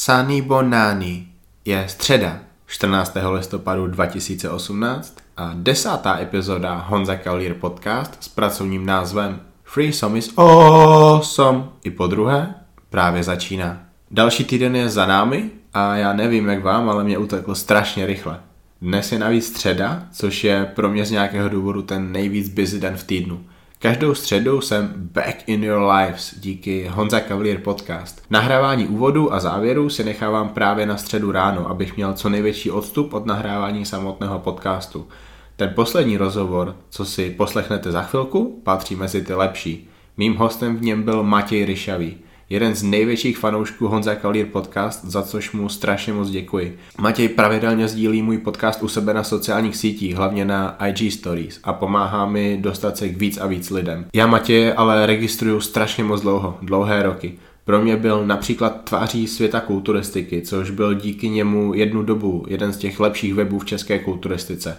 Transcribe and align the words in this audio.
Sani 0.00 0.42
Bonani 0.42 1.26
je 1.64 1.84
středa 1.88 2.38
14. 2.66 3.16
listopadu 3.30 3.86
2018 3.86 5.16
a 5.36 5.50
desátá 5.54 6.18
epizoda 6.20 6.84
Honza 6.88 7.16
Kalír 7.16 7.54
podcast 7.54 8.16
s 8.20 8.28
pracovním 8.28 8.86
názvem 8.86 9.40
Free 9.64 9.92
Som 9.92 10.16
is 10.16 10.32
awesome 10.36 11.64
i 11.84 11.90
po 11.90 12.06
druhé 12.06 12.54
právě 12.90 13.22
začíná. 13.22 13.80
Další 14.10 14.44
týden 14.44 14.76
je 14.76 14.88
za 14.88 15.06
námi 15.06 15.50
a 15.74 15.96
já 15.96 16.12
nevím 16.12 16.48
jak 16.48 16.62
vám, 16.62 16.88
ale 16.88 17.04
mě 17.04 17.18
uteklo 17.18 17.54
strašně 17.54 18.06
rychle. 18.06 18.40
Dnes 18.82 19.12
je 19.12 19.18
navíc 19.18 19.46
středa, 19.46 20.02
což 20.12 20.44
je 20.44 20.64
pro 20.64 20.88
mě 20.88 21.04
z 21.04 21.10
nějakého 21.10 21.48
důvodu 21.48 21.82
ten 21.82 22.12
nejvíc 22.12 22.48
busy 22.48 22.80
den 22.80 22.96
v 22.96 23.04
týdnu. 23.04 23.44
Každou 23.80 24.14
středu 24.14 24.60
jsem 24.60 24.92
back 24.96 25.48
in 25.48 25.64
your 25.64 25.82
lives 25.82 26.34
díky 26.40 26.88
Honza 26.88 27.20
Cavalier 27.20 27.58
podcast. 27.58 28.22
Nahrávání 28.30 28.86
úvodu 28.86 29.32
a 29.32 29.40
závěru 29.40 29.90
si 29.90 30.04
nechávám 30.04 30.48
právě 30.48 30.86
na 30.86 30.96
středu 30.96 31.32
ráno, 31.32 31.70
abych 31.70 31.96
měl 31.96 32.12
co 32.12 32.28
největší 32.28 32.70
odstup 32.70 33.12
od 33.12 33.26
nahrávání 33.26 33.84
samotného 33.84 34.38
podcastu. 34.38 35.08
Ten 35.56 35.72
poslední 35.74 36.16
rozhovor, 36.16 36.76
co 36.90 37.04
si 37.04 37.30
poslechnete 37.30 37.92
za 37.92 38.02
chvilku, 38.02 38.60
patří 38.64 38.96
mezi 38.96 39.24
ty 39.24 39.34
lepší. 39.34 39.88
Mým 40.16 40.36
hostem 40.36 40.76
v 40.76 40.82
něm 40.82 41.02
byl 41.02 41.22
Matěj 41.22 41.64
Ryšavý 41.64 42.16
jeden 42.50 42.74
z 42.74 42.82
největších 42.82 43.38
fanoušků 43.38 43.88
Honza 43.88 44.14
Kalír 44.14 44.46
podcast, 44.46 45.04
za 45.04 45.22
což 45.22 45.52
mu 45.52 45.68
strašně 45.68 46.12
moc 46.12 46.30
děkuji. 46.30 46.78
Matěj 47.00 47.28
pravidelně 47.28 47.88
sdílí 47.88 48.22
můj 48.22 48.38
podcast 48.38 48.82
u 48.82 48.88
sebe 48.88 49.14
na 49.14 49.24
sociálních 49.24 49.76
sítích, 49.76 50.16
hlavně 50.16 50.44
na 50.44 50.76
IG 50.86 51.12
Stories 51.12 51.60
a 51.64 51.72
pomáhá 51.72 52.26
mi 52.26 52.58
dostat 52.60 52.96
se 52.96 53.08
k 53.08 53.16
víc 53.16 53.38
a 53.38 53.46
víc 53.46 53.70
lidem. 53.70 54.06
Já 54.14 54.26
Matěje 54.26 54.74
ale 54.74 55.06
registruju 55.06 55.60
strašně 55.60 56.04
moc 56.04 56.20
dlouho, 56.20 56.58
dlouhé 56.62 57.02
roky. 57.02 57.38
Pro 57.64 57.80
mě 57.80 57.96
byl 57.96 58.26
například 58.26 58.84
tváří 58.84 59.26
světa 59.26 59.60
kulturistiky, 59.60 60.42
což 60.42 60.70
byl 60.70 60.94
díky 60.94 61.28
němu 61.28 61.74
jednu 61.74 62.02
dobu 62.02 62.44
jeden 62.48 62.72
z 62.72 62.76
těch 62.76 63.00
lepších 63.00 63.34
webů 63.34 63.58
v 63.58 63.64
české 63.64 63.98
kulturistice. 63.98 64.76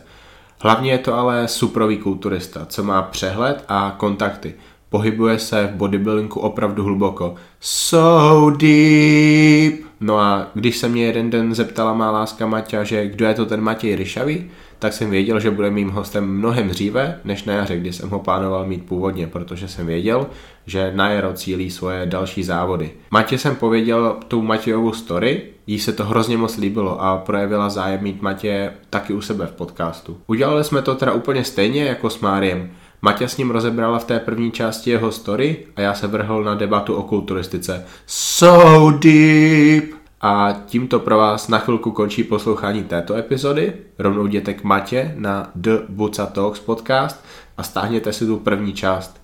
Hlavně 0.62 0.92
je 0.92 0.98
to 0.98 1.14
ale 1.14 1.48
suprový 1.48 1.98
kulturista, 1.98 2.66
co 2.66 2.84
má 2.84 3.02
přehled 3.02 3.66
a 3.68 3.96
kontakty 3.98 4.54
pohybuje 4.90 5.40
se 5.40 5.70
v 5.74 5.76
bodybuildingu 5.76 6.40
opravdu 6.40 6.84
hluboko. 6.84 7.36
So 7.60 8.58
deep! 8.58 9.90
No 10.02 10.20
a 10.20 10.48
když 10.54 10.78
se 10.78 10.90
mě 10.90 11.06
jeden 11.06 11.30
den 11.30 11.56
zeptala 11.56 11.94
má 11.94 12.12
láska 12.12 12.46
Maťa, 12.46 12.84
že 12.84 13.08
kdo 13.08 13.26
je 13.26 13.34
to 13.34 13.46
ten 13.46 13.62
Matěj 13.62 13.96
Ryšavý, 13.96 14.52
tak 14.80 14.94
jsem 14.94 15.10
věděl, 15.10 15.40
že 15.40 15.52
bude 15.52 15.70
mým 15.70 15.90
hostem 15.90 16.26
mnohem 16.26 16.68
dříve, 16.68 17.20
než 17.24 17.44
na 17.44 17.54
jaře, 17.54 17.78
kdy 17.78 17.94
jsem 17.94 18.10
ho 18.10 18.20
plánoval 18.20 18.66
mít 18.66 18.86
původně, 18.86 19.28
protože 19.28 19.68
jsem 19.68 19.88
věděl, 19.88 20.28
že 20.66 20.92
na 20.96 21.10
jaro 21.10 21.34
cílí 21.34 21.72
svoje 21.72 22.06
další 22.06 22.44
závody. 22.44 22.92
Matě 23.12 23.38
jsem 23.38 23.56
pověděl 23.56 24.18
tu 24.28 24.42
Matějovu 24.42 24.94
story, 24.94 25.42
jí 25.68 25.80
se 25.80 25.94
to 25.94 26.06
hrozně 26.06 26.38
moc 26.38 26.58
líbilo 26.58 27.02
a 27.02 27.18
projevila 27.18 27.70
zájem 27.70 28.04
mít 28.04 28.22
Matě 28.22 28.72
taky 28.90 29.14
u 29.14 29.22
sebe 29.22 29.46
v 29.46 29.52
podcastu. 29.52 30.18
Udělali 30.28 30.64
jsme 30.64 30.82
to 30.82 30.96
teda 30.96 31.12
úplně 31.12 31.44
stejně 31.44 31.84
jako 31.84 32.10
s 32.10 32.20
Máriem. 32.20 32.72
Maťa 33.02 33.28
s 33.28 33.38
ním 33.38 33.52
rozebrala 33.52 34.00
v 34.00 34.04
té 34.04 34.20
první 34.20 34.52
části 34.52 34.90
jeho 34.90 35.12
story 35.12 35.66
a 35.76 35.82
já 35.82 35.94
se 35.94 36.08
vrhl 36.08 36.44
na 36.44 36.56
debatu 36.56 36.96
o 36.96 37.04
kulturistice. 37.04 37.86
So 38.06 38.98
deep! 38.98 40.00
A 40.22 40.54
tímto 40.66 41.00
pro 41.00 41.18
vás 41.18 41.48
na 41.48 41.60
chvilku 41.60 41.92
končí 41.92 42.24
poslouchání 42.24 42.84
této 42.84 43.16
epizody. 43.16 43.74
Rovnou 44.00 44.26
jděte 44.26 44.54
k 44.54 44.64
Matě 44.64 45.14
na 45.18 45.52
The 45.56 45.78
Buca 45.90 46.26
Talks 46.26 46.60
podcast 46.60 47.26
a 47.58 47.64
stáhněte 47.64 48.14
si 48.14 48.26
tu 48.26 48.38
první 48.38 48.74
část. 48.74 49.22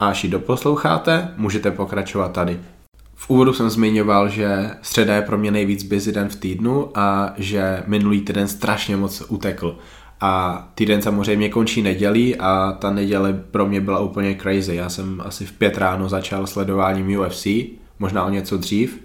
A 0.00 0.08
až 0.08 0.24
ji 0.24 0.30
doposloucháte, 0.30 1.34
můžete 1.36 1.70
pokračovat 1.70 2.32
tady. 2.32 2.60
V 3.14 3.30
úvodu 3.30 3.52
jsem 3.52 3.70
zmiňoval, 3.70 4.28
že 4.28 4.70
středa 4.82 5.14
je 5.14 5.22
pro 5.22 5.38
mě 5.38 5.50
nejvíc 5.50 5.82
busy 5.82 6.12
den 6.12 6.28
v 6.28 6.36
týdnu 6.36 6.90
a 6.94 7.32
že 7.36 7.82
minulý 7.86 8.20
týden 8.20 8.48
strašně 8.48 8.96
moc 8.96 9.22
utekl. 9.28 9.78
A 10.20 10.64
týden 10.74 11.02
samozřejmě 11.02 11.48
končí 11.48 11.82
nedělí 11.82 12.36
a 12.36 12.76
ta 12.78 12.90
neděle 12.90 13.44
pro 13.50 13.66
mě 13.66 13.80
byla 13.80 13.98
úplně 13.98 14.34
crazy. 14.34 14.76
Já 14.76 14.88
jsem 14.88 15.22
asi 15.24 15.46
v 15.46 15.52
pět 15.52 15.78
ráno 15.78 16.08
začal 16.08 16.46
sledováním 16.46 17.20
UFC, 17.20 17.46
možná 17.98 18.24
o 18.24 18.30
něco 18.30 18.56
dřív. 18.56 19.00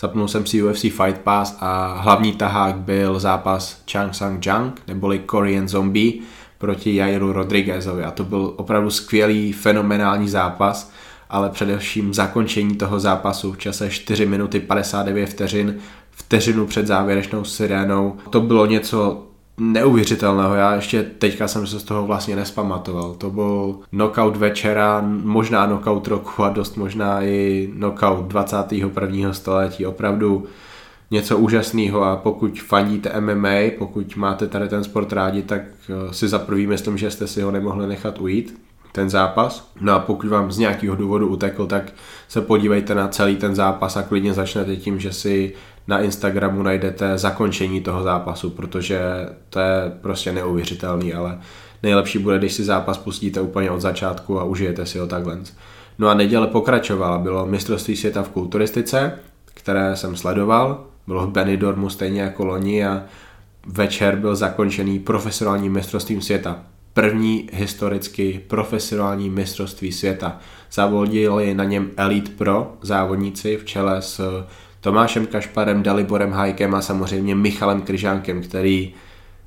Zapnul 0.00 0.28
jsem 0.28 0.46
si 0.46 0.62
UFC 0.62 0.80
Fight 0.80 1.18
Pass 1.24 1.56
a 1.60 2.00
hlavní 2.00 2.32
tahák 2.32 2.76
byl 2.76 3.20
zápas 3.20 3.82
Chang 3.92 4.14
Sang 4.14 4.46
Jang, 4.46 4.82
neboli 4.88 5.18
Korean 5.18 5.68
Zombie, 5.68 6.12
proti 6.58 6.94
Jairu 6.94 7.32
Rodriguezovi. 7.32 8.04
A 8.04 8.10
to 8.10 8.24
byl 8.24 8.52
opravdu 8.56 8.90
skvělý, 8.90 9.52
fenomenální 9.52 10.28
zápas, 10.28 10.92
ale 11.30 11.50
především 11.50 12.14
zakončení 12.14 12.76
toho 12.76 13.00
zápasu 13.00 13.52
v 13.52 13.58
čase 13.58 13.90
4 13.90 14.26
minuty 14.26 14.60
59 14.60 15.26
vteřin, 15.26 15.76
vteřinu 16.10 16.66
před 16.66 16.86
závěrečnou 16.86 17.44
sirénou. 17.44 18.16
To 18.30 18.40
bylo 18.40 18.66
něco 18.66 19.27
neuvěřitelného. 19.58 20.54
Já 20.54 20.74
ještě 20.74 21.02
teďka 21.02 21.48
jsem 21.48 21.66
se 21.66 21.80
z 21.80 21.82
toho 21.82 22.06
vlastně 22.06 22.36
nespamatoval. 22.36 23.14
To 23.14 23.30
byl 23.30 23.76
knockout 23.90 24.36
večera, 24.36 25.04
možná 25.06 25.66
knockout 25.66 26.08
roku 26.08 26.44
a 26.44 26.48
dost 26.48 26.76
možná 26.76 27.22
i 27.22 27.68
knockout 27.76 28.24
21. 28.24 29.32
století. 29.32 29.86
Opravdu 29.86 30.46
něco 31.10 31.38
úžasného 31.38 32.04
a 32.04 32.16
pokud 32.16 32.60
fandíte 32.60 33.20
MMA, 33.20 33.70
pokud 33.78 34.16
máte 34.16 34.46
tady 34.46 34.68
ten 34.68 34.84
sport 34.84 35.12
rádi, 35.12 35.42
tak 35.42 35.62
eh, 35.62 36.14
si 36.14 36.28
za 36.28 36.38
prvý 36.38 36.66
myslím, 36.66 36.98
že 36.98 37.10
jste 37.10 37.26
si 37.26 37.42
ho 37.42 37.50
nemohli 37.50 37.86
nechat 37.86 38.20
ujít 38.20 38.60
ten 38.92 39.10
zápas. 39.10 39.70
No 39.80 39.92
a 39.92 39.98
pokud 39.98 40.28
vám 40.28 40.52
z 40.52 40.58
nějakého 40.58 40.96
důvodu 40.96 41.28
utekl, 41.28 41.66
tak 41.66 41.92
se 42.28 42.40
podívejte 42.40 42.94
na 42.94 43.08
celý 43.08 43.36
ten 43.36 43.54
zápas 43.54 43.96
a 43.96 44.02
klidně 44.02 44.34
začnete 44.34 44.76
tím, 44.76 45.00
že 45.00 45.12
si 45.12 45.54
na 45.88 46.00
Instagramu 46.00 46.62
najdete 46.62 47.18
zakončení 47.18 47.80
toho 47.80 48.02
zápasu, 48.02 48.50
protože 48.50 49.00
to 49.50 49.60
je 49.60 49.92
prostě 50.00 50.32
neuvěřitelný, 50.32 51.14
ale 51.14 51.38
nejlepší 51.82 52.18
bude, 52.18 52.38
když 52.38 52.52
si 52.52 52.64
zápas 52.64 52.98
pustíte 52.98 53.40
úplně 53.40 53.70
od 53.70 53.80
začátku 53.80 54.40
a 54.40 54.44
užijete 54.44 54.86
si 54.86 54.98
ho 54.98 55.06
takhle. 55.06 55.38
No 55.98 56.08
a 56.08 56.14
neděle 56.14 56.46
pokračovala, 56.46 57.18
bylo 57.18 57.46
mistrovství 57.46 57.96
světa 57.96 58.22
v 58.22 58.28
kulturistice, 58.28 59.18
které 59.44 59.96
jsem 59.96 60.16
sledoval, 60.16 60.84
bylo 61.06 61.26
v 61.26 61.30
Benidormu 61.30 61.90
stejně 61.90 62.20
jako 62.20 62.44
loni 62.44 62.86
a 62.86 63.02
večer 63.66 64.16
byl 64.16 64.36
zakončený 64.36 64.98
profesionálním 64.98 65.72
mistrovstvím 65.72 66.22
světa. 66.22 66.62
První 66.92 67.48
historicky 67.52 68.40
profesionální 68.46 69.30
mistrovství 69.30 69.92
světa. 69.92 70.38
Závodili 70.72 71.54
na 71.54 71.64
něm 71.64 71.90
Elite 71.96 72.30
Pro 72.30 72.72
závodníci 72.82 73.56
v 73.56 73.64
čele 73.64 74.02
s 74.02 74.44
Tomášem 74.80 75.26
Kašparem, 75.26 75.82
Daliborem 75.82 76.32
Hajkem 76.32 76.74
a 76.74 76.80
samozřejmě 76.80 77.34
Michalem 77.34 77.82
Kryžánkem, 77.82 78.42
který 78.42 78.94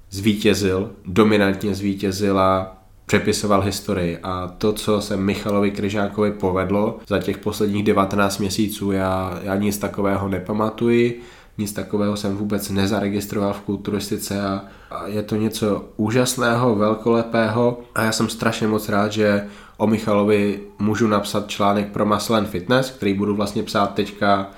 zvítězil, 0.10 0.92
dominantně 1.06 1.76
zvítězil 1.76 2.40
a 2.40 2.78
přepisoval 3.06 3.62
historii. 3.62 4.18
A 4.24 4.48
to, 4.58 4.74
co 4.74 5.02
se 5.02 5.18
Michalovi 5.18 5.72
Kryžánkovi 5.72 6.32
povedlo 6.32 7.00
za 7.08 7.20
těch 7.20 7.38
posledních 7.38 7.84
19 7.84 8.38
měsíců, 8.38 8.92
já, 8.92 9.40
já 9.44 9.56
nic 9.56 9.78
takového 9.78 10.28
nepamatuji, 10.28 11.22
nic 11.58 11.74
takového 11.74 12.18
jsem 12.18 12.38
vůbec 12.38 12.70
nezaregistroval 12.70 13.54
v 13.54 13.62
kulturistice 13.62 14.42
a, 14.42 14.66
a 14.92 15.08
je 15.08 15.24
to 15.24 15.36
něco 15.36 15.86
úžasného, 15.98 16.76
velkolepého 16.76 17.80
a 17.96 18.04
já 18.04 18.12
jsem 18.12 18.30
strašně 18.30 18.68
moc 18.68 18.90
rád, 18.90 19.12
že 19.12 19.48
o 19.78 19.88
Michalovi 19.88 20.60
můžu 20.80 21.08
napsat 21.08 21.48
článek 21.48 21.92
pro 21.92 22.06
Muscle 22.06 22.46
Fitness, 22.46 22.90
který 22.90 23.14
budu 23.14 23.36
vlastně 23.36 23.64
psát 23.64 23.94
teďka 23.94 24.50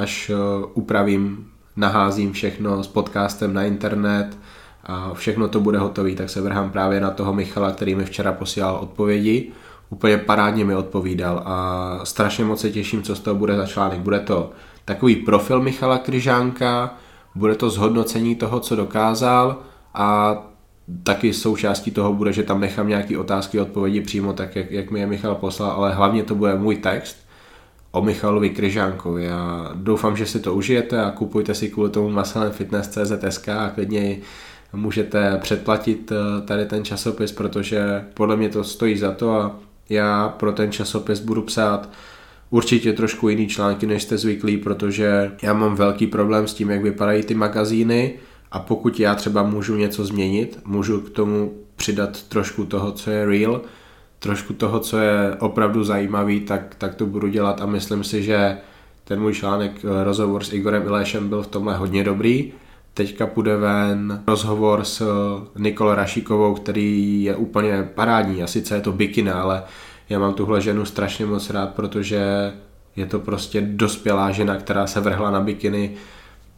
až 0.00 0.30
eh, 0.30 0.34
upravím, 0.74 1.46
naházím 1.76 2.32
všechno 2.32 2.82
s 2.82 2.86
podcastem 2.86 3.54
na 3.54 3.62
internet 3.62 4.38
a 4.84 5.14
všechno 5.14 5.48
to 5.48 5.60
bude 5.60 5.78
hotové, 5.78 6.14
tak 6.14 6.30
se 6.30 6.40
vrhám 6.40 6.70
právě 6.70 7.00
na 7.00 7.10
toho 7.10 7.32
Michala, 7.32 7.72
který 7.72 7.94
mi 7.94 8.04
včera 8.04 8.32
posílal 8.32 8.76
odpovědi. 8.76 9.52
Úplně 9.90 10.18
parádně 10.18 10.64
mi 10.64 10.74
odpovídal 10.74 11.42
a 11.44 12.00
strašně 12.04 12.44
moc 12.44 12.60
se 12.60 12.70
těším, 12.70 13.02
co 13.02 13.16
z 13.16 13.20
toho 13.20 13.34
bude 13.34 13.56
za 13.56 13.66
článek. 13.66 13.98
Bude 13.98 14.20
to 14.20 14.50
takový 14.84 15.16
profil 15.16 15.60
Michala 15.60 15.98
Kryžánka, 15.98 16.94
bude 17.34 17.54
to 17.54 17.70
zhodnocení 17.70 18.34
toho, 18.34 18.60
co 18.60 18.76
dokázal 18.76 19.56
a 19.94 20.38
taky 21.02 21.32
součástí 21.32 21.90
toho 21.90 22.12
bude, 22.12 22.32
že 22.32 22.42
tam 22.42 22.60
nechám 22.60 22.88
nějaké 22.88 23.18
otázky 23.18 23.60
odpovědi 23.60 24.00
přímo 24.00 24.32
tak, 24.32 24.56
jak, 24.56 24.70
jak 24.70 24.90
mi 24.90 25.00
je 25.00 25.06
Michal 25.06 25.34
poslal, 25.34 25.70
ale 25.70 25.94
hlavně 25.94 26.22
to 26.22 26.34
bude 26.34 26.54
můj 26.54 26.76
text, 26.76 27.16
o 27.90 28.02
Michalovi 28.02 28.50
Kryžánkovi. 28.50 29.24
Já 29.24 29.70
doufám, 29.74 30.16
že 30.16 30.26
si 30.26 30.40
to 30.40 30.54
užijete 30.54 31.00
a 31.04 31.10
kupujte 31.10 31.54
si 31.54 31.68
kvůli 31.68 31.90
tomu 31.90 32.10
masalenfitness.cz 32.10 33.48
a 33.48 33.70
klidně 33.70 34.18
můžete 34.72 35.38
předplatit 35.38 36.12
eh, 36.12 36.46
tady 36.46 36.66
ten 36.66 36.84
časopis, 36.84 37.32
protože 37.32 38.04
podle 38.14 38.36
mě 38.36 38.48
to 38.48 38.64
stojí 38.64 38.98
za 38.98 39.12
to 39.12 39.32
a 39.32 39.56
já 39.88 40.28
pro 40.28 40.52
ten 40.52 40.72
časopis 40.72 41.20
budu 41.20 41.42
psát 41.42 41.88
určitě 42.50 42.92
trošku 42.92 43.28
jiný 43.28 43.48
články, 43.48 43.86
než 43.86 44.02
jste 44.02 44.18
zvyklí, 44.18 44.56
protože 44.56 45.32
já 45.42 45.52
mám 45.52 45.74
velký 45.74 46.06
problém 46.06 46.48
s 46.48 46.54
tím, 46.54 46.70
jak 46.70 46.82
vypadají 46.82 47.22
ty 47.22 47.34
magazíny 47.34 48.14
a 48.52 48.58
pokud 48.58 49.00
já 49.00 49.14
třeba 49.14 49.42
můžu 49.42 49.76
něco 49.76 50.04
změnit, 50.04 50.58
můžu 50.64 51.00
k 51.00 51.10
tomu 51.10 51.52
přidat 51.76 52.22
trošku 52.22 52.64
toho, 52.64 52.92
co 52.92 53.10
je 53.10 53.26
real, 53.26 53.60
trošku 54.20 54.52
toho, 54.52 54.80
co 54.80 54.98
je 54.98 55.36
opravdu 55.38 55.84
zajímavý, 55.84 56.40
tak, 56.40 56.74
tak 56.78 56.94
to 56.94 57.06
budu 57.06 57.28
dělat 57.28 57.60
a 57.60 57.66
myslím 57.66 58.04
si, 58.04 58.22
že 58.22 58.58
ten 59.04 59.20
můj 59.20 59.34
článek, 59.34 59.72
eh, 59.84 60.04
rozhovor 60.04 60.44
s 60.44 60.52
Igorem 60.52 60.82
Iléšem 60.82 61.28
byl 61.28 61.42
v 61.42 61.46
tomhle 61.46 61.76
hodně 61.76 62.04
dobrý. 62.04 62.52
Teďka 62.94 63.26
půjde 63.26 63.56
ven 63.56 64.22
rozhovor 64.26 64.84
s 64.84 65.02
Nikolou 65.58 65.94
Rašíkovou, 65.94 66.54
který 66.54 67.22
je 67.22 67.36
úplně 67.36 67.90
parádní. 67.94 68.42
A 68.42 68.46
sice 68.46 68.74
je 68.74 68.80
to 68.80 68.92
bikina, 68.92 69.42
ale 69.42 69.62
já 70.08 70.18
mám 70.18 70.34
tuhle 70.34 70.60
ženu 70.60 70.84
strašně 70.84 71.26
moc 71.26 71.50
rád, 71.50 71.74
protože 71.74 72.52
je 72.96 73.06
to 73.06 73.18
prostě 73.18 73.60
dospělá 73.60 74.30
žena, 74.30 74.56
která 74.56 74.86
se 74.86 75.00
vrhla 75.00 75.30
na 75.30 75.40
bikiny 75.40 75.90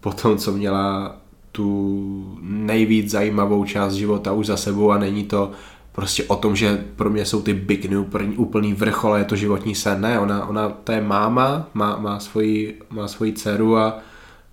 po 0.00 0.12
tom, 0.12 0.38
co 0.38 0.52
měla 0.52 1.16
tu 1.52 2.38
nejvíc 2.42 3.10
zajímavou 3.10 3.64
část 3.64 3.92
života 3.92 4.32
už 4.32 4.46
za 4.46 4.56
sebou 4.56 4.90
a 4.90 4.98
není 4.98 5.24
to 5.24 5.50
prostě 5.92 6.24
o 6.24 6.36
tom, 6.36 6.56
že 6.56 6.84
pro 6.96 7.10
mě 7.10 7.24
jsou 7.24 7.42
ty 7.42 7.54
bikiny 7.54 7.96
úplný, 7.96 8.36
úplný 8.36 8.74
vrchol 8.74 9.14
a 9.14 9.18
je 9.18 9.24
to 9.24 9.36
životní 9.36 9.74
sen. 9.74 10.00
Ne, 10.00 10.20
ona, 10.20 10.46
ona 10.46 10.68
to 10.68 10.92
je 10.92 11.00
máma, 11.00 11.68
má, 11.74 11.96
má, 11.96 12.20
svoji, 12.20 12.78
má 12.90 13.08
svoji 13.08 13.32
dceru 13.32 13.76
a 13.76 13.98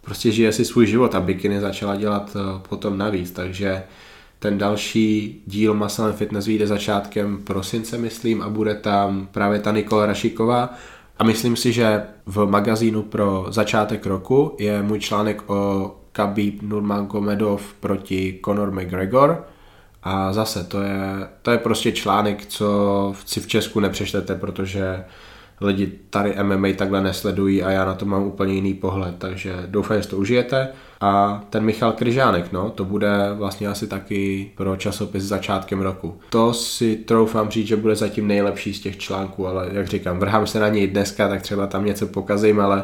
prostě 0.02 0.32
žije 0.32 0.52
si 0.52 0.66
svůj 0.66 0.88
život 0.88 1.16
a 1.16 1.20
bikiny 1.20 1.62
začala 1.62 1.96
dělat 1.96 2.36
eh, 2.36 2.62
potom 2.70 2.98
navíc, 2.98 3.32
takže 3.32 3.84
ten 4.40 4.58
další 4.58 5.42
díl 5.48 5.74
Muscle 5.74 6.14
Fitness 6.14 6.46
vyjde 6.46 6.68
začátkem 6.68 7.38
prosince, 7.44 7.98
myslím, 7.98 8.42
a 8.42 8.50
bude 8.50 8.76
tam 8.76 9.28
právě 9.32 9.60
ta 9.60 9.72
Nikola 9.72 10.06
Rašiková. 10.06 10.74
A 11.20 11.24
myslím 11.24 11.56
si, 11.56 11.74
že 11.74 12.04
v 12.26 12.46
magazínu 12.46 13.02
pro 13.02 13.46
začátek 13.50 14.06
roku 14.06 14.56
je 14.60 14.84
můj 14.84 15.00
článek 15.00 15.50
o 15.50 15.92
Khabib 16.12 16.62
Nurmagomedov 16.62 17.74
proti 17.74 18.40
Conor 18.46 18.72
McGregor. 18.72 19.44
A 20.04 20.34
zase, 20.34 20.64
to 20.64 20.82
je, 20.82 21.28
to 21.42 21.52
je 21.52 21.58
prostě 21.58 21.92
článek, 21.92 22.46
co 22.46 23.14
si 23.26 23.40
v 23.40 23.48
Česku 23.48 23.80
nepřečtete, 23.80 24.36
protože 24.36 25.04
lidi 25.62 25.92
tady 26.10 26.36
MMA 26.44 26.68
takhle 26.76 27.02
nesledují 27.02 27.64
a 27.64 27.72
já 27.72 27.86
na 27.86 27.94
to 27.94 28.06
mám 28.06 28.24
úplně 28.24 28.54
jiný 28.54 28.74
pohled, 28.74 29.16
takže 29.18 29.56
doufám, 29.68 30.02
že 30.02 30.08
to 30.08 30.18
užijete. 30.18 30.68
A 31.02 31.44
ten 31.50 31.64
Michal 31.64 31.92
Kryžánek, 31.92 32.52
no, 32.52 32.70
to 32.70 32.86
bude 32.86 33.10
vlastně 33.34 33.68
asi 33.68 33.88
taky 33.88 34.52
pro 34.56 34.76
časopis 34.76 35.24
začátkem 35.24 35.82
roku. 35.82 36.20
To 36.30 36.54
si 36.54 36.96
troufám 36.96 37.50
říct, 37.50 37.68
že 37.68 37.76
bude 37.76 37.96
zatím 37.96 38.28
nejlepší 38.28 38.74
z 38.74 38.80
těch 38.80 38.98
článků, 38.98 39.48
ale 39.48 39.70
jak 39.72 39.88
říkám, 39.88 40.20
vrhám 40.20 40.48
se 40.48 40.60
na 40.60 40.70
něj 40.70 40.88
dneska, 40.88 41.28
tak 41.30 41.42
třeba 41.42 41.68
tam 41.68 41.86
něco 41.86 42.08
pokazím, 42.08 42.60
ale 42.60 42.84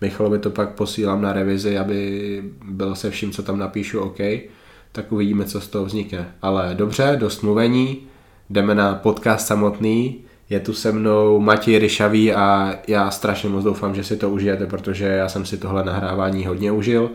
Michalovi 0.00 0.38
to 0.38 0.50
pak 0.50 0.68
posílám 0.74 1.22
na 1.22 1.32
revizi, 1.32 1.78
aby 1.78 2.42
bylo 2.70 2.94
se 2.94 3.10
vším, 3.10 3.30
co 3.30 3.42
tam 3.42 3.58
napíšu, 3.58 4.00
OK, 4.00 4.18
tak 4.96 5.12
uvidíme, 5.12 5.44
co 5.44 5.60
z 5.60 5.68
toho 5.68 5.84
vznikne. 5.84 6.34
Ale 6.42 6.74
dobře, 6.74 7.16
dost 7.20 7.42
mluvení, 7.42 7.98
jdeme 8.50 8.74
na 8.74 8.94
podcast 8.94 9.46
samotný, 9.46 10.20
je 10.50 10.60
tu 10.60 10.72
se 10.72 10.92
mnou 10.92 11.40
Matěj 11.40 11.78
Ryšavý 11.78 12.32
a 12.32 12.74
já 12.88 13.10
strašně 13.10 13.48
moc 13.48 13.64
doufám, 13.64 13.94
že 13.94 14.04
si 14.04 14.16
to 14.16 14.30
užijete, 14.30 14.66
protože 14.66 15.04
já 15.04 15.28
jsem 15.28 15.44
si 15.44 15.56
tohle 15.56 15.84
nahrávání 15.84 16.46
hodně 16.46 16.72
užil. 16.72 17.10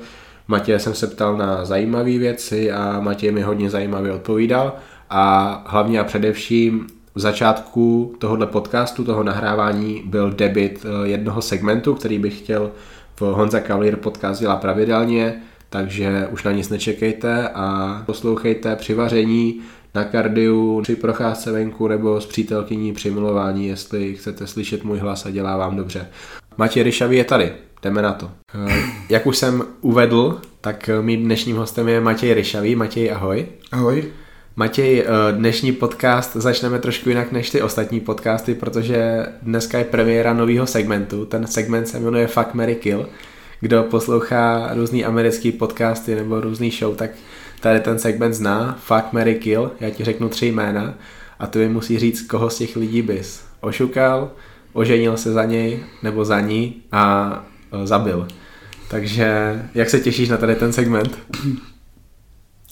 Matěj 0.48 0.80
jsem 0.80 0.94
se 0.94 1.08
ptal 1.08 1.38
na 1.38 1.66
zajímavé 1.66 2.18
věci 2.18 2.72
a 2.72 3.00
Matěj 3.00 3.32
mi 3.32 3.42
hodně 3.42 3.70
zajímavě 3.70 4.12
odpovídal 4.12 4.74
a 5.10 5.64
hlavně 5.68 6.00
a 6.00 6.04
především 6.04 6.88
v 7.16 7.20
začátku 7.20 8.16
tohohle 8.20 8.48
podcastu, 8.48 9.04
toho 9.04 9.24
nahrávání 9.24 10.04
byl 10.06 10.32
debit 10.32 10.86
eh, 10.86 11.08
jednoho 11.08 11.42
segmentu, 11.42 11.96
který 11.96 12.20
bych 12.20 12.40
chtěl 12.40 12.72
v 13.16 13.22
Honza 13.22 13.60
Cavalier 13.60 13.96
podcast 13.96 14.42
dělat 14.42 14.62
pravidelně, 14.62 15.42
takže 15.72 16.28
už 16.32 16.44
na 16.44 16.52
nic 16.52 16.70
nečekejte 16.70 17.50
a 17.50 18.04
poslouchejte 18.06 18.76
při 18.76 18.94
vaření, 18.94 19.62
na 19.96 20.04
kardiu, 20.04 20.82
při 20.82 20.96
procházce 20.96 21.52
venku 21.52 21.88
nebo 21.88 22.22
s 22.22 22.26
přítelkyní 22.26 22.94
při 22.94 23.12
milování, 23.12 23.68
jestli 23.68 24.16
chcete 24.16 24.48
slyšet 24.48 24.84
můj 24.84 24.98
hlas 24.98 25.26
a 25.26 25.30
dělá 25.30 25.58
vám 25.58 25.76
dobře. 25.76 26.08
Matěj 26.58 26.84
Ryšavý 26.84 27.18
je 27.18 27.24
tady, 27.24 27.52
jdeme 27.84 28.02
na 28.02 28.14
to. 28.14 28.32
Eh, 28.68 28.84
jak 29.10 29.28
už 29.28 29.38
jsem 29.38 29.64
uvedl, 29.82 30.42
tak 30.62 30.90
mým 31.02 31.24
dnešním 31.24 31.58
hostem 31.58 31.88
je 31.88 32.02
Matěj 32.02 32.34
Ryšavý. 32.34 32.76
Matěj, 32.76 33.12
ahoj. 33.12 33.46
Ahoj. 33.72 34.04
Matěj, 34.56 35.00
eh, 35.00 35.32
dnešní 35.32 35.72
podcast 35.72 36.36
začneme 36.36 36.80
trošku 36.80 37.10
jinak 37.10 37.32
než 37.32 37.50
ty 37.50 37.62
ostatní 37.62 38.00
podcasty, 38.00 38.56
protože 38.56 39.26
dneska 39.42 39.78
je 39.78 39.84
premiéra 39.84 40.34
nového 40.34 40.68
segmentu. 40.68 41.26
Ten 41.26 41.48
segment 41.48 41.88
se 41.88 42.00
jmenuje 42.00 42.28
Fuck, 42.28 42.54
Mary 42.54 42.76
Kill. 42.76 43.10
Kdo 43.62 43.84
poslouchá 43.84 44.70
různý 44.74 45.06
americký 45.06 45.52
podcasty 45.52 46.16
nebo 46.16 46.42
různý 46.42 46.72
show, 46.72 46.96
tak 46.96 47.12
tady 47.60 47.80
ten 47.80 48.00
segment 48.00 48.34
zná. 48.34 48.80
Fuck, 48.84 49.14
Mary 49.14 49.36
Kill. 49.36 49.72
Já 49.80 49.90
ti 49.90 50.04
řeknu 50.04 50.30
tři 50.30 50.46
jména 50.46 50.94
a 51.40 51.48
ty 51.48 51.60
mi 51.60 51.70
musí 51.70 52.00
říct, 52.00 52.22
koho 52.22 52.50
z 52.50 52.58
těch 52.58 52.76
lidí 52.76 53.02
bys 53.02 53.44
ošukal, 53.60 54.32
oženil 54.74 55.18
se 55.18 55.34
za 55.34 55.44
něj 55.44 55.80
nebo 56.04 56.26
za 56.26 56.40
ní 56.40 56.76
a 56.92 57.34
eh, 57.84 57.88
zabil. 57.88 58.28
Takže 58.90 59.62
jak 59.76 59.90
se 59.90 60.00
těšíš 60.00 60.30
na 60.30 60.38
tady 60.38 60.56
ten 60.56 60.74
segment? 60.74 61.18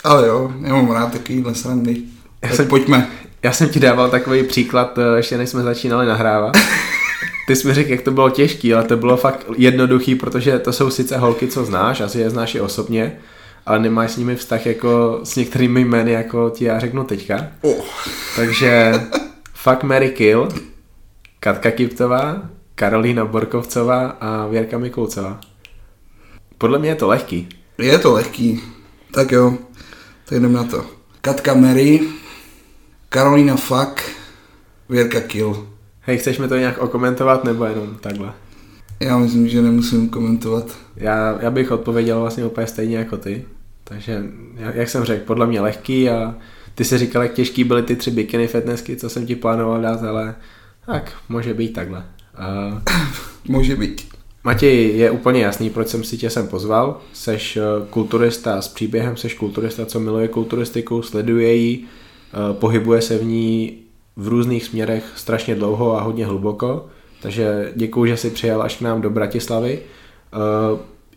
Ale 0.03 0.27
jo, 0.27 0.53
já 0.62 0.75
mám 0.75 0.92
rád 0.92 1.12
takovýhle 1.12 1.56
srandy. 1.56 2.01
Já 2.42 2.50
jsem, 2.50 2.68
pojďme. 2.68 3.07
Já 3.44 3.51
jsem 3.51 3.69
ti 3.69 3.80
dával 3.80 4.09
takový 4.09 4.44
příklad, 4.44 4.97
eh, 4.97 5.18
ještě 5.18 5.38
než 5.38 5.50
jsme 5.50 5.63
začínali 5.63 6.06
nahrávat. 6.06 6.57
Ty 7.49 7.55
jsi 7.55 7.67
mi 7.67 7.73
řekl, 7.73 7.91
jak 7.91 8.01
to 8.01 8.11
bylo 8.11 8.29
těžký, 8.29 8.73
ale 8.73 8.83
to 8.83 8.97
bylo 8.97 9.17
fakt 9.17 9.45
jednoduchý, 9.57 10.15
protože 10.15 10.59
to 10.59 10.73
jsou 10.73 10.89
sice 10.89 11.17
holky, 11.17 11.47
co 11.47 11.65
znáš, 11.65 12.01
asi 12.01 12.19
je 12.19 12.29
znáš 12.29 12.55
i 12.55 12.61
osobně, 12.61 13.19
ale 13.65 13.79
nemáš 13.79 14.11
s 14.11 14.17
nimi 14.17 14.35
vztah 14.35 14.65
jako 14.65 15.19
s 15.23 15.35
některými 15.35 15.81
jmény, 15.81 16.11
jako 16.11 16.49
ti 16.49 16.65
já 16.65 16.79
řeknu 16.79 17.03
teďka. 17.03 17.47
Oh. 17.61 17.85
Takže 18.35 18.93
fuck 19.53 19.83
Mary 19.83 20.09
Kill, 20.09 20.49
Katka 21.39 21.71
Kiptová, 21.71 22.41
Karolína 22.75 23.25
Borkovcová 23.25 24.07
a 24.07 24.47
Věrka 24.47 24.77
Mikulcová. 24.77 25.39
Podle 26.57 26.79
mě 26.79 26.89
je 26.89 26.95
to 26.95 27.07
lehký. 27.07 27.49
Je 27.77 27.99
to 27.99 28.13
lehký. 28.13 28.61
Tak 29.11 29.31
jo, 29.31 29.57
tak 30.25 30.37
jdem 30.37 30.53
na 30.53 30.63
to. 30.63 30.85
Katka 31.21 31.53
Mary, 31.53 32.01
Karolina 33.09 33.55
Fuck, 33.55 34.01
Věrka 34.89 35.21
Kill. 35.21 35.69
Hej, 36.09 36.17
chceš 36.17 36.38
mi 36.38 36.47
to 36.47 36.57
nějak 36.57 36.77
okomentovat 36.77 37.44
nebo 37.44 37.65
jenom 37.65 37.97
takhle? 38.01 38.33
Já 39.00 39.17
myslím, 39.17 39.47
že 39.47 39.61
nemusím 39.61 40.09
komentovat. 40.09 40.77
Já, 40.95 41.38
já 41.41 41.51
bych 41.51 41.71
odpověděl 41.71 42.19
vlastně 42.19 42.45
úplně 42.45 42.67
stejně 42.67 42.97
jako 42.97 43.17
ty. 43.17 43.45
Takže, 43.83 44.23
jak 44.73 44.89
jsem 44.89 45.03
řekl, 45.03 45.25
podle 45.25 45.47
mě 45.47 45.61
lehký 45.61 46.09
a 46.09 46.35
ty 46.75 46.83
si 46.83 46.97
říkal, 46.97 47.23
jak 47.23 47.33
těžký 47.33 47.63
byly 47.63 47.83
ty 47.83 47.95
tři 47.95 48.11
bikiny 48.11 48.47
fitnessky, 48.47 48.95
co 48.95 49.09
jsem 49.09 49.25
ti 49.25 49.35
plánoval 49.35 49.81
dát, 49.81 50.03
ale 50.03 50.35
tak, 50.85 51.13
může 51.29 51.53
být 51.53 51.73
takhle. 51.73 52.03
Uh, 52.67 52.79
může 53.56 53.75
být. 53.75 54.07
Matěj, 54.44 54.97
je 54.97 55.11
úplně 55.11 55.41
jasný, 55.41 55.69
proč 55.69 55.88
jsem 55.88 56.03
si 56.03 56.17
tě 56.17 56.29
sem 56.29 56.47
pozval. 56.47 57.01
Seš 57.13 57.57
eh, 57.57 57.61
kulturista 57.89 58.61
s 58.61 58.68
příběhem, 58.68 59.18
seš 59.18 59.33
kulturista, 59.33 59.85
co 59.85 59.99
miluje 59.99 60.28
kulturistiku, 60.28 61.01
sleduje 61.01 61.56
ji, 61.56 61.83
eh, 61.83 62.54
pohybuje 62.54 63.01
se 63.01 63.18
v 63.18 63.23
ní 63.23 63.78
v 64.19 64.28
různých 64.28 64.66
směrech 64.66 65.04
strašně 65.16 65.56
dlouho 65.56 65.97
a 65.97 66.02
hodně 66.02 66.26
hluboko. 66.26 66.85
Takže 67.21 67.71
děkuji, 67.76 68.06
že 68.06 68.18
jsi 68.18 68.30
přijel 68.30 68.61
až 68.61 68.78
k 68.78 68.81
nám 68.81 69.02
do 69.02 69.09
Bratislavy. 69.09 69.80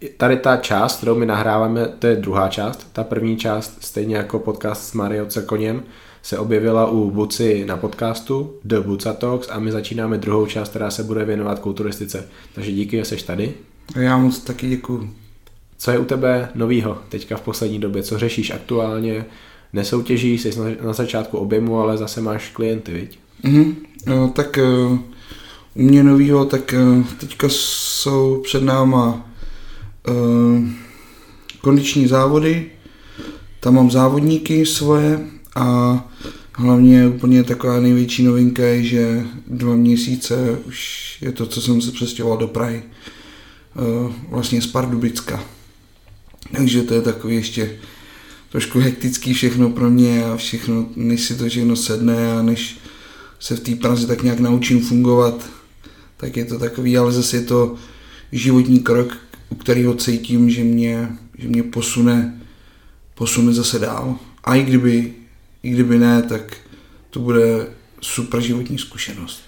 Eh, 0.02 0.08
tady 0.16 0.36
ta 0.36 0.56
část, 0.56 0.96
kterou 0.96 1.14
my 1.14 1.26
nahráváme, 1.26 1.88
to 1.98 2.06
je 2.06 2.16
druhá 2.16 2.48
část. 2.48 2.92
Ta 2.92 3.04
první 3.04 3.36
část, 3.36 3.76
stejně 3.80 4.16
jako 4.16 4.38
podcast 4.38 4.88
s 4.88 4.92
Mario 4.92 5.26
Cekoněm, 5.26 5.82
se 6.22 6.38
objevila 6.38 6.90
u 6.90 7.10
Buci 7.10 7.64
na 7.66 7.76
podcastu 7.76 8.54
The 8.64 8.80
Buca 8.80 9.12
Talks 9.12 9.48
a 9.50 9.58
my 9.58 9.72
začínáme 9.72 10.18
druhou 10.18 10.46
část, 10.46 10.68
která 10.68 10.90
se 10.90 11.02
bude 11.02 11.24
věnovat 11.24 11.58
kulturistice. 11.58 12.28
Takže 12.54 12.72
díky, 12.72 12.96
že 12.96 13.04
jsi 13.04 13.24
tady. 13.24 13.54
Já 13.96 14.18
moc 14.18 14.38
taky 14.38 14.68
děkuju. 14.68 15.10
Co 15.78 15.90
je 15.90 15.98
u 15.98 16.04
tebe 16.04 16.48
novýho 16.54 16.98
teďka 17.08 17.36
v 17.36 17.40
poslední 17.40 17.78
době? 17.78 18.02
Co 18.02 18.18
řešíš 18.18 18.50
aktuálně? 18.50 19.24
Nesoutěžíš, 19.72 20.40
jsi 20.40 20.50
na 20.84 20.92
začátku 20.92 21.38
objemu, 21.38 21.78
ale 21.80 21.96
zase 21.98 22.20
máš 22.20 22.48
klienty, 22.48 22.92
viď? 22.92 23.18
Mm-hmm. 23.44 23.74
No, 24.06 24.28
tak 24.28 24.58
uh, 24.62 24.98
u 25.74 25.82
mě 25.82 26.02
novýho, 26.02 26.44
tak 26.44 26.74
uh, 26.98 27.04
teďka 27.20 27.46
jsou 27.50 28.40
před 28.44 28.62
náma 28.62 29.30
uh, 30.08 30.64
kondiční 31.60 32.06
závody, 32.06 32.70
tam 33.60 33.74
mám 33.74 33.90
závodníky 33.90 34.66
svoje 34.66 35.20
a 35.54 35.98
hlavně 36.54 37.08
úplně 37.08 37.44
taková 37.44 37.80
největší 37.80 38.22
novinka 38.22 38.62
je, 38.62 38.82
že 38.82 39.24
dva 39.46 39.76
měsíce 39.76 40.58
už 40.66 41.18
je 41.20 41.32
to, 41.32 41.46
co 41.46 41.62
jsem 41.62 41.80
se 41.80 41.92
přestěhoval 41.92 42.38
do 42.38 42.48
Prahy. 42.48 42.82
Vlastně 44.28 44.62
z 44.62 44.66
Pardubicka. 44.66 45.44
Takže 46.56 46.82
to 46.82 46.94
je 46.94 47.02
takový 47.02 47.34
ještě 47.34 47.78
trošku 48.52 48.80
hektický 48.80 49.34
všechno 49.34 49.70
pro 49.70 49.90
mě 49.90 50.24
a 50.24 50.36
všechno, 50.36 50.86
než 50.96 51.20
si 51.20 51.34
to 51.34 51.48
všechno 51.48 51.76
sedne 51.76 52.32
a 52.32 52.42
než 52.42 52.78
se 53.40 53.56
v 53.56 53.60
té 53.60 53.74
Praze 53.74 54.06
tak 54.06 54.22
nějak 54.22 54.40
naučím 54.40 54.80
fungovat, 54.80 55.50
tak 56.16 56.36
je 56.36 56.44
to 56.44 56.58
takový, 56.58 56.98
ale 56.98 57.12
zase 57.12 57.36
je 57.36 57.42
to 57.42 57.76
životní 58.32 58.80
krok, 58.80 59.16
u 59.48 59.54
kterého 59.54 59.94
cítím, 59.94 60.50
že 60.50 60.64
mě, 60.64 61.08
že 61.38 61.48
mě 61.48 61.62
posune, 61.62 62.40
posune 63.14 63.52
zase 63.52 63.78
dál. 63.78 64.18
A 64.44 64.54
i 64.54 64.62
kdyby, 64.62 65.14
i 65.62 65.70
kdyby 65.70 65.98
ne, 65.98 66.22
tak 66.22 66.56
to 67.10 67.20
bude 67.20 67.66
super 68.00 68.40
životní 68.40 68.78
zkušenost. 68.78 69.42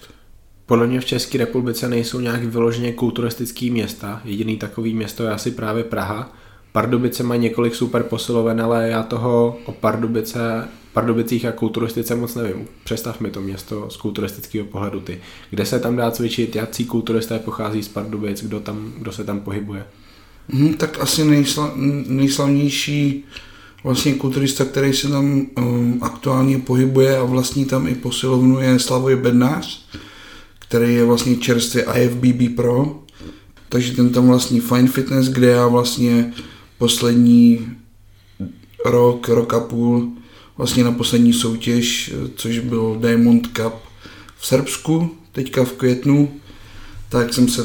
Podle 0.65 0.87
mě 0.87 0.99
v 0.99 1.05
České 1.05 1.37
republice 1.37 1.89
nejsou 1.89 2.19
nějak 2.19 2.43
vyloženě 2.43 2.93
kulturistický 2.93 3.71
města. 3.71 4.21
Jediný 4.25 4.57
takový 4.57 4.93
město 4.93 5.23
je 5.23 5.29
asi 5.29 5.51
právě 5.51 5.83
Praha. 5.83 6.37
Pardubice 6.75 7.23
má 7.23 7.35
několik 7.35 7.75
super 7.75 8.03
posiloven, 8.03 8.61
ale 8.61 8.89
já 8.89 9.03
toho 9.03 9.57
o 9.65 9.71
Pardubice, 9.71 10.67
Pardubicích 10.93 11.45
a 11.45 11.51
kulturistice 11.51 12.15
moc 12.15 12.35
nevím. 12.35 12.67
Představ 12.83 13.19
mi 13.19 13.31
to 13.31 13.41
město 13.41 13.89
z 13.89 13.97
kulturistického 13.97 14.65
pohledu 14.65 14.99
ty. 14.99 15.21
Kde 15.49 15.65
se 15.65 15.79
tam 15.79 15.95
dá 15.95 16.11
cvičit, 16.11 16.55
jaký 16.55 16.85
kulturisté 16.85 17.39
pochází 17.39 17.83
z 17.83 17.87
Pardubic, 17.87 18.43
kdo, 18.43 18.59
tam, 18.59 18.93
kdo 18.97 19.11
se 19.11 19.23
tam 19.23 19.39
pohybuje? 19.39 19.85
Hmm, 20.49 20.73
tak 20.73 20.99
asi 20.99 21.25
nejsla, 21.25 21.71
nejslavnější 22.07 23.25
vlastně 23.83 24.13
kulturista, 24.13 24.65
který 24.65 24.93
se 24.93 25.09
tam 25.09 25.47
um, 25.57 25.99
aktuálně 26.01 26.57
pohybuje 26.57 27.17
a 27.17 27.23
vlastní 27.23 27.65
tam 27.65 27.87
i 27.87 27.95
posilovnu 27.95 28.59
je 28.59 28.79
Slavoj 28.79 29.15
Bednář, 29.15 29.85
který 30.59 30.95
je 30.95 31.05
vlastně 31.05 31.35
čerstvě 31.35 31.85
IFBB 31.95 32.55
Pro, 32.55 32.99
takže 33.69 33.93
ten 33.93 34.09
tam 34.09 34.27
vlastní 34.27 34.59
Fine 34.59 34.87
Fitness, 34.87 35.29
kde 35.29 35.47
já 35.47 35.67
vlastně 35.67 36.33
poslední 36.85 37.67
rok, 38.85 39.29
rok 39.29 39.53
a 39.53 39.59
půl, 39.59 40.11
vlastně 40.57 40.83
na 40.83 40.91
poslední 40.91 41.33
soutěž, 41.33 42.13
což 42.35 42.59
byl 42.59 42.97
Diamond 43.01 43.47
Cup 43.47 43.73
v 44.37 44.47
Srbsku, 44.47 45.11
teďka 45.31 45.63
v 45.63 45.71
květnu, 45.71 46.31
tak 47.09 47.33
jsem 47.33 47.47
se 47.49 47.63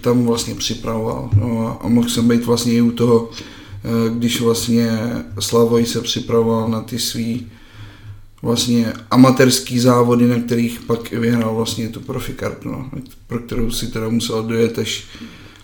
tam 0.00 0.26
vlastně 0.26 0.54
připravoval. 0.54 1.30
No 1.34 1.78
a 1.84 1.88
mohl 1.88 2.08
jsem 2.08 2.28
být 2.28 2.44
vlastně 2.44 2.72
i 2.72 2.80
u 2.80 2.90
toho, 2.90 3.30
eh, 3.30 4.10
když 4.10 4.40
vlastně 4.40 4.90
Slavoj 5.40 5.86
se 5.86 6.00
připravoval 6.00 6.68
na 6.68 6.80
ty 6.80 6.98
svý 6.98 7.46
vlastně 8.42 8.92
amatérský 9.10 9.78
závody, 9.78 10.28
na 10.28 10.40
kterých 10.40 10.80
pak 10.80 11.10
vyhrál 11.10 11.54
vlastně 11.54 11.88
tu 11.88 12.00
profikartu, 12.00 12.68
no, 12.68 12.90
pro 13.26 13.38
kterou 13.38 13.70
si 13.70 13.86
teda 13.86 14.08
musel 14.08 14.42
dojet 14.42 14.78
až, 14.78 15.04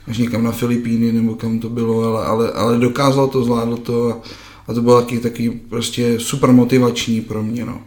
až 0.07 0.19
někam 0.19 0.45
na 0.45 0.53
Filipíny 0.53 1.13
nebo 1.13 1.35
kam 1.35 1.59
to 1.59 1.69
bylo, 1.69 2.03
ale, 2.03 2.27
ale, 2.27 2.53
ale 2.53 2.79
dokázal 2.79 3.29
to, 3.29 3.45
zvládl 3.45 3.77
to 3.77 4.11
a, 4.11 4.23
a 4.67 4.75
to 4.75 4.83
bylo 4.83 5.01
taky, 5.01 5.19
taky 5.19 5.51
prostě 5.51 6.21
super 6.21 6.53
motivační 6.53 7.21
pro 7.21 7.43
mě, 7.43 7.65
no. 7.65 7.83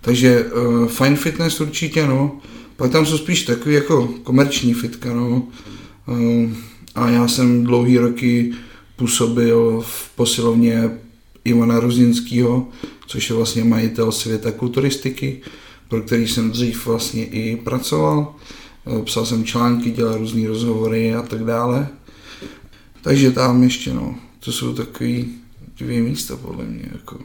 Takže 0.00 0.44
uh, 0.44 0.86
fine 0.86 1.16
fitness 1.16 1.60
určitě, 1.60 2.06
no. 2.06 2.40
Pak 2.76 2.90
tam 2.90 3.06
jsou 3.06 3.18
spíš 3.18 3.42
takový 3.42 3.74
jako 3.74 4.08
komerční 4.22 4.74
fitka, 4.74 5.14
no. 5.14 5.42
Uh, 6.06 6.50
a 6.94 7.10
já 7.10 7.28
jsem 7.28 7.64
dlouhý 7.64 7.98
roky 7.98 8.52
působil 8.96 9.84
v 9.86 10.10
posilovně 10.16 10.90
Ivana 11.44 11.80
Ruzinského, 11.80 12.68
což 13.06 13.30
je 13.30 13.36
vlastně 13.36 13.64
majitel 13.64 14.12
světa 14.12 14.52
kulturistiky, 14.52 15.40
pro 15.88 16.00
který 16.00 16.28
jsem 16.28 16.50
dřív 16.50 16.86
vlastně 16.86 17.24
i 17.24 17.56
pracoval. 17.56 18.34
Eh, 18.34 18.59
psal 19.04 19.26
jsem 19.26 19.44
články, 19.44 19.90
dělal 19.90 20.18
různé 20.18 20.48
rozhovory 20.48 21.14
a 21.14 21.22
tak 21.22 21.44
dále. 21.44 21.88
Takže 23.02 23.30
tam 23.30 23.62
ještě, 23.62 23.94
no, 23.94 24.14
to 24.40 24.52
jsou 24.52 24.74
takový 24.74 25.34
dvě 25.78 26.00
místa 26.00 26.36
podle 26.36 26.64
mě. 26.64 26.88
Jako. 26.92 27.18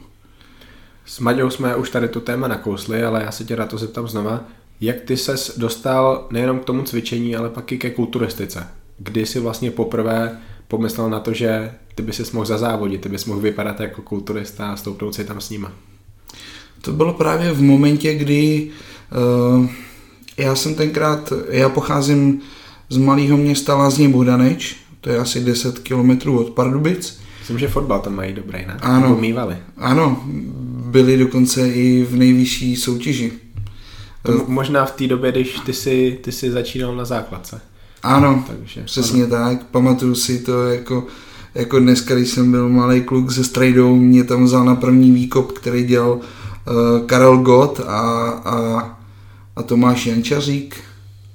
S 1.06 1.20
Maďou 1.20 1.50
jsme 1.50 1.76
už 1.76 1.90
tady 1.90 2.08
tu 2.08 2.20
téma 2.20 2.48
nakousli, 2.48 3.02
ale 3.02 3.22
já 3.22 3.32
se 3.32 3.44
tě 3.44 3.56
na 3.56 3.66
to 3.66 3.78
zeptám 3.78 4.08
znova. 4.08 4.44
Jak 4.80 5.00
ty 5.00 5.16
ses 5.16 5.58
dostal 5.58 6.26
nejenom 6.30 6.58
k 6.58 6.64
tomu 6.64 6.82
cvičení, 6.82 7.36
ale 7.36 7.50
pak 7.50 7.72
i 7.72 7.78
ke 7.78 7.90
kulturistice? 7.90 8.66
Kdy 8.98 9.26
jsi 9.26 9.40
vlastně 9.40 9.70
poprvé 9.70 10.38
pomyslel 10.68 11.10
na 11.10 11.20
to, 11.20 11.32
že 11.32 11.72
ty 11.94 12.02
by 12.02 12.12
si 12.12 12.22
mohl 12.32 12.46
zazávodit, 12.46 13.00
ty 13.00 13.08
bys 13.08 13.24
mohl 13.24 13.40
vypadat 13.40 13.80
jako 13.80 14.02
kulturista 14.02 14.72
a 14.72 14.76
stoupnout 14.76 15.14
si 15.14 15.24
tam 15.24 15.40
s 15.40 15.50
nima? 15.50 15.72
To 16.80 16.92
bylo 16.92 17.12
právě 17.14 17.52
v 17.52 17.62
momentě, 17.62 18.14
kdy 18.14 18.70
uh, 19.58 19.66
já 20.38 20.54
jsem 20.54 20.74
tenkrát, 20.74 21.32
já 21.48 21.68
pocházím 21.68 22.40
z 22.88 22.96
malého 22.96 23.36
města 23.36 23.74
Lázně 23.76 24.08
Bohdaneč, 24.08 24.76
to 25.00 25.10
je 25.10 25.18
asi 25.18 25.40
10 25.40 25.78
kilometrů 25.78 26.38
od 26.38 26.50
Pardubic. 26.50 27.20
Myslím, 27.38 27.58
že 27.58 27.68
fotbal 27.68 28.00
tam 28.00 28.14
mají 28.14 28.32
dobrý, 28.32 28.58
ne? 28.66 28.76
Ano. 28.80 29.08
Nebo 29.08 29.20
mývali. 29.20 29.56
Ano, 29.76 30.24
byli 30.86 31.16
dokonce 31.16 31.68
i 31.68 32.04
v 32.04 32.16
nejvyšší 32.16 32.76
soutěži. 32.76 33.32
To 34.22 34.44
možná 34.48 34.84
v 34.84 34.92
té 34.92 35.06
době, 35.06 35.32
když 35.32 35.60
ty 35.66 35.72
si, 35.72 36.18
ty 36.22 36.32
si 36.32 36.50
začínal 36.50 36.96
na 36.96 37.04
základce. 37.04 37.60
Ano, 38.02 38.44
Takže, 38.46 38.82
přesně 38.82 39.22
ano. 39.24 39.30
tak. 39.30 39.66
Pamatuju 39.66 40.14
si 40.14 40.38
to 40.38 40.66
jako, 40.66 41.06
jako 41.54 41.78
dneska, 41.78 42.14
když 42.14 42.28
jsem 42.28 42.50
byl 42.50 42.68
malý 42.68 43.02
kluk 43.02 43.32
se 43.32 43.44
strejdou, 43.44 43.96
mě 43.96 44.24
tam 44.24 44.44
vzal 44.44 44.64
na 44.64 44.74
první 44.74 45.10
výkop, 45.10 45.52
který 45.52 45.84
dělal 45.84 46.12
uh, 46.12 47.06
Karel 47.06 47.36
Gott 47.36 47.80
a, 47.80 47.90
a, 48.44 48.95
a 49.56 49.62
Tomáš 49.62 50.06
Jančařík. 50.06 50.76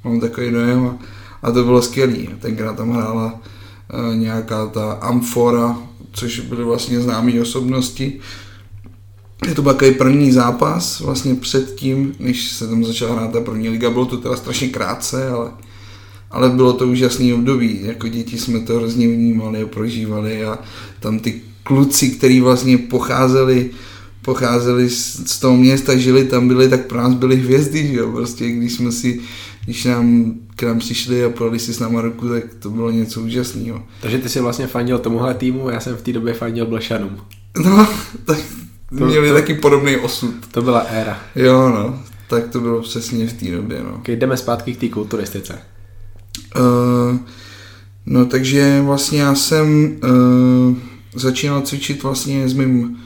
Mám 0.03 0.19
takový 0.19 0.51
dojem 0.51 0.99
a, 1.43 1.51
to 1.51 1.63
bylo 1.63 1.81
skvělý. 1.81 2.29
Tenkrát 2.39 2.77
tam 2.77 2.91
hrála 2.91 3.33
uh, 3.33 4.15
nějaká 4.15 4.67
ta 4.67 4.91
Amfora, 4.91 5.77
což 6.11 6.39
byly 6.39 6.63
vlastně 6.63 7.01
známé 7.01 7.41
osobnosti. 7.41 8.19
Je 9.47 9.55
to 9.55 9.61
byl 9.61 9.73
takový 9.73 9.91
první 9.91 10.31
zápas, 10.31 10.99
vlastně 10.99 11.35
předtím, 11.35 12.15
než 12.19 12.51
se 12.51 12.67
tam 12.67 12.85
začala 12.85 13.15
hrát 13.15 13.31
ta 13.31 13.41
první 13.41 13.69
liga, 13.69 13.89
bylo 13.89 14.05
to 14.05 14.17
teda 14.17 14.35
strašně 14.35 14.67
krátce, 14.67 15.29
ale 15.29 15.51
ale 16.31 16.49
bylo 16.49 16.73
to 16.73 16.87
úžasný 16.87 17.33
období, 17.33 17.79
jako 17.81 18.07
děti 18.07 18.37
jsme 18.37 18.59
to 18.59 18.75
hrozně 18.75 19.07
vnímali 19.07 19.61
a 19.61 19.67
prožívali 19.67 20.45
a 20.45 20.59
tam 20.99 21.19
ty 21.19 21.41
kluci, 21.63 22.09
kteří 22.09 22.41
vlastně 22.41 22.77
pocházeli, 22.77 23.69
pocházeli 24.21 24.89
z, 24.89 25.31
z 25.31 25.39
toho 25.39 25.57
města, 25.57 25.95
žili 25.95 26.23
tam, 26.25 26.47
byli, 26.47 26.69
tak 26.69 26.85
pro 26.85 26.97
nás 26.97 27.13
byly 27.13 27.35
hvězdy, 27.35 27.87
že 27.87 27.93
jo, 27.93 28.11
prostě 28.11 28.49
když 28.49 28.73
jsme 28.73 28.91
si, 28.91 29.19
když 29.65 29.85
nám 29.85 30.33
k 30.55 30.63
nám 30.63 30.79
přišli 30.79 31.23
a 31.23 31.29
podali 31.29 31.59
si 31.59 31.73
s 31.73 31.79
náma 31.79 32.01
ruku, 32.01 32.29
tak 32.29 32.43
to 32.59 32.69
bylo 32.69 32.91
něco 32.91 33.21
úžasného. 33.21 33.83
Takže 34.01 34.17
ty 34.17 34.29
si 34.29 34.39
vlastně 34.39 34.67
fandil 34.67 34.99
tomuhle 34.99 35.33
týmu, 35.33 35.69
já 35.69 35.79
jsem 35.79 35.95
v 35.95 36.01
té 36.01 36.13
době 36.13 36.33
fandil 36.33 36.65
Blešanům. 36.65 37.17
No, 37.65 37.87
tak 38.25 38.37
to, 38.97 39.05
měli 39.05 39.27
to, 39.27 39.33
taky 39.33 39.53
podobný 39.53 39.97
osud. 39.97 40.33
To 40.51 40.61
byla 40.61 40.79
éra. 40.79 41.19
Jo, 41.35 41.69
no, 41.69 41.99
tak 42.27 42.47
to 42.47 42.59
bylo 42.59 42.81
přesně 42.81 43.27
v 43.27 43.33
té 43.33 43.51
době, 43.51 43.83
no. 43.83 43.95
Okay, 43.95 44.15
jdeme 44.15 44.37
zpátky 44.37 44.73
k 44.73 44.79
té 44.79 44.89
kulturistice. 44.89 45.59
Uh, 46.59 47.17
no 48.05 48.25
takže 48.25 48.81
vlastně 48.81 49.21
já 49.21 49.35
jsem 49.35 49.97
uh, 50.03 50.75
začínal 51.15 51.61
cvičit 51.61 52.03
vlastně 52.03 52.49
s 52.49 52.53
mým 52.53 52.97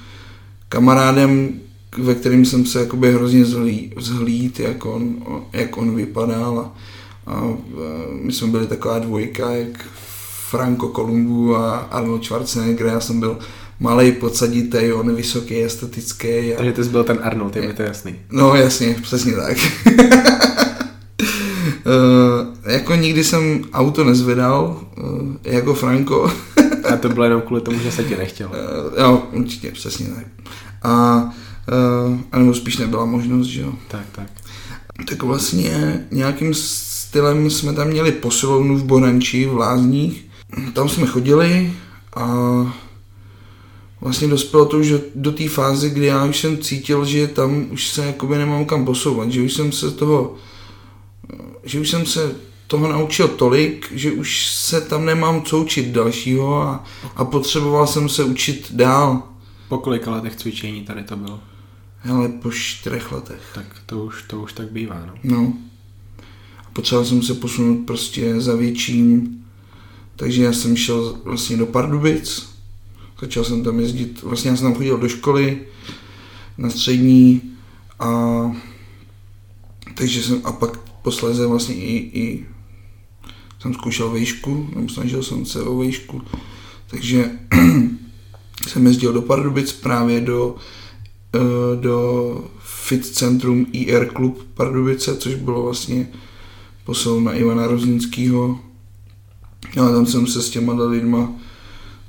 kamarádem, 0.75 1.50
ve 1.98 2.15
kterým 2.15 2.46
jsem 2.46 2.65
se 2.65 2.79
jakoby 2.79 3.13
hrozně 3.13 3.46
zhlí, 3.46 3.94
zhlíd, 3.98 4.60
jak 4.60 4.86
on, 4.86 5.15
jak 5.53 5.77
on 5.77 5.96
vypadal 5.96 6.60
a, 6.60 6.75
a 7.32 7.53
my 8.22 8.32
jsme 8.32 8.48
byli 8.48 8.67
taková 8.67 9.00
dvojka, 9.00 9.51
jak 9.51 9.86
Franco 10.50 10.88
Columbu 10.88 11.55
a 11.55 11.75
Arnold 11.75 12.24
Schwarzenegger, 12.24 12.88
já 12.88 13.00
jsem 13.00 13.20
byl 13.20 13.38
malý, 13.79 14.12
podsaditý, 14.12 14.94
on 14.94 15.15
vysoký, 15.15 15.63
estetický. 15.63 16.53
A... 16.53 16.58
Takže 16.58 16.72
ty 16.72 16.84
jsi 16.84 16.89
byl 16.89 17.03
ten 17.03 17.20
Arnold, 17.24 17.55
je 17.55 17.62
mi 17.62 17.74
to 17.74 17.82
jasný. 17.82 18.15
No 18.32 18.55
jasně, 18.55 18.96
přesně 19.01 19.34
tak. 19.34 19.58
Uh, 21.86 22.72
jako 22.72 22.96
nikdy 22.96 23.24
jsem 23.24 23.63
auto 23.74 24.03
nezvedal, 24.03 24.82
uh, 24.98 25.36
jako 25.44 25.74
Franko. 25.74 26.32
a 26.89 26.98
to 26.98 27.10
bylo 27.10 27.25
jenom 27.25 27.41
kvůli 27.41 27.62
tomu, 27.62 27.79
že 27.79 27.91
se 27.91 28.03
ti 28.03 28.17
nechtělo. 28.17 28.51
Uh, 28.51 29.00
jo, 29.00 29.24
určitě, 29.34 29.72
přesně 29.72 30.08
tak. 30.08 30.25
A, 30.85 31.23
uh, 32.09 32.19
a 32.31 32.39
nebo 32.39 32.53
spíš 32.53 32.77
nebyla 32.77 33.05
možnost, 33.05 33.47
že 33.47 33.61
jo. 33.61 33.73
Tak, 33.87 34.05
tak. 34.11 34.27
Tak 35.09 35.23
vlastně 35.23 36.05
nějakým 36.11 36.53
stylem 36.53 37.49
jsme 37.49 37.73
tam 37.73 37.87
měli 37.87 38.11
posilovnu 38.11 38.77
v 38.77 38.83
Boranči, 38.83 39.45
v 39.45 39.57
Lázních. 39.57 40.25
Tam 40.73 40.89
jsme 40.89 41.07
chodili 41.07 41.73
a 42.15 42.27
vlastně 44.01 44.27
dospělo 44.27 44.65
to 44.65 44.77
už 44.77 44.93
do 45.15 45.31
té 45.31 45.49
fáze, 45.49 45.89
kdy 45.89 46.05
já 46.05 46.25
už 46.25 46.39
jsem 46.39 46.57
cítil, 46.57 47.05
že 47.05 47.27
tam 47.27 47.65
už 47.71 47.87
se 47.87 48.05
jakoby 48.05 48.37
nemám 48.37 48.65
kam 48.65 48.85
posouvat, 48.85 49.31
že 49.31 49.41
už 49.41 49.53
jsem 49.53 49.71
se 49.71 49.91
toho 49.91 50.35
že 51.63 51.79
už 51.79 51.89
jsem 51.89 52.05
se 52.05 52.35
toho 52.67 52.87
naučil 52.87 53.27
tolik, 53.27 53.91
že 53.91 54.11
už 54.11 54.49
se 54.49 54.81
tam 54.81 55.05
nemám 55.05 55.41
co 55.41 55.59
učit 55.59 55.87
dalšího 55.87 56.61
a, 56.61 56.83
a 57.15 57.25
potřeboval 57.25 57.87
jsem 57.87 58.09
se 58.09 58.23
učit 58.23 58.67
dál. 58.71 59.23
Po 59.69 59.77
kolika 59.77 60.12
letech 60.12 60.36
cvičení 60.36 60.84
tady 60.84 61.03
to 61.03 61.15
bylo? 61.15 61.39
Ale 62.10 62.29
po 62.29 62.51
čtyřech 62.51 63.12
letech. 63.12 63.41
Tak 63.55 63.65
to 63.86 64.05
už, 64.05 64.24
to 64.27 64.41
už 64.41 64.53
tak 64.53 64.72
bývá, 64.72 65.05
no. 65.05 65.13
No. 65.24 65.53
A 66.60 66.69
potřeboval 66.74 67.05
jsem 67.05 67.22
se 67.22 67.34
posunout 67.34 67.86
prostě 67.86 68.41
za 68.41 68.55
větším, 68.55 69.38
takže 70.15 70.43
já 70.43 70.53
jsem 70.53 70.77
šel 70.77 71.17
vlastně 71.24 71.57
do 71.57 71.65
Pardubic, 71.65 72.50
začal 73.22 73.43
jsem 73.43 73.63
tam 73.63 73.79
jezdit, 73.79 74.22
vlastně 74.24 74.51
já 74.51 74.57
jsem 74.57 74.65
tam 74.65 74.75
chodil 74.75 74.98
do 74.98 75.10
školy, 75.10 75.62
na 76.57 76.69
střední 76.69 77.41
a 78.00 78.07
takže 79.95 80.24
jsem, 80.24 80.41
a 80.43 80.51
pak 80.51 80.77
posléze 80.77 81.48
vlastně 81.48 81.75
i, 81.75 81.95
i 82.19 82.45
jsem 83.60 83.74
zkoušel 83.74 84.10
vejšku, 84.10 84.69
nebo 84.75 84.89
snažil 84.89 85.24
jsem 85.24 85.45
se 85.45 85.62
o 85.62 85.77
vejšku, 85.77 86.22
takže 86.88 87.31
jsem 88.67 88.88
jezdil 88.88 89.13
do 89.13 89.22
Pardubic 89.22 89.72
právě 89.74 90.22
do, 90.22 90.55
eh, 91.36 91.39
do 91.75 92.50
fit 92.60 93.05
centrum 93.05 93.65
IR 93.72 94.12
Club 94.15 94.43
Pardubice, 94.53 95.17
což 95.17 95.36
bylo 95.36 95.63
vlastně 95.63 96.07
poslal 96.86 97.22
na 97.22 97.34
Ivana 97.34 97.67
Rozinskýho. 97.67 98.60
A 99.81 99.91
tam 99.91 100.05
jsem 100.05 100.27
se 100.27 100.41
s 100.41 100.50
těma 100.50 100.74
lidma 100.74 101.31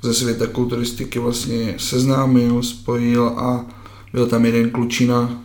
ze 0.01 0.13
světa 0.13 0.47
kulturistiky 0.47 1.19
vlastně 1.19 1.75
seznámil, 1.77 2.63
spojil 2.63 3.27
a 3.27 3.65
byl 4.13 4.27
tam 4.27 4.45
jeden 4.45 4.69
klučina, 4.69 5.43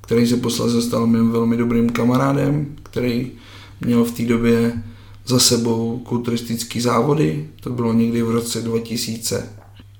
který 0.00 0.26
se 0.26 0.36
posledně 0.36 0.82
stal 0.82 1.06
mým 1.06 1.30
velmi 1.30 1.56
dobrým 1.56 1.90
kamarádem, 1.90 2.76
který 2.82 3.32
měl 3.80 4.04
v 4.04 4.12
té 4.12 4.22
době 4.22 4.82
za 5.26 5.38
sebou 5.38 5.98
kulturistické 5.98 6.80
závody. 6.80 7.48
To 7.60 7.70
bylo 7.70 7.92
někdy 7.92 8.22
v 8.22 8.30
roce 8.30 8.62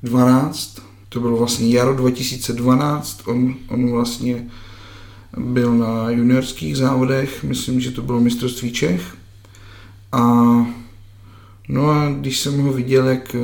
2012. 0.03 0.81
To 1.09 1.21
bylo 1.21 1.37
vlastně 1.37 1.71
jaro 1.71 1.95
2012. 1.95 3.23
On, 3.27 3.55
on 3.69 3.91
vlastně 3.91 4.47
byl 5.39 5.75
na 5.75 6.11
juniorských 6.11 6.77
závodech, 6.77 7.45
myslím, 7.45 7.81
že 7.81 7.91
to 7.91 8.03
bylo 8.03 8.21
mistrovství 8.21 8.73
Čech. 8.73 9.17
A 10.13 10.21
no 11.69 11.91
a 11.91 12.11
když 12.11 12.41
jsem 12.41 12.61
ho 12.61 12.73
viděl, 12.73 13.09
jak, 13.09 13.37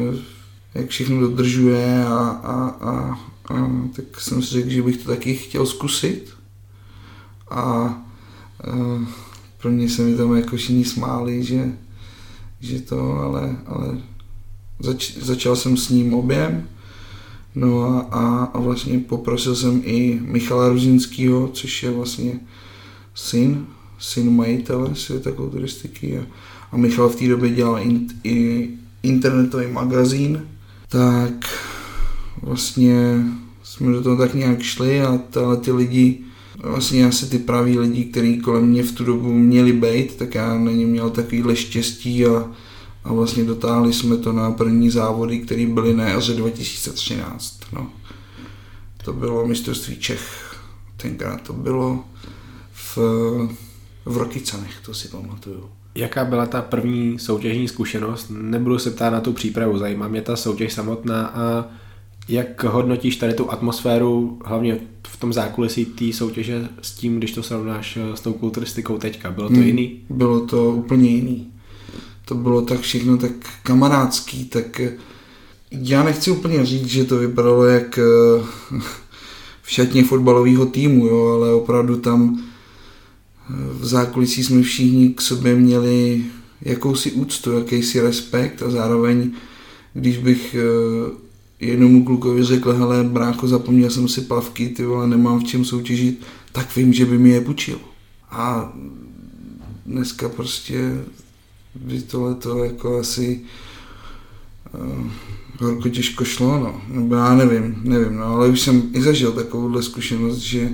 jak 0.74 0.88
všechno 0.88 1.20
dodržuje 1.20 2.04
a, 2.04 2.18
a, 2.28 2.68
a, 2.68 3.18
a 3.54 3.70
tak 3.96 4.20
jsem 4.20 4.42
si 4.42 4.48
řekl, 4.48 4.70
že 4.70 4.82
bych 4.82 4.96
to 4.96 5.10
taky 5.10 5.34
chtěl 5.34 5.66
zkusit. 5.66 6.30
A, 7.50 7.60
a 7.60 7.98
pro 9.58 9.70
mě 9.70 9.88
se 9.88 10.02
mi 10.02 10.16
tam 10.16 10.36
jako 10.36 10.56
všichni 10.56 10.84
smáli, 10.84 11.44
že, 11.44 11.72
že 12.60 12.80
to, 12.80 13.18
ale, 13.18 13.56
ale 13.66 13.98
zač, 14.80 15.16
začal 15.16 15.56
jsem 15.56 15.76
s 15.76 15.90
ním 15.90 16.14
objem, 16.14 16.68
no 17.54 17.84
a, 17.84 18.00
a, 18.00 18.44
a 18.44 18.60
vlastně 18.60 18.98
poprosil 18.98 19.56
jsem 19.56 19.82
i 19.84 20.18
Michala 20.22 20.68
Ruzinského, 20.68 21.48
což 21.48 21.82
je 21.82 21.90
vlastně 21.90 22.40
syn, 23.14 23.66
syn 23.98 24.36
majitele 24.36 24.94
světa 24.94 25.32
kulturistiky 25.32 26.18
a, 26.18 26.22
a 26.72 26.76
Michal 26.76 27.08
v 27.08 27.16
té 27.16 27.28
době 27.28 27.50
dělal 27.50 27.78
in, 27.78 28.06
i 28.24 28.68
internetový 29.02 29.66
magazín, 29.66 30.48
tak 30.88 31.32
vlastně 32.42 33.24
jsme 33.62 33.92
do 33.92 34.02
toho 34.02 34.16
tak 34.16 34.34
nějak 34.34 34.62
šli 34.62 35.02
a 35.02 35.18
tyhle 35.30 35.56
ty 35.56 35.72
lidi 35.72 36.18
vlastně 36.62 37.06
asi 37.06 37.26
ty 37.26 37.38
praví 37.38 37.78
lidi, 37.78 38.04
kteří 38.04 38.38
kolem 38.38 38.66
mě 38.66 38.82
v 38.82 38.92
tu 38.92 39.04
dobu 39.04 39.32
měli 39.32 39.72
být, 39.72 40.16
tak 40.16 40.34
já 40.34 40.58
na 40.58 40.70
ně 40.70 40.86
měl 40.86 41.10
takovýhle 41.10 41.56
štěstí 41.56 42.26
a, 42.26 42.50
a 43.06 43.12
vlastně 43.12 43.44
dotáhli 43.44 43.92
jsme 43.92 44.16
to 44.16 44.32
na 44.32 44.50
první 44.50 44.90
závody, 44.90 45.38
které 45.38 45.66
byly 45.66 45.94
na 45.94 46.08
jaře 46.08 46.34
2013. 46.34 47.60
No. 47.72 47.90
To 49.04 49.12
bylo 49.12 49.46
mistrovství 49.46 49.96
Čech, 49.96 50.56
tenkrát 50.96 51.40
to 51.40 51.52
bylo 51.52 52.04
v, 52.72 52.98
v 54.04 54.16
Rokycanech, 54.16 54.80
to 54.84 54.94
si 54.94 55.08
pamatuju. 55.08 55.70
Jaká 55.94 56.24
byla 56.24 56.46
ta 56.46 56.62
první 56.62 57.18
soutěžní 57.18 57.68
zkušenost? 57.68 58.26
Nebudu 58.30 58.78
se 58.78 58.90
ptát 58.90 59.10
na 59.10 59.20
tu 59.20 59.32
přípravu, 59.32 59.78
zajímá 59.78 60.08
mě 60.08 60.22
ta 60.22 60.36
soutěž 60.36 60.72
samotná 60.72 61.26
a 61.26 61.64
jak 62.28 62.64
hodnotíš 62.64 63.16
tady 63.16 63.34
tu 63.34 63.50
atmosféru, 63.50 64.38
hlavně 64.44 64.78
v 65.06 65.16
tom 65.16 65.32
zákulisí 65.32 65.84
té 65.84 66.12
soutěže 66.12 66.68
s 66.82 66.92
tím, 66.92 67.18
když 67.18 67.32
to 67.32 67.42
srovnáš 67.42 67.96
eh, 67.96 68.16
s 68.16 68.20
tou 68.20 68.32
kulturistikou 68.32 68.98
teďka? 68.98 69.30
Bylo 69.30 69.48
to 69.48 69.54
hmm, 69.54 69.66
jiný? 69.66 70.00
Bylo 70.10 70.46
to 70.46 70.70
úplně 70.70 71.10
jiný. 71.10 71.52
To 72.28 72.34
bylo 72.34 72.62
tak 72.62 72.80
všechno 72.80 73.16
tak 73.16 73.32
kamarádský, 73.62 74.44
tak 74.44 74.80
eh, 74.80 74.92
já 75.70 76.04
nechci 76.04 76.30
úplně 76.30 76.66
říct, 76.66 76.86
že 76.86 77.04
to 77.04 77.18
vypadalo 77.18 77.64
jak 77.64 77.98
eh, 77.98 78.02
v 79.62 79.70
šatně 79.70 80.04
fotbalového 80.04 80.66
týmu, 80.66 81.06
jo, 81.06 81.26
ale 81.26 81.54
opravdu 81.54 81.96
tam 81.96 82.42
v 83.48 83.86
zákulisí 83.86 84.44
jsme 84.44 84.62
všichni 84.62 85.08
k 85.08 85.20
sobě 85.20 85.54
měli 85.54 86.24
jakousi 86.62 87.12
úctu, 87.12 87.52
jakýsi 87.52 88.00
respekt 88.00 88.62
a 88.62 88.70
zároveň, 88.70 89.32
když 89.94 90.18
bych 90.18 90.56
jednomu 91.60 92.04
klukovi 92.04 92.44
řekl, 92.44 92.72
hele 92.72 93.04
brácho, 93.04 93.48
zapomněl 93.48 93.90
jsem 93.90 94.08
si 94.08 94.20
plavky, 94.20 94.68
ty 94.68 94.84
vole, 94.84 95.06
nemám 95.06 95.40
v 95.40 95.44
čem 95.44 95.64
soutěžit, 95.64 96.20
tak 96.52 96.76
vím, 96.76 96.92
že 96.92 97.06
by 97.06 97.18
mi 97.18 97.30
je 97.30 97.40
půjčil. 97.40 97.78
A 98.30 98.72
dneska 99.86 100.28
prostě 100.28 101.04
by 101.80 102.02
tohle 102.02 102.34
to 102.34 102.64
jako 102.64 102.98
asi 102.98 103.40
uh, 104.74 105.10
horko 105.58 105.88
těžko 105.88 106.24
šlo, 106.24 106.58
no. 106.58 106.80
Nebo 106.88 107.14
já 107.14 107.34
nevím, 107.34 107.80
nevím, 107.82 108.16
no, 108.16 108.24
ale 108.24 108.48
už 108.48 108.60
jsem 108.60 108.82
i 108.92 109.02
zažil 109.02 109.32
takovouhle 109.32 109.82
zkušenost, 109.82 110.36
že 110.36 110.68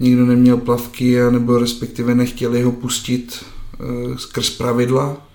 nikdo 0.00 0.26
neměl 0.26 0.56
plavky, 0.56 1.22
a 1.22 1.30
nebo 1.30 1.58
respektive 1.58 2.14
nechtěli 2.14 2.62
ho 2.62 2.72
pustit 2.72 3.44
uh, 3.80 4.16
skrz 4.16 4.50
pravidla, 4.50 5.26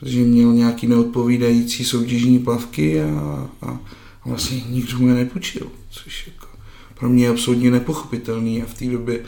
protože 0.00 0.18
měl 0.18 0.52
nějaký 0.52 0.86
neodpovídající 0.86 1.84
soutěžní 1.84 2.38
plavky 2.38 3.02
a, 3.02 3.48
a, 3.62 3.78
vlastně 4.24 4.62
nikdo 4.68 4.98
mu 4.98 5.08
je 5.08 5.14
nepůjčil, 5.14 5.66
což 5.90 6.26
jako 6.26 6.46
pro 6.98 7.08
mě 7.08 7.24
je 7.24 7.30
absolutně 7.30 7.70
nepochopitelný 7.70 8.62
a 8.62 8.66
v 8.66 8.74
té 8.74 8.84
době 8.84 9.20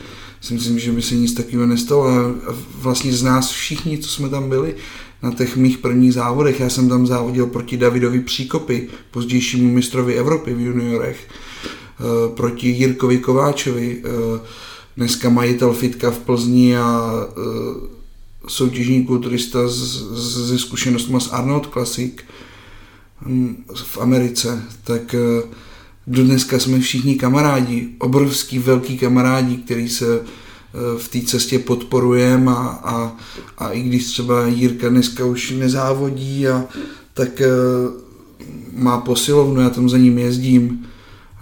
si 0.43 0.53
myslím, 0.53 0.79
že 0.79 0.91
by 0.91 1.01
se 1.01 1.15
nic 1.15 1.33
takového 1.33 1.67
nestalo. 1.67 2.07
A 2.07 2.35
vlastně 2.75 3.13
z 3.13 3.23
nás 3.23 3.51
všichni, 3.51 3.97
co 3.97 4.09
jsme 4.09 4.29
tam 4.29 4.49
byli 4.49 4.75
na 5.23 5.31
těch 5.31 5.57
mých 5.57 5.77
prvních 5.77 6.13
závodech, 6.13 6.59
já 6.59 6.69
jsem 6.69 6.89
tam 6.89 7.07
závodil 7.07 7.47
proti 7.47 7.77
Davidovi 7.77 8.19
Příkopy, 8.19 8.89
pozdějšímu 9.11 9.73
mistrovi 9.73 10.13
Evropy 10.13 10.53
v 10.53 10.59
juniorech, 10.59 11.27
eh, 11.29 12.35
proti 12.35 12.69
Jirkovi 12.69 13.17
Kováčovi, 13.17 14.03
eh, 14.03 14.39
dneska 14.97 15.29
majitel 15.29 15.73
fitka 15.73 16.11
v 16.11 16.19
Plzni 16.19 16.77
a 16.77 17.11
eh, 17.29 17.33
soutěžní 18.47 19.05
kulturista 19.05 19.59
ze 19.67 20.59
zkušenostmi 20.59 21.21
s 21.21 21.31
Arnold 21.31 21.69
Classic 21.73 22.13
hm, 23.25 23.63
v 23.73 23.97
Americe, 23.97 24.63
tak 24.83 25.15
do 26.07 26.23
dneska 26.23 26.59
jsme 26.59 26.79
všichni 26.79 27.15
kamarádi, 27.15 27.89
obrovský 27.99 28.59
velký 28.59 28.97
kamarádi, 28.97 29.57
který 29.57 29.89
se 29.89 30.19
eh, 30.19 30.99
v 30.99 31.07
té 31.07 31.21
cestě 31.21 31.59
podporujeme 31.59 32.51
a, 32.51 32.79
a, 32.83 33.17
a 33.57 33.69
i 33.69 33.81
když 33.81 34.05
třeba 34.05 34.47
Jirka 34.47 34.89
dneska 34.89 35.25
už 35.25 35.51
nezávodí, 35.51 36.47
a, 36.47 36.65
tak 37.13 37.41
eh, 37.41 37.47
má 38.73 38.97
posilovnu, 38.97 39.61
já 39.61 39.69
tam 39.69 39.89
za 39.89 39.97
ním 39.97 40.17
jezdím. 40.17 40.85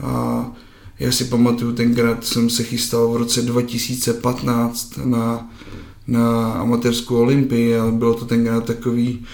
A 0.04 0.45
já 1.00 1.12
si 1.12 1.24
pamatuju, 1.26 1.71
tenkrát 1.71 2.26
jsem 2.26 2.50
se 2.50 2.63
chystal 2.63 3.12
v 3.12 3.15
roce 3.15 3.41
2015 3.41 5.00
na 5.06 5.50
na 6.08 6.54
amatérskou 6.54 7.17
olympii 7.17 7.78
a 7.78 7.91
bylo 7.91 8.13
to 8.13 8.26
tenkrát 8.26 8.65
takový 8.65 9.26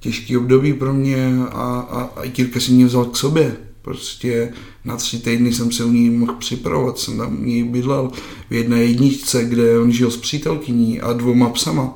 těžký 0.00 0.36
období 0.36 0.72
pro 0.72 0.92
mě 0.92 1.38
a, 1.50 1.86
a, 1.90 2.02
a 2.16 2.24
Jirka 2.38 2.60
si 2.60 2.72
mě 2.72 2.86
vzal 2.86 3.04
k 3.04 3.16
sobě. 3.16 3.56
Prostě 3.84 4.52
na 4.84 4.96
tři 4.96 5.18
týdny 5.18 5.52
jsem 5.52 5.72
se 5.72 5.84
u 5.84 5.92
ní 5.92 6.10
mohl 6.10 6.34
připravovat, 6.34 6.98
jsem 6.98 7.18
tam 7.18 7.38
u 7.40 7.44
něj 7.44 7.64
bydlel 7.64 8.10
v 8.50 8.54
jedné 8.54 8.84
jedničce, 8.84 9.44
kde 9.44 9.78
on 9.78 9.92
žil 9.92 10.10
s 10.10 10.16
přítelkyní 10.16 11.00
a 11.00 11.12
dvoma 11.12 11.50
psama. 11.50 11.94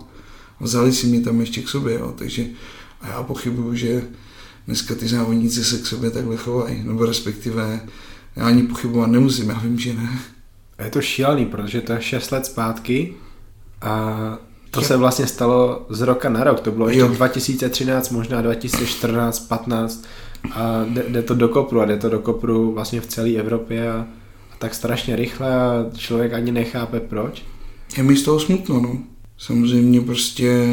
Vzali 0.61 0.93
si 0.93 1.07
mě 1.07 1.21
tam 1.21 1.41
ještě 1.41 1.63
k 1.63 1.69
sobě, 1.69 1.95
jo. 1.95 2.15
takže 2.19 2.47
a 3.01 3.09
já 3.09 3.23
pochybuju, 3.23 3.75
že 3.75 4.05
dneska 4.67 4.95
ty 4.95 5.09
závodníci 5.09 5.65
se 5.65 5.79
k 5.79 5.87
sobě 5.87 6.11
takhle 6.11 6.37
chovají, 6.37 6.83
nebo 6.85 7.07
respektive 7.07 7.81
já 8.37 8.47
ani 8.47 8.63
pochybovat 8.63 9.11
nemusím, 9.11 9.49
já 9.49 9.59
vím, 9.59 9.79
že 9.79 9.95
ne. 9.95 10.19
Je 10.85 10.91
to 10.91 11.01
šílený, 11.01 11.47
protože 11.47 11.81
to 11.81 11.93
je 11.93 12.03
6 12.03 12.31
let 12.31 12.47
zpátky 12.47 13.15
a 13.81 14.39
to 14.71 14.83
se 14.83 14.97
vlastně 14.97 15.27
stalo 15.27 15.87
z 15.91 16.01
roka 16.01 16.29
na 16.29 16.45
rok, 16.45 16.61
to 16.61 16.71
bylo 16.71 16.89
ještě 16.89 17.01
jo. 17.01 17.09
2013, 17.09 18.11
možná 18.11 18.43
2014, 18.43 19.39
15 19.39 20.05
a 20.53 20.85
jde, 20.89 21.05
jde 21.09 21.23
to 21.23 21.35
do 21.35 21.49
kopru 21.49 21.81
a 21.81 21.85
jde 21.85 21.97
to 21.97 22.09
do 22.09 22.19
kopru 22.19 22.73
vlastně 22.73 23.01
v 23.01 23.07
celé 23.07 23.31
Evropě 23.31 23.93
a, 23.93 23.97
a 24.53 24.57
tak 24.59 24.75
strašně 24.75 25.17
rychle 25.17 25.55
a 25.55 25.87
člověk 25.97 26.33
ani 26.33 26.53
nechápe 26.53 27.01
proč. 27.01 27.43
Je 27.97 28.03
mi 28.03 28.17
z 28.17 28.23
toho 28.23 28.41
smutno, 28.41 28.81
no. 28.81 28.99
Samozřejmě 29.39 30.01
prostě 30.01 30.67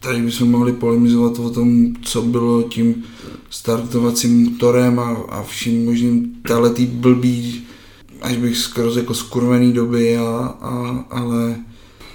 tady 0.00 0.22
bychom 0.22 0.50
mohli 0.50 0.72
polemizovat 0.72 1.38
o 1.38 1.50
tom, 1.50 1.94
co 2.02 2.22
bylo 2.22 2.62
tím 2.62 3.04
startovacím 3.50 4.44
motorem 4.44 4.98
a, 4.98 5.16
a 5.28 5.42
vším 5.42 5.84
možným 5.84 6.34
tahle 6.48 6.70
tý 6.70 6.86
blbý, 6.86 7.62
až 8.22 8.36
bych 8.36 8.56
skoro 8.56 8.94
jako 8.94 9.14
skurvený 9.14 9.72
doby, 9.72 10.16
a, 10.16 10.54
a, 10.60 11.04
ale 11.10 11.56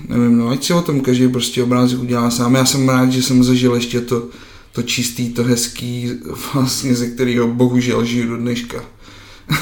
nevím, 0.09 0.37
no, 0.37 0.49
ať 0.49 0.63
si 0.63 0.73
o 0.73 0.81
tom 0.81 1.01
každý 1.01 1.27
prostě 1.27 1.63
obrázek 1.63 1.99
udělá 1.99 2.29
sám. 2.29 2.55
Já 2.55 2.65
jsem 2.65 2.89
rád, 2.89 3.11
že 3.11 3.23
jsem 3.23 3.43
zažil 3.43 3.75
ještě 3.75 4.01
to, 4.01 4.27
to 4.73 4.83
čistý, 4.83 5.33
to 5.33 5.43
hezký, 5.43 6.11
vlastně 6.53 6.95
ze 6.95 7.07
kterého 7.07 7.47
bohužel 7.47 8.05
žiju 8.05 8.29
do 8.29 8.37
dneška. 8.37 8.77
uh, 8.79 9.57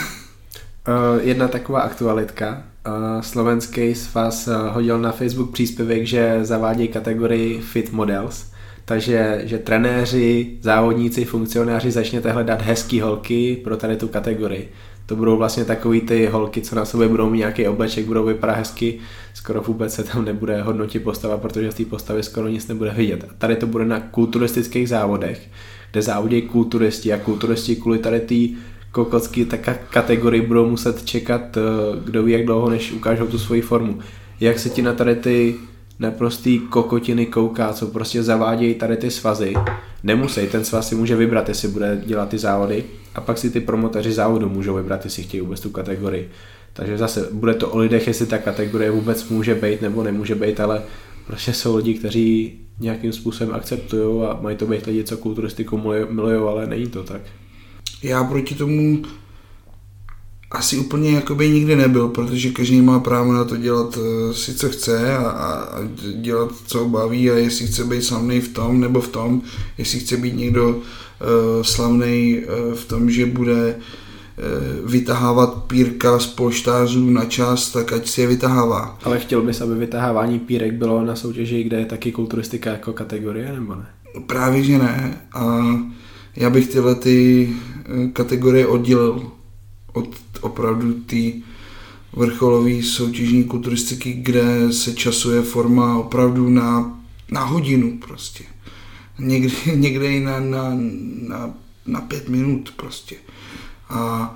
jedna 1.21 1.47
taková 1.47 1.82
aktualitka. 1.82 2.63
Uh, 2.88 3.21
slovenský 3.21 3.95
svaz 3.95 4.47
uh, 4.47 4.54
hodil 4.74 5.00
na 5.00 5.12
Facebook 5.12 5.52
příspěvek, 5.52 6.06
že 6.06 6.39
zavádí 6.41 6.88
kategorii 6.88 7.62
Fit 7.62 7.91
Models, 7.91 8.45
takže 8.86 9.41
že 9.43 9.58
trenéři, 9.58 10.58
závodníci, 10.62 11.26
funkcionáři 11.26 11.91
začněte 11.91 12.32
hledat 12.32 12.62
hezký 12.62 13.02
holky 13.02 13.62
pro 13.63 13.78
tady 13.78 13.97
tu 13.97 14.08
kategorii. 14.08 14.71
To 15.12 15.15
budou 15.15 15.38
vlastně 15.38 15.65
takový 15.65 16.02
ty 16.02 16.26
holky, 16.26 16.62
co 16.62 16.76
na 16.76 16.86
sobě 16.86 17.08
budou 17.08 17.30
mít 17.30 17.38
nějaký 17.38 17.67
obleček, 17.67 18.06
budou 18.06 18.26
vypadat 18.26 18.54
hezky, 18.54 19.00
skoro 19.34 19.62
vůbec 19.62 19.93
se 19.93 20.04
tam 20.04 20.26
nebude 20.26 20.62
hodnotit 20.62 21.04
postava, 21.04 21.38
protože 21.38 21.71
z 21.71 21.76
té 21.76 21.86
postavy 21.86 22.24
skoro 22.24 22.47
nic 22.47 22.67
nebude 22.67 22.91
vidět. 22.91 23.24
A 23.24 23.34
tady 23.38 23.56
to 23.56 23.67
bude 23.67 23.86
na 23.86 24.00
kulturistických 24.00 24.89
závodech, 24.89 25.47
kde 25.91 26.02
závodí 26.02 26.41
kulturisti 26.41 27.13
a 27.13 27.17
kulturisti 27.17 27.76
kvůli 27.76 28.00
tady 28.00 28.19
té 28.19 28.58
kokocky 28.91 29.45
tak 29.45 29.89
kategorii 29.89 30.41
budou 30.41 30.69
muset 30.69 31.06
čekat, 31.06 31.58
eh, 31.58 31.62
kdo 32.04 32.24
ví 32.24 32.32
jak 32.32 32.45
dlouho, 32.45 32.69
než 32.69 32.91
ukážou 32.91 33.28
tu 33.28 33.39
svoji 33.39 33.62
formu. 33.62 34.00
Jak 34.39 34.60
se 34.60 34.69
ti 34.69 34.82
na 34.82 34.93
tady 34.93 35.15
ty 35.15 35.56
naprostý 36.00 36.60
kokotiny 36.60 37.26
kouká, 37.26 37.74
co 37.74 37.88
prostě 37.88 38.24
zavádějí 38.24 38.76
tady 38.76 38.97
ty 38.97 39.12
svazy. 39.12 39.54
Nemusí, 40.04 40.47
ten 40.47 40.65
svaz 40.65 40.89
si 40.89 40.95
může 40.95 41.15
vybrat, 41.15 41.50
jestli 41.50 41.67
bude 41.67 42.02
dělat 42.06 42.30
ty 42.30 42.38
závody 42.38 42.84
a 43.15 43.21
pak 43.21 43.38
si 43.38 43.50
ty 43.50 43.60
promoteři 43.60 44.12
závodu 44.12 44.50
můžou 44.50 44.76
vybrat, 44.76 45.06
jestli 45.06 45.24
chtějí 45.24 45.41
vůbec 45.41 45.60
tu 45.60 45.69
kategorii. 45.69 46.30
Takže 46.74 46.97
zase 46.97 47.30
bude 47.32 47.54
to 47.54 47.69
o 47.69 47.78
lidech, 47.78 48.08
jestli 48.08 48.26
ta 48.26 48.38
kategorie 48.38 48.91
vůbec 48.91 49.30
může 49.30 49.56
být 49.56 49.82
nebo 49.82 50.04
nemůže 50.04 50.36
být, 50.36 50.60
ale 50.60 50.82
prostě 51.28 51.54
jsou 51.54 51.76
lidi, 51.76 51.93
kteří 51.93 52.60
nějakým 52.80 53.13
způsobem 53.13 53.56
akceptují 53.56 54.24
a 54.24 54.39
mají 54.41 54.58
to 54.58 54.65
být 54.65 54.86
lidi, 54.86 55.04
co 55.04 55.17
kulturistiku 55.17 55.78
milují, 56.10 56.36
ale 56.50 56.67
není 56.67 56.88
to 56.88 57.04
tak. 57.04 57.21
Já 58.04 58.24
proti 58.24 58.56
tomu 58.56 59.04
asi 60.52 60.78
úplně 60.78 61.12
jakoby 61.12 61.50
nikdy 61.50 61.76
nebyl, 61.76 62.08
protože 62.08 62.50
každý 62.50 62.82
má 62.82 63.00
právo 63.00 63.34
na 63.34 63.43
to 63.43 63.58
dělat 63.58 63.97
uh, 63.97 64.32
si 64.34 64.56
co 64.56 64.69
chce 64.69 65.17
a, 65.17 65.30
a 65.30 65.80
dělat 66.15 66.52
co 66.67 66.86
baví 66.86 67.32
a 67.32 67.36
jestli 67.36 67.67
chce 67.67 67.84
být 67.84 68.04
slavný 68.04 68.41
v 68.41 68.54
tom 68.54 68.80
nebo 68.80 69.02
v 69.02 69.08
tom, 69.08 69.41
jestli 69.78 70.00
chce 70.00 70.17
být 70.17 70.36
někdo 70.36 70.80
slavný 71.62 72.39
uh, 72.39 72.75
v 72.75 72.86
tom, 72.86 73.10
že 73.10 73.25
bude 73.25 73.75
uh, 73.75 74.91
vytahávat 74.91 75.63
pírka 75.63 76.19
z 76.19 76.27
polštářů 76.27 77.10
na 77.10 77.25
čas, 77.25 77.71
tak 77.71 77.93
ať 77.93 78.07
si 78.07 78.21
je 78.21 78.27
vytahává. 78.27 78.97
Ale 79.03 79.19
chtěl 79.19 79.41
bys, 79.41 79.62
aby 79.62 79.75
vytahávání 79.75 80.39
pírek 80.39 80.73
bylo 80.73 81.05
na 81.05 81.15
soutěži, 81.15 81.63
kde 81.63 81.79
je 81.79 81.86
taky 81.86 82.12
kulturistika 82.12 82.71
jako 82.71 82.93
kategorie, 82.93 83.53
nebo 83.53 83.75
ne? 83.75 83.86
Právě, 84.27 84.63
že 84.63 84.77
ne. 84.77 85.21
A 85.34 85.63
já 86.36 86.49
bych 86.49 86.67
tyhle 86.67 86.95
ty 86.95 87.49
kategorie 88.13 88.67
oddělil 88.67 89.31
od 89.93 90.10
opravdu 90.41 90.93
té 90.93 91.31
vrcholové 92.13 92.84
soutěžní 92.84 93.43
kulturistiky, 93.43 94.13
kde 94.13 94.73
se 94.73 94.93
časuje 94.93 95.41
forma 95.41 95.97
opravdu 95.97 96.49
na, 96.49 96.99
na 97.31 97.43
hodinu 97.43 97.97
prostě. 98.07 98.43
Někdy, 99.21 99.53
někde 99.75 100.12
i 100.12 100.19
na, 100.19 100.39
na, 100.39 100.77
na, 101.27 101.53
na 101.86 102.01
pět 102.01 102.29
minut 102.29 102.73
prostě. 102.75 103.15
A, 103.89 104.36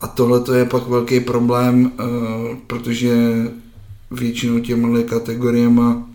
a 0.00 0.06
tohle 0.06 0.40
to 0.40 0.54
je 0.54 0.64
pak 0.64 0.88
velký 0.88 1.20
problém, 1.20 1.92
uh, 2.00 2.56
protože 2.66 3.16
většinou 4.10 4.60
těmhle 4.60 5.02
kategoriema, 5.02 6.08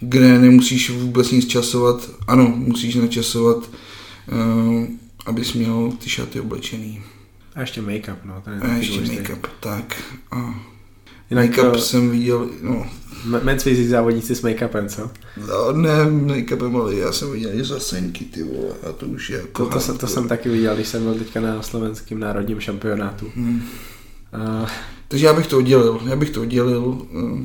kde 0.00 0.38
nemusíš 0.38 0.90
vůbec 0.90 1.30
nic 1.30 1.46
časovat, 1.46 2.10
ano, 2.26 2.54
musíš 2.56 2.94
načasovat, 2.94 3.56
uh, 3.56 4.84
abys 5.26 5.52
měl 5.52 5.92
ty 5.98 6.10
šaty 6.10 6.40
oblečený. 6.40 7.02
A 7.54 7.60
ještě 7.60 7.82
make-up, 7.82 8.16
no. 8.24 8.42
Ten 8.44 8.60
a 8.62 8.74
ještě 8.74 9.00
make-up, 9.00 9.48
tak. 9.60 10.02
A 10.30 10.60
Jinak, 11.30 11.50
make-up 11.50 11.74
uh, 11.74 11.78
jsem 11.78 12.10
viděl, 12.10 12.48
no. 12.62 12.86
Physique 13.62 13.88
závodníci 13.88 14.34
s 14.34 14.42
make-upem, 14.42 14.88
co? 14.88 15.10
No, 15.48 15.72
ne, 15.72 16.04
make-upem, 16.04 16.76
ale 16.76 16.94
já 16.94 17.12
jsem 17.12 17.32
viděl 17.32 17.50
i 17.54 17.64
zasenky, 17.64 18.24
ty 18.24 18.42
vole, 18.42 18.74
a 18.88 18.92
to 18.92 19.06
už 19.06 19.30
je 19.30 19.36
jako... 19.36 19.64
To, 19.64 19.70
to, 19.70 19.80
jsem, 19.80 19.98
to 19.98 20.06
jsem 20.06 20.28
taky 20.28 20.48
viděl, 20.48 20.74
když 20.74 20.88
jsem 20.88 21.02
byl 21.02 21.14
teďka 21.14 21.40
na 21.40 21.62
slovenském 21.62 22.20
národním 22.20 22.60
šampionátu. 22.60 23.26
Hmm. 23.34 23.62
Uh, 24.34 24.68
Takže 25.08 25.26
já 25.26 25.32
bych 25.32 25.46
to 25.46 25.58
oddělil, 25.58 26.00
já 26.06 26.16
bych 26.16 26.30
to 26.30 26.42
oddělil, 26.42 26.84
uh, 26.84 27.40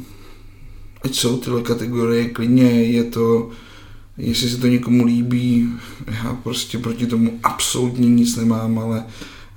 ať 1.03 1.15
jsou 1.15 1.37
tyhle 1.37 1.61
kategorie, 1.61 2.29
klidně 2.29 2.83
je 2.83 3.03
to, 3.03 3.49
jestli 4.17 4.49
se 4.49 4.57
to 4.57 4.67
někomu 4.67 5.05
líbí, 5.05 5.69
já 6.07 6.33
prostě 6.43 6.77
proti 6.77 7.07
tomu 7.07 7.39
absolutně 7.43 8.09
nic 8.09 8.35
nemám, 8.35 8.79
ale 8.79 9.05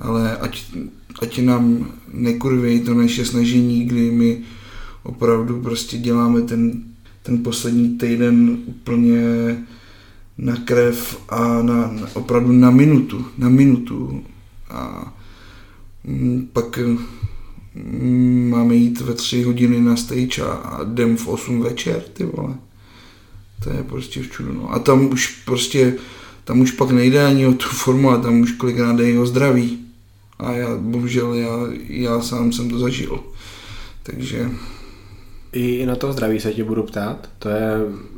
ale 0.02 0.36
ať, 0.36 0.64
ať 1.20 1.38
nám 1.38 1.92
nekurvějí 2.12 2.80
to 2.80 2.94
naše 2.94 3.24
snažení, 3.24 3.84
kdy 3.84 4.10
my 4.10 4.40
opravdu 5.02 5.62
prostě 5.62 5.98
děláme 5.98 6.42
ten, 6.42 6.82
ten 7.22 7.42
poslední 7.42 7.98
týden 7.98 8.58
úplně 8.66 9.22
na 10.38 10.56
krev 10.56 11.20
a 11.28 11.62
na, 11.62 11.76
na, 11.86 12.08
opravdu 12.14 12.52
na 12.52 12.70
minutu, 12.70 13.26
na 13.38 13.48
minutu. 13.48 14.24
A 14.70 15.12
mm, 16.04 16.48
pak 16.52 16.78
mm, 17.74 18.50
máme 18.50 18.74
jít 18.74 19.00
ve 19.00 19.14
tři 19.14 19.42
hodiny 19.42 19.80
na 19.80 19.96
stage 19.96 20.42
a, 20.42 20.52
a 20.52 20.82
jdem 20.82 21.16
v 21.16 21.28
8 21.28 21.60
večer, 21.60 22.02
ty 22.12 22.24
vole. 22.24 22.54
To 23.64 23.70
je 23.70 23.82
prostě 23.82 24.22
v 24.22 24.30
čudu, 24.30 24.52
no. 24.52 24.72
A 24.72 24.78
tam 24.78 25.06
už 25.06 25.42
prostě, 25.44 25.94
tam 26.44 26.60
už 26.60 26.70
pak 26.70 26.90
nejde 26.90 27.26
ani 27.26 27.46
o 27.46 27.52
tu 27.52 27.68
formu, 27.68 28.10
a 28.10 28.18
tam 28.18 28.40
už 28.40 28.52
kolikrát 28.52 28.96
jde 28.96 29.10
i 29.10 29.18
o 29.18 29.26
zdraví. 29.26 29.78
A 30.42 30.52
já, 30.52 30.76
bohužel, 30.76 31.34
já, 31.34 31.48
já 31.88 32.20
sám 32.20 32.52
jsem 32.52 32.70
to 32.70 32.78
zažil. 32.78 33.20
Takže... 34.02 34.50
I 35.52 35.86
na 35.86 35.96
to 35.96 36.12
zdraví 36.12 36.40
se 36.40 36.52
tě 36.52 36.64
budu 36.64 36.82
ptát. 36.82 37.28
To 37.38 37.48
je 37.48 37.70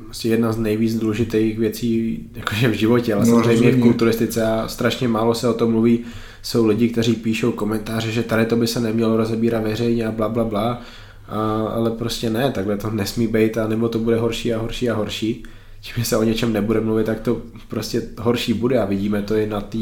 vlastně 0.04 0.30
jedna 0.30 0.52
z 0.52 0.58
nejvíc 0.58 0.94
důležitých 0.94 1.58
věcí 1.58 2.18
jakože 2.34 2.68
v 2.68 2.72
životě, 2.72 3.14
ale 3.14 3.26
no, 3.26 3.30
samozřejmě 3.30 3.52
rozumím. 3.52 3.80
v 3.80 3.82
kulturistice 3.82 4.46
a 4.46 4.68
strašně 4.68 5.08
málo 5.08 5.34
se 5.34 5.48
o 5.48 5.54
tom 5.54 5.70
mluví. 5.70 6.04
Jsou 6.42 6.66
lidi, 6.66 6.88
kteří 6.88 7.14
píšou 7.14 7.52
komentáře, 7.52 8.12
že 8.12 8.22
tady 8.22 8.46
to 8.46 8.56
by 8.56 8.66
se 8.66 8.80
nemělo 8.80 9.16
rozebírat 9.16 9.62
veřejně 9.62 10.06
a 10.06 10.10
bla, 10.10 10.28
bla, 10.28 10.44
bla. 10.44 10.82
A, 11.28 11.66
ale 11.66 11.90
prostě 11.90 12.30
ne, 12.30 12.50
takhle 12.50 12.76
to 12.76 12.90
nesmí 12.90 13.26
být 13.26 13.58
a 13.58 13.68
nebo 13.68 13.88
to 13.88 13.98
bude 13.98 14.16
horší 14.16 14.54
a 14.54 14.58
horší 14.58 14.90
a 14.90 14.94
horší 14.94 15.44
tím, 15.84 16.04
se 16.04 16.16
o 16.16 16.22
něčem 16.22 16.52
nebude 16.52 16.80
mluvit, 16.80 17.06
tak 17.06 17.20
to 17.20 17.42
prostě 17.68 18.02
horší 18.18 18.52
bude 18.54 18.78
a 18.78 18.84
vidíme 18.84 19.22
to 19.22 19.36
i 19.36 19.46
na 19.46 19.60
té 19.60 19.78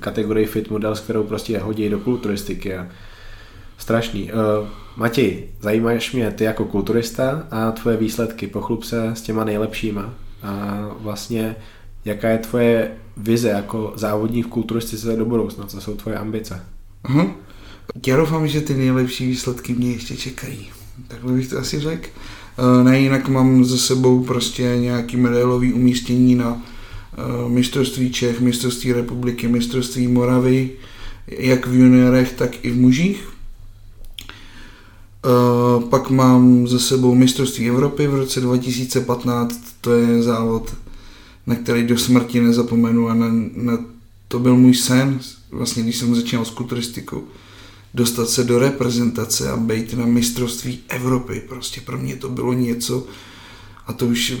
kategorii 0.00 0.46
fit 0.46 0.70
model, 0.70 0.96
s 0.96 1.00
kterou 1.00 1.22
prostě 1.22 1.58
hodí 1.58 1.88
do 1.88 1.98
kulturistiky 1.98 2.76
a 2.76 2.88
strašný. 3.78 4.32
Uh, 4.32 4.68
Matěj, 4.96 5.48
zajímáš 5.60 6.12
mě 6.12 6.30
ty 6.30 6.44
jako 6.44 6.64
kulturista 6.64 7.46
a 7.50 7.70
tvoje 7.70 7.96
výsledky, 7.96 8.46
pochlup 8.46 8.84
se 8.84 9.10
s 9.14 9.22
těma 9.22 9.44
nejlepšíma 9.44 10.14
a 10.42 10.86
vlastně 11.00 11.56
jaká 12.04 12.28
je 12.28 12.38
tvoje 12.38 12.96
vize 13.16 13.48
jako 13.48 13.92
závodní 13.96 14.42
v 14.42 14.46
kulturistice 14.46 15.16
do 15.16 15.24
budoucna, 15.24 15.66
co 15.66 15.80
jsou 15.80 15.94
tvoje 15.94 16.16
ambice? 16.16 16.62
Uh-huh. 17.04 17.32
Já 18.06 18.16
doufám, 18.16 18.48
že 18.48 18.60
ty 18.60 18.74
nejlepší 18.74 19.26
výsledky 19.26 19.74
mě 19.74 19.90
ještě 19.92 20.16
čekají. 20.16 20.70
Takhle 21.08 21.32
bych 21.32 21.48
to 21.48 21.58
asi 21.58 21.80
řekl. 21.80 22.08
Eh, 22.62 22.84
ne, 22.84 23.00
jinak 23.00 23.28
mám 23.28 23.64
za 23.64 23.76
sebou 23.76 24.24
prostě 24.24 24.62
nějaký 24.62 25.16
medailový 25.16 25.72
umístění 25.72 26.34
na 26.34 26.62
eh, 26.62 27.48
mistrovství 27.48 28.12
Čech, 28.12 28.40
mistrovství 28.40 28.92
republiky, 28.92 29.48
mistrovství 29.48 30.08
Moravy, 30.08 30.70
jak 31.26 31.66
v 31.66 31.74
juniorech, 31.74 32.32
tak 32.32 32.64
i 32.64 32.70
v 32.70 32.76
mužích. 32.76 33.28
Eh, 35.24 35.88
pak 35.88 36.10
mám 36.10 36.68
za 36.68 36.78
sebou 36.78 37.14
mistrovství 37.14 37.68
Evropy 37.68 38.06
v 38.06 38.14
roce 38.14 38.40
2015, 38.40 39.60
to 39.80 39.92
je 39.92 40.22
závod, 40.22 40.74
na 41.46 41.54
který 41.54 41.86
do 41.86 41.98
smrti 41.98 42.40
nezapomenu 42.40 43.08
a 43.08 43.14
na, 43.14 43.26
na 43.54 43.78
to 44.28 44.38
byl 44.38 44.56
můj 44.56 44.74
sen, 44.74 45.20
vlastně 45.50 45.82
když 45.82 45.96
jsem 45.96 46.14
začínal 46.14 46.44
s 46.44 46.50
kulturistikou 46.50 47.24
dostat 47.94 48.28
se 48.28 48.44
do 48.44 48.58
reprezentace 48.58 49.50
a 49.50 49.56
být 49.56 49.94
na 49.94 50.06
mistrovství 50.06 50.80
Evropy. 50.88 51.42
Prostě 51.48 51.80
pro 51.80 51.98
mě 51.98 52.16
to 52.16 52.28
bylo 52.28 52.52
něco 52.52 53.06
a 53.86 53.92
to 53.92 54.06
už 54.06 54.34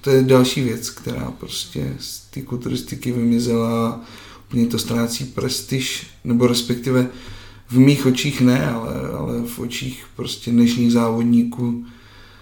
to 0.00 0.10
je 0.10 0.22
další 0.22 0.60
věc, 0.62 0.90
která 0.90 1.30
prostě 1.30 1.96
z 2.00 2.20
té 2.20 2.42
kulturistiky 2.42 3.12
vymizela 3.12 4.00
úplně 4.48 4.66
to 4.66 4.78
ztrácí 4.78 5.24
prestiž, 5.24 6.06
nebo 6.24 6.46
respektive 6.46 7.08
v 7.68 7.78
mých 7.78 8.06
očích 8.06 8.40
ne, 8.40 8.66
ale, 8.70 8.94
ale 9.18 9.42
v 9.46 9.58
očích 9.58 10.06
prostě 10.16 10.50
dnešních 10.50 10.92
závodníků. 10.92 11.84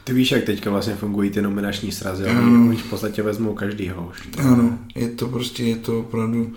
Ty 0.05 0.13
víš, 0.13 0.31
jak 0.31 0.45
teďka 0.45 0.71
vlastně 0.71 0.95
fungují 0.95 1.31
ty 1.31 1.43
nominační 1.43 1.93
srazy, 1.93 2.25
oni 2.25 2.77
v 2.77 2.91
podstatě 2.91 3.23
vezmou 3.23 3.55
každýho 3.55 4.11
už. 4.11 4.29
Ano, 4.39 4.79
je 4.95 5.09
to 5.09 5.29
prostě, 5.29 5.65
je 5.65 5.77
to 5.77 6.01
opravdu 6.01 6.53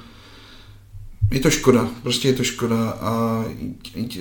je 1.32 1.40
to 1.40 1.50
škoda, 1.50 1.90
prostě 2.02 2.28
je 2.28 2.34
to 2.34 2.44
škoda 2.44 2.90
a 2.90 3.46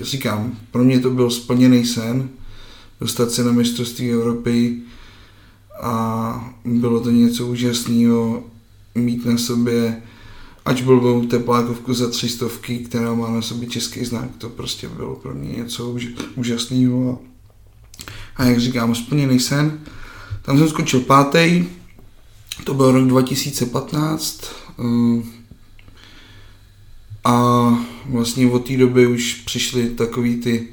říkám, 0.03 0.59
pro 0.71 0.85
mě 0.85 1.01
to 1.01 1.11
byl 1.11 1.31
splněný 1.31 1.87
sen, 1.87 2.29
dostat 3.01 3.31
se 3.31 3.45
na 3.45 3.53
mistrovství 3.53 4.11
Evropy 4.11 4.77
a 5.83 6.55
bylo 6.65 7.01
to 7.01 7.11
něco 7.11 7.47
úžasného 7.47 8.45
mít 8.95 9.25
na 9.25 9.39
sobě 9.39 10.03
ať 10.65 10.83
byl 10.83 11.27
teplákovku 11.31 11.95
za 11.95 12.11
tři 12.11 12.29
stovky, 12.29 12.79
která 12.79 13.15
má 13.15 13.31
na 13.31 13.43
sobě 13.43 13.69
český 13.69 14.05
znak, 14.05 14.29
to 14.39 14.49
prostě 14.49 14.89
bylo 14.89 15.17
pro 15.17 15.35
mě 15.35 15.49
něco 15.53 15.97
úžasného. 16.37 17.19
A 18.37 18.45
jak 18.45 18.61
říkám, 18.61 18.95
splněný 18.95 19.41
sen. 19.41 19.81
Tam 20.43 20.59
jsem 20.59 20.69
skončil 20.69 21.01
pátý, 21.01 21.65
to 22.65 22.75
byl 22.75 22.93
rok 22.93 23.09
2015. 23.09 24.45
A 27.25 27.69
vlastně 28.07 28.51
od 28.51 28.67
té 28.67 28.77
doby 28.77 29.07
už 29.07 29.35
přišly 29.35 29.91
takový 29.91 30.37
ty 30.37 30.69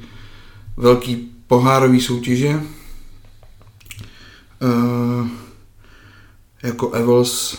velký 0.78 1.30
pohárové 1.48 2.00
soutěže, 2.00 2.64
uh, 4.62 5.28
jako 6.64 6.92
Evels, 6.92 7.58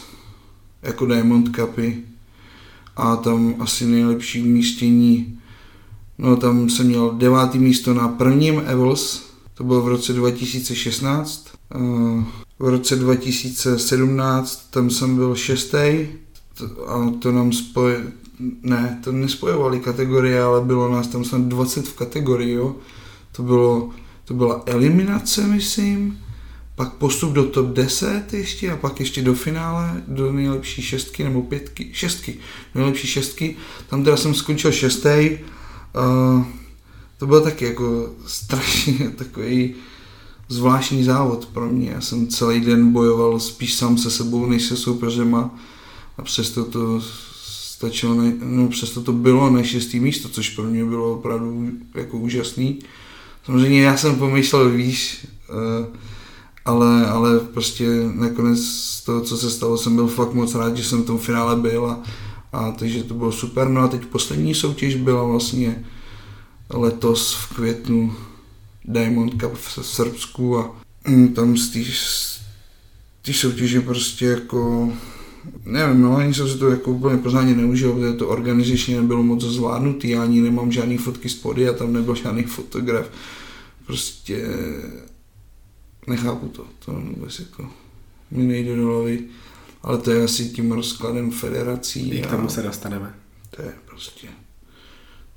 jako 0.82 1.06
Diamond 1.06 1.56
Cupy 1.56 1.96
a 2.96 3.16
tam 3.16 3.54
asi 3.58 3.86
nejlepší 3.86 4.42
umístění, 4.42 5.38
no 6.18 6.36
tam 6.36 6.70
jsem 6.70 6.86
měl 6.86 7.10
devátý 7.10 7.58
místo 7.58 7.94
na 7.94 8.08
prvním 8.08 8.62
Evels, 8.66 9.22
to 9.54 9.64
bylo 9.64 9.82
v 9.82 9.88
roce 9.88 10.12
2016. 10.12 11.48
Uh, 11.74 12.24
v 12.58 12.68
roce 12.68 12.96
2017 12.96 14.70
tam 14.70 14.90
jsem 14.90 15.16
byl 15.16 15.36
šestý 15.36 16.08
a 16.86 17.12
to 17.18 17.32
nám 17.32 17.52
spoje, 17.52 18.12
ne, 18.62 19.00
to 19.04 19.12
nespojovali 19.12 19.80
kategorie, 19.80 20.42
ale 20.42 20.60
bylo 20.60 20.92
nás 20.92 21.08
tam 21.08 21.24
snad 21.24 21.42
20 21.42 21.88
v 21.88 21.96
kategorii, 21.96 22.54
jo. 22.54 22.76
To, 23.32 23.42
bylo, 23.42 23.90
to 24.24 24.34
byla 24.34 24.62
eliminace, 24.66 25.46
myslím, 25.46 26.18
pak 26.74 26.92
postup 26.92 27.32
do 27.32 27.44
top 27.44 27.66
10 27.66 28.34
ještě 28.34 28.72
a 28.72 28.76
pak 28.76 29.00
ještě 29.00 29.22
do 29.22 29.34
finále, 29.34 30.02
do 30.08 30.32
nejlepší 30.32 30.82
šestky 30.82 31.24
nebo 31.24 31.42
pětky, 31.42 31.90
šestky, 31.92 32.36
nejlepší 32.74 33.06
šestky. 33.06 33.56
Tam 33.88 34.04
teda 34.04 34.16
jsem 34.16 34.34
skončil 34.34 34.72
šestý. 34.72 35.38
Uh, 35.96 36.44
to 37.18 37.26
byl 37.26 37.40
taky 37.40 37.64
jako 37.64 38.10
strašně 38.26 39.10
takový 39.16 39.74
zvláštní 40.48 41.04
závod 41.04 41.46
pro 41.46 41.66
mě. 41.66 41.90
Já 41.90 42.00
jsem 42.00 42.28
celý 42.28 42.60
den 42.60 42.92
bojoval 42.92 43.40
spíš 43.40 43.74
sám 43.74 43.98
se 43.98 44.10
sebou, 44.10 44.46
než 44.46 44.62
se 44.62 44.76
soupeřema 44.76 45.54
a 46.18 46.22
přesto 46.22 46.64
to 46.64 47.02
stačilo, 47.80 48.14
ne, 48.14 48.32
no 48.42 48.68
přesto 48.68 49.00
to 49.00 49.12
bylo 49.12 49.50
na 49.50 49.62
šestý 49.62 50.00
místo, 50.00 50.28
což 50.28 50.50
pro 50.50 50.64
mě 50.64 50.84
bylo 50.84 51.14
opravdu 51.14 51.70
jako 51.94 52.18
úžasný. 52.18 52.78
Samozřejmě 53.44 53.82
já 53.82 53.96
jsem 53.96 54.16
pomyslel 54.16 54.70
výš, 54.70 55.26
uh, 55.48 55.96
ale, 56.64 57.06
ale 57.06 57.40
prostě 57.40 57.86
nakonec 58.14 58.60
z 58.64 59.04
toho, 59.04 59.20
co 59.20 59.36
se 59.36 59.50
stalo, 59.50 59.78
jsem 59.78 59.94
byl 59.94 60.06
fakt 60.06 60.34
moc 60.34 60.54
rád, 60.54 60.76
že 60.76 60.84
jsem 60.84 61.02
v 61.02 61.06
tom 61.06 61.18
finále 61.18 61.56
byl 61.56 61.86
a, 61.86 62.02
a 62.52 62.72
takže 62.72 63.04
to 63.04 63.14
bylo 63.14 63.32
super. 63.32 63.68
No 63.68 63.80
a 63.80 63.88
teď 63.88 64.06
poslední 64.06 64.54
soutěž 64.54 64.94
byla 64.94 65.24
vlastně 65.24 65.84
letos 66.70 67.34
v 67.34 67.54
květnu 67.54 68.14
Diamond 68.84 69.42
Cup 69.42 69.54
v 69.54 69.78
Srbsku 69.82 70.58
a 70.58 70.76
mm, 71.08 71.28
tam 71.28 71.56
z 71.56 71.70
té 73.22 73.32
soutěže 73.32 73.80
prostě 73.80 74.26
jako 74.26 74.92
nevím, 75.64 76.02
no, 76.02 76.16
ani 76.16 76.34
jsem 76.34 76.48
se 76.48 76.58
to 76.58 76.70
jako 76.70 76.90
úplně 76.90 77.16
poznání 77.16 77.54
neužil, 77.54 77.92
protože 77.92 78.12
to 78.12 78.28
organizačně 78.28 79.00
nebylo 79.00 79.22
moc 79.22 79.44
zvládnutý, 79.44 80.10
já 80.10 80.22
ani 80.22 80.40
nemám 80.40 80.72
žádný 80.72 80.96
fotky 80.96 81.28
z 81.28 81.34
pody 81.34 81.68
a 81.68 81.72
tam 81.72 81.92
nebyl 81.92 82.14
žádný 82.14 82.42
fotograf. 82.42 83.10
Prostě 83.86 84.46
nechápu 86.06 86.48
to, 86.48 86.64
to 86.84 86.92
vůbec 86.92 87.38
jako 87.38 87.70
mi 88.30 88.44
nejde 88.44 88.76
do 88.76 88.86
hlavy, 88.86 89.24
ale 89.82 89.98
to 89.98 90.10
je 90.10 90.24
asi 90.24 90.48
tím 90.48 90.72
rozkladem 90.72 91.30
federací. 91.30 92.10
I 92.10 92.22
k 92.22 92.26
tomu 92.26 92.48
se 92.48 92.62
dostaneme. 92.62 93.14
To 93.50 93.62
je 93.62 93.72
prostě 93.86 94.28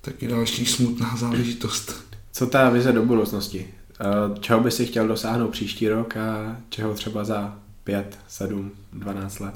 taky 0.02 0.28
další 0.28 0.66
smutná 0.66 1.16
záležitost. 1.18 2.06
Co 2.32 2.48
ta 2.48 2.70
vize 2.70 2.92
do 2.92 3.06
budoucnosti? 3.06 3.68
Eh, 4.00 4.40
čeho 4.40 4.60
by 4.60 4.72
si 4.72 4.86
chtěl 4.86 5.08
dosáhnout 5.08 5.52
příští 5.52 5.90
rok 5.90 6.18
a 6.18 6.58
čeho 6.70 6.94
třeba 6.94 7.24
za 7.24 7.60
5, 7.84 8.20
7, 8.28 8.72
12 8.94 9.40
let? 9.40 9.54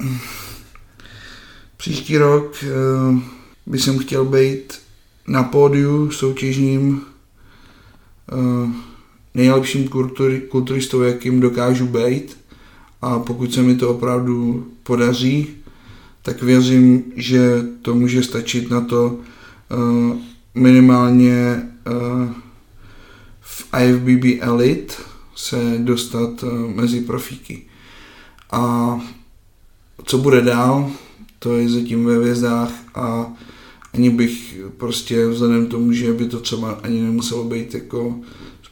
Příští 1.76 2.18
rok 2.18 2.56
uh, 2.62 3.18
by 3.66 3.78
jsem 3.78 3.98
chtěl 3.98 4.24
být 4.24 4.78
na 5.26 5.42
pódiu 5.42 6.10
soutěžním 6.10 7.02
uh, 8.32 8.70
nejlepším 9.34 9.88
kulturi, 9.88 10.40
kulturistou, 10.40 11.02
jakým 11.02 11.40
dokážu 11.40 11.86
být. 11.86 12.36
A 13.02 13.18
pokud 13.18 13.54
se 13.54 13.62
mi 13.62 13.76
to 13.76 13.90
opravdu 13.90 14.66
podaří, 14.82 15.46
tak 16.22 16.42
věřím, 16.42 17.04
že 17.16 17.62
to 17.82 17.94
může 17.94 18.22
stačit 18.22 18.70
na 18.70 18.80
to 18.80 19.06
uh, 19.08 20.16
minimálně 20.54 21.62
uh, 21.86 22.28
v 23.40 23.66
IFBB 23.82 24.42
Elite 24.42 24.94
se 25.36 25.74
dostat 25.78 26.42
uh, 26.42 26.50
mezi 26.74 27.00
profíky. 27.00 27.67
A 28.50 29.00
co 30.04 30.18
bude 30.18 30.40
dál, 30.40 30.90
to 31.38 31.56
je 31.56 31.68
zatím 31.68 32.04
ve 32.04 32.18
vězdách 32.18 32.72
a 32.94 33.32
ani 33.94 34.10
bych 34.10 34.60
prostě 34.76 35.26
vzhledem 35.26 35.66
tomu, 35.66 35.92
že 35.92 36.12
by 36.12 36.26
to 36.26 36.40
třeba 36.40 36.70
ani 36.70 37.02
nemuselo 37.02 37.44
být 37.44 37.74
jako 37.74 38.20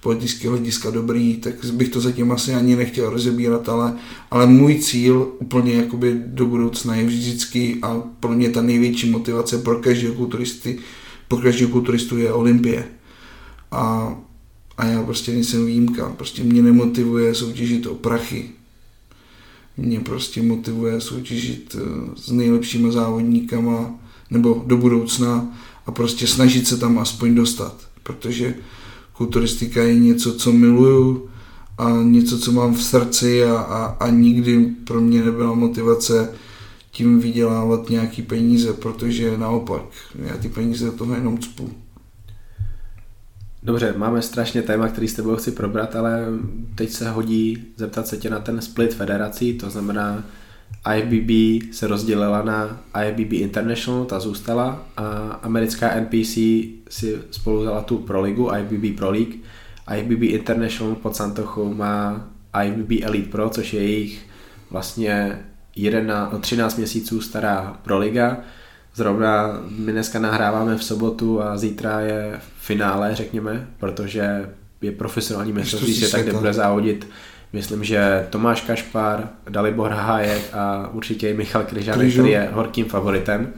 politického 0.07 0.55
hlediska 0.55 0.91
dobrý, 0.91 1.37
tak 1.37 1.55
bych 1.73 1.89
to 1.89 2.01
zatím 2.01 2.33
asi 2.33 2.55
ani 2.55 2.77
nechtěl 2.77 3.11
rozebírat, 3.11 3.69
ale, 3.69 3.97
ale 4.31 4.47
můj 4.47 4.79
cíl 4.79 5.33
úplně 5.39 5.75
jakoby 5.75 6.23
do 6.27 6.47
budoucna 6.47 6.97
je 6.97 7.05
vždycky 7.07 7.79
a 7.83 8.03
pro 8.21 8.33
mě 8.33 8.51
ta 8.51 8.63
největší 8.63 9.11
motivace 9.11 9.59
pro 9.59 9.79
každého 9.79 10.15
kulturisty, 10.15 10.79
pro 11.29 11.39
každého 11.39 11.73
kulturistu 11.73 12.19
je 12.19 12.33
Olympie. 12.33 12.85
A, 13.71 14.15
a 14.79 14.87
já 14.87 15.03
prostě 15.03 15.33
nejsem 15.33 15.67
výjimka, 15.67 16.09
prostě 16.17 16.43
mě 16.43 16.63
nemotivuje 16.63 17.35
soutěžit 17.35 17.87
o 17.87 17.95
prachy. 17.95 18.51
Mě 19.77 20.01
prostě 20.01 20.43
motivuje 20.43 21.01
soutěžit 21.01 21.77
eh, 21.79 21.83
s 22.17 22.31
nejlepšíma 22.31 22.93
závodníkama 22.93 23.95
nebo 24.31 24.65
do 24.67 24.77
budoucna 24.77 25.57
a 25.87 25.93
prostě 25.93 26.27
snažit 26.27 26.69
se 26.69 26.77
tam 26.77 26.99
aspoň 26.99 27.35
dostat, 27.35 27.77
protože 28.03 28.55
kulturistika 29.13 29.83
je 29.83 29.95
něco, 29.95 30.35
co 30.35 30.53
miluju 30.53 31.29
a 31.79 31.91
něco, 32.03 32.39
co 32.39 32.53
mám 32.53 32.75
v 32.75 32.83
srdci 32.83 33.45
a, 33.45 33.59
a, 33.59 33.85
a 33.85 34.11
nikdy 34.11 34.67
pro 34.85 35.01
mě 35.01 35.25
nebyla 35.25 35.55
motivace 35.55 36.33
tím 36.91 37.21
vydělávat 37.21 37.91
nějaký 37.91 38.23
peníze, 38.23 38.73
protože 38.73 39.39
naopak, 39.39 39.85
já 40.19 40.37
ty 40.37 40.49
peníze 40.49 40.91
toho 40.91 41.15
jenom 41.15 41.39
cpu. 41.39 41.71
Dobře, 43.67 43.95
máme 43.97 44.23
strašně 44.23 44.63
téma, 44.63 44.89
který 44.89 45.09
s 45.09 45.15
tebou 45.15 45.37
chci 45.37 45.53
probrat, 45.53 45.97
ale 45.97 46.25
teď 46.75 46.91
se 46.91 47.11
hodí 47.11 47.65
zeptat 47.77 48.07
se 48.07 48.17
tě 48.17 48.31
na 48.31 48.41
ten 48.41 48.61
split 48.61 48.95
federací, 48.95 49.59
to 49.59 49.71
znamená 49.71 50.25
IFBB 50.97 51.63
se 51.75 51.87
rozdělila 51.87 52.43
na 52.43 52.81
IFBB 53.05 53.33
International, 53.33 54.05
ta 54.05 54.21
zůstala 54.21 54.87
a 54.97 55.07
americká 55.43 56.01
NPC 56.01 56.35
si 56.89 57.19
spolu 57.31 57.61
vzala 57.61 57.83
tu 57.83 57.99
Pro 57.99 58.21
Ligu, 58.21 58.51
IFBB 58.59 58.97
Pro 58.97 59.11
League. 59.11 59.35
IFBB 59.97 60.23
International 60.23 60.95
pod 60.95 61.17
Santochou 61.17 61.75
má 61.75 62.29
IFBB 62.65 62.91
Elite 63.03 63.31
Pro, 63.31 63.51
což 63.51 63.73
je 63.73 63.83
jejich 63.83 64.27
vlastně 64.71 65.45
11, 65.77 66.41
13 66.41 66.77
měsíců 66.77 67.21
stará 67.21 67.81
Pro 67.83 67.99
Liga. 67.99 68.41
Zrovna 68.97 69.61
my 69.79 69.93
dneska 69.93 70.19
nahráváme 70.19 70.77
v 70.77 70.85
sobotu 70.85 71.43
a 71.43 71.57
zítra 71.57 72.01
je 72.01 72.41
finále, 72.59 73.15
řekněme, 73.15 73.69
protože 73.79 74.51
je 74.81 74.93
profesionální 74.93 75.53
mistrovství 75.53 75.95
světa, 75.95 76.23
kde 76.23 76.33
bude 76.33 76.53
závodit 76.53 77.07
Myslím, 77.53 77.85
že 77.85 78.27
Tomáš 78.31 78.61
Kašpar, 78.61 79.29
Dalibor 79.49 79.91
Hájek 79.91 80.55
a 80.55 80.91
určitě 80.93 81.31
i 81.31 81.35
Michal 81.35 81.65
Kryžánek, 81.65 82.13
který 82.13 82.31
je 82.31 82.51
horkým 82.53 82.87
favoritem. 82.87 83.53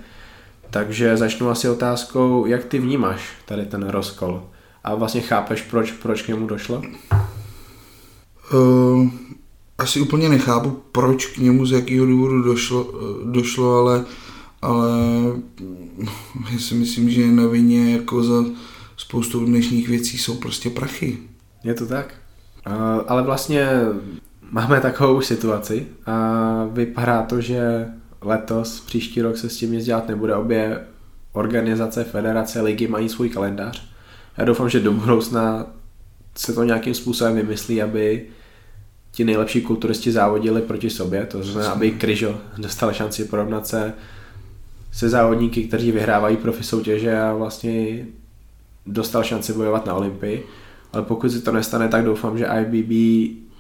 Takže 0.71 1.17
začnu 1.17 1.51
asi 1.51 1.69
otázkou, 1.69 2.47
jak 2.47 2.65
ty 2.65 2.79
vnímáš 2.79 3.29
tady 3.45 3.67
ten 3.67 3.89
rozkol? 3.89 4.43
A 4.85 4.95
vlastně 4.95 5.21
chápeš, 5.21 5.63
proč, 5.63 5.93
proč 5.93 6.23
k 6.23 6.29
němu 6.29 6.47
došlo? 6.47 6.83
Uh, 8.53 9.09
asi 9.79 10.01
úplně 10.01 10.29
nechápu, 10.29 10.71
proč 10.93 11.27
k 11.27 11.39
němu 11.39 11.67
z 11.67 11.73
jakého 11.73 12.07
důvodu 12.07 12.43
došlo, 12.43 12.85
uh, 12.85 13.33
došlo 13.33 13.79
ale, 13.79 14.05
ale 14.63 14.91
já 16.53 16.59
si 16.59 16.75
myslím, 16.75 17.11
že 17.11 17.27
na 17.27 17.47
vině 17.47 17.93
jako 17.93 18.23
za 18.23 18.45
spoustu 18.97 19.45
dnešních 19.45 19.89
věcí 19.89 20.19
jsou 20.19 20.35
prostě 20.35 20.71
prachy. 20.71 21.19
Je 21.65 21.75
to 21.75 21.87
tak? 21.87 22.15
ale 23.07 23.23
vlastně 23.23 23.69
máme 24.51 24.81
takovou 24.81 25.21
situaci 25.21 25.87
a 26.07 26.67
vypadá 26.73 27.23
to, 27.23 27.41
že 27.41 27.87
letos, 28.21 28.81
příští 28.81 29.23
rok 29.23 29.37
se 29.37 29.49
s 29.51 29.57
tím 29.57 29.73
nic 29.73 29.85
dělat 29.85 30.09
nebude. 30.09 30.35
Obě 30.35 30.81
organizace, 31.33 32.05
federace, 32.05 32.61
ligy 32.61 32.89
mají 32.89 33.09
svůj 33.09 33.29
kalendář. 33.29 33.89
Já 34.39 34.45
doufám, 34.45 34.69
že 34.69 34.81
do 34.81 34.93
budoucna 34.93 35.67
se 36.37 36.53
to 36.53 36.65
nějakým 36.65 36.95
způsobem 36.95 37.37
vymyslí, 37.37 37.83
aby 37.83 38.27
ti 39.11 39.25
nejlepší 39.25 39.61
kulturisti 39.61 40.13
závodili 40.13 40.63
proti 40.63 40.91
sobě, 40.91 41.27
to 41.27 41.43
znamená, 41.43 41.73
aby 41.73 41.91
Kryžo 41.91 42.39
dostal 42.59 42.93
šanci 42.93 43.25
porovnat 43.25 43.67
se 43.67 43.93
se 44.93 45.09
závodníky, 45.09 45.65
kteří 45.65 45.93
vyhrávají 45.93 46.37
profi 46.37 46.65
soutěže 46.65 47.21
a 47.21 47.35
vlastně 47.35 48.07
dostal 48.87 49.23
šanci 49.23 49.53
bojovat 49.53 49.87
na 49.87 49.95
Olympii. 49.95 50.47
Ale 50.93 51.03
pokud 51.03 51.31
se 51.31 51.41
to 51.41 51.53
nestane, 51.53 51.89
tak 51.89 52.05
doufám, 52.05 52.39
že 52.39 52.49
IFBB 52.61 52.93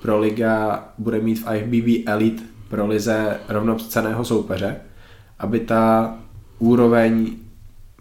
Pro 0.02 0.18
Liga 0.18 0.84
bude 0.98 1.20
mít 1.20 1.44
v 1.44 1.54
IFBB 1.54 2.08
Elite 2.08 2.42
pro 2.68 2.86
lize 2.86 3.40
rovnoceného 3.48 4.24
soupeře, 4.24 4.76
aby 5.38 5.60
ta 5.60 6.14
úroveň 6.58 7.36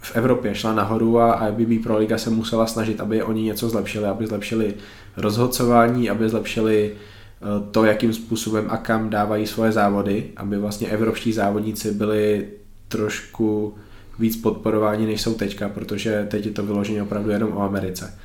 v 0.02 0.16
Evropě 0.16 0.56
šla 0.56 0.74
nahoru 0.74 1.20
a 1.20 1.48
IBB 1.48 1.84
Pro 1.84 1.98
Liga 1.98 2.18
se 2.18 2.30
musela 2.30 2.68
snažit, 2.68 3.02
aby 3.02 3.24
oni 3.24 3.44
něco 3.44 3.70
zlepšili, 3.70 4.06
aby 4.06 4.28
zlepšili 4.28 4.74
rozhodcování, 5.18 6.10
aby 6.10 6.30
zlepšili 6.30 6.92
eh, 6.94 7.72
to, 7.72 7.86
jakým 7.86 8.14
způsobem 8.14 8.66
a 8.70 8.78
kam 8.78 9.10
dávají 9.10 9.48
svoje 9.48 9.72
závody, 9.72 10.26
aby 10.38 10.58
vlastně 10.58 10.88
evropští 10.88 11.34
závodníci 11.34 11.92
byli 11.92 12.48
trošku 12.88 13.76
víc 14.20 14.38
podporováni, 14.38 15.06
než 15.06 15.22
jsou 15.22 15.34
teďka, 15.34 15.70
protože 15.70 16.28
teď 16.30 16.46
je 16.46 16.52
to 16.52 16.66
vyloženě 16.66 17.04
opravdu 17.04 17.30
jenom 17.30 17.52
o 17.52 17.62
Americe. 17.62 18.20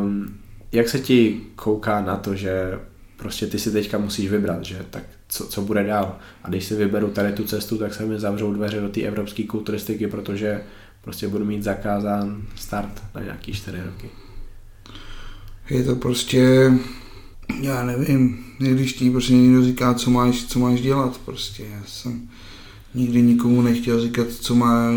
Um, 0.00 0.38
jak 0.72 0.88
se 0.88 0.98
ti 0.98 1.40
kouká 1.56 2.00
na 2.00 2.16
to, 2.16 2.34
že 2.34 2.78
prostě 3.16 3.46
ty 3.46 3.58
si 3.58 3.72
teďka 3.72 3.98
musíš 3.98 4.30
vybrat, 4.30 4.64
že 4.64 4.86
tak 4.90 5.02
co, 5.28 5.46
co 5.46 5.62
bude 5.62 5.84
dál. 5.84 6.18
A 6.44 6.48
když 6.48 6.64
si 6.64 6.74
vyberu 6.74 7.08
tady 7.10 7.32
tu 7.32 7.44
cestu, 7.44 7.78
tak 7.78 7.94
se 7.94 8.06
mi 8.06 8.20
zavřou 8.20 8.52
dveře 8.52 8.80
do 8.80 8.88
té 8.88 9.00
evropské 9.00 9.42
kulturistiky, 9.42 10.06
protože 10.06 10.62
prostě 11.02 11.28
budu 11.28 11.44
mít 11.44 11.62
zakázán 11.62 12.42
start 12.56 13.02
na 13.14 13.22
nějaký 13.22 13.52
čtyři 13.52 13.78
roky. 13.86 14.10
Je 15.70 15.84
to 15.84 15.96
prostě, 15.96 16.72
já 17.60 17.84
nevím, 17.84 18.44
když 18.58 18.92
ti 18.92 19.10
prostě 19.10 19.34
někdo 19.34 19.64
říká, 19.64 19.94
co 19.94 20.10
máš, 20.10 20.44
co 20.44 20.58
máš 20.58 20.80
dělat, 20.80 21.20
prostě. 21.24 21.64
Já 21.64 21.82
jsem 21.86 22.28
nikdy 22.96 23.22
nikomu 23.22 23.62
nechtěl 23.62 24.00
říkat, 24.02 24.26
co 24.30 24.54
má, 24.54 24.90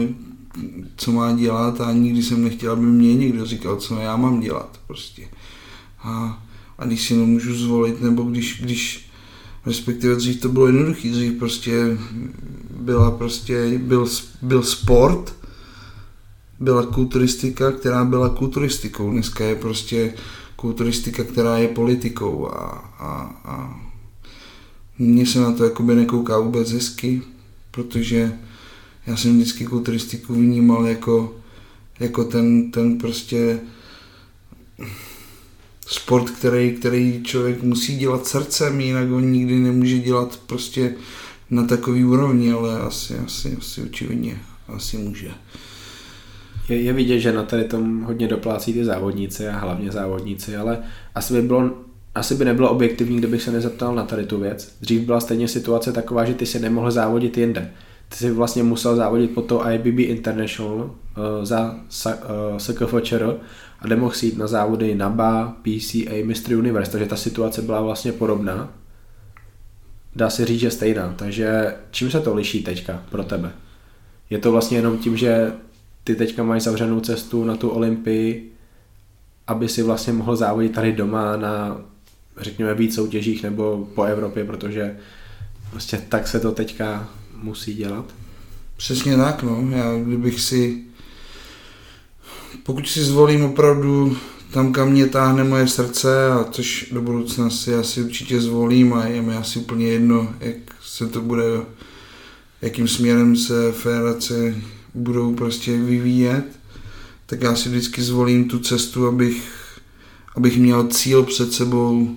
co 0.96 1.12
má 1.12 1.34
dělat 1.34 1.82
a 1.82 1.94
nikdy 1.94 2.24
jsem 2.24 2.44
nechtěl, 2.44 2.72
aby 2.72 2.86
mě 2.86 3.16
někdo 3.16 3.46
říkal, 3.46 3.76
co 3.76 3.96
já 3.96 4.16
mám 4.16 4.40
dělat, 4.40 4.80
prostě. 4.88 5.28
A, 6.00 6.44
a 6.78 6.86
když 6.86 7.08
si 7.08 7.16
nemůžu 7.16 7.56
zvolit, 7.56 8.02
nebo 8.02 8.24
když, 8.24 8.62
když 8.62 9.10
respektive 9.66 10.16
dřív 10.16 10.42
to 10.42 10.50
bylo 10.50 10.68
jednoduché, 10.68 11.10
dřív 11.10 11.34
prostě 11.40 11.98
byla 12.80 13.12
prostě, 13.12 13.78
byl, 13.78 14.08
byl 14.42 14.64
sport, 14.64 15.36
byla 16.60 16.86
kulturistika, 16.86 17.72
která 17.72 18.06
byla 18.06 18.30
kulturistikou. 18.30 19.12
Dneska 19.12 19.46
je 19.46 19.56
prostě 19.56 20.14
kulturistika, 20.56 21.24
která 21.24 21.58
je 21.58 21.68
politikou 21.68 22.48
a, 22.48 22.66
a, 23.00 23.40
a 23.46 23.82
mně 25.00 25.26
se 25.26 25.40
na 25.40 25.52
to 25.52 25.64
jakoby 25.64 25.96
nekouká 25.96 26.40
vůbec 26.40 26.72
hezky, 26.72 27.22
protože 27.72 28.32
já 29.08 29.18
jsem 29.18 29.36
vždycky 29.36 29.66
kulturistiku 29.66 30.34
vnímal 30.34 30.88
jako, 30.88 31.36
jako 32.00 32.24
ten, 32.24 32.72
ten 32.72 32.98
prostě 32.98 33.60
sport, 35.88 36.30
který, 36.30 36.72
který 36.72 37.24
člověk 37.24 37.64
musí 37.64 37.98
dělat 37.98 38.28
srdcem, 38.28 38.82
jinak 38.82 39.10
ho 39.10 39.20
nikdy 39.20 39.56
nemůže 39.56 40.00
dělat 40.00 40.40
prostě 40.46 40.96
na 41.50 41.64
takový 41.64 42.06
úrovni, 42.06 42.52
ale 42.52 42.80
asi, 42.80 43.18
asi, 43.18 43.58
asi 43.58 43.82
očividně, 43.82 44.42
asi 44.68 44.98
může. 44.98 45.32
Je, 46.70 46.82
je 46.82 46.94
vidět, 46.94 47.20
že 47.20 47.34
na 47.34 47.44
tady 47.44 47.64
tom 47.64 48.02
hodně 48.02 48.28
doplácí 48.28 48.74
ty 48.74 48.86
závodníci 48.86 49.48
a 49.48 49.60
hlavně 49.60 49.92
závodníci, 49.92 50.56
ale 50.56 50.80
asi 51.16 51.34
by 51.34 51.42
bylo 51.42 51.89
asi 52.16 52.36
by 52.36 52.46
nebylo 52.46 52.70
objektivní, 52.70 53.18
kdybych 53.18 53.42
se 53.42 53.52
nezeptal 53.52 53.96
na 53.96 54.06
tady 54.06 54.26
tu 54.26 54.40
věc. 54.40 54.76
Dřív 54.82 55.02
byla 55.02 55.20
stejně 55.20 55.48
situace 55.48 55.92
taková, 55.92 56.26
že 56.26 56.34
ty 56.34 56.46
si 56.46 56.60
nemohl 56.60 56.92
závodit 56.92 57.38
jinde. 57.38 57.72
Ty 58.10 58.16
si 58.16 58.32
vlastně 58.32 58.64
musel 58.64 58.96
závodit 58.96 59.32
po 59.32 59.42
to 59.42 59.70
IBB 59.70 60.00
International 60.00 60.76
uh, 60.76 60.92
za 61.44 61.76
uh, 62.06 62.12
SKFČR 62.58 63.38
a 63.80 63.88
nemohl 63.88 64.12
si 64.12 64.26
jít 64.26 64.38
na 64.38 64.48
závody 64.48 64.96
NABA, 64.96 65.56
PCA, 65.62 66.24
Mr. 66.24 66.54
Universe, 66.54 66.92
takže 66.92 67.06
ta 67.06 67.16
situace 67.16 67.62
byla 67.62 67.82
vlastně 67.82 68.12
podobná. 68.12 68.74
Dá 70.16 70.30
se 70.30 70.46
říct, 70.46 70.60
že 70.60 70.72
stejná. 70.72 71.14
Takže 71.18 71.76
čím 71.92 72.12
se 72.12 72.20
to 72.20 72.36
liší 72.36 72.64
teďka 72.64 73.04
pro 73.10 73.24
tebe? 73.24 73.52
Je 74.30 74.38
to 74.38 74.52
vlastně 74.52 74.78
jenom 74.78 74.98
tím, 74.98 75.18
že 75.18 75.54
ty 76.04 76.16
teďka 76.16 76.44
máš 76.44 76.62
zavřenou 76.62 77.00
cestu 77.00 77.44
na 77.44 77.56
tu 77.56 77.70
Olympii, 77.70 78.52
aby 79.48 79.70
si 79.70 79.84
vlastně 79.84 80.14
mohl 80.14 80.36
závodit 80.36 80.72
tady 80.72 80.92
doma 80.92 81.38
na, 81.38 81.82
řekněme, 82.40 82.74
víc 82.74 82.96
soutěžích 82.96 83.44
nebo 83.44 83.88
po 83.96 84.04
Evropě, 84.04 84.46
protože 84.46 84.98
prostě 85.72 86.02
tak 86.10 86.28
se 86.28 86.40
to 86.40 86.52
teďka 86.52 87.10
musí 87.34 87.74
dělat? 87.74 88.06
Přesně 88.78 89.18
tak, 89.18 89.44
no. 89.44 89.68
Já 89.72 90.00
kdybych 90.00 90.42
si 90.42 90.84
pokud 92.64 92.88
si 92.88 93.04
zvolím 93.04 93.44
opravdu 93.44 94.18
tam, 94.52 94.74
kam 94.74 94.92
mě 94.92 95.08
táhne 95.08 95.44
moje 95.44 95.68
srdce, 95.68 96.28
a 96.28 96.44
což 96.52 96.90
do 96.92 97.02
budoucna 97.02 97.50
si 97.50 97.76
asi 97.76 98.04
určitě 98.04 98.42
zvolím 98.42 98.94
a 98.94 99.06
je 99.06 99.22
mi 99.22 99.36
asi 99.36 99.60
úplně 99.60 99.88
jedno, 99.88 100.34
jak 100.40 100.56
se 100.82 101.08
to 101.08 101.22
bude, 101.22 101.44
jakým 102.62 102.88
směrem 102.88 103.36
se 103.36 103.72
federace 103.72 104.56
budou 104.94 105.36
prostě 105.36 105.78
vyvíjet, 105.78 106.46
tak 107.26 107.42
já 107.42 107.56
si 107.56 107.70
vždycky 107.70 108.02
zvolím 108.02 108.50
tu 108.50 108.60
cestu, 108.60 109.08
abych, 109.08 109.44
abych 110.36 110.58
měl 110.58 110.88
cíl 110.88 111.24
před 111.24 111.54
sebou 111.54 112.16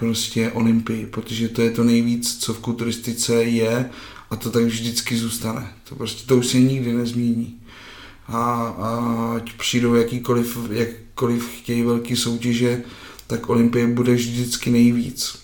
prostě 0.00 0.50
Olympii, 0.50 1.06
protože 1.06 1.48
to 1.48 1.62
je 1.62 1.70
to 1.70 1.84
nejvíc, 1.84 2.38
co 2.38 2.54
v 2.54 2.58
kulturistice 2.58 3.44
je 3.44 3.90
a 4.30 4.36
to 4.36 4.50
tak 4.50 4.64
vždycky 4.64 5.16
zůstane. 5.16 5.72
To 5.88 5.94
prostě 5.94 6.26
to 6.26 6.36
už 6.36 6.46
se 6.46 6.60
nikdy 6.60 6.92
nezmění 6.92 7.60
a, 8.28 8.42
a 8.78 9.32
ať 9.36 9.52
přijdou 9.52 9.94
jakýkoliv, 9.94 10.58
jakkoliv 10.70 11.48
chtějí 11.48 11.82
velké 11.82 12.16
soutěže, 12.16 12.82
tak 13.26 13.48
Olympie 13.48 13.86
bude 13.86 14.14
vždycky 14.14 14.70
nejvíc. 14.70 15.38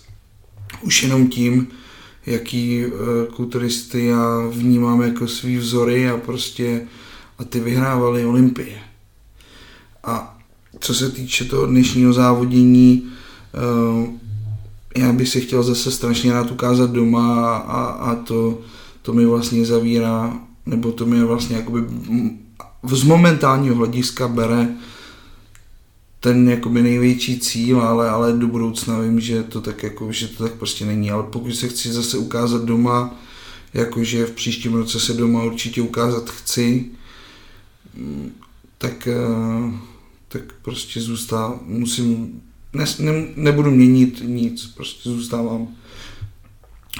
Už 0.81 1.03
jenom 1.03 1.27
tím, 1.27 1.67
jaký 2.25 2.85
uh, 2.85 2.91
kulturisty 3.35 4.05
já 4.05 4.47
vnímám 4.51 5.01
jako 5.01 5.27
svý 5.27 5.57
vzory 5.57 6.09
a 6.09 6.17
prostě 6.17 6.87
a 7.37 7.43
ty 7.43 7.59
vyhrávali 7.59 8.25
Olympie. 8.25 8.79
A 10.03 10.39
co 10.79 10.93
se 10.93 11.11
týče 11.11 11.45
toho 11.45 11.65
dnešního 11.65 12.13
závodění, 12.13 13.09
uh, 14.01 14.26
já 14.97 15.13
bych 15.13 15.29
si 15.29 15.41
chtěl 15.41 15.63
zase 15.63 15.91
strašně 15.91 16.33
rád 16.33 16.51
ukázat 16.51 16.91
doma 16.91 17.57
a, 17.57 17.83
a 17.85 18.15
to, 18.15 18.59
to 19.01 19.13
mi 19.13 19.25
vlastně 19.25 19.65
zavírá, 19.65 20.39
nebo 20.65 20.91
to 20.91 21.05
mi 21.05 21.23
vlastně 21.23 21.55
jakoby 21.55 21.79
z 22.83 23.03
momentálního 23.03 23.75
hlediska 23.75 24.27
bere 24.27 24.75
ten 26.19 26.49
jakoby 26.49 26.81
největší 26.81 27.39
cíl, 27.39 27.81
ale, 27.81 28.09
ale 28.09 28.33
do 28.33 28.47
budoucna 28.47 28.99
vím, 28.99 29.19
že 29.19 29.43
to 29.43 29.61
tak 29.61 29.83
jako, 29.83 30.11
že 30.11 30.27
to 30.27 30.43
tak 30.43 30.53
prostě 30.53 30.85
není. 30.85 31.11
Ale 31.11 31.23
pokud 31.23 31.55
se 31.55 31.67
chci 31.67 31.93
zase 31.93 32.17
ukázat 32.17 32.63
doma, 32.63 33.15
jakože 33.73 34.25
v 34.25 34.31
příštím 34.31 34.73
roce 34.73 34.99
se 34.99 35.13
doma 35.13 35.43
určitě 35.43 35.81
ukázat 35.81 36.29
chci, 36.29 36.85
tak, 38.77 39.07
eh, 39.07 39.71
tak 40.27 40.41
prostě 40.61 41.01
zůstávám, 41.01 41.59
musím, 41.65 42.41
ne, 42.77 42.85
ne, 42.99 43.27
nebudu 43.35 43.71
měnit 43.71 44.21
nic, 44.25 44.65
prostě 44.65 45.09
zůstávám 45.09 45.67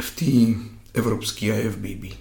v 0.02 0.16
té 0.16 0.60
evropské 0.94 1.62
IFBB. 1.62 2.18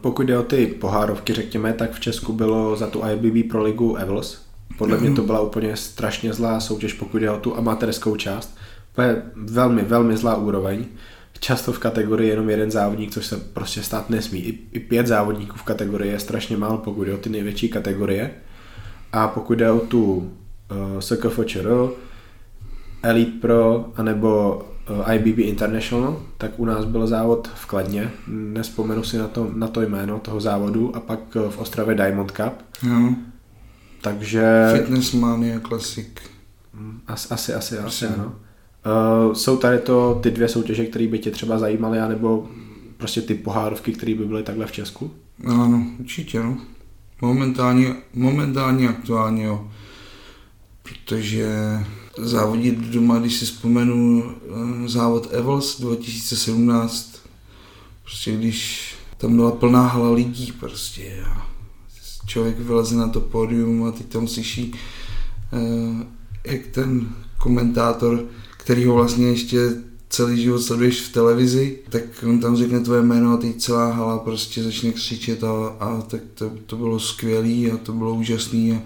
Pokud 0.00 0.22
jde 0.22 0.38
o 0.38 0.42
ty 0.42 0.66
pohárovky, 0.66 1.32
řekněme, 1.32 1.72
tak 1.72 1.92
v 1.92 2.00
Česku 2.00 2.32
bylo 2.32 2.76
za 2.76 2.86
tu 2.86 3.02
IBB 3.12 3.50
pro 3.50 3.62
ligu 3.62 3.96
Evels. 3.96 4.42
Podle 4.78 4.98
mě 4.98 5.10
to 5.10 5.22
byla 5.22 5.40
úplně 5.40 5.76
strašně 5.76 6.32
zlá 6.32 6.60
soutěž, 6.60 6.92
pokud 6.92 7.18
jde 7.18 7.30
o 7.30 7.40
tu 7.40 7.56
amatérskou 7.56 8.16
část. 8.16 8.56
To 8.94 9.02
je 9.02 9.22
velmi, 9.36 9.82
velmi 9.82 10.16
zlá 10.16 10.36
úroveň. 10.36 10.84
Často 11.40 11.72
v 11.72 11.78
kategorii 11.78 12.30
jenom 12.30 12.50
jeden 12.50 12.70
závodník, 12.70 13.10
což 13.10 13.26
se 13.26 13.36
prostě 13.36 13.82
stát 13.82 14.10
nesmí. 14.10 14.40
I, 14.40 14.58
i 14.72 14.80
pět 14.80 15.06
závodníků 15.06 15.56
v 15.56 15.62
kategorii 15.62 16.12
je 16.12 16.20
strašně 16.20 16.56
málo, 16.56 16.78
pokud 16.78 17.04
jde 17.04 17.14
o 17.14 17.18
ty 17.18 17.30
největší 17.30 17.68
kategorie. 17.68 18.30
A 19.12 19.28
pokud 19.28 19.54
jde 19.54 19.70
o 19.70 19.80
tu 19.80 20.04
uh, 20.14 20.22
eh, 20.98 21.02
SKFČR, 21.02 21.68
Elite 23.02 23.40
Pro, 23.40 23.90
anebo 23.96 24.62
Eh, 24.86 25.14
IBB 25.16 25.38
International, 25.38 26.22
tak 26.38 26.50
u 26.56 26.64
nás 26.64 26.84
byl 26.84 27.06
závod 27.06 27.48
v 27.54 27.66
Kladně, 27.66 28.10
nespomenu 28.26 29.02
si 29.02 29.18
na 29.18 29.28
to, 29.28 29.50
na 29.54 29.68
to 29.68 29.82
jméno 29.82 30.18
toho 30.18 30.40
závodu, 30.40 30.96
a 30.96 31.00
pak 31.00 31.20
eh, 31.36 31.50
v 31.50 31.58
Ostravě 31.58 31.94
Diamond 31.94 32.30
Cup. 32.30 32.52
No. 32.82 33.16
Takže... 34.00 34.68
Fitness 34.76 35.12
Mania 35.12 35.60
Classic. 35.60 36.08
Hm, 36.74 37.00
asi, 37.06 37.28
asi, 37.34 37.54
asi, 37.54 37.78
asi 37.78 38.06
ano. 38.06 38.34
Uh, 39.26 39.32
jsou 39.34 39.56
tady 39.56 39.78
to 39.78 40.20
ty 40.22 40.30
dvě 40.30 40.48
soutěže, 40.48 40.86
které 40.86 41.06
by 41.06 41.18
tě 41.18 41.30
třeba 41.30 41.58
zajímaly, 41.58 42.00
anebo 42.00 42.48
prostě 42.96 43.22
ty 43.22 43.34
pohárovky, 43.34 43.92
které 43.92 44.14
by 44.14 44.24
byly 44.24 44.42
takhle 44.42 44.66
v 44.66 44.72
Česku? 44.72 45.10
Ano, 45.46 45.86
určitě, 46.00 46.42
no. 46.42 46.58
Momentálně, 47.20 47.94
momentálně 48.14 48.88
aktuálně, 48.88 49.44
jo. 49.44 49.70
Protože 50.82 51.48
závodit 52.18 52.78
doma, 52.78 53.18
když 53.18 53.36
si 53.36 53.44
vzpomenu 53.44 54.24
eh, 54.24 54.88
závod 54.88 55.28
Evels 55.30 55.80
2017, 55.80 57.16
prostě 58.02 58.32
když 58.36 58.94
tam 59.16 59.36
byla 59.36 59.50
plná 59.50 59.86
hala 59.86 60.10
lidí 60.10 60.52
prostě 60.60 61.24
a 61.30 61.46
člověk 62.26 62.58
vyleze 62.58 62.96
na 62.96 63.08
to 63.08 63.20
pódium 63.20 63.84
a 63.84 63.92
teď 63.92 64.06
tam 64.06 64.28
slyší, 64.28 64.74
eh, 65.52 66.06
jak 66.44 66.66
ten 66.66 67.08
komentátor, 67.38 68.24
který 68.56 68.84
ho 68.84 68.94
vlastně 68.94 69.26
ještě 69.26 69.58
celý 70.08 70.42
život 70.42 70.58
sleduješ 70.58 71.00
v 71.00 71.12
televizi, 71.12 71.78
tak 71.88 72.02
on 72.28 72.40
tam 72.40 72.56
řekne 72.56 72.80
tvoje 72.80 73.02
jméno 73.02 73.32
a 73.32 73.36
teď 73.36 73.56
celá 73.56 73.92
hala 73.92 74.18
prostě 74.18 74.62
začne 74.62 74.92
křičet 74.92 75.44
a, 75.44 75.68
a 75.80 76.02
tak 76.02 76.20
to, 76.34 76.50
to 76.66 76.76
bylo 76.76 77.00
skvělý 77.00 77.70
a 77.70 77.76
to 77.76 77.92
bylo 77.92 78.14
úžasný 78.14 78.72
a 78.72 78.82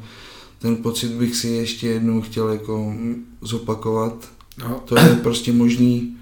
ten 0.66 0.76
pocit 0.76 1.10
bych 1.10 1.36
si 1.36 1.48
ještě 1.48 1.88
jednou 1.88 2.20
chtěl 2.20 2.48
jako 2.48 2.94
zopakovat. 3.40 4.28
No. 4.58 4.82
To 4.84 4.98
je 4.98 5.16
prostě 5.22 5.52
možný 5.52 6.16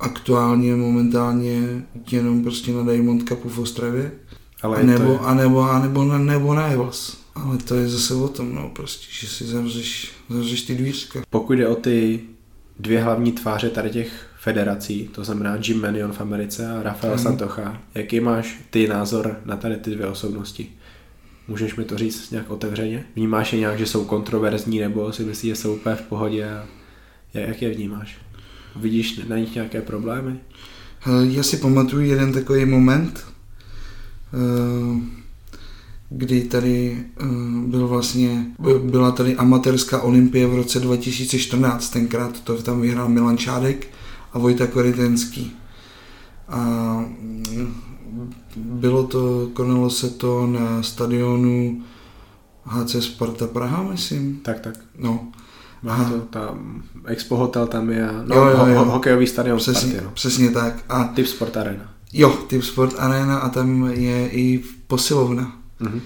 aktuálně, 0.00 0.76
momentálně 0.76 1.84
jenom 2.10 2.42
prostě 2.42 2.72
na 2.72 2.82
Diamond 2.82 3.28
Cupu 3.28 3.48
v 3.48 3.58
Ostravě. 3.58 4.12
Ale 4.62 4.76
a 4.76 4.80
je 4.80 4.86
nebo, 4.86 5.04
to, 5.04 5.26
a 5.26 5.34
nebo, 5.34 5.60
a 5.60 5.78
nebo, 5.82 6.04
na, 6.04 6.18
nebo 6.18 6.54
na 6.54 6.66
Evas. 6.66 7.16
Ale 7.34 7.58
to 7.58 7.74
je 7.74 7.88
zase 7.88 8.14
o 8.14 8.28
tom, 8.28 8.54
no, 8.54 8.70
prostě, 8.74 9.06
že 9.10 9.26
si 9.26 9.44
zavřeš, 9.44 10.10
zavřeš 10.28 10.62
ty 10.62 10.74
dvířka. 10.74 11.22
pokud 11.30 11.52
jde 11.52 11.68
o 11.68 11.74
ty 11.74 12.20
dvě 12.78 13.02
hlavní 13.02 13.32
tváře 13.32 13.70
tady 13.70 13.90
těch 13.90 14.26
federací, 14.40 15.08
to 15.12 15.24
znamená 15.24 15.58
Jim 15.64 15.80
Manion 15.80 16.12
v 16.12 16.20
Americe 16.20 16.70
a 16.70 16.82
Rafael 16.82 17.14
Mhm. 17.14 17.22
Santocha, 17.22 17.82
jaký 17.94 18.20
máš 18.20 18.60
ty 18.70 18.88
názor 18.88 19.36
na 19.44 19.56
tady 19.56 19.76
ty 19.76 19.90
dvě 19.90 20.06
osobnosti? 20.06 20.68
Můžeš 21.48 21.76
mi 21.76 21.84
to 21.84 21.98
říct 21.98 22.30
nějak 22.30 22.50
otevřeně? 22.50 23.04
Vnímáš 23.16 23.52
je 23.52 23.58
nějak, 23.58 23.78
že 23.78 23.86
jsou 23.86 24.04
kontroverzní, 24.04 24.78
nebo 24.78 25.12
si 25.12 25.24
myslíš, 25.24 25.50
že 25.50 25.56
jsou 25.56 25.74
úplně 25.74 25.96
v 25.96 26.02
pohodě? 26.02 26.48
Jak 27.34 27.62
je 27.62 27.70
vnímáš? 27.70 28.18
Vidíš 28.76 29.20
na 29.28 29.36
nich 29.38 29.54
nějaké 29.54 29.82
problémy? 29.82 30.40
Hele, 31.00 31.26
Já 31.26 31.42
si 31.42 31.56
pamatuju 31.56 32.02
jeden 32.02 32.32
takový 32.32 32.64
moment, 32.64 33.24
eh, 34.34 35.20
kdy 36.10 36.42
tady 36.42 37.04
eh, 37.20 37.24
byl 37.66 37.88
vlastně, 37.88 38.46
byla 38.82 39.10
tady 39.10 39.36
amatérská 39.36 40.00
olympie 40.00 40.46
v 40.46 40.54
roce 40.54 40.80
2014, 40.80 41.90
tenkrát 41.90 42.40
to 42.40 42.62
tam 42.62 42.80
vyhrál 42.80 43.08
Milan 43.08 43.38
Čádek 43.38 43.88
a 44.32 44.38
Vojta 44.38 44.66
Korytenský. 44.66 45.52
A 46.48 46.58
mm, 47.20 47.74
bylo 48.56 49.06
to, 49.06 49.50
konalo 49.52 49.90
se 49.90 50.10
to 50.10 50.46
na 50.46 50.82
stadionu 50.82 51.82
HC 52.64 52.96
Sparta 53.04 53.46
Praha, 53.46 53.82
myslím. 53.82 54.40
Tak, 54.42 54.60
tak. 54.60 54.74
No, 54.98 55.28
Má 55.82 55.92
Aha. 55.94 56.10
to 56.10 56.18
tam, 56.20 56.82
Expo 57.04 57.36
Hotel 57.36 57.66
tam 57.66 57.90
je, 57.90 58.08
no, 58.26 58.36
Jo, 58.36 58.44
jo, 58.44 58.66
jo. 58.66 58.78
Ho, 58.78 58.84
hokejový 58.84 59.26
stadion 59.26 59.58
přesně, 59.58 59.88
Sparty, 59.88 60.04
no. 60.04 60.10
přesně 60.14 60.50
tak. 60.50 60.84
A 60.88 61.04
Typ 61.04 61.26
Sport 61.26 61.56
Arena. 61.56 61.94
jo, 62.12 62.30
Typ 62.46 62.62
Sport 62.64 62.94
Arena 62.98 63.38
a 63.38 63.48
tam 63.48 63.84
je 63.84 64.28
i 64.30 64.62
posilovna. 64.86 65.56
Mhm. 65.80 66.00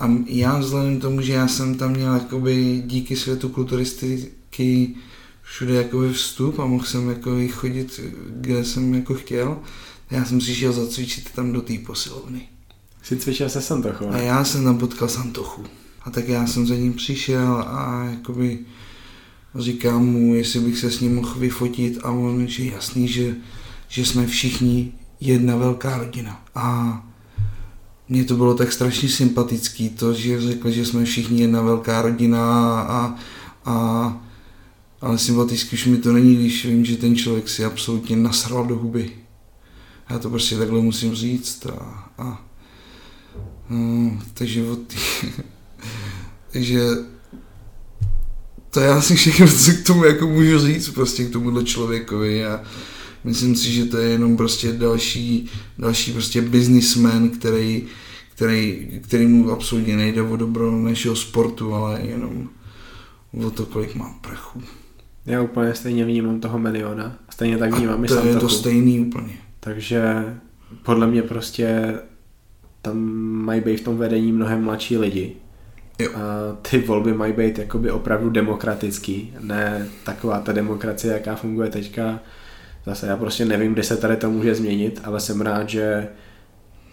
A 0.00 0.10
já 0.26 0.58
vzhledem 0.58 0.98
k 0.98 1.02
tomu, 1.02 1.20
že 1.20 1.32
já 1.32 1.48
jsem 1.48 1.74
tam 1.74 1.90
měl 1.90 2.14
jakoby 2.14 2.82
díky 2.86 3.16
světu 3.16 3.48
kulturistiky 3.48 4.94
všude 5.42 5.74
jakoby 5.74 6.12
vstup 6.12 6.58
a 6.58 6.66
mohl 6.66 6.84
jsem 6.84 7.08
jakoby 7.08 7.48
chodit, 7.48 8.00
kde 8.30 8.64
jsem 8.64 8.94
jako 8.94 9.14
chtěl, 9.14 9.58
já 10.10 10.24
jsem 10.24 10.40
si 10.40 10.54
šel 10.54 10.72
zacvičit 10.72 11.30
tam 11.30 11.52
do 11.52 11.62
té 11.62 11.78
posilovny. 11.86 12.48
Jsi 13.02 13.16
cvičil 13.16 13.48
se 13.48 13.60
Santochou, 13.60 14.10
A 14.10 14.18
já 14.18 14.44
jsem 14.44 14.64
tam 14.64 14.78
potkal 14.78 15.08
Santochu. 15.08 15.64
A 16.02 16.10
tak 16.10 16.28
já 16.28 16.46
jsem 16.46 16.66
za 16.66 16.74
ním 16.74 16.94
přišel 16.94 17.64
a 17.66 18.04
jakoby 18.10 18.58
říkám 19.54 20.06
mu, 20.06 20.34
jestli 20.34 20.60
bych 20.60 20.78
se 20.78 20.90
s 20.90 21.00
ním 21.00 21.14
mohl 21.14 21.34
vyfotit 21.34 21.98
a 22.02 22.10
on, 22.10 22.46
že 22.46 22.64
jasný, 22.64 23.08
že, 23.08 23.34
že 23.88 24.06
jsme 24.06 24.26
všichni 24.26 24.92
jedna 25.20 25.56
velká 25.56 25.98
rodina. 25.98 26.44
A 26.54 27.06
mně 28.08 28.24
to 28.24 28.36
bylo 28.36 28.54
tak 28.54 28.72
strašně 28.72 29.08
sympatický, 29.08 29.88
to, 29.88 30.14
že 30.14 30.40
řekl, 30.40 30.70
že 30.70 30.86
jsme 30.86 31.04
všichni 31.04 31.40
jedna 31.40 31.62
velká 31.62 32.02
rodina 32.02 32.80
a, 32.80 33.18
a 33.64 34.26
ale 35.00 35.18
sympatický 35.18 35.76
už 35.76 35.86
mi 35.86 35.98
to 35.98 36.12
není, 36.12 36.36
když 36.36 36.66
vím, 36.66 36.84
že 36.84 36.96
ten 36.96 37.16
člověk 37.16 37.48
si 37.48 37.64
absolutně 37.64 38.16
nasral 38.16 38.66
do 38.66 38.76
huby. 38.76 39.10
Já 40.10 40.18
to 40.18 40.30
prostě 40.30 40.56
takhle 40.56 40.80
musím 40.80 41.14
říct 41.14 41.66
a, 41.66 42.10
a 42.18 42.46
No, 43.70 44.18
takže 44.34 44.62
od 44.62 44.78
tý... 44.78 44.96
takže 46.52 46.80
to 48.70 48.80
je 48.80 48.88
asi 48.88 49.16
všechno, 49.16 49.48
co 49.48 49.70
k 49.72 49.86
tomu 49.86 50.04
jako 50.04 50.26
můžu 50.26 50.58
říct 50.58 50.88
prostě 50.88 51.24
k 51.24 51.32
tomuhle 51.32 51.64
člověkovi 51.64 52.46
a 52.46 52.60
myslím 53.24 53.56
si, 53.56 53.72
že 53.72 53.84
to 53.84 53.98
je 53.98 54.08
jenom 54.08 54.36
prostě 54.36 54.72
další, 54.72 55.50
další 55.78 56.12
prostě 56.12 56.42
businessman, 56.42 57.28
který, 57.28 57.82
který, 58.34 58.88
který 59.02 59.26
mu 59.26 59.50
absolutně 59.50 59.96
nejde 59.96 60.22
o 60.22 60.36
dobro 60.36 60.70
našeho 60.70 61.16
sportu, 61.16 61.74
ale 61.74 62.00
jenom 62.00 62.48
o 63.46 63.50
to, 63.50 63.66
kolik 63.66 63.94
má 63.94 64.18
prachu. 64.20 64.62
Já 65.26 65.42
úplně 65.42 65.74
stejně 65.74 66.04
vnímám 66.04 66.40
toho 66.40 66.58
Meliona. 66.58 67.18
Stejně 67.30 67.58
tak 67.58 67.72
A 67.72 67.76
vnímám 67.76 68.04
i 68.04 68.08
to 68.08 68.26
je 68.26 68.36
to 68.36 68.48
stejný 68.48 69.00
úplně. 69.00 69.45
Takže 69.66 70.24
podle 70.82 71.06
mě 71.06 71.22
prostě 71.22 71.94
tam 72.82 72.98
mají 73.44 73.60
být 73.60 73.76
v 73.76 73.84
tom 73.84 73.96
vedení 73.96 74.32
mnohem 74.32 74.64
mladší 74.64 74.96
lidi. 74.98 75.36
Jo. 75.98 76.10
A 76.14 76.20
ty 76.62 76.78
volby 76.78 77.14
mají 77.14 77.32
být 77.32 77.58
jakoby 77.58 77.90
opravdu 77.90 78.30
demokratický, 78.30 79.34
ne 79.40 79.88
taková 80.04 80.40
ta 80.40 80.52
demokracie, 80.52 81.14
jaká 81.14 81.34
funguje 81.34 81.70
teďka. 81.70 82.20
Zase 82.84 83.06
já 83.06 83.16
prostě 83.16 83.44
nevím, 83.44 83.72
kde 83.72 83.82
se 83.82 83.96
tady 83.96 84.16
to 84.16 84.30
může 84.30 84.54
změnit, 84.54 85.00
ale 85.04 85.20
jsem 85.20 85.40
rád, 85.40 85.68
že 85.68 86.08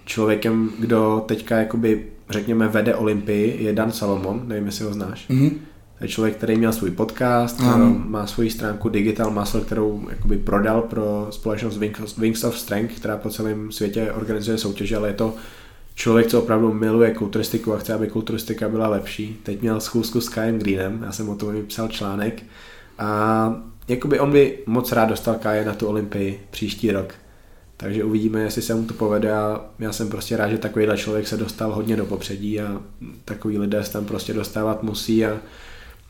člověkem, 0.06 0.70
kdo 0.80 1.24
teďka 1.28 1.58
jakoby, 1.58 2.06
řekněme, 2.30 2.68
vede 2.68 2.96
Olympii, 2.96 3.64
je 3.64 3.74
Dan 3.74 3.92
Salomon, 3.92 4.44
nevím, 4.48 4.66
jestli 4.66 4.86
ho 4.86 4.94
znáš. 4.94 5.28
Mhm. 5.28 5.60
Člověk, 6.08 6.36
který 6.38 6.56
měl 6.58 6.74
svůj 6.74 6.92
podcast, 6.92 7.62
Ano. 7.62 7.96
má 8.06 8.28
svoji 8.28 8.50
stránku 8.50 8.90
Digital 8.90 9.32
Muscle, 9.32 9.62
kterou 9.62 10.08
jakoby 10.10 10.38
prodal 10.38 10.82
pro 10.82 11.28
společnost 11.30 11.80
Wings- 11.80 12.14
Wings 12.20 12.44
of 12.44 12.60
Strength, 12.60 12.96
která 12.96 13.18
po 13.18 13.30
celém 13.30 13.72
světě 13.72 14.12
organizuje 14.12 14.58
soutěže, 14.58 14.98
ale 14.98 15.08
je 15.10 15.14
to 15.14 15.36
člověk, 15.96 16.28
co 16.28 16.42
opravdu 16.42 16.74
miluje 16.74 17.14
kulturistiku 17.14 17.74
a 17.74 17.78
chce, 17.78 17.94
aby 17.94 18.08
kulturistika 18.08 18.70
byla 18.70 18.88
lepší. 18.88 19.40
Teď 19.44 19.62
měl 19.62 19.80
schůzku 19.80 20.22
s 20.22 20.30
Kajem 20.30 20.60
Greenem, 20.60 21.04
já 21.06 21.12
jsem 21.12 21.30
o 21.30 21.36
tom 21.36 21.52
vypsal 21.54 21.88
článek 21.88 22.44
a 23.00 23.56
jakoby 23.88 24.20
on 24.20 24.32
by 24.32 24.60
moc 24.66 24.92
rád 24.92 25.06
dostal 25.10 25.36
Kaje 25.36 25.66
na 25.66 25.74
tu 25.74 25.88
Olympii 25.88 26.40
příští 26.52 26.92
rok. 26.92 27.14
Takže 27.78 28.04
uvidíme, 28.04 28.42
jestli 28.42 28.62
se 28.62 28.76
mu 28.76 28.84
to 28.84 28.94
povede 28.94 29.32
a 29.32 29.62
já 29.80 29.92
jsem 29.92 30.10
prostě 30.10 30.38
rád, 30.38 30.50
že 30.50 30.58
takovýhle 30.58 30.98
člověk 30.98 31.28
se 31.28 31.38
dostal 31.38 31.72
hodně 31.72 31.96
do 31.96 32.06
popředí 32.06 32.62
a 32.62 32.82
takový 33.26 33.58
lidé 33.58 33.84
se 33.84 33.94
tam 33.94 34.06
prostě 34.06 34.34
dostávat 34.34 34.84
musí 34.84 35.26
a 35.26 35.38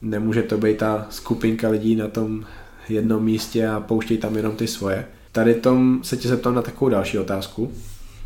nemůže 0.03 0.43
to 0.43 0.57
být 0.57 0.77
ta 0.77 1.07
skupinka 1.09 1.69
lidí 1.69 1.95
na 1.95 2.07
tom 2.07 2.45
jednom 2.89 3.23
místě 3.23 3.67
a 3.67 3.79
pouštěj 3.79 4.17
tam 4.17 4.35
jenom 4.35 4.55
ty 4.55 4.67
svoje. 4.67 5.05
Tady 5.31 5.53
tom 5.53 5.99
se 6.03 6.17
tě 6.17 6.27
zeptám 6.27 6.55
na 6.55 6.61
takovou 6.61 6.89
další 6.89 7.19
otázku. 7.19 7.71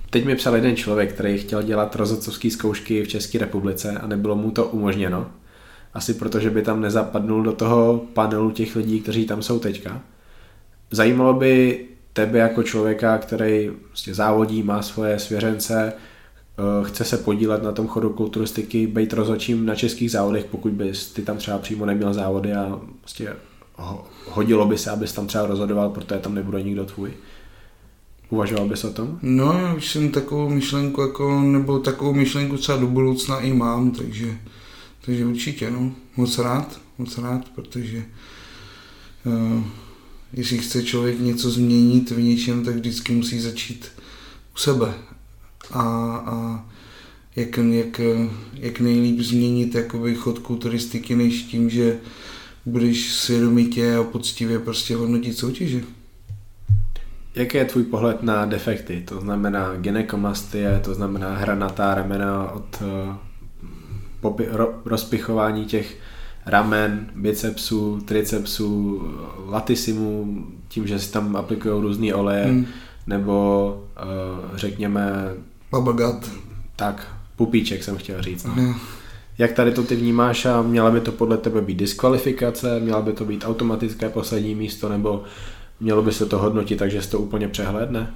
Teď 0.09 0.25
mi 0.25 0.36
psal 0.36 0.55
jeden 0.55 0.75
člověk, 0.75 1.13
který 1.13 1.38
chtěl 1.38 1.63
dělat 1.63 1.95
rozhodcovské 1.95 2.51
zkoušky 2.51 3.03
v 3.03 3.07
České 3.07 3.38
republice 3.38 3.91
a 3.91 4.07
nebylo 4.07 4.36
mu 4.36 4.51
to 4.51 4.65
umožněno. 4.65 5.32
Asi 5.93 6.13
protože 6.13 6.49
by 6.49 6.61
tam 6.61 6.82
nezapadnul 6.82 7.43
do 7.43 7.51
toho 7.51 8.05
panelu 8.13 8.51
těch 8.51 8.75
lidí, 8.75 9.01
kteří 9.01 9.25
tam 9.25 9.41
jsou 9.41 9.59
teďka. 9.59 10.01
Zajímalo 10.91 11.34
by 11.34 11.86
tebe 12.13 12.39
jako 12.39 12.63
člověka, 12.63 13.17
který 13.17 13.71
prostě 13.88 14.13
závodí, 14.13 14.63
má 14.63 14.82
svoje 14.82 15.19
svěřence, 15.19 15.93
chce 16.84 17.03
se 17.03 17.18
podílet 17.18 17.64
na 17.64 17.72
tom 17.72 17.88
chodu 17.88 18.10
kulturistiky, 18.10 18.88
být 18.88 19.14
rozhodčím 19.14 19.66
na 19.66 19.76
českých 19.76 20.12
závodech, 20.12 20.45
pokud 20.45 20.72
bys 20.72 21.12
ty 21.12 21.22
tam 21.22 21.38
třeba 21.38 21.58
přímo 21.58 21.86
neměl 21.86 22.14
závody 22.14 22.53
a 22.53 22.80
prostě 22.99 23.36
ho- 23.76 24.08
hodilo 24.26 24.66
by 24.66 24.78
se, 24.78 24.91
abys 24.91 25.14
tam 25.14 25.28
třeba 25.28 25.45
rozhodoval, 25.45 25.89
protože 25.89 26.20
tam 26.20 26.36
nebude 26.36 26.64
nikdo 26.64 26.86
tvůj. 26.86 27.14
Uvažoval 28.30 28.68
bys 28.68 28.84
o 28.84 28.93
tom? 28.93 29.20
No, 29.22 29.53
já 29.53 29.74
už 29.74 29.91
jsem 29.91 30.12
takovou 30.12 30.49
myšlenku, 30.49 31.01
jako, 31.01 31.41
nebo 31.41 31.80
takovou 31.80 32.14
myšlenku 32.14 32.58
třeba 32.58 32.78
do 32.78 32.88
budoucna 32.88 33.39
i 33.39 33.53
mám, 33.53 33.91
takže, 33.91 34.38
takže 35.05 35.26
určitě, 35.26 35.72
no, 35.72 35.91
moc 36.18 36.38
rád, 36.38 36.82
moc 36.97 37.18
rád, 37.18 37.49
protože 37.55 38.05
uh, 39.26 39.64
jestli 40.34 40.58
chce 40.58 40.84
člověk 40.84 41.20
něco 41.20 41.51
změnit 41.51 42.12
v 42.12 42.22
něčem, 42.22 42.66
tak 42.66 42.76
vždycky 42.76 43.14
musí 43.14 43.39
začít 43.39 43.88
u 44.55 44.58
sebe. 44.58 44.93
A, 45.72 45.82
a 46.26 46.65
jak, 47.36 47.57
jak, 47.57 48.01
jak 48.53 48.80
nejlíp 48.80 49.20
změnit 49.20 49.76
jakoby 49.76 50.15
chod 50.15 50.39
kulturistiky, 50.39 51.15
než 51.15 51.43
tím, 51.43 51.70
že 51.70 51.97
budeš 52.65 53.13
svědomitě 53.13 53.95
a 53.95 54.03
poctivě 54.03 54.59
prostě 54.59 54.95
hodnotit 54.95 55.38
soutěže. 55.38 55.82
Jaký 57.36 57.57
je 57.57 57.65
tvůj 57.65 57.84
pohled 57.84 58.24
na 58.24 58.45
defekty? 58.45 59.03
To 59.07 59.22
znamená 59.22 59.76
gynekomastie, 59.76 60.82
to 60.84 60.93
znamená 60.93 61.36
hranatá 61.36 61.95
ramena 61.95 62.51
od 62.51 62.82
uh, 62.82 63.15
popi- 64.22 64.51
ro- 64.51 64.74
rozpichování 64.86 65.65
těch 65.65 65.97
ramen, 66.45 67.09
bicepsů, 67.15 68.01
tricepsů, 68.05 69.01
latisimů, 69.45 70.45
tím, 70.68 70.88
že 70.88 70.99
si 70.99 71.11
tam 71.11 71.36
aplikují 71.36 71.82
různé 71.82 72.13
oleje, 72.13 72.45
Hmm. 72.45 72.65
nebo 73.07 73.84
uh, 74.51 74.57
řekněme 74.57 75.34
Babagat. 75.72 76.30
tak, 76.76 77.18
pupíček 77.36 77.84
jsem 77.84 77.97
chtěl 77.97 78.22
říct. 78.22 78.43
No. 78.55 78.76
Jak 79.38 79.51
tady 79.51 79.72
to 79.72 79.84
ty 79.84 79.95
vnímáš 79.95 80.45
a 80.45 80.61
měla 80.61 80.91
by 80.91 81.01
to 81.01 81.11
podle 81.11 81.38
tebe 81.38 81.61
být 81.61 81.78
diskvalifikace, 81.78 82.80
měla 82.80 83.01
by 83.01 83.13
to 83.13 83.26
být 83.26 83.43
automatické 83.47 84.09
poslední 84.09 84.55
místo, 84.55 84.89
nebo 84.89 85.24
mělo 85.80 86.01
by 86.03 86.11
se 86.11 86.26
to 86.26 86.38
hodnotit, 86.38 86.76
takže 86.80 87.01
se 87.01 87.09
to 87.09 87.20
úplně 87.20 87.47
přehlédne? 87.47 88.13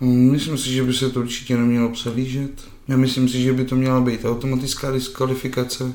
Hm, 0.00 0.30
Myslím 0.30 0.58
si, 0.58 0.70
že 0.72 0.82
by 0.84 0.92
se 0.92 1.10
to 1.10 1.20
určitě 1.20 1.56
nemělo 1.56 1.88
přehlížet. 1.88 2.50
Já 2.88 2.96
myslím 2.96 3.28
si, 3.28 3.42
že 3.42 3.52
by 3.52 3.64
to 3.64 3.76
měla 3.76 4.00
být 4.00 4.24
automatická 4.24 4.90
diskvalifikace. 4.92 5.92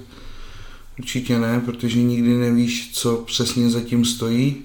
Určitě 0.99 1.39
ne, 1.39 1.61
protože 1.65 2.03
nikdy 2.03 2.37
nevíš, 2.37 2.91
co 2.93 3.17
přesně 3.17 3.69
zatím 3.69 4.05
stojí. 4.05 4.55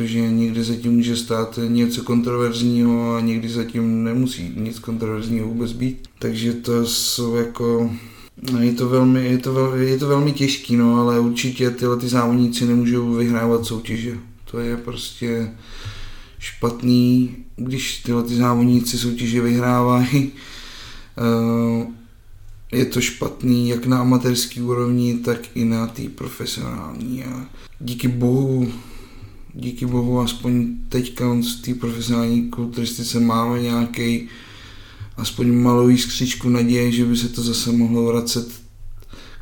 Protože 0.00 0.30
někdy 0.30 0.64
zatím 0.64 0.92
může 0.92 1.16
stát 1.16 1.58
něco 1.68 2.02
kontroverzního 2.02 3.14
a 3.14 3.20
někdy 3.20 3.48
zatím 3.48 4.04
nemusí 4.04 4.52
nic 4.56 4.78
kontroverzního 4.78 5.48
vůbec 5.48 5.72
být. 5.72 6.08
Takže 6.18 6.52
to 6.52 6.86
jsou 6.86 7.36
jako... 7.36 7.90
no, 8.52 8.62
Je 8.62 8.72
to, 8.72 8.88
velmi, 8.88 9.26
je, 9.26 9.38
to 9.38 9.52
vel, 9.52 9.74
je 9.74 9.98
to 9.98 10.08
velmi 10.08 10.32
těžký, 10.32 10.76
no, 10.76 10.96
ale 10.96 11.20
určitě 11.20 11.70
tyhle 11.70 11.96
ty 11.96 12.08
závodníci 12.08 12.66
nemůžou 12.66 13.12
vyhrávat 13.12 13.64
soutěže. 13.64 14.18
To 14.50 14.58
je 14.58 14.76
prostě 14.76 15.50
špatný, 16.38 17.36
když 17.56 17.98
tyhle 17.98 18.22
ty 18.22 18.36
závodníci 18.36 18.98
soutěže 18.98 19.40
vyhrávají. 19.40 20.32
Eh, 21.18 21.86
Je 22.72 22.84
to 22.86 23.00
špatný 23.00 23.68
jak 23.68 23.86
na 23.86 24.00
amatérský 24.00 24.62
úrovni, 24.62 25.14
tak 25.14 25.38
i 25.54 25.64
na 25.64 25.86
té 25.86 26.02
profesionální. 26.08 27.24
A 27.24 27.46
díky 27.80 28.08
bohu, 28.08 28.72
díky 29.54 29.86
bohu 29.86 30.20
aspoň 30.20 30.66
teďka 30.88 31.24
v 31.34 31.62
té 31.64 31.74
profesionální 31.74 32.50
kulturistice 32.50 33.20
máme 33.20 33.62
nějaký 33.62 34.28
aspoň 35.16 35.52
malou 35.54 35.88
jiskřičku 35.88 36.48
naděje, 36.48 36.92
že 36.92 37.04
by 37.04 37.16
se 37.16 37.28
to 37.28 37.42
zase 37.42 37.72
mohlo 37.72 38.04
vracet 38.04 38.48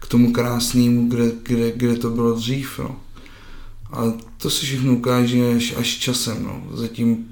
k 0.00 0.06
tomu 0.06 0.32
krásnému, 0.32 1.08
kde, 1.08 1.32
kde, 1.42 1.72
kde 1.72 1.96
to 1.96 2.10
bylo 2.10 2.34
dřív. 2.34 2.78
No. 2.78 3.00
Ale 3.90 4.14
to 4.36 4.50
se 4.50 4.66
všechno 4.66 4.92
ukáže 4.92 5.54
až, 5.56 5.74
až 5.76 5.96
časem. 5.96 6.44
No. 6.44 6.76
Zatím 6.76 7.26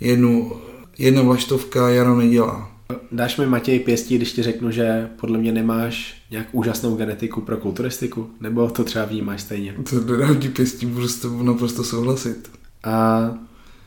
jednu, 0.00 0.52
jedna 0.98 1.22
vlaštovka 1.22 1.88
jaro 1.88 2.16
nedělá. 2.16 2.75
Dáš 3.12 3.36
mi 3.36 3.46
Matěj 3.46 3.80
pěstí, 3.80 4.16
když 4.16 4.32
ti 4.32 4.42
řeknu, 4.42 4.70
že 4.70 5.10
podle 5.20 5.38
mě 5.38 5.52
nemáš 5.52 6.22
nějak 6.30 6.48
úžasnou 6.52 6.96
genetiku 6.96 7.40
pro 7.40 7.56
kulturistiku? 7.56 8.30
Nebo 8.40 8.70
to 8.70 8.84
třeba 8.84 9.04
vnímáš 9.04 9.42
stejně? 9.42 9.74
To 9.90 10.00
dodám 10.00 10.40
ti 10.40 10.48
pěstí, 10.48 10.86
budu 10.86 11.08
s 11.08 11.16
tebou 11.16 11.42
naprosto 11.42 11.84
souhlasit. 11.84 12.50
A 12.84 13.30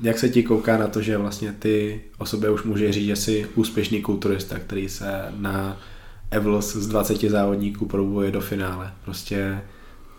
jak 0.02 0.20
se 0.20 0.30
ti 0.30 0.44
kouká 0.44 0.78
na 0.78 0.88
to, 0.88 1.02
že 1.02 1.18
vlastně 1.18 1.56
ty 1.60 2.02
o 2.18 2.26
sobě 2.26 2.50
už 2.50 2.64
může 2.64 2.94
říct, 2.94 3.06
že 3.06 3.16
jsi 3.16 3.48
úspěšný 3.56 4.02
kulturista, 4.02 4.60
který 4.60 4.90
se 4.90 5.26
na 5.38 5.78
Evlos 6.32 6.76
z 6.76 6.88
20 6.88 7.22
závodníků 7.22 7.86
probuje 7.86 8.32
do 8.32 8.42
finále. 8.42 8.94
Prostě 9.06 9.62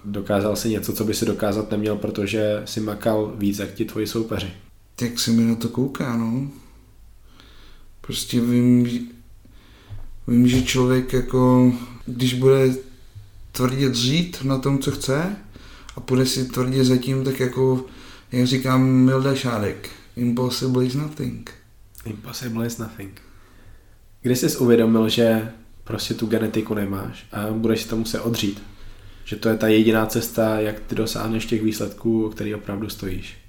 dokázal 0.04 0.56
si 0.56 0.68
něco, 0.68 0.92
co 0.92 1.04
by 1.04 1.14
si 1.14 1.26
dokázat 1.26 1.70
neměl, 1.70 1.96
protože 1.96 2.62
si 2.64 2.80
makal 2.80 3.34
víc, 3.36 3.58
jak 3.58 3.74
ti 3.74 3.84
tvoji 3.84 4.06
soupeři. 4.06 4.52
Jak 5.00 5.18
se 5.18 5.30
mi 5.30 5.44
na 5.44 5.54
to 5.54 5.68
kouká, 5.68 6.16
no. 6.16 6.48
Prostě 8.00 8.40
vím, 8.40 8.86
vím, 10.28 10.48
že 10.48 10.62
člověk 10.62 11.12
jako, 11.12 11.72
když 12.06 12.34
bude 12.34 12.74
tvrdě 13.52 13.88
dřít 13.88 14.44
na 14.44 14.58
tom, 14.58 14.78
co 14.78 14.90
chce 14.90 15.36
a 15.96 16.00
půjde 16.00 16.26
si 16.26 16.44
tvrdě 16.44 16.84
zatím, 16.84 17.24
tak 17.24 17.40
jako, 17.40 17.86
jak 18.32 18.46
říkám 18.46 18.82
Milda 18.82 19.34
Šádek, 19.34 19.90
impossible 20.16 20.84
is 20.84 20.94
nothing. 20.94 21.50
Impossible 22.04 22.66
is 22.66 22.78
nothing. 22.78 23.20
Kdy 24.22 24.36
jsi 24.36 24.56
uvědomil, 24.56 25.08
že 25.08 25.52
prostě 25.84 26.14
tu 26.14 26.26
genetiku 26.26 26.74
nemáš 26.74 27.26
a 27.32 27.46
budeš 27.52 27.82
si 27.82 27.88
to 27.88 27.96
muset 27.96 28.20
odřít? 28.20 28.62
Že 29.24 29.36
to 29.36 29.48
je 29.48 29.56
ta 29.56 29.68
jediná 29.68 30.06
cesta, 30.06 30.60
jak 30.60 30.80
ty 30.80 30.94
dosáhneš 30.94 31.46
těch 31.46 31.62
výsledků, 31.62 32.26
o 32.26 32.30
který 32.30 32.54
opravdu 32.54 32.88
stojíš. 32.88 33.39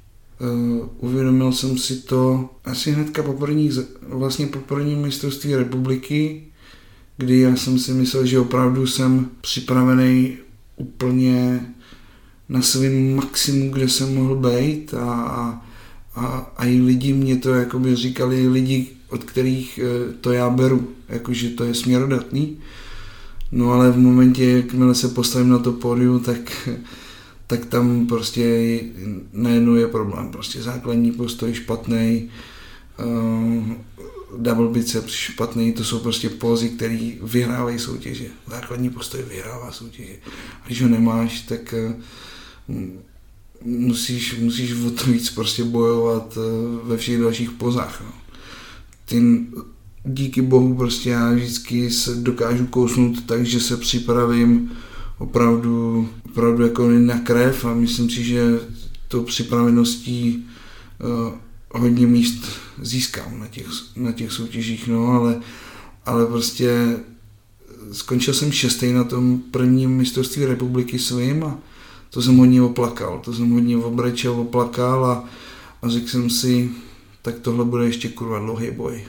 Uh, 0.42 0.88
uvědomil 0.98 1.52
jsem 1.52 1.78
si 1.78 1.96
to 1.96 2.50
asi 2.66 2.92
hnedka 2.92 3.24
po 3.24 3.34
prvních, 3.34 3.74
z- 3.74 3.88
vlastně 4.08 4.48
po 4.48 4.60
prvním 4.60 5.02
mistrovství 5.02 5.56
republiky, 5.56 6.44
kdy 7.18 7.40
já 7.40 7.56
jsem 7.56 7.80
si 7.80 7.92
myslel, 7.92 8.26
že 8.26 8.40
opravdu 8.40 8.88
jsem 8.88 9.30
připravený 9.42 10.38
úplně 10.76 11.66
na 12.50 12.62
svým 12.62 13.16
maximum, 13.16 13.72
kde 13.72 13.90
jsem 13.90 14.16
mohl 14.16 14.36
být 14.36 14.94
a, 14.94 15.14
a, 15.14 15.66
a, 16.16 16.52
a 16.58 16.66
i 16.66 16.82
lidi 16.82 17.14
mě 17.14 17.38
to 17.38 17.50
jakoby 17.54 17.96
říkali, 17.96 18.48
lidi, 18.48 18.88
od 19.10 19.24
kterých 19.24 19.80
eh, 19.84 20.14
to 20.22 20.32
já 20.32 20.50
beru, 20.50 20.88
jakože 21.10 21.50
to 21.50 21.64
je 21.64 21.74
směrodatný. 21.74 22.58
No 23.52 23.72
ale 23.72 23.92
v 23.92 23.98
momentě, 23.98 24.46
jakmile 24.46 24.96
se 24.96 25.08
postavím 25.08 25.50
na 25.50 25.60
to 25.60 25.72
pódium, 25.72 26.20
tak 26.20 26.70
tak 27.52 27.66
tam 27.66 28.08
prostě 28.08 28.80
najednou 29.34 29.76
je 29.76 29.88
problém. 29.88 30.30
Prostě 30.32 30.62
základní 30.62 31.12
postoj 31.12 31.54
špatný, 31.54 32.30
uh, 33.06 33.64
double 34.38 34.70
biceps 34.70 35.14
špatný, 35.14 35.74
to 35.74 35.84
jsou 35.84 36.00
prostě 36.00 36.30
pózy, 36.30 36.70
které 36.70 37.12
vyhrávají 37.24 37.80
soutěže. 37.80 38.26
Základní 38.48 38.90
postoj 38.90 39.22
vyhrává 39.30 39.72
soutěže. 39.72 40.14
A 40.64 40.66
když 40.66 40.82
ho 40.82 40.88
nemáš, 40.88 41.42
tak 41.42 41.76
uh, 42.68 42.86
musíš, 43.66 44.40
musíš 44.40 44.74
o 44.74 44.92
to 44.92 45.12
víc 45.12 45.30
prostě 45.30 45.64
bojovat 45.64 46.38
uh, 46.38 46.88
ve 46.88 46.98
všech 46.98 47.20
dalších 47.20 47.52
pozách. 47.52 48.02
No. 48.06 48.14
Ty, 49.06 49.46
díky 50.04 50.42
bohu 50.42 50.76
prostě 50.76 51.10
já 51.10 51.32
vždycky 51.32 51.92
se 51.92 52.16
dokážu 52.16 52.68
kousnout 52.68 53.26
tak, 53.26 53.46
že 53.46 53.60
se 53.60 53.78
připravím 53.78 54.72
opravdu, 55.22 56.10
opravdu 56.26 56.64
jako 56.64 56.90
na 56.90 57.20
krev 57.20 57.66
a 57.66 57.74
myslím 57.74 58.10
si, 58.10 58.24
že 58.24 58.60
tou 59.08 59.24
připraveností 59.24 60.48
uh, 61.00 61.34
hodně 61.82 62.08
míst 62.08 62.46
získám 62.82 63.40
na 63.40 63.48
těch, 63.48 63.68
na 63.96 64.12
těch 64.12 64.32
soutěžích, 64.32 64.88
no, 64.88 65.08
ale, 65.08 65.42
ale 66.06 66.26
prostě 66.26 66.98
skončil 67.92 68.34
jsem 68.34 68.52
šestý 68.52 68.94
na 68.94 69.04
tom 69.04 69.40
prvním 69.52 69.92
mistrovství 69.92 70.46
republiky 70.46 71.00
svým 71.00 71.44
a 71.44 71.58
to 72.10 72.22
jsem 72.22 72.38
hodně 72.38 72.62
oplakal, 72.62 73.20
to 73.20 73.34
jsem 73.34 73.50
hodně 73.50 73.78
obrečel, 73.78 74.34
oplakal 74.34 75.06
a, 75.06 75.30
a 75.82 75.90
řekl 75.90 76.08
jsem 76.08 76.30
si, 76.30 76.70
tak 77.22 77.40
tohle 77.40 77.66
bude 77.66 77.86
ještě 77.86 78.10
kurva 78.10 78.40
dlouhý 78.40 78.72
boj. 78.72 79.04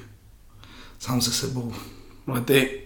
Sám 0.99 1.21
se 1.21 1.31
sebou. 1.31 1.73
Ale 2.27 2.41
ty, 2.41 2.81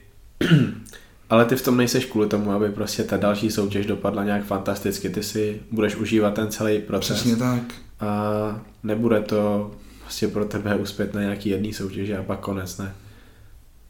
ale 1.31 1.45
ty 1.45 1.57
v 1.57 1.63
tom 1.63 1.77
nejseš 1.77 2.05
kvůli 2.05 2.29
tomu, 2.29 2.53
aby 2.53 2.69
prostě 2.69 3.03
ta 3.03 3.17
další 3.17 3.51
soutěž 3.51 3.87
dopadla 3.87 4.25
nějak 4.25 4.45
fantasticky. 4.45 5.09
Ty 5.09 5.23
si 5.23 5.61
budeš 5.71 5.97
užívat 5.97 6.35
ten 6.35 6.51
celý 6.51 6.79
proces. 6.79 7.17
Přesně 7.17 7.37
tak. 7.37 7.63
A 8.01 8.61
nebude 8.83 9.21
to 9.21 9.71
prostě 10.03 10.29
pro 10.29 10.45
tebe 10.45 10.75
uspět 10.75 11.15
na 11.15 11.21
nějaký 11.21 11.49
jedný 11.49 11.73
soutěži 11.73 12.17
a 12.17 12.23
pak 12.23 12.41
konec, 12.41 12.79
ne? 12.79 12.95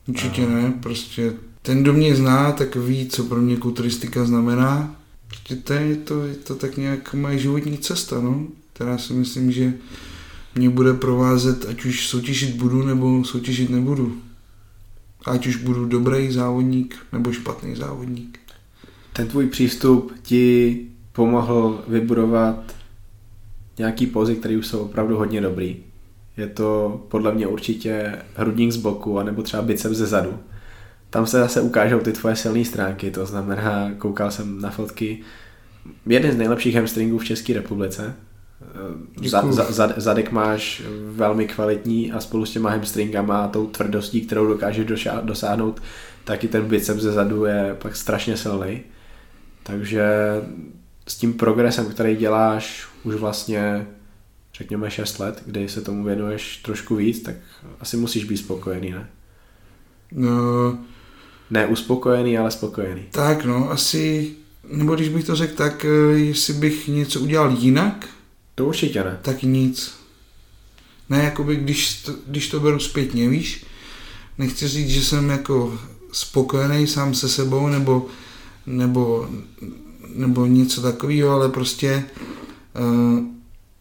Určitě 0.08 0.46
ne, 0.46 0.72
prostě 0.82 1.32
ten, 1.62 1.82
kdo 1.82 1.92
mě 1.92 2.16
zná, 2.16 2.52
tak 2.52 2.76
ví, 2.76 3.08
co 3.08 3.24
pro 3.24 3.40
mě 3.40 3.56
kulturistika 3.56 4.24
znamená. 4.24 4.96
Prostě 5.28 5.56
to 5.56 5.72
je 5.72 5.96
to, 5.96 6.26
je 6.26 6.34
to 6.34 6.54
tak 6.54 6.76
nějak 6.76 7.14
moje 7.14 7.38
životní 7.38 7.78
cesta, 7.78 8.20
no, 8.20 8.46
která 8.72 8.98
si 8.98 9.12
myslím, 9.12 9.52
že 9.52 9.72
mě 10.54 10.70
bude 10.70 10.94
provázet, 10.94 11.66
ať 11.68 11.84
už 11.84 12.08
soutěžit 12.08 12.56
budu, 12.56 12.82
nebo 12.82 13.24
soutěžit 13.24 13.70
nebudu. 13.70 14.16
Ať 15.26 15.46
už 15.46 15.56
budu 15.56 15.84
dobrý 15.84 16.32
závodník, 16.32 16.96
nebo 17.12 17.32
špatný 17.32 17.76
závodník. 17.76 18.38
Ten 19.12 19.28
tvůj 19.28 19.46
přístup 19.46 20.12
ti 20.22 20.80
pomohl 21.12 21.84
vybudovat 21.88 22.74
nějaký 23.78 24.06
pozy, 24.06 24.36
které 24.36 24.56
už 24.56 24.66
jsou 24.66 24.78
opravdu 24.78 25.16
hodně 25.16 25.40
dobrý. 25.40 25.76
Je 26.36 26.46
to 26.46 27.00
podle 27.08 27.34
mě 27.34 27.46
určitě 27.46 28.18
hrudník 28.34 28.72
z 28.72 28.76
boku, 28.76 29.18
anebo 29.18 29.42
třeba 29.42 29.62
biceps 29.62 29.96
ze 29.96 30.06
zadu. 30.06 30.38
Tam 31.10 31.26
se 31.26 31.38
zase 31.38 31.60
ukážou 31.60 31.98
ty 31.98 32.12
tvoje 32.12 32.36
silné 32.36 32.64
stránky, 32.64 33.10
to 33.10 33.26
znamená, 33.26 33.90
koukal 33.98 34.30
jsem 34.30 34.60
na 34.60 34.70
fotky, 34.70 35.20
jeden 36.06 36.32
z 36.32 36.36
nejlepších 36.36 36.74
hamstringů 36.74 37.18
v 37.18 37.24
České 37.24 37.52
republice. 37.54 38.14
Za, 39.24 39.52
za, 39.52 39.72
za, 39.72 39.92
zadek 39.96 40.32
máš 40.32 40.82
velmi 41.10 41.46
kvalitní 41.48 42.12
a 42.12 42.20
spolu 42.20 42.46
s 42.46 42.50
těma 42.52 42.70
hamstringama 42.70 43.44
a 43.44 43.48
tou 43.48 43.66
tvrdostí, 43.66 44.20
kterou 44.20 44.46
dokážeš 44.46 44.86
doša- 44.86 45.24
dosáhnout, 45.24 45.82
taky 46.24 46.48
ten 46.48 46.64
biceps 46.64 47.02
ze 47.02 47.12
zadu 47.12 47.44
je 47.44 47.76
pak 47.82 47.96
strašně 47.96 48.36
silný. 48.36 48.80
Takže 49.62 50.06
s 51.08 51.16
tím 51.16 51.32
progresem, 51.32 51.86
který 51.86 52.16
děláš 52.16 52.86
už 53.04 53.14
vlastně 53.14 53.86
řekněme 54.54 54.90
6 54.90 55.18
let, 55.18 55.42
kdy 55.46 55.68
se 55.68 55.80
tomu 55.80 56.04
věnuješ 56.04 56.56
trošku 56.56 56.96
víc, 56.96 57.22
tak 57.22 57.34
asi 57.80 57.96
musíš 57.96 58.24
být 58.24 58.36
spokojený, 58.36 58.90
ne? 58.90 59.08
No, 60.12 60.78
Ne 61.50 61.66
uspokojený, 61.66 62.38
ale 62.38 62.50
spokojený. 62.50 63.02
tak 63.10 63.44
no, 63.44 63.70
asi, 63.70 64.34
nebo 64.72 64.94
když 64.94 65.08
bych 65.08 65.24
to 65.24 65.36
řekl 65.36 65.54
tak, 65.56 65.84
eh, 65.84 65.88
jestli 66.18 66.54
bych 66.54 66.88
něco 66.88 67.20
udělal 67.20 67.50
jinak, 67.58 68.06
To 68.56 68.66
určitě 68.66 69.04
ne. 69.04 69.18
tak 69.22 69.42
nic. 69.42 69.94
Ne, 71.08 71.24
jakoby 71.24 71.56
když 71.56 72.02
to, 72.02 72.14
když 72.26 72.48
to 72.48 72.60
beru 72.60 72.78
zpětně, 72.78 73.28
víš, 73.28 73.64
nechci 74.38 74.68
říct, 74.68 74.88
že 74.88 75.04
jsem 75.04 75.30
jako 75.30 75.78
spokojený 76.12 76.86
sám 76.86 77.14
se 77.14 77.28
sebou, 77.28 77.68
nebo, 77.68 78.06
nebo, 78.66 79.28
nebo 80.14 80.46
něco 80.46 80.82
takového, 80.82 81.30
ale 81.30 81.48
prostě 81.48 82.04
uh, 82.78 83.20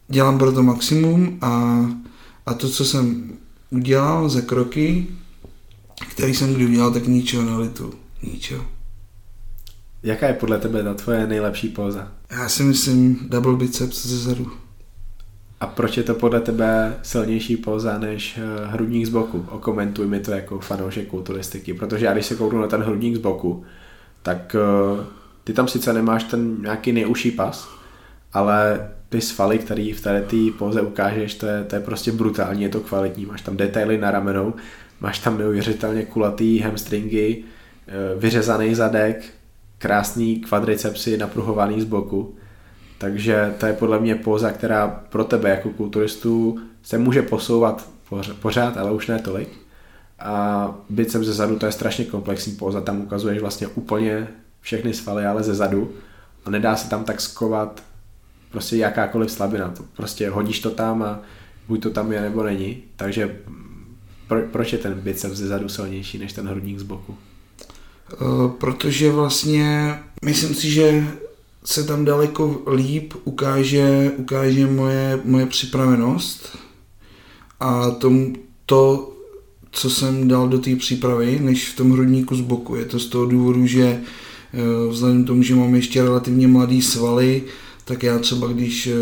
dělám 0.08 0.38
pro 0.38 0.52
to 0.52 0.62
maximum 0.62 1.38
a, 1.40 1.80
a 2.46 2.54
to, 2.54 2.68
co 2.68 2.84
jsem 2.84 3.32
udělal 3.70 4.28
za 4.28 4.40
kroky, 4.40 5.06
který 6.10 6.34
jsem 6.34 6.54
kdy 6.54 6.66
udělal, 6.66 6.92
tak 6.92 7.06
ničeho 7.06 7.42
nelitu. 7.42 7.94
Ničeho. 8.22 8.66
Jaká 10.02 10.26
je 10.26 10.34
podle 10.34 10.58
tebe 10.58 10.82
ta 10.82 10.94
tvoje 10.94 11.26
nejlepší 11.26 11.68
póza? 11.68 12.12
Já 12.30 12.48
si 12.48 12.62
myslím 12.62 13.18
double 13.28 13.56
biceps 13.56 14.06
ze 14.06 14.18
zadu. 14.18 14.65
A 15.60 15.66
proč 15.66 15.96
je 15.96 16.02
to 16.02 16.14
podle 16.14 16.40
tebe 16.40 16.98
silnější 17.02 17.56
póza 17.56 17.98
než 17.98 18.38
eh, 18.38 18.66
hrudník 18.66 19.06
z 19.06 19.08
boku? 19.08 19.46
Okomentuj 19.50 20.06
mi 20.06 20.20
to 20.20 20.30
jako 20.30 20.58
fanoušek 20.58 21.08
kulturistiky, 21.08 21.74
protože 21.74 22.06
já 22.06 22.12
když 22.12 22.26
se 22.26 22.34
kouknu 22.34 22.60
na 22.60 22.66
ten 22.66 22.82
hrudník 22.82 23.16
z 23.16 23.18
boku, 23.18 23.64
tak 24.22 24.56
uh, 24.94 25.04
ty 25.44 25.52
tam 25.52 25.68
sice 25.68 25.92
nemáš 25.92 26.24
ten 26.24 26.56
nějaký 26.62 26.92
nejužší 26.92 27.30
pas, 27.30 27.68
ale 28.32 28.90
ty 29.08 29.20
svaly, 29.20 29.58
který 29.58 29.92
v 29.92 30.00
té 30.00 30.22
tý 30.22 30.50
póze 30.50 30.82
ukážeš, 30.82 31.34
to 31.34 31.46
je, 31.46 31.64
to 31.64 31.74
je 31.74 31.80
prostě 31.80 32.12
brutální, 32.12 32.62
je 32.62 32.68
to 32.68 32.80
kvalitní. 32.80 33.26
Máš 33.26 33.42
tam 33.42 33.56
detaily 33.56 33.98
na 33.98 34.10
ramenou, 34.10 34.54
máš 35.00 35.18
tam 35.18 35.38
neuvěřitelně 35.38 36.04
kulatý 36.04 36.58
hamstringy, 36.58 37.44
eh, 37.88 37.92
vyřezaný 38.18 38.74
zadek, 38.74 39.24
krásný 39.78 40.36
kvadricepsy 40.36 41.18
napruhovaný 41.18 41.80
z 41.80 41.84
boku. 41.84 42.34
Takže 42.98 43.54
to 43.58 43.66
je 43.66 43.72
podle 43.72 44.00
mě 44.00 44.14
póza, 44.14 44.50
která 44.50 44.88
pro 45.08 45.24
tebe 45.24 45.50
jako 45.50 45.70
kulturistu 45.70 46.58
se 46.82 46.98
může 46.98 47.22
posouvat 47.22 47.88
pořád, 48.40 48.76
ale 48.76 48.92
už 48.92 49.06
ne 49.06 49.18
tolik. 49.18 49.48
A 50.18 50.74
biceps 50.90 51.26
ze 51.26 51.32
zadu 51.32 51.58
to 51.58 51.66
je 51.66 51.72
strašně 51.72 52.04
komplexní 52.04 52.52
póza, 52.52 52.80
tam 52.80 53.00
ukazuješ 53.00 53.40
vlastně 53.40 53.66
úplně 53.66 54.28
všechny 54.60 54.94
svaly, 54.94 55.26
ale 55.26 55.42
ze 55.42 55.54
zadu 55.54 55.92
a 56.44 56.50
nedá 56.50 56.76
se 56.76 56.90
tam 56.90 57.04
tak 57.04 57.20
skovat 57.20 57.82
prostě 58.50 58.76
jakákoliv 58.76 59.30
slabina. 59.30 59.68
To 59.68 59.82
prostě 59.96 60.30
hodíš 60.30 60.60
to 60.60 60.70
tam 60.70 61.02
a 61.02 61.20
buď 61.68 61.82
to 61.82 61.90
tam 61.90 62.12
je 62.12 62.20
nebo 62.20 62.42
není. 62.42 62.82
Takže 62.96 63.36
pro, 64.28 64.42
proč 64.42 64.72
je 64.72 64.78
ten 64.78 64.94
biceps 64.94 65.36
ze 65.36 65.46
zadu 65.46 65.68
silnější 65.68 66.18
než 66.18 66.32
ten 66.32 66.48
hrudník 66.48 66.78
z 66.78 66.82
boku? 66.82 67.16
Uh, 68.20 68.50
protože 68.50 69.12
vlastně 69.12 69.94
myslím 70.24 70.54
si, 70.54 70.70
že 70.70 71.04
se 71.66 71.84
tam 71.84 72.04
daleko 72.04 72.62
líp 72.74 73.14
ukáže, 73.24 74.12
ukáže 74.16 74.66
moje, 74.66 75.20
moje 75.24 75.46
připravenost 75.46 76.58
a 77.60 77.90
tom, 77.90 78.32
to, 78.66 79.12
co 79.70 79.90
jsem 79.90 80.28
dal 80.28 80.48
do 80.48 80.58
té 80.58 80.76
přípravy, 80.76 81.38
než 81.42 81.68
v 81.68 81.76
tom 81.76 81.92
hrudníku 81.92 82.36
z 82.36 82.40
boku. 82.40 82.76
Je 82.76 82.84
to 82.84 82.98
z 82.98 83.06
toho 83.06 83.26
důvodu, 83.26 83.66
že 83.66 83.82
eh, 83.82 84.90
vzhledem 84.90 85.24
k 85.24 85.26
tomu, 85.26 85.42
že 85.42 85.54
mám 85.54 85.74
ještě 85.74 86.02
relativně 86.02 86.48
mladý 86.48 86.82
svaly, 86.82 87.42
tak 87.84 88.02
já 88.02 88.18
třeba 88.18 88.48
když 88.48 88.86
eh, 88.86 88.92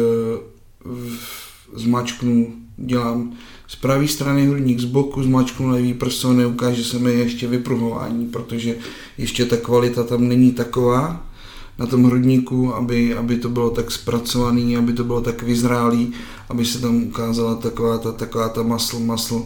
zmačknu, 1.75 2.55
dělám 2.77 3.33
z 3.67 3.77
pravé 3.77 4.09
strany 4.09 4.47
hrudník 4.47 4.81
z 4.81 4.85
boku, 4.85 5.23
zmačknu 5.23 5.69
levý 5.69 5.95
prso, 5.95 6.33
neukáže 6.33 6.85
se 6.85 6.99
mi 6.99 7.13
ještě 7.13 7.47
vypruhování, 7.47 8.27
protože 8.27 8.77
ještě 9.19 9.45
ta 9.45 9.57
kvalita 9.57 10.05
tam 10.05 10.29
není 10.29 10.53
taková 10.53 11.34
na 11.79 11.87
tom 11.87 12.05
hrudníku, 12.05 12.75
aby, 12.75 13.15
aby 13.15 13.37
to 13.37 13.49
bylo 13.49 13.71
tak 13.71 13.91
zpracovaný, 13.91 14.77
aby 14.77 14.93
to 14.93 15.05
bylo 15.05 15.21
tak 15.21 15.43
vyzrálý, 15.43 16.13
aby 16.49 16.65
se 16.65 16.81
tam 16.81 17.03
ukázala 17.03 17.55
taková 17.55 17.99
ta, 17.99 18.13
taková 18.13 18.49
ta 18.49 18.63
masl, 18.63 18.99
masl, 18.99 19.45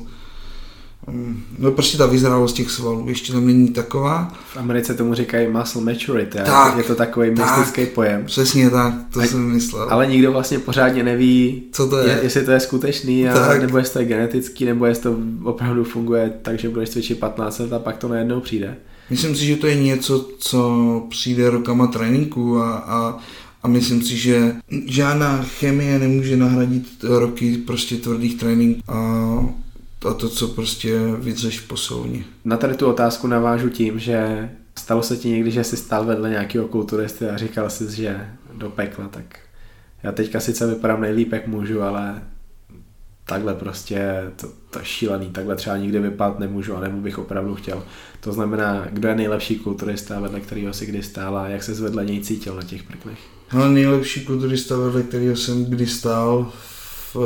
Mm, 1.12 1.42
no 1.58 1.72
prostě 1.72 1.98
ta 1.98 2.06
vyzrálost 2.06 2.56
těch 2.56 2.70
svalů 2.70 3.08
ještě 3.08 3.32
tam 3.32 3.46
není 3.46 3.68
taková. 3.68 4.32
V 4.52 4.56
Americe 4.56 4.94
tomu 4.94 5.14
říkají 5.14 5.48
muscle 5.48 5.82
maturity, 5.82 6.38
tak, 6.38 6.76
je 6.76 6.82
to 6.82 6.94
takový 6.94 7.34
tak, 7.34 7.46
mystický 7.46 7.86
pojem. 7.86 8.24
Přesně 8.24 8.70
tak, 8.70 8.94
to 9.12 9.20
a, 9.20 9.26
jsem 9.26 9.40
myslel. 9.40 9.86
Ale 9.90 10.06
nikdo 10.06 10.32
vlastně 10.32 10.58
pořádně 10.58 11.02
neví, 11.02 11.62
Co 11.72 11.88
to 11.88 11.98
je? 11.98 12.20
jestli 12.22 12.44
to 12.44 12.50
je 12.50 12.60
skutečný, 12.60 13.28
a, 13.28 13.58
nebo 13.58 13.78
jestli 13.78 13.92
to 13.92 13.98
je 13.98 14.04
genetický, 14.04 14.64
nebo 14.64 14.86
jestli 14.86 15.02
to 15.02 15.16
opravdu 15.42 15.84
funguje 15.84 16.32
tak, 16.42 16.58
že 16.58 16.68
budeš 16.68 16.90
cvičit 16.90 17.18
15 17.18 17.58
let 17.58 17.72
a 17.72 17.78
pak 17.78 17.96
to 17.96 18.08
najednou 18.08 18.40
přijde. 18.40 18.76
Myslím 19.10 19.36
si, 19.36 19.46
že 19.46 19.56
to 19.56 19.66
je 19.66 19.74
něco, 19.74 20.28
co 20.38 21.06
přijde 21.10 21.50
rokama 21.50 21.86
tréninku 21.86 22.58
a, 22.58 22.76
a, 22.76 23.18
a 23.62 23.68
myslím 23.68 24.02
si, 24.02 24.16
že 24.16 24.54
žádná 24.86 25.42
chemie 25.42 25.98
nemůže 25.98 26.36
nahradit 26.36 27.04
roky 27.04 27.56
prostě 27.56 27.96
tvrdých 27.96 28.38
tréninků 28.38 28.82
a 28.88 28.98
a 30.06 30.14
to, 30.14 30.28
co 30.28 30.48
prostě 30.48 30.98
vydřeš 31.18 31.60
v 31.60 31.68
posilovně. 31.68 32.24
Na 32.44 32.56
tady 32.56 32.74
tu 32.74 32.86
otázku 32.86 33.26
navážu 33.26 33.68
tím, 33.68 33.98
že 33.98 34.50
stalo 34.78 35.02
se 35.02 35.16
ti 35.16 35.28
někdy, 35.28 35.50
že 35.50 35.64
jsi 35.64 35.76
stál 35.76 36.04
vedle 36.04 36.30
nějakého 36.30 36.68
kulturisty 36.68 37.28
a 37.28 37.36
říkal 37.36 37.70
jsi, 37.70 37.96
že 37.96 38.28
do 38.54 38.70
pekla, 38.70 39.08
tak 39.08 39.38
já 40.02 40.12
teďka 40.12 40.40
sice 40.40 40.66
vypadám 40.66 41.00
nejlíp, 41.00 41.32
jak 41.32 41.46
můžu, 41.46 41.82
ale 41.82 42.22
takhle 43.28 43.54
prostě 43.54 44.24
to, 44.36 44.48
to 44.70 44.78
šílený, 44.82 45.26
takhle 45.26 45.56
třeba 45.56 45.76
nikdy 45.76 45.98
vypadat 45.98 46.38
nemůžu 46.38 46.76
a 46.76 46.80
nebo 46.80 46.96
bych 46.96 47.18
opravdu 47.18 47.54
chtěl. 47.54 47.82
To 48.20 48.32
znamená, 48.32 48.86
kdo 48.92 49.08
je 49.08 49.14
nejlepší 49.14 49.58
kulturista, 49.58 50.20
vedle 50.20 50.40
kterého 50.40 50.72
si 50.72 50.86
kdy 50.86 51.02
stál 51.02 51.38
a 51.38 51.48
jak 51.48 51.62
se 51.62 51.74
vedle 51.74 52.04
něj 52.04 52.20
cítil 52.20 52.54
na 52.54 52.62
těch 52.62 52.82
prklech? 52.82 53.18
Hele, 53.48 53.68
nejlepší 53.68 54.24
kulturista, 54.24 54.76
vedle 54.76 55.02
kterého 55.02 55.36
jsem 55.36 55.64
kdy 55.64 55.86
stál 55.86 56.52
v 57.14 57.16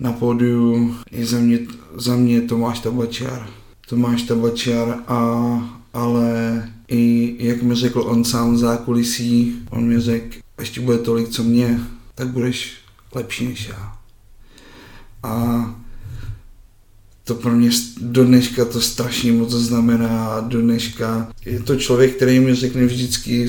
na 0.00 0.12
pódiu 0.12 0.94
je 1.10 1.26
za 1.26 1.38
mě, 1.38 1.58
za 1.96 2.16
mě 2.16 2.40
Tomáš 2.40 2.80
Tabačar. 2.80 3.48
Tomáš 3.88 4.22
Tabačar 4.22 4.98
a 5.06 5.78
ale 5.92 6.62
i 6.88 7.36
jak 7.38 7.62
mi 7.62 7.74
řekl 7.74 8.00
on 8.00 8.24
sám 8.24 8.54
v 8.54 8.58
zákulisí, 8.58 9.58
on 9.70 9.84
mi 9.84 10.00
řekl, 10.00 10.36
ještě 10.58 10.80
bude 10.80 10.98
tolik, 10.98 11.28
co 11.28 11.44
mě, 11.44 11.80
tak 12.14 12.28
budeš 12.28 12.76
lepší 13.14 13.48
než 13.48 13.68
já. 13.68 13.98
A 15.22 15.64
to 17.24 17.34
pro 17.34 17.52
mě 17.52 17.70
do 18.00 18.24
dneška 18.24 18.64
to 18.64 18.80
strašně 18.80 19.32
moc 19.32 19.50
znamená. 19.50 20.40
Do 20.40 20.60
dneška 20.60 21.28
je 21.46 21.60
to 21.60 21.76
člověk, 21.76 22.16
který 22.16 22.40
mi 22.40 22.54
řekne 22.54 22.86
vždycky 22.86 23.48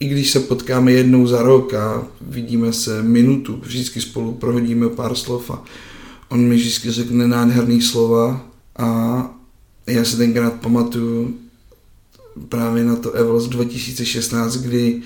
i 0.00 0.08
když 0.08 0.30
se 0.30 0.40
potkáme 0.40 0.92
jednou 0.92 1.26
za 1.26 1.42
rok 1.42 1.74
a 1.74 2.06
vidíme 2.20 2.72
se 2.72 3.02
minutu, 3.02 3.60
vždycky 3.62 4.00
spolu 4.00 4.32
prohodíme 4.32 4.88
pár 4.88 5.14
slov 5.14 5.50
a 5.50 5.64
on 6.28 6.40
mi 6.40 6.56
vždycky 6.56 6.90
řekne 6.90 7.28
nádherný 7.28 7.82
slova 7.82 8.46
a 8.76 9.30
já 9.86 10.04
se 10.04 10.16
tenkrát 10.16 10.52
pamatuju 10.52 11.38
právě 12.48 12.84
na 12.84 12.96
to 12.96 13.12
Evos 13.12 13.48
2016, 13.48 14.56
kdy 14.56 15.02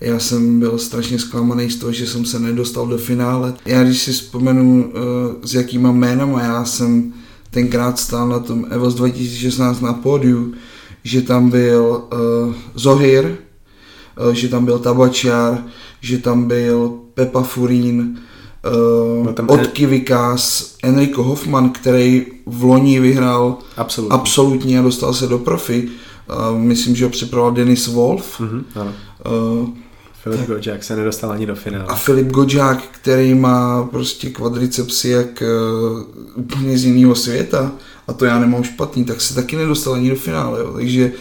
já 0.00 0.18
jsem 0.18 0.60
byl 0.60 0.78
strašně 0.78 1.18
zklamaný 1.18 1.70
z 1.70 1.76
toho, 1.76 1.92
že 1.92 2.06
jsem 2.06 2.24
se 2.24 2.38
nedostal 2.38 2.86
do 2.86 2.98
finále. 2.98 3.54
Já 3.66 3.84
když 3.84 4.02
si 4.02 4.12
vzpomenu, 4.12 4.84
uh, 4.84 5.00
s 5.42 5.54
jakýma 5.54 5.92
jménama 5.92 6.42
já 6.42 6.64
jsem 6.64 7.12
tenkrát 7.50 7.98
stál 7.98 8.28
na 8.28 8.38
tom 8.38 8.66
Evos 8.70 8.94
2016 8.94 9.80
na 9.80 9.92
pódiu, 9.92 10.54
že 11.04 11.22
tam 11.22 11.50
byl 11.50 12.02
uh, 12.12 12.54
Zohir, 12.74 13.38
Eh, 14.20 14.34
že 14.34 14.48
tam 14.48 14.64
byl 14.64 14.78
Tabačar, 14.78 15.64
že 16.00 16.18
tam 16.18 16.48
byl 16.48 16.92
Pepa 17.14 17.42
Furín, 17.42 18.18
uh, 19.20 19.32
tam 19.32 19.48
od 19.48 19.66
Kivikas, 19.66 20.74
Enrico 20.82 21.22
Hoffman, 21.22 21.70
který 21.70 22.26
v 22.46 22.64
loni 22.64 23.00
vyhrál 23.00 23.58
absolutně, 23.76 24.14
absolutně 24.14 24.78
a 24.78 24.82
dostal 24.82 25.14
se 25.14 25.26
do 25.26 25.38
profi. 25.38 25.88
Uh, 26.50 26.58
myslím, 26.58 26.96
že 26.96 27.04
ho 27.04 27.10
připravoval 27.10 27.52
Denis 27.52 27.86
Wolf. 27.86 28.40
Mm-hmm, 28.40 28.62
ano. 28.74 28.92
Uh, 29.60 29.68
Filip 30.22 30.46
Godžák 30.46 30.84
se 30.84 30.96
nedostal 30.96 31.32
ani 31.32 31.46
do 31.46 31.54
finále. 31.54 31.84
A 31.88 31.94
Filip 31.94 32.26
Godžák, 32.26 32.82
který 32.82 33.34
má 33.34 33.84
prostě 33.84 34.30
kvadricepsy 34.30 35.08
jak 35.08 35.42
uh, 35.42 36.02
úplně 36.34 36.78
z 36.78 36.84
jiného 36.84 37.14
světa, 37.14 37.72
a 38.08 38.12
to 38.12 38.24
já 38.24 38.38
nemám 38.38 38.64
špatný, 38.64 39.04
tak 39.04 39.20
se 39.20 39.34
taky 39.34 39.56
nedostal 39.56 39.94
ani 39.94 40.10
do 40.10 40.16
finále. 40.16 40.60
Jo. 40.60 40.72
Takže 40.72 41.12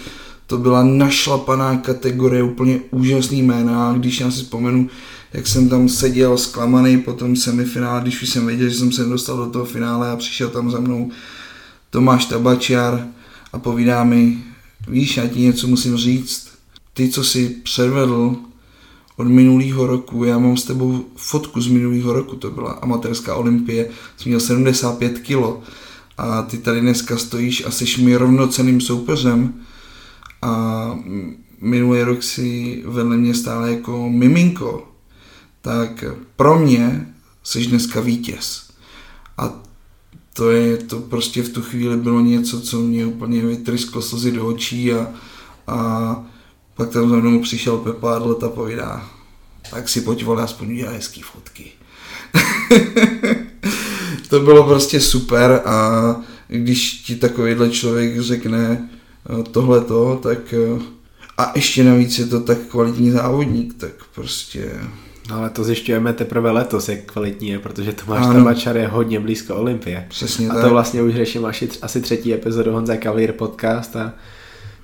to 0.47 0.57
byla 0.57 0.83
našlapaná 0.83 1.77
kategorie, 1.77 2.43
úplně 2.43 2.79
úžasný 2.91 3.43
jména. 3.43 3.93
Když 3.97 4.19
já 4.19 4.31
si 4.31 4.37
vzpomenu, 4.37 4.89
jak 5.33 5.47
jsem 5.47 5.69
tam 5.69 5.89
seděl 5.89 6.37
zklamaný 6.37 6.97
po 6.97 7.13
tom 7.13 7.35
semifinále, 7.35 8.01
když 8.01 8.21
už 8.21 8.29
jsem 8.29 8.47
věděl, 8.47 8.69
že 8.69 8.75
jsem 8.75 8.91
se 8.91 9.03
dostal 9.03 9.37
do 9.37 9.45
toho 9.45 9.65
finále 9.65 10.09
a 10.09 10.15
přišel 10.15 10.49
tam 10.49 10.71
za 10.71 10.79
mnou 10.79 11.11
Tomáš 11.89 12.25
Tabačiar 12.25 13.07
a 13.53 13.59
povídá 13.59 14.03
mi, 14.03 14.37
víš, 14.87 15.17
já 15.17 15.27
ti 15.27 15.39
něco 15.39 15.67
musím 15.67 15.97
říct. 15.97 16.47
Ty, 16.93 17.09
co 17.09 17.23
si 17.23 17.49
předvedl 17.63 18.35
od 19.19 19.27
minulého 19.27 19.87
roku, 19.87 20.23
já 20.23 20.39
mám 20.39 20.57
s 20.57 20.63
tebou 20.63 21.05
fotku 21.15 21.61
z 21.61 21.67
minulého 21.67 22.13
roku, 22.13 22.35
to 22.35 22.51
byla 22.51 22.71
amatérská 22.71 23.35
olympie, 23.35 23.89
jsem 24.17 24.29
měl 24.29 24.39
75 24.39 25.19
kilo. 25.19 25.61
A 26.17 26.41
ty 26.41 26.57
tady 26.57 26.81
dneska 26.81 27.17
stojíš 27.17 27.65
a 27.65 27.71
jsi 27.71 28.01
mi 28.01 28.15
rovnoceným 28.15 28.81
soupeřem. 28.81 29.53
A 30.41 30.99
minulý 31.61 32.01
rok 32.01 32.23
si 32.23 32.83
vedle 32.85 33.17
mě 33.17 33.35
stále 33.35 33.71
jako 33.71 34.09
miminko, 34.09 34.87
tak 35.61 36.03
pro 36.35 36.59
mě 36.59 37.13
jsi 37.43 37.65
dneska 37.65 38.01
vítěz. 38.01 38.69
A 39.37 39.53
to 40.33 40.51
je, 40.51 40.77
to 40.77 40.99
prostě 40.99 41.43
v 41.43 41.49
tu 41.49 41.61
chvíli 41.61 41.97
bylo 41.97 42.19
něco, 42.19 42.61
co 42.61 42.79
mě 42.79 43.05
úplně 43.05 43.41
vytrysklo 43.41 44.01
slzy 44.01 44.31
do 44.31 44.47
očí 44.47 44.93
a, 44.93 45.07
a 45.67 46.23
pak 46.79 46.89
tam 46.89 47.09
za 47.09 47.15
mnou 47.15 47.39
přišel 47.39 47.77
Pepa 47.77 48.15
a 48.15 48.49
povídá, 48.49 49.09
tak 49.71 49.89
si 49.89 50.01
pojď 50.01 50.23
vole, 50.23 50.43
aspoň 50.43 50.71
udělá 50.71 50.91
hezký 50.91 51.21
fotky. 51.21 51.71
to 54.29 54.39
bylo 54.39 54.63
prostě 54.63 54.99
super 54.99 55.61
a 55.65 56.15
když 56.47 56.93
ti 56.93 57.15
takovýhle 57.15 57.69
člověk 57.69 58.19
řekne 58.21 58.89
eh, 59.39 59.43
tohleto, 59.43 60.19
tak 60.23 60.53
eh, 60.53 60.81
a 61.37 61.51
ještě 61.55 61.83
navíc 61.83 62.19
je 62.19 62.25
to 62.25 62.39
tak 62.39 62.57
kvalitní 62.57 63.11
závodník, 63.11 63.73
tak 63.73 63.91
prostě... 64.15 64.71
No 65.29 65.35
ale 65.35 65.49
to 65.49 65.63
zjišťujeme 65.63 66.13
teprve 66.13 66.51
letos, 66.51 66.89
jak 66.89 66.99
kvalitní 67.05 67.49
je, 67.49 67.59
protože 67.59 67.93
Tomáš 67.93 68.25
ano. 68.25 68.33
Tabačar 68.33 68.77
je 68.77 68.87
hodně 68.87 69.19
blízko 69.19 69.55
Olympie. 69.55 70.05
Přesně 70.09 70.49
a 70.49 70.53
tak. 70.53 70.63
to 70.63 70.69
vlastně 70.69 71.01
už 71.01 71.13
řeším 71.13 71.45
asi, 71.45 71.69
asi 71.81 72.01
třetí 72.01 72.33
epizodu 72.33 72.71
Honza 72.71 72.97
Cavalier 72.97 73.33
podcast 73.33 73.95
a 73.95 74.13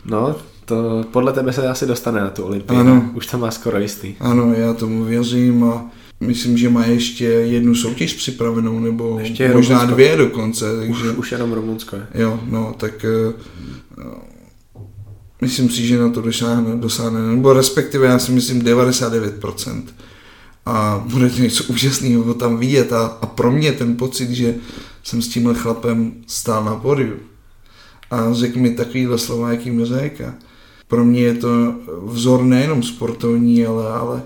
no, 0.05 0.35
to 0.65 1.05
podle 1.11 1.33
tebe 1.33 1.53
se 1.53 1.67
asi 1.67 1.85
dostane 1.85 2.21
na 2.21 2.29
tu 2.29 2.43
Olympii. 2.43 2.77
Ano. 2.77 3.11
Už 3.13 3.27
to 3.27 3.37
má 3.37 3.51
skoro 3.51 3.79
jistý. 3.79 4.15
Ano, 4.19 4.53
já 4.53 4.73
tomu 4.73 5.03
věřím 5.03 5.63
a 5.63 5.91
myslím, 6.19 6.57
že 6.57 6.69
má 6.69 6.85
ještě 6.85 7.25
jednu 7.25 7.75
soutěž 7.75 8.13
připravenou, 8.13 8.79
nebo 8.79 9.19
ještě 9.19 9.53
možná 9.53 9.75
Rumunsko. 9.75 9.93
dvě 9.93 10.17
dokonce. 10.17 10.65
Takže... 10.79 11.09
Už, 11.09 11.17
už 11.17 11.31
jenom 11.31 11.53
Rumunsko 11.53 11.95
je. 11.95 12.07
Jo, 12.13 12.39
no, 12.45 12.75
tak 12.77 13.05
uh, 13.97 14.13
myslím 15.41 15.69
si, 15.69 15.87
že 15.87 15.99
na 15.99 16.09
to 16.09 16.21
dosáhne, 16.21 16.75
dosáhne, 16.75 17.21
nebo 17.21 17.53
respektive 17.53 18.07
já 18.07 18.19
si 18.19 18.31
myslím 18.31 18.61
99%. 18.61 19.83
A 20.65 21.05
bude 21.11 21.29
to 21.29 21.41
něco 21.41 21.63
úžasného 21.63 22.33
tam 22.33 22.57
vidět 22.57 22.93
a, 22.93 23.05
a 23.05 23.25
pro 23.25 23.51
mě 23.51 23.71
ten 23.71 23.95
pocit, 23.97 24.29
že 24.29 24.55
jsem 25.03 25.21
s 25.21 25.27
tímhle 25.27 25.53
chlapem 25.53 26.13
stál 26.27 26.63
na 26.63 26.75
podiu 26.75 27.15
a 28.11 28.33
řekl 28.33 28.59
mi 28.59 28.69
takovýhle 28.69 29.17
slova, 29.17 29.51
jaký 29.51 29.71
mi 29.71 29.85
řekl. 29.85 30.23
Pro 30.87 31.05
mě 31.05 31.21
je 31.21 31.33
to 31.33 31.75
vzor 32.03 32.43
nejenom 32.43 32.83
sportovní, 32.83 33.65
ale, 33.65 33.89
ale, 33.93 34.23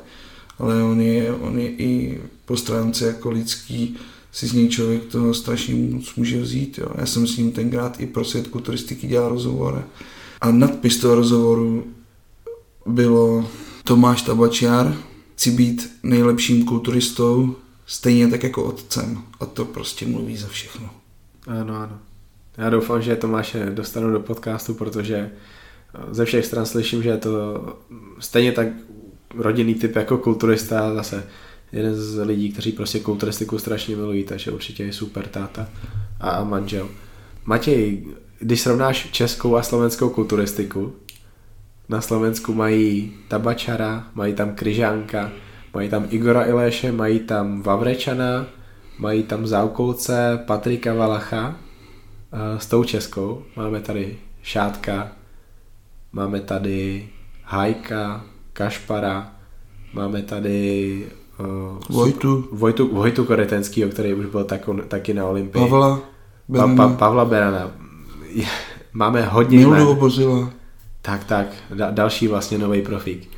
ale 0.60 0.84
on, 0.84 1.02
je, 1.02 1.34
on 1.34 1.60
je 1.60 1.70
i 1.70 2.22
po 2.46 2.58
stránce 2.58 3.08
jako 3.08 3.30
lidský, 3.30 3.98
si 4.32 4.48
z 4.48 4.54
něj 4.54 4.70
člověk 4.70 5.06
toho 5.06 5.34
strašně 5.34 5.76
moc 5.76 6.16
může 6.16 6.42
vzít. 6.42 6.78
Jo. 6.78 6.88
Já 6.96 7.06
jsem 7.06 7.28
s 7.28 7.38
ním 7.38 7.52
tenkrát 7.52 8.00
i 8.00 8.06
pro 8.06 8.26
světku 8.26 8.60
turistiky 8.60 9.08
dělal 9.08 9.30
rozhovor 9.30 9.84
a 10.42 10.52
nadpis 10.52 10.98
toho 10.98 11.16
rozhovoru 11.16 11.84
bylo 12.86 13.50
Tomáš 13.84 14.22
Tabačiar, 14.22 14.96
chci 15.36 15.52
být 15.52 15.92
nejlepším 16.04 16.66
kulturistou, 16.66 17.56
stejně 17.86 18.28
tak 18.28 18.44
jako 18.44 18.64
otcem. 18.64 19.22
A 19.40 19.46
to 19.46 19.66
prostě 19.66 20.08
mluví 20.08 20.38
za 20.38 20.48
všechno. 20.48 20.90
Ano, 21.48 21.76
ano. 21.76 22.00
Já 22.58 22.70
doufám, 22.70 23.02
že 23.02 23.16
Tomáše 23.16 23.70
dostanu 23.70 24.12
do 24.12 24.20
podcastu, 24.20 24.74
protože 24.74 25.32
ze 26.12 26.26
všech 26.26 26.46
stran 26.46 26.66
slyším, 26.66 27.04
že 27.04 27.10
je 27.10 27.18
to 27.18 27.66
stejně 28.20 28.52
tak 28.52 28.68
rodinný 29.38 29.76
typ 29.76 29.96
jako 29.96 30.18
kulturista, 30.18 30.96
zase 30.96 31.28
jeden 31.72 31.96
z 31.96 32.26
lidí, 32.26 32.52
kteří 32.52 32.72
prostě 32.72 33.00
kulturistiku 33.00 33.60
strašně 33.60 33.96
milují, 33.96 34.24
takže 34.24 34.52
určitě 34.52 34.84
je 34.84 34.94
super 34.94 35.28
táta 35.28 35.70
a 36.20 36.44
manžel. 36.44 36.90
Matěj, 37.46 38.06
když 38.40 38.62
srovnáš 38.62 39.12
českou 39.12 39.56
a 39.56 39.64
slovenskou 39.64 40.10
kulturistiku, 40.10 40.94
na 41.90 42.02
Slovensku 42.02 42.54
mají 42.54 43.14
Tabačara, 43.28 44.08
mají 44.14 44.34
tam 44.34 44.56
Kryžánka, 44.56 45.32
mají 45.74 45.90
tam 45.90 46.08
Igora 46.10 46.46
Iléše, 46.46 46.92
mají 46.92 47.20
tam 47.20 47.62
Vavrečana, 47.62 48.48
mají 49.00 49.24
tam 49.24 49.48
Zaukolce, 49.48 50.44
Patrika 50.46 50.94
Valacha. 50.94 51.58
S 52.58 52.66
tou 52.66 52.84
českou 52.84 53.44
máme 53.56 53.82
tady 53.82 54.18
Šátka, 54.42 55.12
máme 56.14 56.40
tady 56.40 57.10
Hajka, 57.44 58.24
Kašpara, 58.54 59.32
máme 59.94 60.22
tady 60.22 61.04
uh, 61.40 61.80
Vojtu. 61.90 62.48
Vojtu, 62.52 62.96
Vojtu 62.96 63.26
Koretenskýho, 63.26 63.90
který 63.90 64.14
už 64.14 64.26
byl 64.26 64.44
tak, 64.44 64.70
taky 64.88 65.14
na 65.14 65.26
Olympii. 65.26 65.62
Pavla 65.62 66.02
Berana. 66.50 66.76
Pa, 66.76 66.88
pa, 66.88 66.96
Pavla 66.96 67.26
Berana. 67.26 67.72
Máme 68.94 69.26
hodně 69.26 69.58
Mildu. 69.58 70.50
Tak, 71.02 71.24
tak, 71.24 71.48
da, 71.74 71.92
další 71.92 72.28
vlastně 72.28 72.58
nový 72.58 72.82
profík. 72.82 73.30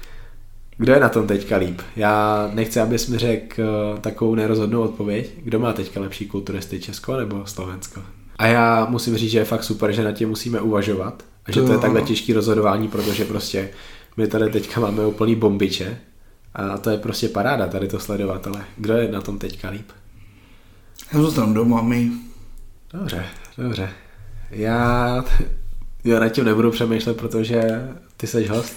Kdo 0.77 0.93
je 0.93 0.99
na 0.99 1.09
tom 1.09 1.27
teďka 1.27 1.57
líp? 1.57 1.81
Já 1.95 2.49
nechci, 2.53 2.79
abys 2.79 3.07
mi 3.07 3.17
řekl 3.17 3.61
uh, 3.61 3.99
takovou 3.99 4.35
nerozhodnou 4.35 4.81
odpověď. 4.81 5.31
Kdo 5.43 5.59
má 5.59 5.73
teďka 5.73 5.99
lepší 5.99 6.27
kulturisty, 6.27 6.79
Česko 6.79 7.17
nebo 7.17 7.45
Slovensko? 7.45 8.01
A 8.37 8.45
já 8.45 8.87
musím 8.89 9.17
říct, 9.17 9.31
že 9.31 9.39
je 9.39 9.45
fakt 9.45 9.63
super, 9.63 9.91
že 9.91 10.03
na 10.03 10.11
tím 10.11 10.29
musíme 10.29 10.61
uvažovat. 10.61 11.23
Že 11.53 11.61
to, 11.61 11.71
je 11.71 11.77
takhle 11.77 12.01
těžký 12.01 12.33
rozhodování, 12.33 12.87
protože 12.87 13.25
prostě 13.25 13.69
my 14.17 14.27
tady 14.27 14.51
teďka 14.51 14.81
máme 14.81 15.05
úplný 15.05 15.35
bombiče. 15.35 15.97
A 16.53 16.77
to 16.77 16.89
je 16.89 16.97
prostě 16.97 17.29
paráda 17.29 17.67
tady 17.67 17.87
to 17.87 17.99
sledovat, 17.99 18.47
ale 18.47 18.65
kdo 18.77 18.93
je 18.93 19.11
na 19.11 19.21
tom 19.21 19.39
teďka 19.39 19.69
líp? 19.69 19.91
Já 21.13 21.21
zůstanu 21.21 21.53
doma, 21.53 21.81
my. 21.81 22.11
Dobře, 22.93 23.25
dobře. 23.57 23.89
Já 24.51 25.23
já 26.03 26.19
na 26.19 26.29
tím 26.29 26.45
nebudu 26.45 26.71
přemýšlet, 26.71 27.17
protože 27.17 27.61
ty 28.17 28.27
jsi 28.27 28.47
host. 28.47 28.75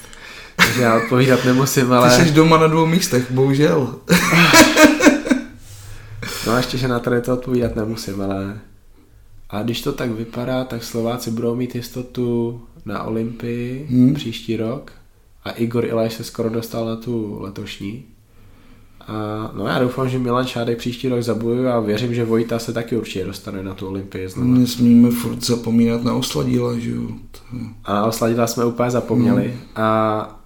Takže 0.57 0.83
já 0.83 0.97
odpovídat 0.97 1.45
nemusím, 1.45 1.93
ale... 1.93 2.16
Ty 2.16 2.25
jsi 2.25 2.33
doma 2.33 2.59
na 2.59 2.66
dvou 2.66 2.87
místech, 2.87 3.31
bohužel. 3.31 3.95
no 6.47 6.53
a 6.53 6.57
ještě, 6.57 6.79
že 6.79 6.89
na 6.89 6.99
tady 6.99 7.20
to 7.20 7.33
odpovídat 7.33 7.77
nemusím, 7.77 8.20
ale... 8.20 8.59
A 9.51 9.63
když 9.63 9.83
to 9.83 9.93
tak 9.93 10.11
vypadá, 10.11 10.65
tak 10.65 10.85
Slováci 10.85 11.31
budou 11.31 11.55
mít 11.55 11.75
jistotu 11.75 12.61
na 12.85 13.03
Olympii 13.03 13.87
hmm. 13.91 14.15
příští 14.15 14.57
rok 14.57 14.93
a 15.45 15.51
Igor 15.51 15.85
Ilaj 15.85 16.11
se 16.11 16.25
skoro 16.25 16.51
dostal 16.51 16.87
na 16.87 16.97
tu 16.97 17.39
letošní. 17.41 18.05
A 19.09 19.51
no 19.55 19.67
já 19.67 19.79
doufám, 19.79 20.09
že 20.09 20.19
Milan 20.19 20.47
Šádek 20.47 20.79
příští 20.79 21.09
rok 21.09 21.23
zabojuje 21.23 21.73
a 21.73 21.81
věřím, 21.81 22.15
že 22.15 22.25
Vojta 22.25 22.59
se 22.59 22.73
taky 22.73 22.97
určitě 22.97 23.25
dostane 23.25 23.63
na 23.63 23.75
tu 23.75 23.87
Olympii 23.87 24.29
znovu. 24.29 24.51
Nesmíme 24.51 25.11
furt 25.11 25.45
zapomínat 25.45 26.05
na 26.05 26.15
Osladila, 26.15 26.79
že 26.79 26.91
jo. 26.91 27.03
A 27.85 27.95
na 27.95 28.07
Osladila 28.07 28.47
jsme 28.47 28.65
úplně 28.65 28.91
zapomněli. 28.91 29.55
No. 29.55 29.83
A 29.83 30.41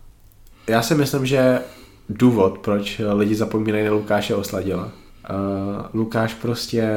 já 0.67 0.83
si 0.83 0.95
myslím, 0.95 1.27
že 1.27 1.61
důvod, 2.09 2.59
proč 2.59 3.01
lidi 3.13 3.35
zapomínají 3.35 3.85
na 3.85 3.93
Lukáše 3.93 4.35
Osladila. 4.35 4.85
Uh, 4.85 4.91
Lukáš 5.95 6.35
prostě, 6.35 6.91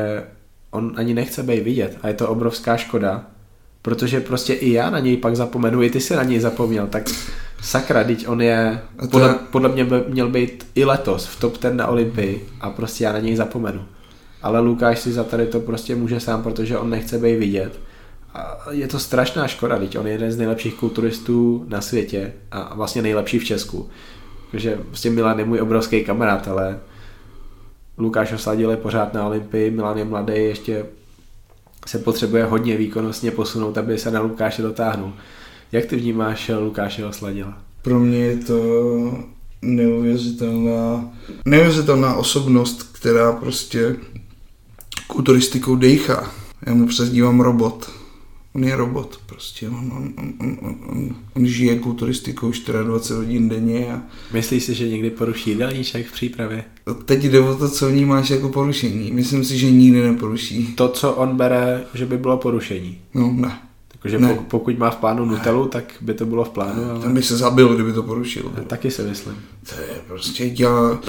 on 0.71 0.93
ani 0.95 1.13
nechce 1.13 1.43
být 1.43 1.63
vidět 1.63 1.97
a 2.01 2.07
je 2.07 2.13
to 2.13 2.29
obrovská 2.29 2.77
škoda, 2.77 3.25
protože 3.81 4.19
prostě 4.19 4.53
i 4.53 4.71
já 4.71 4.89
na 4.89 4.99
něj 4.99 5.17
pak 5.17 5.35
zapomenu, 5.35 5.83
i 5.83 5.89
ty 5.89 5.99
si 5.99 6.15
na 6.15 6.23
něj 6.23 6.39
zapomněl, 6.39 6.87
tak 6.87 7.03
sakra, 7.61 8.03
teď 8.03 8.27
on 8.27 8.41
je, 8.41 8.81
podle, 9.11 9.35
podle 9.51 9.69
mě 9.69 9.85
by 9.85 9.95
měl 10.07 10.29
být 10.29 10.67
i 10.75 10.85
letos 10.85 11.25
v 11.25 11.39
top 11.39 11.53
10 11.61 11.73
na 11.73 11.87
Olympii 11.87 12.47
a 12.61 12.69
prostě 12.69 13.03
já 13.03 13.13
na 13.13 13.19
něj 13.19 13.35
zapomenu. 13.35 13.85
Ale 14.41 14.59
Lukáš 14.59 14.99
si 14.99 15.11
za 15.11 15.23
tady 15.23 15.47
to 15.47 15.59
prostě 15.59 15.95
může 15.95 16.19
sám, 16.19 16.43
protože 16.43 16.77
on 16.77 16.89
nechce 16.89 17.17
být 17.17 17.35
vidět. 17.35 17.79
A 18.33 18.57
je 18.71 18.87
to 18.87 18.99
strašná 18.99 19.47
škoda, 19.47 19.79
teď 19.79 19.97
on 19.97 20.07
je 20.07 20.13
jeden 20.13 20.31
z 20.31 20.37
nejlepších 20.37 20.73
kulturistů 20.73 21.65
na 21.67 21.81
světě 21.81 22.33
a 22.51 22.75
vlastně 22.75 23.01
nejlepší 23.01 23.39
v 23.39 23.45
Česku. 23.45 23.89
Takže 24.51 24.79
prostě 24.87 25.09
Milan 25.09 25.39
je 25.39 25.45
můj 25.45 25.61
obrovský 25.61 26.03
kamarád, 26.03 26.47
ale 26.47 26.79
Lukáš 27.97 28.31
Osladil 28.31 28.71
je 28.71 28.77
pořád 28.77 29.13
na 29.13 29.27
Olympii, 29.27 29.71
Milan 29.71 29.97
je 29.97 30.05
mladý, 30.05 30.33
ještě 30.33 30.85
se 31.87 31.99
potřebuje 31.99 32.43
hodně 32.43 32.77
výkonnostně 32.77 33.31
posunout, 33.31 33.77
aby 33.77 33.97
se 33.97 34.11
na 34.11 34.21
Lukáše 34.21 34.61
dotáhnul. 34.61 35.13
Jak 35.71 35.85
ty 35.85 35.95
vnímáš 35.95 36.51
Lukáše 36.59 37.05
Osladila? 37.05 37.57
Pro 37.81 37.99
mě 37.99 38.17
je 38.17 38.37
to 38.37 38.53
neuvěřitelná, 39.61 41.11
neuvěřitelná 41.45 42.15
osobnost, 42.15 42.83
která 42.91 43.31
prostě 43.31 43.95
kulturistikou 45.07 45.75
dejchá. 45.75 46.31
Já 46.65 46.73
mu 46.73 46.87
přezdívám 46.87 47.39
robot. 47.41 48.00
On 48.55 48.63
je 48.63 48.75
robot 48.75 49.19
prostě. 49.25 49.69
On, 49.69 49.91
on, 49.97 50.13
on, 50.17 50.57
on, 50.61 50.75
on, 50.89 51.15
on 51.35 51.45
žije 51.45 51.79
kulturistikou 51.79 52.51
24 52.83 53.13
hodin 53.13 53.49
denně. 53.49 53.93
A... 53.93 54.01
Myslíš 54.33 54.63
si, 54.63 54.73
že 54.73 54.89
někdy 54.89 55.09
poruší 55.09 55.49
jídelníček 55.49 56.07
v 56.07 56.11
přípravě? 56.11 56.63
Teď 57.05 57.23
jde 57.23 57.39
o 57.39 57.55
to, 57.55 57.69
co 57.69 57.89
vnímáš 57.89 58.29
jako 58.29 58.49
porušení. 58.49 59.11
Myslím 59.11 59.43
si, 59.43 59.57
že 59.57 59.71
nikdy 59.71 60.01
neporuší. 60.01 60.73
To, 60.75 60.89
co 60.89 61.11
on 61.11 61.35
bere, 61.35 61.83
že 61.93 62.05
by 62.05 62.17
bylo 62.17 62.37
porušení? 62.37 62.97
No, 63.13 63.33
ne. 63.35 63.61
Takže 64.01 64.19
ne. 64.19 64.39
pokud 64.47 64.77
má 64.77 64.89
v 64.89 64.95
plánu 64.95 65.25
Nutellu, 65.25 65.67
tak 65.67 65.93
by 66.01 66.13
to 66.13 66.25
bylo 66.25 66.43
v 66.43 66.49
plánu. 66.49 66.89
Ale... 66.89 66.99
Tam 66.99 67.13
by 67.13 67.23
se 67.23 67.37
zabil, 67.37 67.75
kdyby 67.75 67.93
to 67.93 68.03
porušil. 68.03 68.51
Já 68.57 68.63
taky 68.63 68.91
si 68.91 69.01
myslím. 69.01 69.35
To 69.69 69.81
je 69.81 70.01
prostě 70.07 70.53
já... 70.57 70.99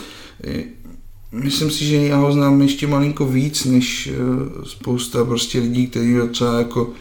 Myslím 1.32 1.70
si, 1.70 1.84
že 1.84 1.96
já 1.96 2.16
ho 2.16 2.32
znám 2.32 2.62
ještě 2.62 2.86
malinko 2.86 3.26
víc, 3.26 3.64
než 3.64 4.06
eh, 4.06 4.64
spousta 4.64 5.24
prostě 5.24 5.60
lidí, 5.60 5.86
kteří 5.86 6.14
třeba 6.30 6.58
jako 6.58 6.92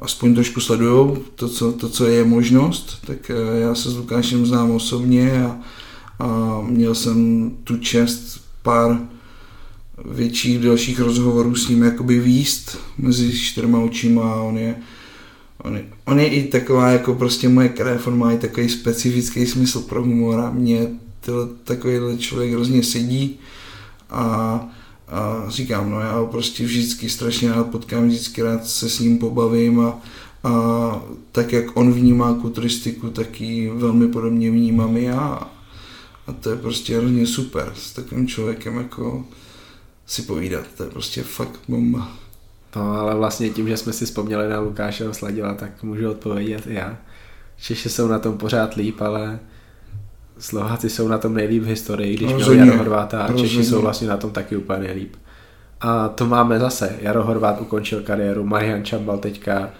aspoň 0.00 0.34
trošku 0.34 0.60
sledují 0.60 1.16
to 1.34 1.48
co, 1.48 1.72
to, 1.72 1.88
co 1.88 2.06
je 2.06 2.24
možnost, 2.24 2.98
tak 3.06 3.30
eh, 3.30 3.60
já 3.60 3.74
se 3.74 3.90
s 3.90 3.96
Lukášem 3.96 4.46
znám 4.46 4.70
osobně 4.70 5.44
a, 5.44 5.60
a 6.18 6.60
měl 6.66 6.94
jsem 6.94 7.50
tu 7.64 7.76
čest 7.76 8.40
pár 8.62 9.00
větších 10.04 10.58
dalších 10.58 11.00
rozhovorů 11.00 11.54
s 11.54 11.68
ním 11.68 11.82
jakoby 11.82 12.20
výst 12.20 12.78
mezi 12.98 13.38
čtyřma 13.38 13.78
očima 13.78 14.32
a 14.32 14.40
on 14.40 14.58
je, 14.58 14.76
on 15.58 15.76
je, 15.76 15.84
on 16.04 16.20
je 16.20 16.26
i 16.28 16.48
taková 16.48 16.90
jako 16.90 17.14
prostě 17.14 17.48
moje 17.48 17.68
krev, 17.68 18.06
on 18.06 18.18
má 18.18 18.32
i 18.32 18.38
takový 18.38 18.68
specifický 18.68 19.46
smysl 19.46 19.80
pro 19.80 20.02
humor 20.02 20.40
a 20.40 20.50
mě 20.50 20.86
tyhle, 21.20 21.48
takovýhle 21.64 22.16
člověk 22.16 22.52
hrozně 22.52 22.82
sedí 22.82 23.38
a, 24.10 24.68
a 25.10 25.44
říkám, 25.48 25.90
no 25.90 26.00
já 26.00 26.12
ho 26.12 26.26
prostě 26.26 26.64
vždycky 26.64 27.08
strašně 27.08 27.52
rád 27.52 27.70
potkám, 27.70 28.08
vždycky 28.08 28.42
rád 28.42 28.66
se 28.66 28.90
s 28.90 28.98
ním 28.98 29.18
pobavím 29.18 29.80
a, 29.80 29.98
a 30.44 31.02
tak 31.32 31.52
jak 31.52 31.76
on 31.76 31.92
vnímá 31.92 32.34
kulturistiku, 32.34 33.10
tak 33.10 33.40
ji 33.40 33.70
velmi 33.70 34.08
podobně 34.08 34.50
vnímám 34.50 34.96
já. 34.96 35.50
A 36.26 36.32
to 36.32 36.50
je 36.50 36.56
prostě 36.56 36.98
hrozně 36.98 37.26
super 37.26 37.72
s 37.76 37.92
takovým 37.92 38.28
člověkem 38.28 38.76
jako 38.76 39.24
si 40.06 40.22
povídat, 40.22 40.64
to 40.76 40.82
je 40.82 40.90
prostě 40.90 41.22
fakt 41.22 41.60
bomba. 41.68 42.12
No 42.76 42.92
ale 42.92 43.14
vlastně 43.14 43.50
tím, 43.50 43.68
že 43.68 43.76
jsme 43.76 43.92
si 43.92 44.04
vzpomněli 44.04 44.48
na 44.48 44.60
Lukáše 44.60 45.14
Sladila, 45.14 45.54
tak 45.54 45.82
můžu 45.82 46.10
odpovědět 46.10 46.66
i 46.66 46.74
já. 46.74 46.96
Češi 47.60 47.88
jsou 47.88 48.08
na 48.08 48.18
tom 48.18 48.38
pořád 48.38 48.74
líp, 48.74 49.00
ale 49.00 49.40
Slováci 50.40 50.90
jsou 50.90 51.08
na 51.08 51.18
tom 51.18 51.34
nejlíp 51.34 51.62
v 51.62 51.66
historii, 51.66 52.16
když 52.16 52.32
měl 52.32 52.52
Jaro 52.52 52.76
Horváta 52.76 53.22
a 53.22 53.32
Češi 53.32 53.64
jsou 53.64 53.80
vlastně 53.80 54.08
na 54.08 54.16
tom 54.16 54.30
taky 54.30 54.56
úplně 54.56 54.78
nejlíp. 54.78 55.16
A 55.80 56.08
to 56.08 56.26
máme 56.26 56.58
zase. 56.58 56.96
Jaro 57.00 57.24
Horvát 57.24 57.60
ukončil 57.60 58.02
kariéru, 58.02 58.44
Marian 58.44 58.84
Čambal 58.84 59.18
teďka 59.18 59.70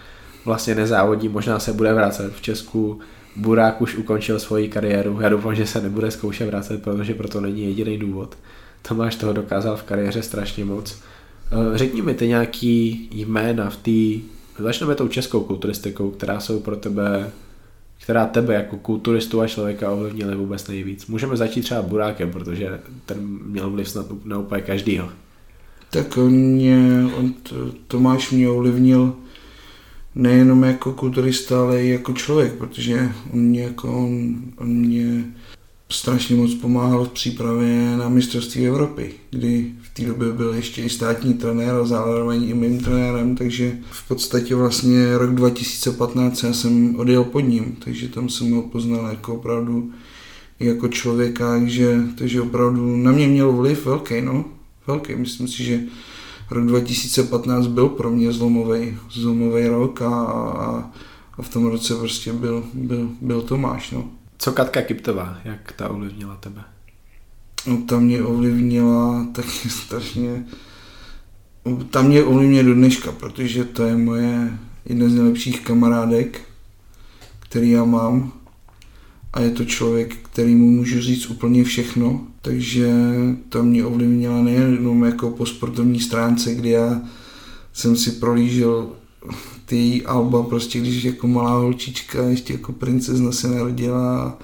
vlastně 0.44 0.74
nezávodí, 0.74 1.28
možná 1.28 1.58
se 1.58 1.72
bude 1.72 1.94
vracet 1.94 2.32
v 2.34 2.42
Česku. 2.42 3.00
Burák 3.36 3.80
už 3.80 3.96
ukončil 3.96 4.38
svoji 4.38 4.68
kariéru, 4.68 5.18
já 5.20 5.28
doufám, 5.28 5.54
že 5.54 5.66
se 5.66 5.80
nebude 5.80 6.10
zkoušet 6.10 6.46
vracet, 6.46 6.82
protože 6.82 7.14
proto 7.14 7.40
není 7.40 7.64
jediný 7.64 7.98
důvod. 7.98 8.38
Tomáš 8.88 9.16
toho 9.16 9.32
dokázal 9.32 9.76
v 9.76 9.82
kariéře 9.82 10.22
strašně 10.22 10.64
moc. 10.64 10.98
Eh, 11.52 11.78
řekni 11.78 12.02
mi 12.02 12.14
ty 12.14 12.28
nějaký 12.28 13.08
jména 13.12 13.70
v 13.70 13.76
té, 13.76 14.26
začneme 14.62 14.94
tou 14.94 15.08
českou 15.08 15.40
kulturistikou, 15.40 16.10
která 16.10 16.40
jsou 16.40 16.60
pro 16.60 16.76
tebe, 16.76 17.30
která 18.02 18.26
tebe 18.26 18.54
jako 18.54 18.76
kulturistu 18.76 19.40
a 19.40 19.48
člověka 19.48 19.90
ovlivnily 19.90 20.36
vůbec 20.36 20.68
nejvíc. 20.68 21.06
Můžeme 21.06 21.36
začít 21.36 21.62
třeba 21.62 21.82
Burákem, 21.82 22.30
protože 22.30 22.80
ten 23.06 23.18
měl 23.46 23.70
vliv 23.70 23.88
snad 23.88 24.06
na 24.24 24.38
úplně 24.38 24.62
každýho. 24.62 25.08
Tak 25.90 26.16
on 26.16 26.32
mě, 26.32 27.06
on 27.18 27.32
to, 27.32 27.72
Tomáš 27.86 28.30
mě 28.30 28.48
ovlivnil 28.48 29.16
nejenom 30.14 30.62
jako 30.64 30.92
kulturista, 30.92 31.60
ale 31.60 31.84
i 31.84 31.88
jako 31.88 32.12
člověk, 32.12 32.52
protože 32.52 33.08
on 33.32 33.40
mě, 33.40 33.62
jako, 33.62 33.98
on, 33.98 34.36
on 34.56 34.68
mě 34.68 35.24
strašně 35.88 36.36
moc 36.36 36.54
pomáhal 36.54 37.04
v 37.04 37.12
přípravě 37.12 37.96
na 37.96 38.08
mistrovství 38.08 38.66
Evropy, 38.66 39.14
kdy 39.30 39.72
té 39.94 40.04
době 40.04 40.32
byl 40.32 40.54
ještě 40.54 40.82
i 40.82 40.88
státní 40.88 41.34
trenér 41.34 41.74
a 41.74 41.84
zároveň 41.84 42.48
i 42.48 42.54
mým 42.54 42.80
trenérem, 42.80 43.36
takže 43.36 43.78
v 43.90 44.08
podstatě 44.08 44.54
vlastně 44.54 45.18
rok 45.18 45.34
2015 45.34 46.42
já 46.42 46.52
jsem 46.52 46.96
odjel 46.96 47.24
pod 47.24 47.40
ním, 47.40 47.76
takže 47.84 48.08
tam 48.08 48.28
jsem 48.28 48.52
ho 48.52 48.62
poznal 48.62 49.06
jako 49.10 49.34
opravdu 49.34 49.92
jako 50.60 50.88
člověka, 50.88 51.50
takže, 51.50 52.00
takže 52.18 52.42
opravdu 52.42 52.96
na 52.96 53.12
mě 53.12 53.28
měl 53.28 53.52
vliv 53.52 53.86
velký, 53.86 54.20
no, 54.20 54.44
velký. 54.86 55.14
Myslím 55.14 55.48
si, 55.48 55.64
že 55.64 55.80
rok 56.50 56.66
2015 56.66 57.66
byl 57.66 57.88
pro 57.88 58.10
mě 58.10 58.32
zlomový, 58.32 58.98
zlomový 59.10 59.66
rok 59.66 60.02
a, 60.02 60.24
a, 60.24 60.90
a 61.38 61.42
v 61.42 61.48
tom 61.48 61.66
roce 61.66 61.94
prostě 61.94 62.32
byl, 62.32 62.64
byl, 62.74 63.10
byl 63.20 63.42
Tomáš, 63.42 63.90
no. 63.90 64.04
Co 64.38 64.52
Katka 64.52 64.82
Kiptová, 64.82 65.38
jak 65.44 65.72
ta 65.72 65.88
ovlivnila 65.88 66.36
tebe? 66.36 66.64
No, 67.66 67.76
ta 67.76 67.98
mě 67.98 68.22
ovlivnila 68.22 69.26
taky 69.32 69.68
strašně, 69.68 70.46
ta 71.90 72.02
mě 72.02 72.24
ovlivňuje 72.24 72.62
do 72.62 72.74
dneška, 72.74 73.12
protože 73.12 73.64
to 73.64 73.82
je 73.82 73.96
moje 73.96 74.58
jedna 74.86 75.08
z 75.08 75.14
nejlepších 75.14 75.60
kamarádek, 75.60 76.40
který 77.40 77.70
já 77.70 77.84
mám. 77.84 78.32
A 79.32 79.40
je 79.40 79.50
to 79.50 79.64
člověk, 79.64 80.16
který 80.16 80.54
mu 80.54 80.70
můžu 80.70 81.00
říct 81.00 81.26
úplně 81.26 81.64
všechno, 81.64 82.26
takže 82.42 82.90
to 83.48 83.62
mě 83.62 83.84
ovlivnila 83.84 84.42
nejenom 84.42 85.04
jako 85.04 85.30
po 85.30 85.46
sportovní 85.46 86.00
stránce, 86.00 86.54
kdy 86.54 86.70
já 86.70 87.02
jsem 87.72 87.96
si 87.96 88.10
prolížel 88.10 88.88
ty 89.66 89.76
její 89.76 90.06
alba, 90.06 90.42
prostě 90.42 90.80
když 90.80 91.04
jako 91.04 91.28
malá 91.28 91.50
holčička, 91.50 92.22
ještě 92.22 92.52
jako 92.52 92.72
princezna 92.72 93.32
se 93.32 93.48
narodila 93.48 94.38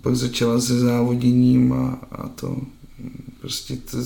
pak 0.00 0.16
začala 0.16 0.60
se 0.60 0.78
závoděním 0.78 1.72
a, 1.72 1.98
a 2.12 2.28
to 2.28 2.56
prostě 3.40 3.76
to, 3.76 3.98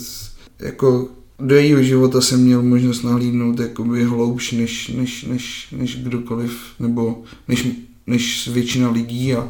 jako 0.59 1.09
do 1.39 1.55
jejího 1.55 1.83
života 1.83 2.21
jsem 2.21 2.41
měl 2.45 2.63
možnost 2.63 3.03
nahlídnout 3.03 3.61
jakoby 3.61 4.05
hloubš 4.05 4.53
než, 4.53 4.89
než, 4.89 5.23
než, 5.25 5.69
než 5.73 5.97
kdokoliv, 5.97 6.61
nebo 6.79 7.23
než, 7.49 7.69
než 8.07 8.49
většina 8.49 8.91
lidí 8.91 9.35
a, 9.35 9.49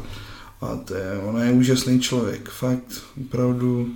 a 0.61 0.75
to 0.75 0.93
je, 0.93 1.19
ona 1.19 1.43
je 1.43 1.51
úžasný 1.51 1.99
člověk, 1.99 2.49
fakt, 2.49 3.03
opravdu. 3.21 3.89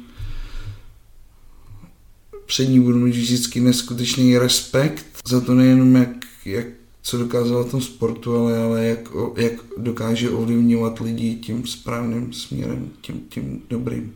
Před 2.46 2.66
ní 2.66 2.80
budu 2.80 3.00
mít 3.00 3.16
vždycky 3.16 3.60
neskutečný 3.60 4.38
respekt 4.38 5.06
za 5.28 5.42
to 5.42 5.56
nejenom 5.56 5.96
jak, 5.96 6.10
jak 6.46 6.66
co 7.06 7.18
dokázala 7.18 7.64
v 7.64 7.72
tom 7.72 7.82
sportu, 7.82 8.36
ale, 8.36 8.58
ale 8.58 8.86
jak, 8.86 9.00
jak 9.38 9.54
dokáže 9.78 10.30
ovlivňovat 10.30 11.00
lidi 11.00 11.36
tím 11.36 11.68
správným 11.68 12.34
směrem, 12.34 12.90
tím, 13.02 13.22
tím 13.30 13.62
dobrým. 13.70 14.16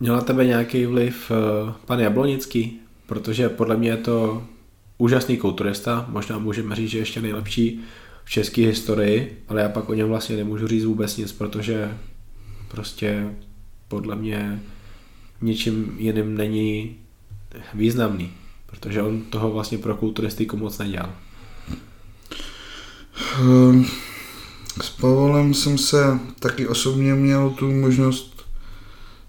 Měla 0.00 0.20
tebe 0.20 0.46
nějaký 0.46 0.86
vliv 0.86 1.30
uh, 1.30 1.72
pan 1.86 2.00
Jablonický? 2.00 2.80
Protože 3.06 3.48
podle 3.48 3.76
mě 3.76 3.90
je 3.90 3.96
to 3.96 4.42
úžasný 4.98 5.36
kulturista, 5.36 6.06
možná 6.08 6.38
můžeme 6.38 6.76
říct, 6.76 6.90
že 6.90 6.98
ještě 6.98 7.20
nejlepší 7.20 7.80
v 8.24 8.30
české 8.30 8.62
historii, 8.62 9.42
ale 9.48 9.60
já 9.60 9.68
pak 9.68 9.88
o 9.88 9.94
něm 9.94 10.08
vlastně 10.08 10.36
nemůžu 10.36 10.66
říct 10.66 10.84
vůbec 10.84 11.16
nic, 11.16 11.32
protože 11.32 11.98
prostě 12.68 13.34
podle 13.88 14.16
mě 14.16 14.62
ničím 15.40 15.96
jiným 15.98 16.34
není 16.34 16.96
významný, 17.74 18.32
protože 18.66 19.02
on 19.02 19.20
toho 19.20 19.50
vlastně 19.50 19.78
pro 19.78 19.96
kulturistiku 19.96 20.56
moc 20.56 20.78
nedělal. 20.78 21.12
Ehm, 23.40 23.84
s 24.82 24.90
Pavolem 24.90 25.54
jsem 25.54 25.78
se 25.78 26.18
taky 26.38 26.68
osobně 26.68 27.14
měl 27.14 27.50
tu 27.50 27.72
možnost 27.72 28.42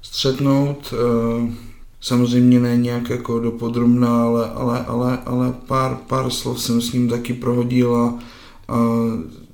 střetnout. 0.01 0.93
Ehm, 0.93 1.57
samozřejmě 2.01 2.59
ne 2.59 2.77
nějak 2.77 3.09
jako 3.09 3.39
dopodrobná, 3.39 4.23
ale, 4.23 4.49
ale, 4.49 4.85
ale, 4.85 5.17
ale 5.25 5.53
pár, 5.67 5.97
pár 6.07 6.29
slov 6.29 6.61
jsem 6.61 6.81
s 6.81 6.93
ním 6.93 7.09
taky 7.09 7.33
prohodil 7.33 7.95
a, 7.95 8.19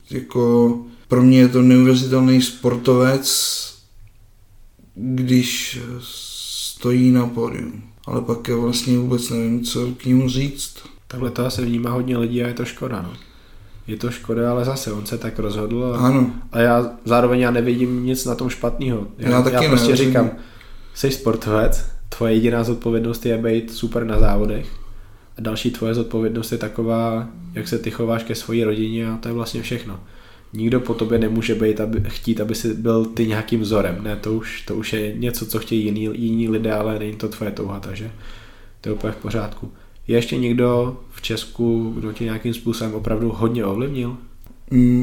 jako 0.09 0.77
pro 1.07 1.21
mě 1.23 1.39
je 1.39 1.47
to 1.47 1.61
neuvěřitelný 1.61 2.41
sportovec, 2.41 3.29
když 4.95 5.79
stojí 5.99 7.11
na 7.11 7.27
pódiu. 7.27 7.71
Ale 8.05 8.21
pak 8.21 8.47
já 8.47 8.55
vlastně 8.55 8.97
vůbec 8.97 9.29
nevím, 9.29 9.63
co 9.63 9.87
k 9.97 10.05
němu 10.05 10.29
říct. 10.29 10.73
Takhle 11.07 11.31
to 11.31 11.45
asi 11.45 11.65
vnímá 11.65 11.91
hodně 11.91 12.17
lidí 12.17 12.43
a 12.43 12.47
je 12.47 12.53
to 12.53 12.65
škoda. 12.65 13.01
No 13.01 13.28
je 13.89 13.97
to 13.97 14.11
škoda, 14.11 14.51
ale 14.51 14.65
zase 14.65 14.91
on 14.91 15.05
se 15.05 15.17
tak 15.17 15.39
rozhodl 15.39 15.83
a, 15.83 15.97
ano. 15.97 16.31
a 16.51 16.59
já 16.59 16.91
zároveň 17.05 17.39
já 17.39 17.51
nevidím 17.51 18.05
nic 18.05 18.25
na 18.25 18.35
tom 18.35 18.49
špatného. 18.49 19.07
Já, 19.17 19.29
já, 19.29 19.41
taky 19.41 19.55
já 19.55 19.69
prostě 19.69 19.89
ne, 19.89 19.95
říkám, 19.95 20.31
jsi 20.93 21.11
sportovec, 21.11 21.85
tvoje 22.09 22.33
jediná 22.33 22.63
zodpovědnost 22.63 23.25
je 23.25 23.37
být 23.37 23.71
super 23.71 24.05
na 24.05 24.19
závodech 24.19 24.67
a 25.37 25.41
další 25.41 25.71
tvoje 25.71 25.93
zodpovědnost 25.93 26.51
je 26.51 26.57
taková, 26.57 27.27
jak 27.53 27.67
se 27.67 27.79
ty 27.79 27.91
chováš 27.91 28.23
ke 28.23 28.35
své 28.35 28.65
rodině 28.65 29.09
a 29.09 29.17
to 29.17 29.27
je 29.27 29.33
vlastně 29.33 29.61
všechno. 29.61 29.99
Nikdo 30.53 30.79
po 30.79 30.93
tobě 30.93 31.19
nemůže 31.19 31.55
být, 31.55 31.81
aby, 31.81 32.01
chtít, 32.07 32.41
aby 32.41 32.55
si 32.55 32.73
byl 32.73 33.05
ty 33.05 33.27
nějakým 33.27 33.61
vzorem. 33.61 33.97
Ne, 34.03 34.15
to 34.15 34.33
už, 34.33 34.61
to 34.61 34.75
už 34.75 34.93
je 34.93 35.13
něco, 35.13 35.45
co 35.45 35.59
chtějí 35.59 35.85
jiní, 35.85 36.09
jiní 36.13 36.49
lidé, 36.49 36.73
ale 36.73 36.99
není 36.99 37.15
to 37.15 37.29
tvoje 37.29 37.51
touha, 37.51 37.79
takže 37.79 38.11
to 38.81 38.89
je 38.89 38.93
úplně 38.93 39.13
v 39.13 39.15
pořádku. 39.17 39.71
Je 40.09 40.15
ještě 40.15 40.37
někdo 40.37 40.97
v 41.11 41.21
Česku, 41.21 41.93
kdo 41.97 42.13
tě 42.13 42.23
nějakým 42.23 42.53
způsobem 42.53 42.93
opravdu 42.93 43.29
hodně 43.29 43.65
ovlivnil? 43.65 44.17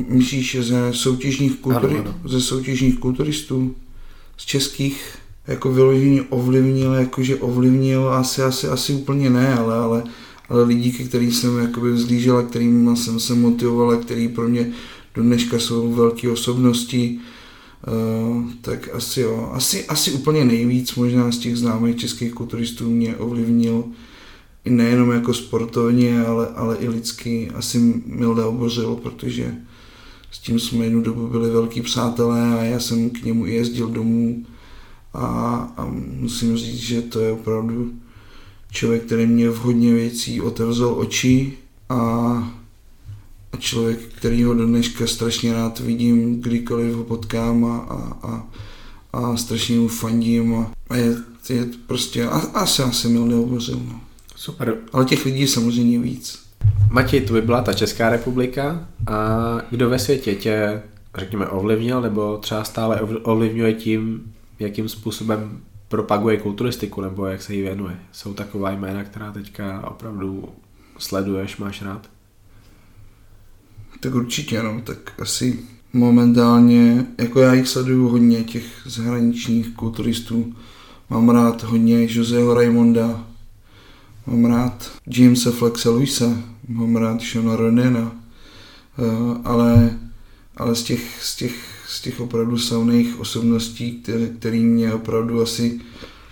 Myslíš, 0.09 0.51
že 0.51 0.63
ze 0.63 0.93
soutěžních, 0.93 1.57
kulturi, 1.57 1.95
ano, 1.95 2.05
ano. 2.05 2.31
ze 2.31 2.41
soutěžních 2.41 2.99
kulturistů, 2.99 3.75
z 4.37 4.45
českých, 4.45 5.19
jako 5.47 5.73
vyloženě 5.73 6.23
ovlivnil, 6.23 6.93
jakože 6.93 7.37
ovlivnil, 7.37 8.09
asi, 8.09 8.43
asi, 8.43 8.69
asi 8.69 8.93
úplně 8.93 9.31
ne, 9.31 9.55
ale, 9.55 9.75
ale, 9.75 10.03
ale 10.49 10.63
lidi, 10.63 10.93
ke 10.93 11.05
kterým 11.05 11.33
jsem 11.33 11.59
jakoby 11.59 11.93
vzlížel 11.93 12.37
a 12.37 12.43
kterým 12.43 12.97
jsem 12.97 13.21
se 13.21 13.35
motivoval 13.35 13.91
a 13.91 13.97
který 13.97 14.29
pro 14.29 14.49
mě 14.49 14.73
do 15.15 15.23
dneška 15.23 15.59
jsou 15.59 15.93
velké 15.93 16.31
osobnosti, 16.31 17.19
Uh, 17.89 18.45
tak 18.61 18.89
asi 18.95 19.21
jo. 19.21 19.51
Asi, 19.53 19.87
asi 19.87 20.13
úplně 20.13 20.45
nejvíc 20.45 20.95
možná 20.95 21.33
z 21.33 21.39
těch 21.39 21.57
známých 21.57 21.97
českých 21.97 22.33
kulturistů 22.33 22.91
mě 22.91 23.17
ovlivnil 23.17 23.85
i 24.67 24.71
nejenom 24.71 25.11
jako 25.11 25.35
sportovně, 25.35 26.27
ale, 26.27 26.47
ale 26.47 26.77
i 26.77 26.89
lidsky 26.89 27.51
asi 27.55 28.03
Milda 28.07 28.47
obořil, 28.47 28.97
protože 28.97 29.55
s 30.31 30.39
tím 30.39 30.61
jsme 30.61 30.85
jednu 30.85 31.03
dobu 31.03 31.29
byli 31.29 31.51
velký 31.51 31.83
přátelé 31.83 32.59
a 32.59 32.63
já 32.63 32.81
jsem 32.81 33.11
k 33.11 33.25
němu 33.25 33.47
jezdil 33.47 33.89
domů 33.89 34.45
a, 35.15 35.27
a 35.77 35.87
musím 36.21 36.57
říct, 36.57 36.81
že 36.81 37.03
to 37.03 37.21
je 37.21 37.33
opravdu 37.33 37.93
člověk, 38.71 39.03
který 39.03 39.27
mě 39.27 39.51
v 39.51 39.57
hodně 39.57 39.95
věcí 39.95 40.41
otevřel 40.41 40.95
oči 40.99 41.53
a, 41.89 41.97
a 43.53 43.57
člověk, 43.59 43.99
který 44.19 44.45
ho 44.45 44.55
dneška 44.55 45.07
strašně 45.07 45.53
rád 45.53 45.81
vidím, 45.81 46.41
kdykoliv 46.41 46.95
ho 46.95 47.05
potkám 47.05 47.65
a, 47.65 47.77
a, 47.77 48.19
a, 48.29 48.49
a 49.13 49.37
strašně 49.37 49.79
mu 49.79 49.89
fandím 49.89 50.55
a, 50.55 50.73
a 50.91 50.97
je, 50.97 51.17
je 51.49 51.69
prostě, 51.87 52.29
a, 52.29 52.39
asi 52.39 52.83
asi 52.83 53.09
mil 53.09 53.27
neuvořil, 53.27 53.81
no. 53.89 54.06
Super. 54.47 54.77
Ale 54.93 55.05
těch 55.05 55.25
lidí 55.25 55.41
je 55.41 55.49
samozřejmě 55.49 55.99
víc. 55.99 56.47
Matěj, 56.91 57.21
to 57.21 57.33
by 57.33 57.43
byla 57.43 57.63
ta 57.63 57.73
Česká 57.73 58.11
republika 58.11 58.89
a 59.07 59.59
kdo 59.71 59.91
ve 59.91 59.99
světě 59.99 60.35
tě, 60.35 60.83
řekněme, 61.19 61.47
ovlivnil 61.47 62.01
nebo 62.03 62.39
třeba 62.39 62.65
stále 62.65 63.01
ovlivňuje 63.23 63.73
tím, 63.73 64.33
jakým 64.59 64.89
způsobem 64.89 65.61
propaguje 65.89 66.37
kulturistiku 66.37 67.01
nebo 67.01 67.27
jak 67.27 67.43
se 67.43 67.55
jí 67.55 67.63
věnuje? 67.63 67.97
Jsou 68.13 68.35
taková 68.35 68.71
jména, 68.71 69.05
která 69.05 69.33
teďka 69.33 69.89
opravdu 69.91 70.49
sleduješ, 70.99 71.57
máš 71.57 71.83
rád? 71.83 72.11
Tak 74.01 74.15
určitě, 74.15 74.63
no, 74.63 74.81
tak 74.85 75.13
asi 75.19 75.59
momentálně, 75.93 77.07
jako 77.19 77.41
já 77.41 77.55
jich 77.55 77.69
sleduju 77.69 78.09
hodně, 78.09 78.45
těch 78.45 78.65
zahraničních 78.85 79.69
kulturistů. 79.69 80.55
Mám 81.11 81.29
rád 81.29 81.63
hodně 81.63 82.07
Joseho 82.11 82.55
Raimonda, 82.55 83.27
mám 84.27 84.45
rád 84.45 84.91
Jamesa 85.07 85.51
Flexa 85.51 85.91
Luisa, 85.91 86.43
mám 86.69 86.97
rád 86.97 87.21
Shona 87.21 87.57
Ronena, 87.57 88.13
eh, 88.99 89.41
ale, 89.45 89.99
ale 90.57 90.75
z 90.75 90.83
těch, 90.83 91.23
z 91.23 91.37
těch, 91.37 91.85
z 91.89 92.01
těch 92.01 92.21
opravdu 92.21 92.59
slavných 92.59 93.21
osobností, 93.21 93.93
které, 93.93 94.27
který 94.27 94.61
mě 94.61 94.93
opravdu 94.93 95.43
asi 95.43 95.81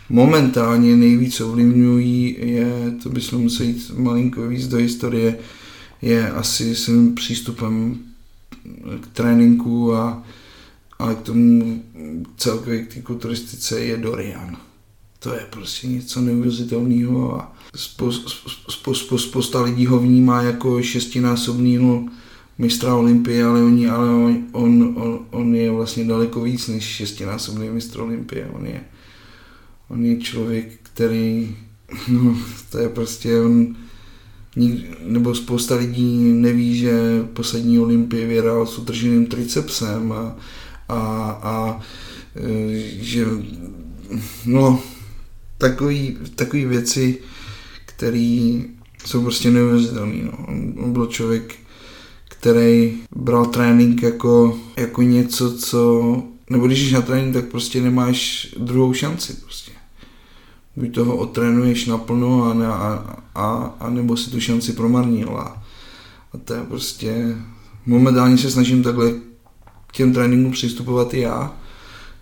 momentálně 0.09 0.97
nejvíc 0.97 1.41
ovlivňují, 1.41 2.37
je, 2.39 2.95
to 3.03 3.09
bychom 3.09 3.43
museli 3.43 3.69
jít 3.69 3.91
malinko 3.97 4.49
víc 4.49 4.69
do 4.69 4.77
historie, 4.77 5.39
je 6.03 6.31
asi 6.31 6.77
svým 6.77 7.15
přístupem 7.15 7.99
k 9.01 9.07
tréninku 9.07 9.95
a, 9.95 10.23
a 10.99 11.15
k 11.15 11.23
tomu 11.23 11.83
celkově 12.37 12.83
k 12.83 12.95
té 12.95 13.03
kulturistice 13.03 13.81
je 13.81 13.97
Dorian. 13.97 14.57
To 15.19 15.35
je 15.35 15.47
prostě 15.51 15.87
něco 15.87 16.21
neuvěřitelného 16.21 17.41
a 17.41 17.54
spousta 19.19 19.63
lidí 19.63 19.87
ho 19.87 19.99
vnímá 19.99 20.43
jako 20.43 20.83
šestinásobného 20.83 22.09
mistra 22.59 22.95
Olympie, 22.95 23.45
ale, 23.45 23.63
oni, 23.63 23.89
ale 23.89 24.09
on, 24.09 24.45
on, 24.53 24.95
on, 24.97 25.27
on, 25.31 25.55
je 25.55 25.71
vlastně 25.71 26.05
daleko 26.05 26.41
víc 26.41 26.69
než 26.69 26.85
šestinásobný 26.85 27.69
mistr 27.69 28.01
Olympie. 28.01 28.49
On 28.53 28.67
je, 28.67 28.81
on 29.89 30.05
je 30.05 30.17
člověk, 30.17 30.69
který, 30.83 31.57
no, 32.09 32.37
to 32.71 32.79
je 32.79 32.89
prostě, 32.89 33.41
on, 33.41 33.77
nebo 35.05 35.35
spousta 35.35 35.75
lidí 35.75 36.33
neví, 36.33 36.79
že 36.79 37.23
poslední 37.33 37.79
Olympie 37.79 38.27
vyhrál 38.27 38.67
s 38.67 38.79
utrženým 38.79 39.27
tricepsem 39.27 40.13
a, 40.13 40.37
a, 40.89 41.01
a 41.43 41.81
e, 42.37 42.81
že 43.05 43.27
no, 44.47 44.83
takový, 45.59 46.19
takový 46.35 46.65
věci, 46.65 47.19
které 47.97 48.63
jsou 49.07 49.23
prostě 49.23 49.51
neuvěřitelné. 49.51 50.23
No. 50.25 50.47
On, 50.85 50.93
byl 50.93 51.07
člověk, 51.07 51.55
který 52.29 52.95
bral 53.17 53.47
trénink 53.47 54.03
jako, 54.03 54.59
jako 54.77 55.03
něco, 55.03 55.59
co... 55.59 56.23
Nebo 56.51 56.67
když 56.67 56.89
jsi 56.89 56.95
na 56.95 57.03
trénink, 57.03 57.35
tak 57.35 57.45
prostě 57.45 57.81
nemáš 57.81 58.49
druhou 58.59 58.93
šanci 58.93 59.35
prostě. 59.35 59.73
Buď 60.77 60.95
toho 60.95 61.17
otrénuješ 61.17 61.87
naplno 61.87 62.45
a, 62.45 62.75
a, 62.75 63.17
a, 63.35 63.75
a 63.81 63.91
nebo 63.91 64.17
si 64.17 64.31
tu 64.31 64.41
šanci 64.41 64.73
promarnil. 64.73 65.37
A, 65.37 65.63
a 66.33 66.39
to 66.45 66.55
je 66.55 66.63
prostě... 66.63 67.37
Momentálně 67.87 68.39
se 68.39 68.51
snažím 68.51 68.83
takhle 68.83 69.13
k 69.87 69.93
těm 69.93 70.13
tréninkům 70.13 70.53
přistupovat 70.53 71.15
i 71.15 71.21
já. 71.21 71.57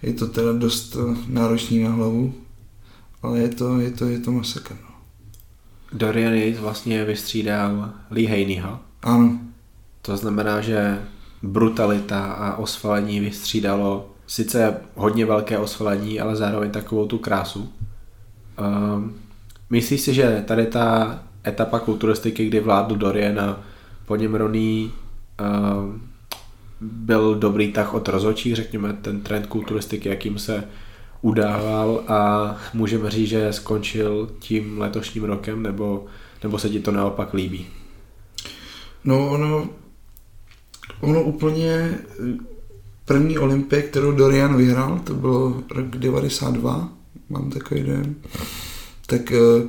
Je 0.03 0.13
to 0.13 0.27
teda 0.27 0.53
dost 0.53 0.97
náročný 1.27 1.83
na 1.83 1.91
hlavu, 1.91 2.35
ale 3.23 3.39
je 3.39 3.49
to, 3.49 3.79
je 3.79 3.91
to, 3.91 4.05
je 4.05 4.19
to 4.19 4.33
masakr. 4.33 4.77
No. 4.83 4.92
Dorian 5.93 6.35
Yates 6.35 6.61
vlastně 6.61 7.05
vystřídal 7.05 7.91
Lee 8.11 8.27
Haneyho. 8.27 8.79
Ano. 9.03 9.39
To 10.03 10.17
znamená, 10.17 10.61
že 10.61 11.03
brutalita 11.43 12.25
a 12.25 12.57
osvalení 12.57 13.21
vystřídalo 13.21 14.09
sice 14.27 14.77
hodně 14.95 15.27
velké 15.27 15.59
osvalení, 15.59 16.21
ale 16.21 16.37
zároveň 16.37 16.71
takovou 16.71 17.07
tu 17.07 17.19
krásu. 17.19 17.73
Um, 18.61 19.15
myslíš 19.71 20.01
si, 20.01 20.15
že 20.15 20.45
tady 20.47 20.67
ta 20.67 21.19
etapa 21.47 21.79
kulturistiky, 21.79 22.47
kdy 22.47 22.61
vládl 22.61 22.97
Dorian 22.97 23.41
a 23.41 23.61
po 24.07 24.17
něm 24.17 24.35
Ronnie 24.35 24.89
um, 24.89 26.03
byl 26.81 27.35
dobrý 27.35 27.73
tah 27.73 27.95
od 27.95 28.09
rozočí, 28.09 28.55
řekněme, 28.55 28.93
ten 28.93 29.21
trend 29.21 29.47
kulturistiky, 29.47 30.09
jakým 30.09 30.39
se 30.39 30.65
udával 31.23 32.05
a 32.09 32.57
můžeme 32.75 33.11
říct, 33.11 33.29
že 33.29 33.53
skončil 33.53 34.31
tím 34.39 34.79
letošním 34.79 35.25
rokem, 35.25 35.63
nebo, 35.63 36.07
nebo 36.43 36.59
se 36.59 36.69
ti 36.69 36.81
to 36.81 36.91
naopak 36.91 37.35
líbí? 37.35 37.67
No 39.05 39.31
ono, 39.31 39.69
ono 41.01 41.23
úplně 41.23 41.99
první 43.05 43.39
olympie, 43.39 43.83
kterou 43.83 44.13
Dorian 44.13 44.57
vyhrál, 44.57 45.01
to 45.05 45.15
bylo 45.15 45.63
rok 45.71 45.87
92, 45.87 46.89
mám 47.29 47.51
takový 47.51 47.83
den, 47.83 48.15
tak 49.07 49.33
eh, 49.33 49.69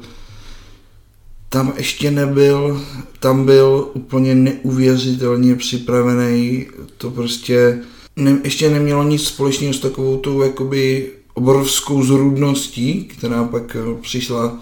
tam 1.49 1.73
ještě 1.77 2.11
nebyl, 2.11 2.81
tam 3.19 3.45
byl 3.45 3.91
úplně 3.93 4.35
neuvěřitelně 4.35 5.55
připravený, 5.55 6.67
to 6.97 7.11
prostě 7.11 7.81
ne, 8.15 8.39
ještě 8.43 8.69
nemělo 8.69 9.03
nic 9.03 9.23
společného 9.23 9.73
s 9.73 9.79
takovou 9.79 10.17
tou 10.17 10.41
jakoby 10.41 11.11
obrovskou 11.33 12.03
zrůdností, 12.03 13.03
která 13.03 13.43
pak 13.43 13.75
eh, 13.79 14.01
přišla 14.01 14.59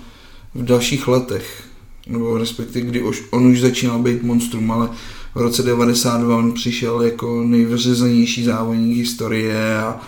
v 0.55 0.63
dalších 0.63 1.07
letech, 1.07 1.63
nebo 2.07 2.37
respektive 2.37 2.85
kdy 2.85 3.01
už, 3.01 3.23
on 3.31 3.47
už 3.47 3.61
začínal 3.61 3.99
být 3.99 4.23
monstrum, 4.23 4.71
ale 4.71 4.89
v 5.35 5.39
roce 5.39 5.63
92 5.63 6.37
on 6.37 6.51
přišel 6.51 7.01
jako 7.01 7.43
nejvyřezenější 7.43 8.43
závodník 8.43 8.97
historie 8.97 9.77
a, 9.77 10.01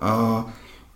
a, 0.00 0.46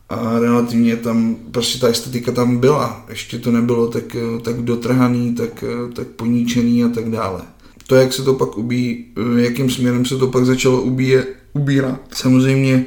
a 0.09 0.39
relativně 0.39 0.97
tam, 0.97 1.37
prostě 1.51 1.79
ta 1.79 1.89
estetika 1.89 2.33
tam 2.33 2.57
byla, 2.57 3.05
ještě 3.09 3.39
to 3.39 3.51
nebylo 3.51 3.89
tak, 3.89 4.17
eh, 4.17 4.41
tak 4.41 4.57
dotrhaný, 4.57 5.35
tak, 5.35 5.64
eh, 5.67 5.93
tak 5.93 6.07
poníčený 6.07 6.85
a 6.85 6.89
tak 6.89 7.11
dále. 7.11 7.41
To, 7.87 7.95
jak 7.95 8.12
se 8.12 8.23
to 8.23 8.35
pak 8.35 8.59
ubí, 8.59 9.05
jakým 9.37 9.71
směrem 9.71 10.05
se 10.05 10.17
to 10.17 10.27
pak 10.27 10.45
začalo 10.45 10.83
ubíje, 10.83 11.27
ubírat. 11.53 12.01
Samozřejmě 12.12 12.87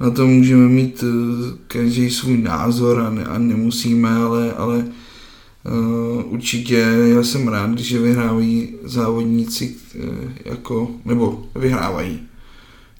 na 0.00 0.10
to 0.10 0.26
můžeme 0.26 0.68
mít 0.68 1.04
eh, 1.06 1.56
každý 1.66 2.10
svůj 2.10 2.38
názor 2.38 3.00
a, 3.00 3.10
ne, 3.10 3.24
a 3.24 3.38
nemusíme, 3.38 4.10
ale, 4.10 4.52
ale 4.52 4.76
uh, 4.78 6.32
určitě 6.32 6.78
já 7.14 7.22
jsem 7.22 7.48
rád, 7.48 7.78
že 7.78 8.00
vyhrávají 8.00 8.74
závodníci 8.84 9.76
uh, 9.94 10.04
jako, 10.44 10.90
nebo 11.04 11.46
vyhrávají, 11.54 12.20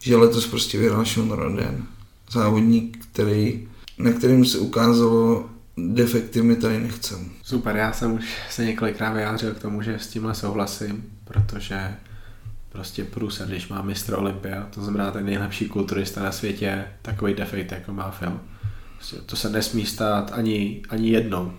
že 0.01 0.17
letos 0.17 0.47
prostě 0.47 0.77
vyhrál 0.77 1.05
Sean 1.05 1.31
Roden, 1.31 1.83
závodník, 2.31 3.05
který, 3.11 3.67
na 3.97 4.11
kterým 4.11 4.45
se 4.45 4.57
ukázalo, 4.57 5.49
defekty 5.77 6.41
mi 6.41 6.55
tady 6.55 6.79
nechcem. 6.79 7.29
Super, 7.43 7.75
já 7.75 7.93
jsem 7.93 8.13
už 8.13 8.25
se 8.49 8.65
několikrát 8.65 9.13
vyjádřil 9.13 9.53
k 9.53 9.59
tomu, 9.59 9.81
že 9.81 9.99
s 9.99 10.07
tímhle 10.07 10.35
souhlasím, 10.35 11.03
protože 11.25 11.95
prostě 12.69 13.03
průser, 13.03 13.47
když 13.47 13.67
má 13.67 13.81
mistr 13.81 14.13
Olympia, 14.13 14.67
to 14.73 14.81
znamená 14.81 15.11
ten 15.11 15.25
nejlepší 15.25 15.69
kulturista 15.69 16.23
na 16.23 16.31
světě, 16.31 16.85
takový 17.01 17.33
defekt, 17.33 17.71
jako 17.71 17.93
má 17.93 18.11
film. 18.11 18.39
Prostě 18.95 19.15
to 19.15 19.35
se 19.35 19.49
nesmí 19.49 19.85
stát 19.85 20.31
ani, 20.33 20.81
ani 20.89 21.09
jednou. 21.09 21.53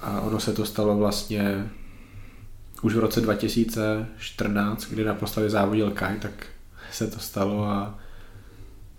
A 0.00 0.20
ono 0.20 0.40
se 0.40 0.52
to 0.52 0.64
stalo 0.64 0.96
vlastně 0.96 1.70
už 2.82 2.94
v 2.94 2.98
roce 2.98 3.20
2014, 3.20 4.84
kdy 4.84 5.04
naposledy 5.04 5.50
závodil 5.50 5.90
Kai, 5.90 6.18
tak 6.18 6.46
se 6.92 7.06
to 7.06 7.18
stalo 7.18 7.64
a 7.64 7.98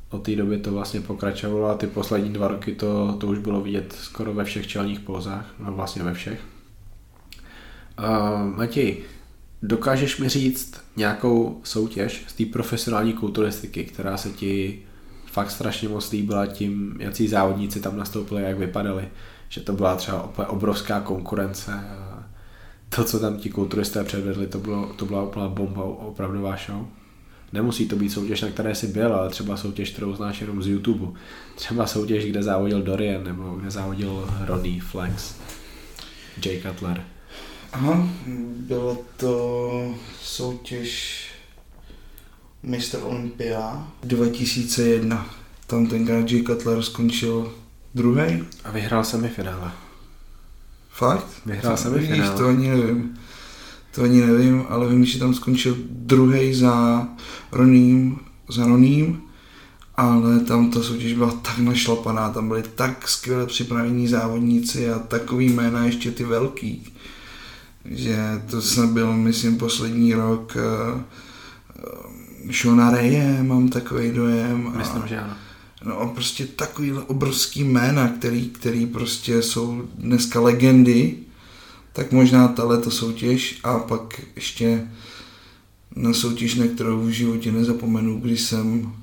od 0.10 0.24
té 0.24 0.36
doby 0.36 0.58
to 0.58 0.72
vlastně 0.72 1.02
pokračovalo 1.02 1.70
a 1.70 1.78
ty 1.78 1.88
poslední 1.88 2.34
dva 2.34 2.48
roky 2.48 2.76
to, 2.76 3.18
to 3.20 3.28
už 3.28 3.38
bylo 3.38 3.62
vidět 3.62 3.94
skoro 3.94 4.34
ve 4.34 4.44
všech 4.44 4.68
čelních 4.68 5.00
pózách, 5.00 5.46
no 5.60 5.74
vlastně 5.74 6.04
ve 6.04 6.14
všech. 6.14 6.40
Uh, 8.00 8.58
Matěj, 8.58 9.04
Dokážeš 9.66 10.18
mi 10.18 10.30
říct 10.30 10.82
nějakou 10.96 11.62
soutěž 11.64 12.24
z 12.28 12.34
té 12.34 12.46
profesionální 12.46 13.14
kulturistiky, 13.14 13.84
která 13.84 14.18
se 14.18 14.30
ti 14.30 14.82
fakt 15.26 15.52
strašně 15.52 15.90
moc 15.90 16.12
líbila 16.12 16.46
tím, 16.46 16.96
jaký 17.00 17.28
závodníci 17.28 17.80
tam 17.80 17.98
nastoupili, 17.98 18.44
jak 18.44 18.58
vypadali, 18.58 19.08
že 19.50 19.62
to 19.62 19.74
byla 19.74 19.96
třeba 19.96 20.50
obrovská 20.50 21.00
konkurence 21.00 21.74
a 21.74 22.24
to, 22.90 23.04
co 23.04 23.20
tam 23.20 23.38
ti 23.38 23.50
kulturisté 23.50 24.04
předvedli, 24.04 24.48
to, 24.48 24.60
bylo, 24.60 24.94
to 24.94 25.06
byla 25.06 25.24
úplná 25.24 25.48
bomba, 25.48 25.84
opravdová 25.84 26.58
show. 26.66 26.86
Nemusí 27.54 27.88
to 27.88 27.96
být 27.96 28.10
soutěž, 28.10 28.42
na 28.42 28.50
které 28.50 28.76
jsi 28.76 28.88
byl, 28.88 29.14
ale 29.16 29.30
třeba 29.30 29.58
soutěž, 29.58 29.90
kterou 29.90 30.16
znáš 30.16 30.42
jenom 30.42 30.64
z 30.64 30.68
YouTube. 30.68 31.20
Třeba 31.56 31.88
soutěž, 31.88 32.26
kde 32.26 32.44
závodil 32.44 32.82
Dorian, 32.82 33.24
nebo 33.24 33.56
kde 33.56 33.72
závodil 33.72 34.30
Ronnie 34.46 34.82
Flex, 34.82 35.36
Jay 36.46 36.62
Cutler. 36.62 37.13
Aha, 37.74 38.08
bylo 38.68 38.98
to 39.18 39.96
soutěž 40.22 41.24
Mr. 42.64 42.98
Olympia 43.04 43.88
2001. 44.04 45.30
tam 45.68 45.88
tenkrát 45.88 46.32
Jay 46.32 46.44
Cutler 46.44 46.82
skončil 46.82 47.54
druhý. 47.96 48.44
A 48.64 48.72
vyhrál 48.72 49.04
semifinále. 49.04 49.72
Fakt? 50.90 51.26
Vyhrál 51.46 51.78
semifinále. 51.78 52.22
vidíš, 52.22 52.38
To 52.38 52.48
ani 52.48 52.70
nevím. 52.70 53.18
To 53.96 54.04
ani 54.04 54.22
nevím, 54.22 54.66
ale 54.70 54.90
vím, 54.90 55.06
že 55.06 55.20
tam 55.20 55.34
skončil 55.34 55.76
druhý 55.90 56.54
za 56.54 57.08
Roním, 57.52 58.20
za 58.50 58.66
Roním, 58.66 59.22
ale 59.96 60.40
tam 60.40 60.72
ta 60.72 60.84
soutěž 60.84 61.14
byla 61.14 61.32
tak 61.32 61.58
našlapaná, 61.58 62.30
tam 62.30 62.48
byli 62.48 62.64
tak 62.76 63.08
skvěle 63.08 63.46
připravení 63.46 64.08
závodníci 64.08 64.90
a 64.90 65.00
takový 65.00 65.50
jména 65.50 65.86
ještě 65.86 66.12
ty 66.12 66.24
velký, 66.24 66.94
že 67.86 68.18
to 68.50 68.62
jsem 68.62 68.94
byl, 68.94 69.14
myslím, 69.14 69.58
poslední 69.58 70.14
rok 70.14 70.58
uh, 72.46 72.52
Shona 72.52 72.92
Reye, 72.92 73.44
mám 73.44 73.70
takový 73.70 74.12
dojem. 74.12 74.72
a- 74.76 74.78
Myslím, 74.78 75.02
že 75.08 75.20
ano. 75.20 75.34
No 75.86 76.00
a 76.00 76.08
prostě 76.08 76.46
takový 76.46 76.92
obrovský 76.94 77.64
jména, 77.64 78.08
který, 78.08 78.50
který 78.50 78.86
prostě 78.86 79.42
jsou 79.42 79.84
dneska 79.98 80.40
legendy, 80.40 81.16
tak 81.94 82.12
možná 82.12 82.48
tahle 82.48 82.84
soutěž 82.90 83.60
a 83.64 83.80
pak 83.80 84.22
ještě 84.36 84.88
na 85.96 86.14
soutěž, 86.14 86.56
na 86.56 86.68
kterou 86.68 87.02
v 87.06 87.10
životě 87.10 87.52
nezapomenu, 87.52 88.20
když 88.20 88.42
jsem 88.42 88.94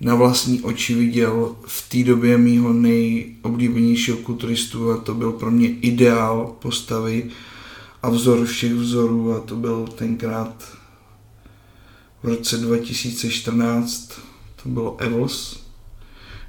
na 0.00 0.14
vlastní 0.14 0.60
oči 0.60 0.94
viděl 0.94 1.56
v 1.66 1.88
té 1.88 2.04
době 2.04 2.38
mýho 2.38 2.72
nejoblíbenějšího 2.72 4.16
kulturistu 4.16 4.90
a 4.92 4.96
to 4.96 5.14
byl 5.14 5.32
pro 5.32 5.50
mě 5.50 5.68
ideál 5.68 6.56
postavy 6.62 7.30
a 8.02 8.10
vzor 8.10 8.46
všech 8.46 8.72
vzorů 8.72 9.34
a 9.34 9.40
to 9.40 9.56
byl 9.56 9.86
tenkrát 9.86 10.76
v 12.22 12.28
roce 12.28 12.56
2014 12.56 14.20
to 14.62 14.68
bylo 14.68 14.96
Evels 15.00 15.60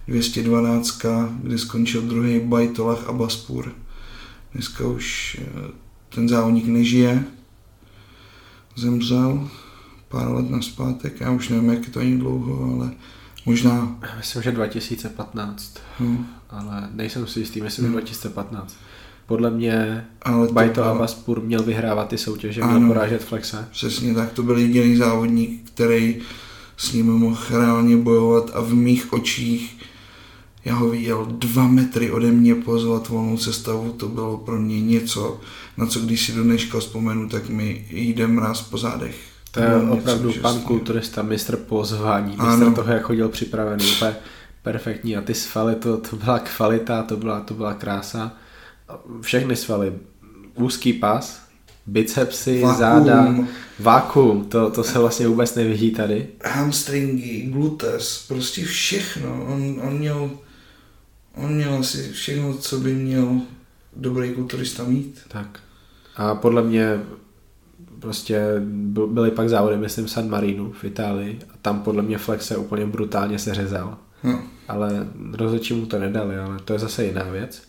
212, 0.07 1.05
kde 1.41 1.57
skončil 1.57 2.01
druhý 2.01 2.39
Bajtolach 2.39 3.09
a 3.09 3.11
Baspur. 3.13 3.71
Dneska 4.53 4.87
už 4.87 5.37
eh, 5.41 5.71
ten 6.09 6.29
závodník 6.29 6.65
nežije, 6.65 7.23
zemřel 8.75 9.49
pár 10.07 10.31
let 10.31 10.49
naspátek, 10.49 11.19
já 11.21 11.31
už 11.31 11.49
nevím, 11.49 11.69
jak 11.69 11.83
je 11.83 11.93
to 11.93 11.99
ani 11.99 12.17
dlouho, 12.17 12.75
ale 12.75 12.91
možná, 13.45 13.99
Myslím, 14.17 14.43
že 14.43 14.51
2015, 14.51 15.79
no, 15.99 16.25
ale 16.49 16.89
nejsem 16.91 17.27
si 17.27 17.39
jistý, 17.39 17.61
myslím, 17.61 17.83
že 17.85 17.87
Hmm. 17.87 17.97
2015. 17.99 18.75
Podle 19.31 19.51
mě 19.51 20.05
ale 20.21 20.47
to 20.47 20.53
Bajto 20.53 20.73
bylo- 20.81 20.85
Abaspur 20.95 21.41
měl 21.41 21.63
vyhrávat 21.63 22.07
ty 22.07 22.17
soutěže, 22.17 22.61
Ano. 22.61 22.79
měl 22.79 22.87
porážet 22.87 23.23
Flexe. 23.23 23.67
Přesně 23.71 24.13
tak, 24.13 24.31
to 24.31 24.43
byl 24.43 24.57
jediný 24.57 24.95
závodník, 24.95 25.69
který 25.73 26.17
s 26.77 26.93
ním 26.93 27.05
mohl 27.05 27.37
reálně 27.49 27.97
bojovat 27.97 28.51
a 28.53 28.61
v 28.61 28.73
mých 28.73 29.13
očích 29.13 29.77
já 30.65 30.75
ho 30.75 30.89
viděl 30.89 31.25
dva 31.29 31.67
metry 31.67 32.11
ode 32.11 32.31
mě 32.31 32.55
pozvat 32.55 33.09
volnou 33.09 33.37
sestavu, 33.37 33.91
to 33.91 34.07
bylo 34.07 34.37
pro 34.37 34.59
mě 34.59 34.81
něco, 34.81 35.39
na 35.77 35.85
co 35.85 35.99
když 35.99 36.25
si 36.25 36.31
do 36.31 36.43
dneška 36.43 36.79
vzpomenu, 36.79 37.29
tak 37.29 37.49
mi 37.49 37.85
jde 37.91 38.27
mráz 38.27 38.61
po 38.61 38.77
zádech. 38.77 39.15
To 39.51 39.59
je 39.59 39.67
bylo 39.67 39.81
něco 39.81 39.93
opravdu 39.97 40.33
pan 40.41 40.59
kulturista, 40.59 41.21
mistr 41.21 41.57
pozvání, 41.57 42.29
mistr 42.29 42.45
Ano. 42.45 42.73
toho, 42.73 42.91
jak 42.93 43.01
chodil 43.01 43.29
připravený, 43.29 43.85
úplně 43.95 44.15
perfektní. 44.63 45.17
A 45.17 45.21
ty 45.21 45.33
svaly, 45.33 45.75
to, 45.75 45.97
to 45.97 46.15
byla 46.15 46.39
kvalita, 46.39 47.03
to 47.03 47.17
byla, 47.17 47.39
to 47.39 47.53
byla 47.53 47.73
krása. 47.73 48.31
Všechny 49.21 49.55
svaly, 49.55 49.93
úzký 50.55 50.93
pas, 50.93 51.41
bicepsy, 51.87 52.61
Vakuum. 52.61 52.79
záda, 52.79 53.35
vákuum, 53.79 54.45
to, 54.45 54.69
to 54.71 54.83
se 54.83 54.99
vlastně 54.99 55.27
vůbec 55.27 55.55
nevidí 55.55 55.91
tady. 55.91 56.27
Hamstringy, 56.45 57.41
glutes, 57.41 58.25
prostě 58.27 58.65
všechno. 58.65 59.45
On, 59.45 59.81
on 59.87 59.97
měl 59.97 60.31
on 61.35 61.53
měl 61.53 61.73
asi 61.73 62.11
všechno, 62.11 62.53
co 62.57 62.79
by 62.79 62.93
měl 62.93 63.41
dobrý 63.95 64.31
kulturista 64.33 64.83
mít. 64.83 65.19
Tak. 65.27 65.59
A 66.15 66.35
podle 66.35 66.63
mě 66.63 66.99
prostě 67.99 68.41
byl- 68.65 69.07
byly 69.07 69.31
pak 69.31 69.49
závody, 69.49 69.77
myslím, 69.77 70.07
San 70.07 70.29
Marino 70.29 70.71
v 70.71 70.83
Itálii 70.83 71.39
a 71.49 71.53
tam 71.61 71.79
podle 71.81 72.03
mě 72.03 72.17
Flexe 72.17 72.57
úplně 72.57 72.85
brutálně 72.85 73.39
se 73.39 73.53
řezal. 73.53 73.97
No. 74.23 74.43
Ale 74.67 75.07
rozhodčí 75.33 75.73
mu 75.73 75.85
to 75.85 75.99
nedali, 75.99 76.37
ale 76.37 76.59
to 76.65 76.73
je 76.73 76.79
zase 76.79 77.05
jiná 77.05 77.23
věc. 77.23 77.61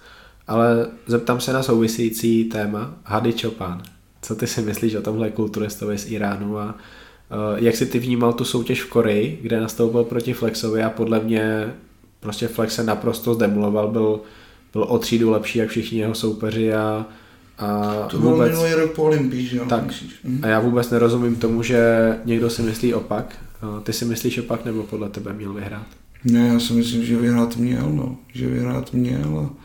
Ale 0.46 0.86
zeptám 1.06 1.40
se 1.40 1.52
na 1.52 1.62
související 1.62 2.44
téma. 2.44 2.94
Hady 3.04 3.32
Chopin. 3.32 3.82
Co 4.22 4.34
ty 4.34 4.46
si 4.46 4.62
myslíš 4.62 4.94
o 4.94 5.02
tomhle 5.02 5.30
kulturistovi 5.30 5.98
z 5.98 6.10
Iránu 6.10 6.58
a 6.58 6.64
uh, 6.64 7.64
jak 7.64 7.76
si 7.76 7.86
ty 7.86 7.98
vnímal 7.98 8.32
tu 8.32 8.44
soutěž 8.44 8.82
v 8.82 8.88
Koreji, 8.88 9.38
kde 9.42 9.60
nastoupil 9.60 10.04
proti 10.04 10.32
Flexovi 10.32 10.82
a 10.82 10.90
podle 10.90 11.20
mě 11.20 11.72
prostě 12.20 12.48
Flex 12.48 12.74
se 12.74 12.84
naprosto 12.84 13.34
zdemoloval, 13.34 13.88
byl, 13.88 14.20
byl 14.72 14.82
o 14.82 14.98
třídu 14.98 15.30
lepší 15.30 15.58
jak 15.58 15.68
všichni 15.68 15.98
jeho 15.98 16.14
soupeři 16.14 16.74
a, 16.74 17.06
a 17.58 17.92
To 18.10 18.18
bylo 18.18 18.36
minulý 18.36 18.74
rok 18.74 18.90
po 18.90 19.02
Olympii, 19.02 19.46
že 19.46 19.56
jo? 19.56 19.64
Tak. 19.68 19.84
Mhm. 20.24 20.40
a 20.44 20.46
já 20.46 20.60
vůbec 20.60 20.90
nerozumím 20.90 21.36
tomu, 21.36 21.62
že 21.62 21.80
někdo 22.24 22.50
si 22.50 22.62
myslí 22.62 22.94
opak. 22.94 23.36
Uh, 23.62 23.80
Ty 23.80 23.92
si 23.92 24.04
myslíš 24.04 24.38
opak, 24.38 24.64
nebo 24.64 24.82
podle 24.82 25.08
tebe 25.08 25.32
měl 25.32 25.52
vyhrát? 25.52 25.86
Ne, 26.24 26.48
já 26.48 26.60
si 26.60 26.72
myslím, 26.72 27.04
že 27.04 27.16
vyhrát 27.16 27.56
měl, 27.56 27.90
no. 27.92 28.16
Že 28.34 28.46
vyhrát 28.46 28.92
měl, 28.92 29.38
a, 29.38 29.62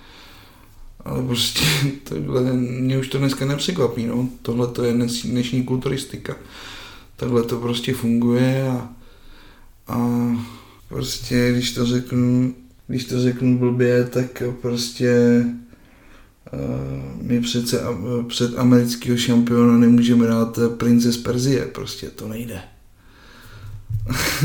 ale 1.07 1.23
prostě 1.23 1.61
takhle, 2.03 2.53
mě 2.53 2.97
už 2.97 3.07
to 3.07 3.17
dneska 3.17 3.45
nepřekvapí, 3.45 4.05
no. 4.05 4.29
Tohle 4.41 4.67
to 4.67 4.83
je 4.83 4.93
dnešní 5.23 5.63
kulturistika. 5.63 6.35
Takhle 7.15 7.43
to 7.43 7.57
prostě 7.57 7.93
funguje 7.93 8.67
a, 8.69 8.89
a 9.87 10.29
prostě, 10.89 11.51
když 11.51 11.73
to 11.73 11.85
řeknu, 11.85 12.55
když 12.87 13.05
to 13.05 13.21
řeknu 13.21 13.57
blbě, 13.57 14.03
tak 14.03 14.43
prostě 14.61 15.43
uh, 16.53 17.21
my 17.21 17.41
přece 17.41 17.81
před 18.27 18.59
amerického 18.59 19.17
šampiona 19.17 19.77
nemůžeme 19.77 20.27
dát 20.27 20.59
prince 20.77 21.11
z 21.11 21.17
Perzie, 21.17 21.65
prostě 21.65 22.07
to 22.09 22.27
nejde. 22.27 22.61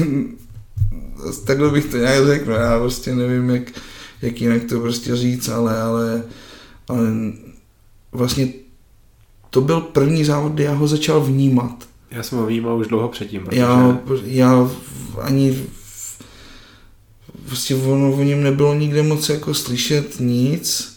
takhle 1.46 1.70
bych 1.70 1.86
to 1.86 1.96
nějak 1.96 2.26
řekl, 2.26 2.50
já 2.50 2.78
prostě 2.78 3.14
nevím, 3.14 3.50
jak, 3.50 3.62
jak 4.22 4.40
jinak 4.40 4.64
to 4.64 4.80
prostě 4.80 5.16
říct, 5.16 5.48
ale, 5.48 5.82
ale 5.82 6.22
vlastně 8.12 8.48
to 9.50 9.60
byl 9.60 9.80
první 9.80 10.24
závod, 10.24 10.52
kdy 10.52 10.62
já 10.62 10.74
ho 10.74 10.88
začal 10.88 11.20
vnímat. 11.20 11.88
Já 12.10 12.22
jsem 12.22 12.38
ho 12.38 12.46
vnímal 12.46 12.78
už 12.78 12.86
dlouho 12.86 13.08
předtím, 13.08 13.44
protože... 13.44 13.60
Já, 13.60 13.98
já 14.24 14.62
v- 14.62 15.18
ani 15.20 15.50
v- 15.50 16.22
prostě 17.48 17.74
ono 17.74 18.12
o 18.12 18.22
něm 18.22 18.42
nebylo 18.42 18.74
nikde 18.74 19.02
moc 19.02 19.28
jako 19.28 19.54
slyšet 19.54 20.20
nic 20.20 20.96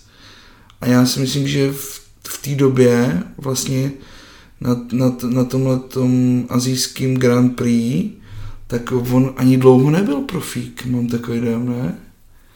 a 0.82 0.88
já 0.88 1.06
si 1.06 1.20
myslím, 1.20 1.48
že 1.48 1.72
v, 1.72 2.02
v 2.28 2.42
té 2.42 2.56
době 2.56 3.24
vlastně 3.38 3.92
na, 4.62 4.82
na, 4.92 5.16
na 5.30 5.44
tomhle 5.44 5.80
tom 5.80 6.44
azijským 6.50 7.18
Grand 7.18 7.56
Prix 7.56 8.10
tak 8.68 8.92
on 8.92 9.34
ani 9.38 9.58
dlouho 9.58 9.92
nebyl 9.92 10.22
profík, 10.22 10.86
mám 10.86 11.08
takový 11.08 11.40
dojem, 11.42 11.70
ne? 11.70 11.98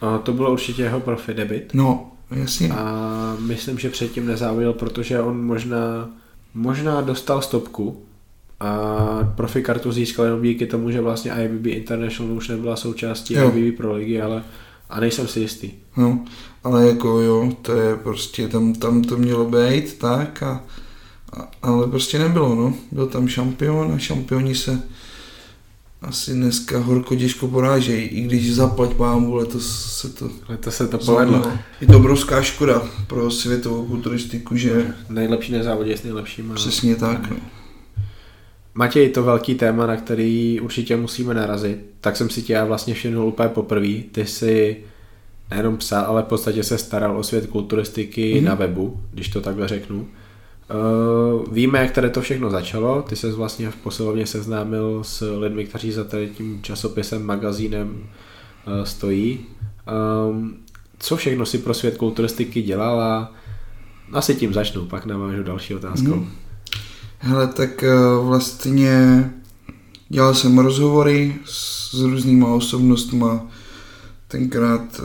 A 0.00 0.18
to 0.18 0.32
bylo 0.32 0.52
určitě 0.52 0.82
jeho 0.82 1.00
profi 1.00 1.34
debit. 1.34 1.70
No, 1.74 2.12
jasně. 2.30 2.68
A 2.68 3.36
myslím, 3.40 3.78
že 3.78 3.90
předtím 3.90 4.26
nezávodil, 4.26 4.72
protože 4.72 5.20
on 5.20 5.44
možná, 5.46 6.10
možná 6.54 7.00
dostal 7.00 7.42
stopku 7.42 8.02
a 8.60 9.32
profi 9.36 9.62
kartu 9.62 9.92
získal 9.92 10.24
jenom 10.24 10.42
díky 10.42 10.66
tomu, 10.66 10.90
že 10.90 11.00
vlastně 11.00 11.32
IBB 11.44 11.66
International 11.66 12.36
už 12.36 12.48
nebyla 12.48 12.76
součástí 12.76 13.34
Jo. 13.34 13.52
IBB 13.54 13.76
Pro 13.76 13.92
ligy, 13.92 14.20
ale 14.20 14.42
a 14.90 15.00
nejsem 15.00 15.28
si 15.28 15.40
jistý. 15.40 15.70
No, 15.96 16.24
ale 16.64 16.86
jako 16.86 17.20
jo, 17.20 17.52
to 17.62 17.72
je 17.72 17.96
prostě, 17.96 18.48
tam, 18.48 18.72
tam 18.72 19.02
to 19.02 19.16
mělo 19.16 19.44
být 19.44 19.98
tak 19.98 20.42
a, 20.42 20.64
a, 21.32 21.48
ale 21.62 21.86
prostě 21.86 22.18
nebylo, 22.18 22.54
no. 22.54 22.74
Byl 22.92 23.06
tam 23.06 23.28
šampion 23.28 23.92
a 23.92 23.98
šampioni 23.98 24.54
se 24.54 24.82
asi 26.02 26.32
dneska 26.34 26.78
horko 26.78 27.16
těžko 27.16 27.48
porážejí, 27.48 28.02
i 28.08 28.20
když 28.20 28.54
zaplať 28.54 28.94
pámu, 28.94 29.34
letos 29.34 29.92
se 30.00 30.08
to 30.08 30.30
Letos 30.48 30.76
se 30.76 30.88
to 30.88 30.98
povedlo. 30.98 31.52
Je 31.80 31.86
to 31.86 31.96
obrovská 31.96 32.42
škoda 32.42 32.82
pro 33.06 33.30
světovou 33.30 33.84
kulturistiku, 33.86 34.56
že 34.56 34.94
Nejlepší 35.08 35.52
nezávodě 35.52 35.96
s 35.96 36.02
nejlepšíma. 36.02 36.54
přesně 36.54 36.96
tak, 36.96 37.30
no. 37.30 37.36
Matěj, 38.74 39.08
to 39.10 39.22
velký 39.22 39.54
téma, 39.54 39.86
na 39.86 39.96
který 39.96 40.60
určitě 40.60 40.96
musíme 40.96 41.34
narazit, 41.34 41.78
tak 42.00 42.16
jsem 42.16 42.30
si 42.30 42.42
tě 42.42 42.52
já 42.52 42.64
vlastně 42.64 42.94
všimnul 42.94 43.28
úplně 43.28 43.48
poprvé. 43.48 43.94
Ty 44.12 44.26
jsi 44.26 44.76
nejenom 45.50 45.76
psal, 45.76 46.04
ale 46.04 46.22
v 46.22 46.26
podstatě 46.26 46.64
se 46.64 46.78
staral 46.78 47.18
o 47.18 47.22
svět 47.22 47.46
kulturistiky 47.46 48.34
Mhm. 48.36 48.44
na 48.44 48.54
webu, 48.54 49.00
když 49.12 49.28
to 49.28 49.40
takhle 49.40 49.68
řeknu. 49.68 50.06
Uh, 50.74 51.54
víme, 51.54 51.78
jak 51.78 51.90
tady 51.90 52.10
to 52.10 52.20
všechno 52.20 52.50
začalo. 52.50 53.02
Ty 53.02 53.16
se 53.16 53.32
vlastně 53.32 53.70
v 53.70 53.76
posilovně 53.76 54.26
seznámil 54.26 55.04
s 55.04 55.38
lidmi, 55.38 55.64
kteří 55.64 55.92
za 55.92 56.04
tady 56.04 56.28
tím 56.28 56.62
časopisem, 56.62 57.26
magazínem 57.26 57.88
uh, 58.66 58.84
stojí. 58.84 59.40
Um, 60.30 60.56
co 60.98 61.16
všechno 61.16 61.46
si 61.46 61.58
pro 61.58 61.74
svět 61.74 61.96
kulturistiky 61.96 62.62
dělal 62.62 63.00
a 63.00 63.32
asi 64.12 64.34
tím 64.34 64.54
začnu, 64.54 64.86
pak 64.86 65.06
navážu 65.06 65.42
další 65.42 65.74
otázkou. 65.74 66.14
Mhm. 66.14 66.30
Hele, 67.18 67.46
tak 67.46 67.82
eh, 67.82 67.94
vlastně 68.20 69.30
dělal 70.08 70.34
jsem 70.34 70.58
rozhovory 70.58 71.36
s, 71.44 71.90
s 71.90 72.02
různýma 72.02 72.48
osobnostma 72.48 73.46
tenkrát 74.28 75.00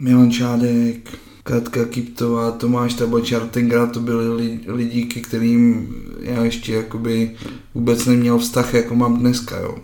Milan 0.00 0.30
Čádek, 0.30 1.18
Katka 1.42 1.84
Kiptová, 1.84 2.50
Tomáš 2.50 2.94
Tabačar, 2.94 3.46
tenkrát 3.48 3.92
to 3.92 4.00
byli 4.00 4.34
li- 4.36 4.60
lidi, 4.66 5.04
ke 5.04 5.20
kterým 5.20 5.94
já 6.20 6.44
ještě 6.44 6.74
jakoby 6.74 7.30
vůbec 7.74 8.06
neměl 8.06 8.38
vztah, 8.38 8.74
jako 8.74 8.94
mám 8.94 9.18
dneska, 9.18 9.58
jo. 9.58 9.78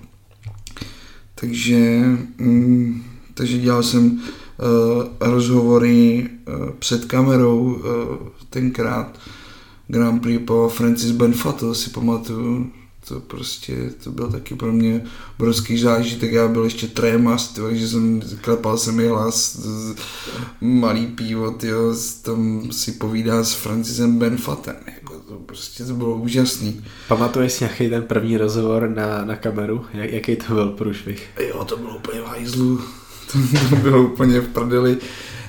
Takže, 1.35 2.03
mm, 2.39 3.03
takže 3.35 3.59
dělal 3.59 3.83
jsem 3.83 4.05
uh, 4.11 4.21
rozhovory 5.21 6.29
uh, 6.49 6.71
před 6.79 7.05
kamerou 7.05 7.59
uh, 7.65 7.83
tenkrát 8.51 9.19
Grand 9.89 10.23
Prix 10.23 10.45
po 10.47 10.69
Francis 10.69 11.11
Benfato 11.11 11.75
si 11.75 11.91
pamatuju, 11.91 12.71
to 13.09 13.21
prostě, 13.21 13.77
to 14.05 14.11
byl 14.11 14.31
taky 14.31 14.55
pro 14.55 14.73
mě 14.73 15.05
obrovský 15.39 15.79
zážitek, 15.79 16.33
já 16.33 16.49
byl 16.49 16.65
ještě 16.65 16.87
trémas, 16.87 17.49
takže 17.49 17.89
jsem, 17.89 18.23
klepal 18.41 18.79
se 18.79 18.93
mi 18.93 19.09
hlas, 19.09 19.67
malý 20.61 21.07
pivo, 21.07 21.51
tyjo, 21.51 21.95
tam 22.23 22.69
si 22.73 22.93
povídá 22.93 23.45
s 23.45 23.53
Francisem 23.53 24.19
Benfatem, 24.19 24.77
jako 24.95 25.15
to 25.15 25.35
prostě 25.35 25.85
to 25.85 25.95
bylo 25.95 26.17
úžasný. 26.17 26.85
Pamatuješ 27.09 27.53
si 27.53 27.65
nějaký 27.65 27.89
ten 27.89 28.03
první 28.03 28.37
rozhovor 28.37 28.89
na, 28.89 29.25
na 29.25 29.37
kameru? 29.37 29.85
Jak, 29.95 30.13
jaký 30.13 30.37
to 30.37 30.55
byl 30.55 30.69
průšvih? 30.69 31.29
Jo, 31.49 31.65
to 31.65 31.77
bylo 31.77 31.97
úplně 31.97 32.21
v 32.21 32.27
hajzlu, 32.27 32.81
to, 33.33 33.39
to 33.71 33.77
bylo 33.77 34.03
úplně 34.03 34.41
v 34.41 34.49
prdeli. 34.49 34.97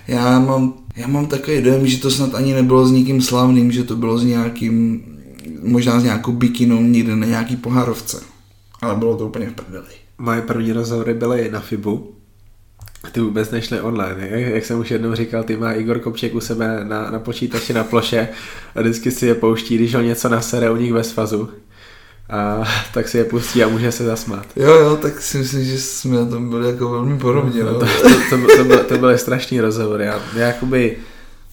Já 0.07 0.39
mám, 0.39 0.73
já 0.95 1.07
mám 1.07 1.27
takový 1.27 1.61
dojem, 1.61 1.87
že 1.87 1.97
to 1.97 2.11
snad 2.11 2.35
ani 2.35 2.53
nebylo 2.53 2.87
s 2.87 2.91
nikým 2.91 3.21
slavným, 3.21 3.71
že 3.71 3.83
to 3.83 3.95
bylo 3.95 4.17
s 4.17 4.23
nějakým 4.23 5.03
možná 5.63 5.99
s 5.99 6.03
nějakou 6.03 6.31
bikinou 6.31 6.81
někde 6.81 7.15
na 7.15 7.27
nějaký 7.27 7.55
pohárovce. 7.55 8.21
Ale 8.81 8.95
bylo 8.95 9.17
to 9.17 9.27
úplně 9.27 9.49
v 9.49 9.53
prdeli. 9.53 9.87
Moje 10.17 10.41
první 10.41 10.71
rozhovory 10.71 11.13
byly 11.13 11.51
na 11.51 11.59
FIBu. 11.59 12.13
Ty 13.11 13.19
vůbec 13.19 13.51
nešly 13.51 13.81
online. 13.81 14.27
Jak, 14.27 14.41
jak 14.41 14.65
jsem 14.65 14.79
už 14.79 14.91
jednou 14.91 15.15
říkal, 15.15 15.43
ty 15.43 15.57
má 15.57 15.73
Igor 15.73 15.99
Kopček 15.99 16.35
u 16.35 16.39
sebe 16.39 16.79
na, 16.83 17.11
na 17.11 17.19
počítači 17.19 17.73
na 17.73 17.83
ploše 17.83 18.29
a 18.75 18.81
vždycky 18.81 19.11
si 19.11 19.25
je 19.25 19.35
pouští, 19.35 19.75
když 19.75 19.95
ho 19.95 20.01
něco 20.01 20.29
nasere 20.29 20.71
u 20.71 20.75
nich 20.75 20.93
ve 20.93 21.03
svazu. 21.03 21.49
A 22.29 22.63
tak 22.93 23.07
si 23.07 23.17
je 23.17 23.23
pustí 23.23 23.63
a 23.63 23.67
může 23.67 23.91
se 23.91 24.05
zasmát. 24.05 24.45
Jo, 24.55 24.73
jo, 24.73 24.97
tak 25.01 25.21
si 25.21 25.37
myslím, 25.37 25.65
že 25.65 25.79
jsme 25.79 26.17
na 26.17 26.25
tom 26.25 26.49
byli 26.49 26.67
jako 26.67 26.89
velmi 26.89 27.17
podobně. 27.17 27.63
No. 27.63 27.71
No, 27.71 27.79
to, 27.79 27.85
to, 27.85 28.37
to, 28.37 28.57
to, 28.57 28.63
byly, 28.63 28.83
to 28.83 28.97
byly 28.97 29.17
strašný 29.17 29.61
rozhovory. 29.61 30.05
Já, 30.05 30.21
já 30.35 30.47
jakoby 30.47 30.97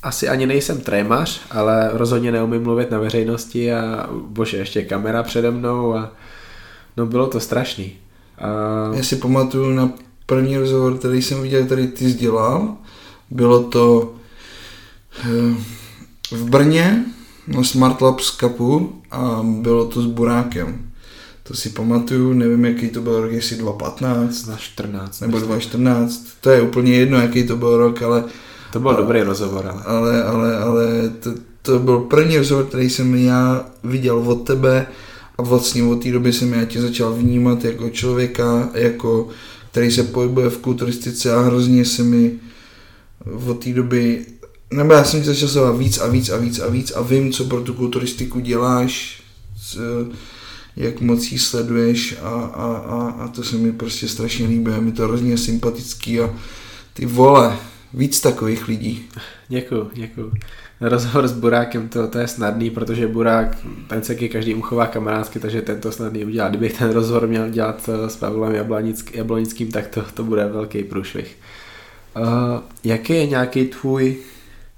asi 0.05 0.29
ani 0.29 0.47
nejsem 0.47 0.81
trémař, 0.81 1.41
ale 1.51 1.91
rozhodně 1.93 2.33
neumím 2.33 2.63
mluvit 2.63 2.91
na 2.91 2.99
veřejnosti 2.99 3.73
a 3.73 4.09
bože, 4.13 4.57
ještě 4.57 4.83
kamera 4.83 5.23
přede 5.23 5.51
mnou 5.51 5.95
a 5.95 6.13
no 6.97 7.07
bylo 7.07 7.27
to 7.27 7.41
strašný. 7.41 7.93
A... 8.39 8.49
Já 8.97 9.03
si 9.03 9.17
pamatuju 9.17 9.71
na 9.71 9.93
první 10.27 10.59
rozhovor, 10.59 10.99
který 10.99 11.23
jsem 11.23 11.43
viděl, 11.43 11.65
který 11.65 11.87
ty 11.87 12.13
dělal. 12.13 12.77
Bylo 13.31 13.63
to 13.63 14.15
eh, 15.19 15.55
v 16.31 16.51
Brně 16.51 17.05
na 17.49 17.63
Smart 17.63 18.01
Labs 18.01 18.37
Cupu 18.37 19.03
a 19.11 19.41
bylo 19.43 19.87
to 19.87 20.03
s 20.03 20.07
Burákem. 20.07 20.91
To 21.43 21.55
si 21.55 21.71
pamatuju, 21.71 22.33
nevím, 22.33 22.65
jaký 22.65 22.89
to 22.89 23.01
byl 23.01 23.21
rok, 23.21 23.33
jestli 23.33 23.57
2015 23.57 24.47
na 24.47 24.57
14. 24.57 25.21
nebo 25.21 25.39
2014. 25.39 26.27
To 26.41 26.51
je 26.51 26.63
úplně 26.63 26.95
jedno, 26.95 27.21
jaký 27.21 27.47
to 27.47 27.57
byl 27.57 27.77
rok, 27.77 28.03
ale 28.03 28.25
to 28.75 28.81
byl 28.81 28.95
dobrý 28.95 29.23
rozhovor, 29.23 29.67
ale. 29.67 29.83
Ale, 29.85 30.25
ale, 30.25 30.59
ale 30.59 30.87
to, 31.21 31.31
to 31.63 31.79
byl 31.79 31.99
první 32.01 32.39
rozhovor, 32.39 32.65
který 32.67 32.91
jsem 32.91 33.15
já 33.15 33.67
viděl 33.85 34.19
od 34.19 34.35
tebe 34.47 34.87
a 35.39 35.43
vlastně 35.43 35.85
od 35.85 36.03
té 36.03 36.13
doby 36.13 36.33
jsem 36.33 36.53
já 36.53 36.65
tě 36.65 36.81
začal 36.81 37.13
vnímat 37.13 37.65
jako 37.65 37.91
člověka, 37.91 38.71
jako 38.75 39.29
který 39.71 39.91
se 39.91 40.03
pohybuje 40.03 40.51
v 40.51 40.59
kulturistice 40.59 41.35
a 41.35 41.41
hrozně 41.41 41.85
se 41.85 42.03
mi 42.03 42.33
od 43.47 43.65
té 43.65 43.73
doby, 43.73 44.27
nebo 44.73 44.93
já 44.93 45.05
jsem 45.05 45.21
tě 45.21 45.27
začal 45.27 45.49
sledovat 45.49 45.79
víc 45.79 45.99
a 45.99 46.07
víc 46.07 46.31
a 46.31 46.37
víc 46.37 46.59
a 46.59 46.69
víc 46.69 46.91
a 46.91 47.03
vím, 47.03 47.33
co 47.33 47.45
pro 47.45 47.61
tu 47.61 47.75
kulturistiku 47.75 48.41
děláš, 48.41 49.23
jak 50.77 51.01
moc 51.01 51.33
jí 51.33 51.39
sleduješ 51.39 52.17
a, 52.23 52.29
a, 52.29 52.67
a, 52.75 53.11
a 53.25 53.29
to 53.29 53.43
se 53.45 53.57
mi 53.57 53.73
prostě 53.73 54.09
strašně 54.09 54.47
líbí, 54.47 54.73
je 54.73 54.81
mi 54.81 54.93
to 54.93 55.03
hrozně 55.03 55.39
sympatický 55.39 56.21
a 56.21 56.35
ty 56.95 57.07
vole, 57.07 57.59
víc 57.95 58.21
takových 58.21 58.69
lidí. 58.69 59.09
Děkuju, 59.49 59.91
děkuju. 59.95 60.33
Rozhovor 60.81 61.29
s 61.29 61.33
Burákem, 61.33 61.89
to, 61.89 62.09
to 62.09 62.19
je 62.19 62.29
snadný, 62.29 62.71
protože 62.71 63.07
Burák, 63.07 63.59
ten 63.87 64.03
se 64.03 64.15
ke 64.15 64.29
každý 64.29 64.55
chová 64.61 64.87
kamarádsky, 64.87 65.41
takže 65.41 65.63
ten 65.63 65.81
to 65.81 65.93
snadný 65.93 66.25
udělá. 66.25 66.49
Kdybych 66.49 66.79
ten 66.79 66.91
rozhovor 66.91 67.27
měl 67.27 67.51
dělat 67.51 67.89
eh, 67.89 68.11
s 68.11 68.17
Pavlem 68.17 68.55
Jablonick, 68.55 69.15
Jablonickým, 69.15 69.71
tak 69.71 69.89
to, 69.89 70.03
to 70.15 70.25
bude 70.25 70.47
velký 70.47 70.83
průšvih. 70.83 71.37
Uh, 72.17 72.25
jaký 72.85 73.13
je 73.13 73.27
nějaký 73.27 73.65
tvůj 73.65 74.17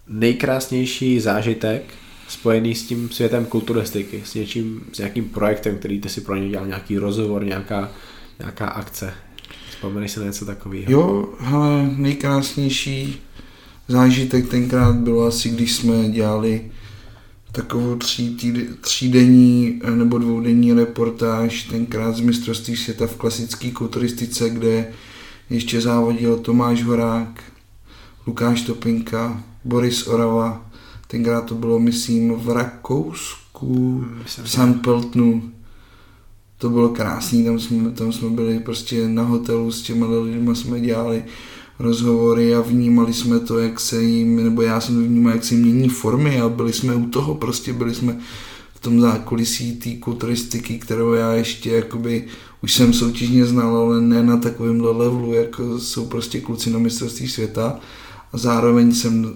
nejkrásnější 0.09 1.21
zážitek 1.21 1.83
spojený 2.29 2.75
s 2.75 2.87
tím 2.87 3.11
světem 3.11 3.47
kulturistiky, 3.47 4.23
s 4.25 4.35
něčím, 4.35 4.85
s 4.93 4.99
nějakým 4.99 5.25
projektem, 5.25 5.79
který 5.79 6.01
ty 6.01 6.09
si 6.09 6.21
pro 6.21 6.37
ně 6.37 6.49
dělal, 6.49 6.67
nějaký 6.67 6.99
rozhovor, 6.99 7.45
nějaká, 7.45 7.91
nějaká 8.39 8.67
akce? 8.67 9.15
Vzpomeneš 9.77 10.11
si 10.13 10.21
na 10.21 10.27
něco 10.27 10.45
takového? 10.45 10.93
Jo, 10.93 11.29
ale 11.39 11.91
nejkrásnější 11.97 13.21
zážitek 13.89 14.49
tenkrát 14.49 14.97
bylo 14.97 15.27
asi, 15.27 15.49
když 15.49 15.73
jsme 15.73 16.09
dělali 16.09 16.71
takovou 17.53 17.97
tří, 17.97 18.37
týd, 18.37 18.81
třídenní 18.81 19.81
nebo 19.95 20.19
dvoudenní 20.19 20.73
reportáž 20.73 21.63
tenkrát 21.63 22.17
z 22.17 22.21
mistrovství 22.21 22.77
světa 22.77 23.07
v 23.07 23.17
klasické 23.17 23.71
kulturistice, 23.71 24.51
kde 24.51 24.93
ještě 25.51 25.81
závodil 25.81 26.37
Tomáš 26.37 26.83
Horák, 26.83 27.43
Lukáš 28.27 28.63
Topinka, 28.63 29.43
Boris 29.65 30.07
Orava, 30.07 30.71
tenkrát 31.07 31.45
to 31.45 31.55
bylo, 31.55 31.79
myslím, 31.79 32.33
v 32.33 32.51
Rakousku, 32.51 34.05
v 34.25 34.51
St. 34.51 34.87
To 36.59 36.71
bylo 36.71 36.89
krásný, 36.89 37.45
tam 37.45 37.61
jsme, 37.61 37.91
tam 37.91 38.13
jsme 38.13 38.31
byli 38.31 38.59
prostě 38.59 39.09
na 39.09 39.23
hotelu 39.23 39.73
s 39.73 39.83
těma 39.83 40.07
lidmi 40.07 40.57
jsme 40.57 40.81
dělali 40.81 41.25
rozhovory 41.79 42.55
a 42.55 42.61
vnímali 42.61 43.13
jsme 43.13 43.41
to, 43.41 43.59
jak 43.59 43.81
se 43.81 44.03
jim, 44.03 44.45
nebo 44.45 44.63
já 44.63 44.81
jsem 44.81 45.07
vnímal, 45.07 45.33
jak 45.33 45.45
se 45.45 45.55
jim 45.55 45.63
mění 45.63 45.89
formy 45.89 46.41
a 46.41 46.49
byli 46.49 46.73
jsme 46.73 46.95
u 46.95 47.07
toho, 47.07 47.35
prostě 47.35 47.73
byli 47.73 47.95
jsme 47.95 48.19
v 48.75 48.81
tom 48.81 49.01
zákulisí 49.01 49.77
té 49.77 49.91
kulturistiky, 49.91 50.79
kterou 50.79 51.13
já 51.13 51.33
ještě 51.33 51.71
jakoby 51.71 52.25
už 52.63 52.75
jsem 52.75 52.93
soutěžně 52.93 53.47
znal, 53.47 53.77
ale 53.77 54.01
ne 54.01 54.23
na 54.23 54.37
takovémhle 54.37 54.91
levelu, 54.91 55.33
jako 55.33 55.79
jsou 55.79 56.07
prostě 56.07 56.41
kluci 56.41 56.71
na 56.71 56.79
mistrovství 56.79 57.29
světa. 57.29 57.81
A 58.33 58.39
zároveň 58.39 58.95
jsem 58.95 59.25
uh, 59.25 59.31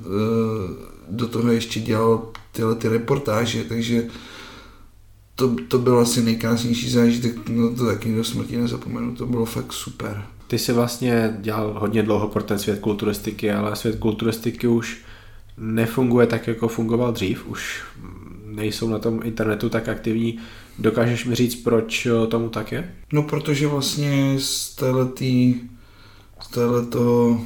do 1.09 1.29
toho 1.29 1.51
ještě 1.51 1.81
dělal 1.81 2.29
tyhle 2.53 2.75
ty 2.75 2.89
reportáže, 2.89 3.65
takže 3.65 4.07
to, 5.41 5.57
to 5.69 5.79
byl 5.79 5.99
asi 5.99 6.23
nejkrásnější 6.23 6.91
zážitek, 6.91 7.49
no 7.49 7.75
to 7.75 7.87
taky 7.87 8.17
do 8.17 8.25
smrti 8.25 8.57
nezapomenu, 8.57 9.15
to 9.15 9.27
bylo 9.27 9.45
fakt 9.45 9.73
super. 9.73 10.23
Ty 10.47 10.59
jsi 10.59 10.73
vlastně 10.73 11.37
dělal 11.41 11.77
hodně 11.79 12.03
dlouho 12.03 12.29
pro 12.29 12.43
ten 12.43 12.59
svět 12.59 12.81
kulturistiky, 12.81 13.53
ale 13.53 13.77
svět 13.77 13.99
kulturistiky 13.99 14.67
už 14.67 14.99
nefunguje 15.57 16.27
tak, 16.27 16.47
jako 16.47 16.69
fungoval 16.69 17.12
dřív, 17.12 17.47
už 17.47 17.83
nejsou 18.45 18.89
na 18.89 18.99
tom 18.99 19.21
internetu 19.25 19.69
tak 19.69 19.89
aktivní. 19.89 20.39
Dokážeš 20.79 21.25
mi 21.25 21.35
říct, 21.35 21.55
proč 21.55 22.09
tomu 22.29 22.49
tak 22.49 22.73
je? 22.73 22.95
No, 23.12 23.23
protože 23.23 23.67
vlastně 23.67 24.35
z 24.39 24.75
téhletý, 24.75 25.55
z 26.41 26.49
téhleto, 26.49 27.41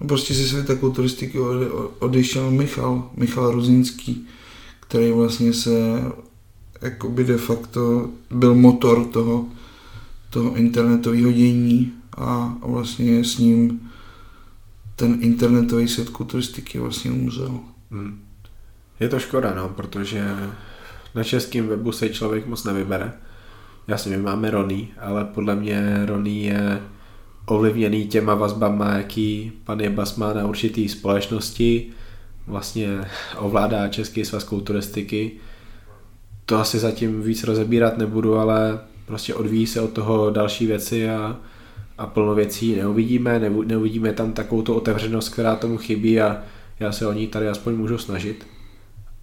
no 0.00 0.06
prostě 0.06 0.34
ze 0.34 0.48
světa 0.48 0.74
kulturistiky 0.74 1.38
odešel 1.98 2.50
Michal, 2.50 3.10
Michal 3.16 3.50
Ruzínský, 3.50 4.26
který 4.90 5.12
vlastně 5.12 5.52
se 5.52 6.02
jakoby 6.82 7.24
de 7.24 7.36
facto 7.36 8.10
byl 8.30 8.54
motor 8.54 9.04
toho, 9.04 9.46
toho 10.30 10.54
internetového 10.54 11.32
dění 11.32 11.92
a 12.16 12.54
vlastně 12.66 13.24
s 13.24 13.38
ním 13.38 13.90
ten 14.96 15.18
internetový 15.20 15.88
svět 15.88 16.08
kulturistiky 16.08 16.78
vlastně 16.78 17.10
umřel. 17.10 17.60
Hmm. 17.90 18.20
Je 19.00 19.08
to 19.08 19.18
škoda, 19.18 19.54
no, 19.54 19.68
protože 19.68 20.24
na 21.14 21.24
českém 21.24 21.68
webu 21.68 21.92
se 21.92 22.08
člověk 22.08 22.46
moc 22.46 22.64
nevybere. 22.64 23.12
Jasně, 23.88 24.16
my 24.16 24.22
máme 24.22 24.50
Rony, 24.50 24.88
ale 24.98 25.24
podle 25.24 25.56
mě 25.56 26.06
Rony 26.06 26.42
je 26.42 26.82
ovlivněný 27.46 28.06
těma 28.06 28.34
vazbama, 28.34 28.92
jaký 28.92 29.52
pan 29.64 29.80
Jebas 29.80 30.16
má 30.16 30.32
na 30.32 30.46
určitý 30.46 30.88
společnosti, 30.88 31.92
vlastně 32.46 33.00
ovládá 33.38 33.88
Český 33.88 34.24
svaz 34.24 34.44
kulturistiky. 34.44 35.32
To 36.46 36.58
asi 36.58 36.78
zatím 36.78 37.22
víc 37.22 37.44
rozebírat 37.44 37.98
nebudu, 37.98 38.36
ale 38.36 38.80
prostě 39.06 39.34
odvíjí 39.34 39.66
se 39.66 39.80
od 39.80 39.92
toho 39.92 40.30
další 40.30 40.66
věci 40.66 41.10
a, 41.10 41.36
a 41.98 42.06
plno 42.06 42.34
věcí 42.34 42.76
neuvidíme, 42.76 43.40
neuvidíme 43.64 44.12
tam 44.12 44.32
takovou 44.32 44.62
tu 44.62 44.74
otevřenost, 44.74 45.28
která 45.28 45.56
tomu 45.56 45.76
chybí 45.76 46.20
a 46.20 46.42
já 46.80 46.92
se 46.92 47.06
o 47.06 47.12
ní 47.12 47.26
tady 47.26 47.48
aspoň 47.48 47.74
můžu 47.74 47.98
snažit. 47.98 48.46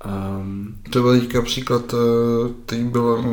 Um, 0.05 0.75
to 0.89 1.01
byl 1.01 1.19
teďka 1.19 1.41
příklad, 1.41 1.93
eh, 1.93 2.53
teď 2.65 2.81
bylo 2.81 3.23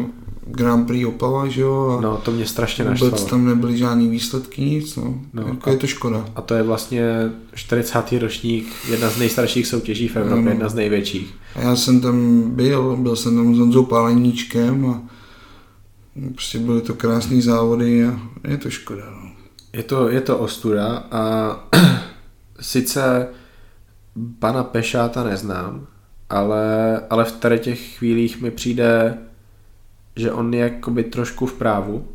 Grand 0.47 0.87
Prix 0.87 1.07
Opava, 1.07 1.49
že 1.49 1.61
jo? 1.61 1.97
A 1.99 2.01
No, 2.01 2.17
to 2.17 2.31
mě 2.31 2.47
strašně 2.47 2.85
vůbec 2.85 3.01
naštvalo. 3.01 3.27
tam 3.27 3.45
nebyly 3.47 3.77
žádný 3.79 4.09
výsledky, 4.09 4.63
nic, 4.63 4.97
no. 4.97 5.03
No, 5.33 5.43
no 5.43 5.49
jako 5.49 5.69
a- 5.71 5.73
je 5.73 5.79
to 5.79 5.87
škoda. 5.87 6.25
A 6.37 6.41
to 6.43 6.55
je 6.55 6.63
vlastně 6.63 7.31
40. 7.55 8.19
ročník, 8.19 8.67
jedna 8.91 9.11
z 9.11 9.19
nejstarších 9.19 9.67
soutěží 9.67 10.09
v 10.09 10.17
Evropě, 10.17 10.39
Ano. 10.43 10.51
jedna 10.51 10.69
z 10.69 10.75
největších. 10.75 11.35
A 11.57 11.61
já 11.61 11.77
jsem 11.77 12.01
tam 12.01 12.43
byl, 12.51 12.97
byl 12.97 13.17
jsem 13.17 13.37
tam 13.37 13.55
s 13.55 13.59
Honzou 13.59 13.85
Páleníčkem 13.85 14.87
a 14.87 15.03
prostě 16.35 16.59
byly 16.59 16.81
to 16.81 16.95
krásné 16.95 17.43
závody 17.43 18.05
a 18.07 18.21
je 18.49 18.57
to 18.57 18.71
škoda, 18.71 19.05
no. 19.11 19.31
Je 19.73 19.83
to, 19.83 20.09
je 20.09 20.21
to 20.21 20.39
ostuda 20.39 21.05
a 21.11 21.57
sice 22.61 23.29
pana 24.39 24.65
Pešáta 24.65 25.25
neznám, 25.25 25.87
ale, 26.31 27.01
ale 27.11 27.25
v 27.25 27.33
tady 27.33 27.59
těch 27.59 27.97
chvílích 27.99 28.41
mi 28.43 28.51
přijde, 28.51 29.19
že 30.17 30.33
on 30.33 30.55
je 30.55 30.61
jakoby 30.61 31.05
trošku 31.05 31.47
v 31.47 31.55
právu 31.55 32.07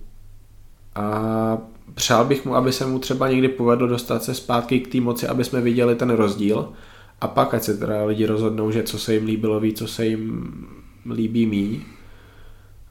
a 0.96 1.58
přál 1.94 2.26
bych 2.26 2.46
mu, 2.46 2.56
aby 2.56 2.72
se 2.72 2.86
mu 2.86 3.00
třeba 3.00 3.30
někdy 3.30 3.48
povedlo 3.48 3.88
dostat 3.88 4.24
se 4.24 4.34
zpátky 4.34 4.80
k 4.80 4.92
té 4.92 5.02
moci, 5.02 5.28
aby 5.28 5.44
jsme 5.44 5.62
viděli 5.62 5.96
ten 5.96 6.10
rozdíl 6.10 6.70
a 7.22 7.28
pak 7.28 7.54
ať 7.54 7.64
se 7.64 7.78
teda 7.78 8.06
lidi 8.06 8.26
rozhodnou, 8.26 8.72
že 8.72 8.84
co 8.84 9.00
se 9.00 9.14
jim 9.14 9.26
líbilo 9.26 9.60
víc, 9.60 9.78
co 9.78 9.88
se 9.88 10.06
jim 10.06 10.52
líbí 11.12 11.46
míň. 11.46 11.82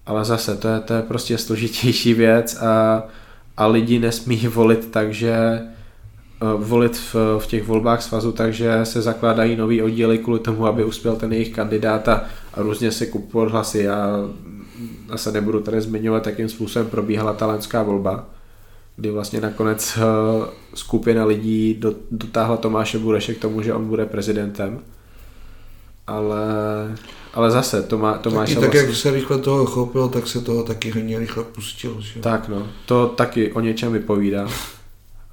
Ale 0.07 0.25
zase, 0.25 0.57
to 0.57 0.69
je, 0.69 0.81
to 0.81 0.95
je 0.95 1.03
prostě 1.03 1.39
složitější 1.39 2.15
věc 2.15 2.57
a, 2.57 3.03
a 3.57 3.67
lidi 3.67 3.99
nesmí 3.99 4.37
volit 4.37 4.91
tak, 4.91 5.15
že 5.15 5.33
eh, 5.33 5.67
volit 6.57 6.97
v, 6.97 7.15
v 7.39 7.47
těch 7.47 7.67
volbách 7.67 8.03
svazu, 8.03 8.33
takže 8.33 8.81
se 8.85 9.03
zakládají 9.03 9.57
nový 9.57 9.83
oddíly 9.83 10.19
kvůli 10.19 10.41
tomu, 10.41 10.67
aby 10.67 10.85
uspěl 10.85 11.17
ten 11.17 11.33
jejich 11.33 11.51
kandidát 11.51 12.09
a, 12.09 12.25
různě 12.57 12.93
se 12.93 13.07
kupovat 13.07 13.53
hlasy. 13.53 13.79
Já 13.79 14.09
se 15.17 15.33
nebudu 15.33 15.61
tady 15.61 15.81
zmiňovat, 15.81 16.27
jakým 16.27 16.49
způsobem 16.49 16.89
probíhala 16.89 17.33
ta 17.33 17.47
lenská 17.47 17.83
volba, 17.83 18.25
kdy 18.97 19.11
vlastně 19.11 19.41
nakonec 19.41 19.99
eh, 19.99 20.51
skupina 20.75 21.25
lidí 21.25 21.75
do- 21.75 21.95
dotáhla 22.11 22.57
Tomáše 22.57 22.99
Bureše 22.99 23.35
k 23.35 23.39
tomu, 23.41 23.63
že 23.63 23.75
on 23.75 23.89
bude 23.89 24.07
prezidentem. 24.07 24.81
Ale, 26.07 26.47
ale 27.35 27.51
zase 27.51 27.83
Tomá, 27.83 28.19
Tomáš 28.19 28.49
Taky, 28.55 28.61
tak 28.61 28.75
jak 28.75 28.95
se 28.95 29.11
rychle 29.11 29.39
toho 29.39 29.67
chopil, 29.67 30.09
tak 30.09 30.27
se 30.29 30.41
toho 30.41 30.63
taky 30.63 30.91
hodně 30.91 31.19
rychle 31.19 31.45
pustil, 31.45 31.97
že. 32.01 32.21
Tak 32.21 32.49
no, 32.49 32.67
to 32.87 33.07
taky 33.07 33.53
o 33.53 33.61
něčem 33.61 33.93
vypovídá. 33.93 34.47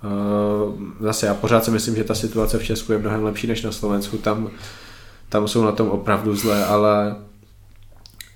Eh, 0.03 0.93
Zase 0.99 1.25
já 1.25 1.33
pořád 1.33 1.65
si 1.65 1.71
myslím, 1.71 1.95
že 1.95 2.03
ta 2.03 2.15
situace 2.15 2.57
v 2.59 2.63
Česku 2.63 2.91
je 2.91 2.97
mnohem 2.99 3.23
lepší 3.23 3.47
než 3.47 3.63
na 3.63 3.71
Slovensku. 3.71 4.17
Tam, 4.17 4.49
tam 5.29 5.47
jsou 5.47 5.63
na 5.63 5.71
tom 5.71 5.89
opravdu 5.89 6.35
zlé, 6.35 6.65
ale, 6.65 7.15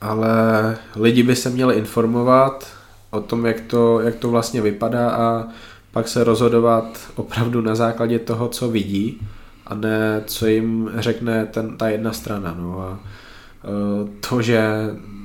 ale 0.02 0.78
lidi 0.96 1.24
by 1.24 1.36
se 1.36 1.50
měli 1.50 1.76
informovat 1.76 2.68
o 3.10 3.22
tom, 3.22 3.46
jak 3.46 3.62
to, 3.62 4.00
jak 4.00 4.16
to 4.16 4.30
vlastně 4.30 4.62
vypadá 4.62 5.12
a 5.12 5.48
pak 5.92 6.08
se 6.08 6.24
rozhodovat 6.24 7.12
opravdu 7.16 7.62
na 7.62 7.76
základě 7.76 8.20
toho, 8.20 8.48
co 8.48 8.70
vidí 8.70 9.28
a 9.68 9.76
ne 9.76 10.24
co 10.26 10.48
jim 10.48 10.92
řekne 10.96 11.46
ten, 11.46 11.78
ta 11.78 11.90
jedna 11.90 12.14
strana. 12.14 12.56
No 12.60 12.82
a 12.82 13.00
eh, 13.00 14.10
to, 14.30 14.42
že 14.42 14.62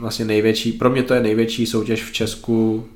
vlastně 0.00 0.24
největší, 0.24 0.72
pro 0.72 0.90
mě 0.90 1.02
to 1.02 1.14
je 1.14 1.20
největší 1.20 1.66
soutěž 1.66 2.04
v 2.04 2.12
Česku, 2.12 2.86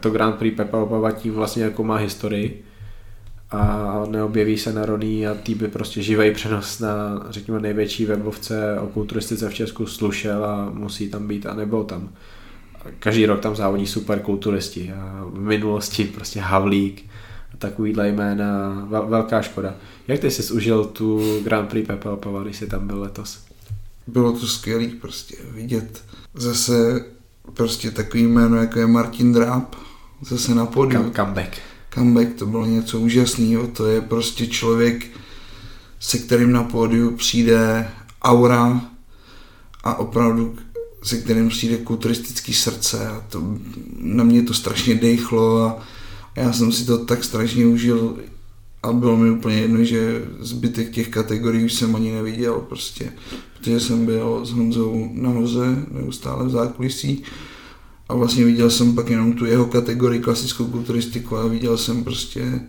to 0.00 0.10
Grand 0.10 0.36
Prix 0.36 0.56
Pepa 0.56 0.78
Opava 0.78 1.12
tím 1.12 1.34
vlastně 1.34 1.62
jako 1.62 1.84
má 1.84 1.96
historii 1.96 2.64
a 3.52 4.04
neobjeví 4.10 4.58
se 4.58 4.72
na 4.72 4.86
Roný 4.86 5.26
a 5.26 5.34
tý 5.34 5.54
by 5.54 5.68
prostě 5.68 6.02
živej 6.02 6.30
přenos 6.30 6.78
na 6.78 7.26
řekněme 7.30 7.60
největší 7.60 8.06
webovce 8.06 8.78
o 8.80 8.86
kulturistice 8.86 9.48
v 9.48 9.54
Česku 9.54 9.86
slušel 9.86 10.44
a 10.44 10.70
musí 10.70 11.08
tam 11.08 11.28
být 11.28 11.46
a 11.46 11.54
nebyl 11.54 11.84
tam. 11.84 12.08
Každý 12.98 13.26
rok 13.26 13.40
tam 13.40 13.56
závodí 13.56 13.86
super 13.86 14.20
kulturisti 14.20 14.92
a 14.92 15.24
v 15.30 15.40
minulosti 15.40 16.04
prostě 16.04 16.40
Havlík 16.40 17.04
a 17.54 17.56
takovýhle 17.56 18.08
jména, 18.08 18.84
vel, 18.88 19.06
velká 19.06 19.42
škoda. 19.42 19.74
Jak 20.08 20.20
ty 20.20 20.30
jsi 20.30 20.52
užil 20.52 20.84
tu 20.84 21.40
Grand 21.44 21.68
Prix 21.68 21.86
Pepa 21.86 22.10
Opava, 22.10 22.42
když 22.42 22.56
jsi 22.56 22.66
tam 22.66 22.86
byl 22.86 23.00
letos? 23.00 23.44
Bylo 24.06 24.32
to 24.32 24.46
skvělý 24.46 24.88
prostě 24.88 25.36
vidět 25.50 26.04
zase 26.34 27.04
prostě 27.54 27.90
takový 27.90 28.22
jméno, 28.22 28.56
jako 28.56 28.78
je 28.78 28.86
Martin 28.86 29.32
Dráb, 29.32 29.76
zase 30.22 30.54
na 30.54 30.66
pódiu. 30.66 31.02
Come, 31.02 31.14
comeback. 31.14 31.71
Comeback, 31.94 32.34
to 32.38 32.46
bylo 32.46 32.66
něco 32.66 33.00
úžasného, 33.00 33.66
to 33.66 33.86
je 33.86 34.00
prostě 34.00 34.46
člověk, 34.46 35.06
se 36.00 36.18
kterým 36.18 36.52
na 36.52 36.62
pódiu 36.62 37.16
přijde 37.16 37.90
aura 38.22 38.80
a 39.84 39.94
opravdu 39.94 40.56
se 41.02 41.18
kterým 41.18 41.48
přijde 41.48 41.76
kulturistický 41.76 42.54
srdce 42.54 43.08
a 43.08 43.24
to, 43.28 43.42
na 43.98 44.24
mě 44.24 44.42
to 44.42 44.54
strašně 44.54 44.94
dechlo 44.94 45.62
a 45.62 45.82
já 46.36 46.52
jsem 46.52 46.72
si 46.72 46.86
to 46.86 47.04
tak 47.04 47.24
strašně 47.24 47.66
užil 47.66 48.18
a 48.82 48.92
bylo 48.92 49.16
mi 49.16 49.30
úplně 49.30 49.56
jedno, 49.56 49.84
že 49.84 50.24
zbytek 50.40 50.90
těch 50.90 51.08
kategorií 51.08 51.64
už 51.64 51.72
jsem 51.72 51.96
ani 51.96 52.12
neviděl 52.12 52.54
prostě, 52.68 53.12
protože 53.58 53.80
jsem 53.80 54.06
byl 54.06 54.46
s 54.46 54.50
Honzou 54.50 55.10
nahoře, 55.12 55.76
neustále 55.90 56.46
v 56.46 56.50
zákulisí 56.50 57.22
a 58.12 58.14
vlastně 58.14 58.44
viděl 58.44 58.70
jsem 58.70 58.94
pak 58.94 59.10
jenom 59.10 59.32
tu 59.32 59.44
jeho 59.44 59.66
kategorii 59.66 60.20
klasickou 60.20 60.66
kulturistiku 60.66 61.36
a 61.36 61.46
viděl 61.46 61.78
jsem 61.78 62.04
prostě 62.04 62.60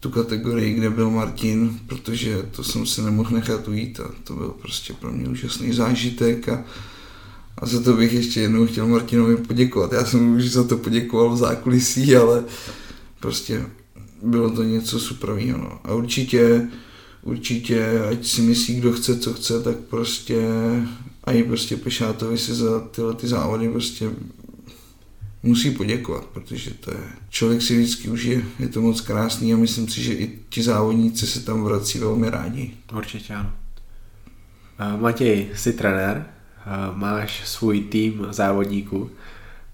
tu 0.00 0.10
kategorii, 0.10 0.74
kde 0.74 0.90
byl 0.90 1.10
Martin, 1.10 1.80
protože 1.86 2.42
to 2.50 2.64
jsem 2.64 2.86
si 2.86 3.02
nemohl 3.02 3.30
nechat 3.34 3.68
ujít 3.68 4.00
a 4.00 4.10
to 4.24 4.34
byl 4.34 4.54
prostě 4.62 4.92
pro 4.92 5.12
mě 5.12 5.28
úžasný 5.28 5.72
zážitek 5.72 6.48
a, 6.48 6.64
a 7.58 7.66
za 7.66 7.82
to 7.82 7.92
bych 7.92 8.12
ještě 8.12 8.40
jednou 8.40 8.66
chtěl 8.66 8.88
Martinovi 8.88 9.36
poděkovat. 9.36 9.92
Já 9.92 10.04
jsem 10.04 10.34
už 10.36 10.50
za 10.50 10.64
to 10.64 10.76
poděkoval 10.76 11.30
v 11.30 11.36
zákulisí, 11.36 12.16
ale 12.16 12.44
prostě 13.20 13.66
bylo 14.22 14.50
to 14.50 14.62
něco 14.62 15.00
superového. 15.00 15.58
No. 15.58 15.80
A 15.84 15.94
určitě, 15.94 16.68
určitě, 17.22 18.00
ať 18.10 18.26
si 18.26 18.42
myslí, 18.42 18.74
kdo 18.74 18.92
chce, 18.92 19.18
co 19.18 19.34
chce, 19.34 19.62
tak 19.62 19.76
prostě 19.76 20.42
a 21.26 21.32
i 21.32 21.42
prostě 21.42 21.76
Pešátovi 21.76 22.38
si 22.38 22.54
za 22.54 22.80
tyhle 22.80 23.14
ty 23.14 23.28
závody 23.28 23.68
prostě 23.68 24.10
musí 25.42 25.70
poděkovat, 25.70 26.24
protože 26.24 26.74
to 26.74 26.90
je, 26.90 27.00
člověk 27.30 27.62
si 27.62 27.76
vždycky 27.76 28.08
užije, 28.08 28.42
je 28.58 28.68
to 28.68 28.80
moc 28.80 29.00
krásný 29.00 29.54
a 29.54 29.56
myslím 29.56 29.88
si, 29.88 30.02
že 30.02 30.12
i 30.12 30.38
ti 30.48 30.62
závodníci 30.62 31.26
se 31.26 31.44
tam 31.44 31.64
vrací 31.64 31.98
velmi 31.98 32.30
rádi. 32.30 32.70
Určitě 32.96 33.34
ano. 33.34 33.52
Matěj, 35.00 35.46
jsi 35.54 35.72
trenér, 35.72 36.26
máš 36.94 37.42
svůj 37.48 37.80
tým 37.80 38.26
závodníků 38.30 39.10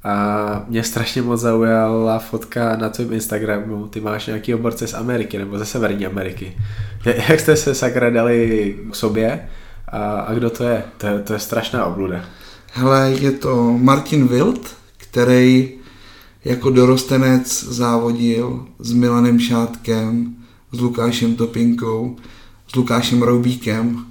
a 0.04 0.64
mě 0.68 0.84
strašně 0.84 1.22
moc 1.22 1.40
zaujala 1.40 2.18
fotka 2.18 2.76
na 2.76 2.88
tvém 2.88 3.12
Instagramu. 3.12 3.88
Ty 3.88 4.00
máš 4.00 4.26
nějaký 4.26 4.54
oborce 4.54 4.86
z 4.86 4.94
Ameriky 4.94 5.38
nebo 5.38 5.58
ze 5.58 5.64
Severní 5.64 6.06
Ameriky. 6.06 6.56
Jak 7.04 7.40
jste 7.40 7.56
se 7.56 7.74
sakra 7.74 8.10
dali 8.10 8.78
k 8.90 8.94
sobě 8.94 9.48
a, 9.92 10.20
a 10.20 10.34
kdo 10.34 10.50
to 10.50 10.64
je? 10.64 10.84
To, 10.96 11.06
je? 11.06 11.22
to 11.22 11.32
je 11.32 11.38
strašná 11.38 11.84
obluda. 11.84 12.24
Hele, 12.72 13.10
je 13.20 13.32
to 13.32 13.78
Martin 13.78 14.28
Wild, 14.28 14.76
který 14.96 15.70
jako 16.44 16.70
dorostenec 16.70 17.64
závodil 17.64 18.66
s 18.78 18.92
Milanem 18.92 19.40
Šátkem, 19.40 20.36
s 20.72 20.80
Lukášem 20.80 21.36
Topinkou, 21.36 22.16
s 22.68 22.74
Lukášem 22.74 23.22
Roubíkem 23.22 24.06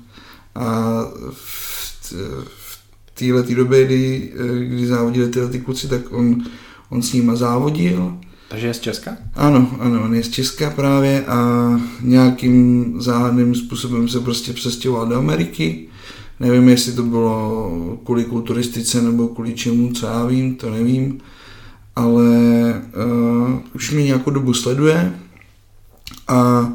a 0.56 1.02
v, 1.32 2.14
v 2.56 2.82
téhle 3.14 3.44
době, 3.44 3.86
kdy, 3.86 4.34
kdy 4.60 4.88
závodili 4.88 5.30
tyhle 5.30 5.49
ty 5.49 5.60
kluci, 5.60 5.88
tak 5.88 6.02
on, 6.12 6.44
on 6.90 7.02
s 7.02 7.14
nima 7.14 7.36
závodil. 7.36 8.18
Takže 8.52 8.68
je 8.68 8.73
z 8.73 8.80
Česka? 8.80 9.18
Ano, 9.36 9.72
ano, 9.80 10.03
on 10.03 10.15
je 10.15 10.23
z 10.23 10.30
Česka 10.30 10.69
právě 10.69 11.26
a 11.26 11.69
nějakým 12.02 12.94
záhadným 13.02 13.56
způsobem 13.56 14.07
se 14.07 14.19
prostě 14.19 14.53
přestěhoval 14.53 15.07
do 15.07 15.15
Ameriky. 15.15 15.88
Nevím, 16.40 16.69
jestli 16.69 16.94
to 16.94 17.03
bylo 17.03 17.72
kvůli 18.03 18.23
kulturistice 18.23 19.02
nebo 19.02 19.28
kvůli 19.28 19.53
čemu, 19.53 19.94
co 19.94 20.06
já 20.06 20.26
vím, 20.26 20.56
to 20.56 20.69
nevím, 20.69 21.19
ale 21.95 22.28
uh, 23.06 23.60
už 23.76 23.91
mě 23.91 24.03
nějakou 24.03 24.32
dobu 24.32 24.53
sleduje 24.53 25.19
a 26.28 26.72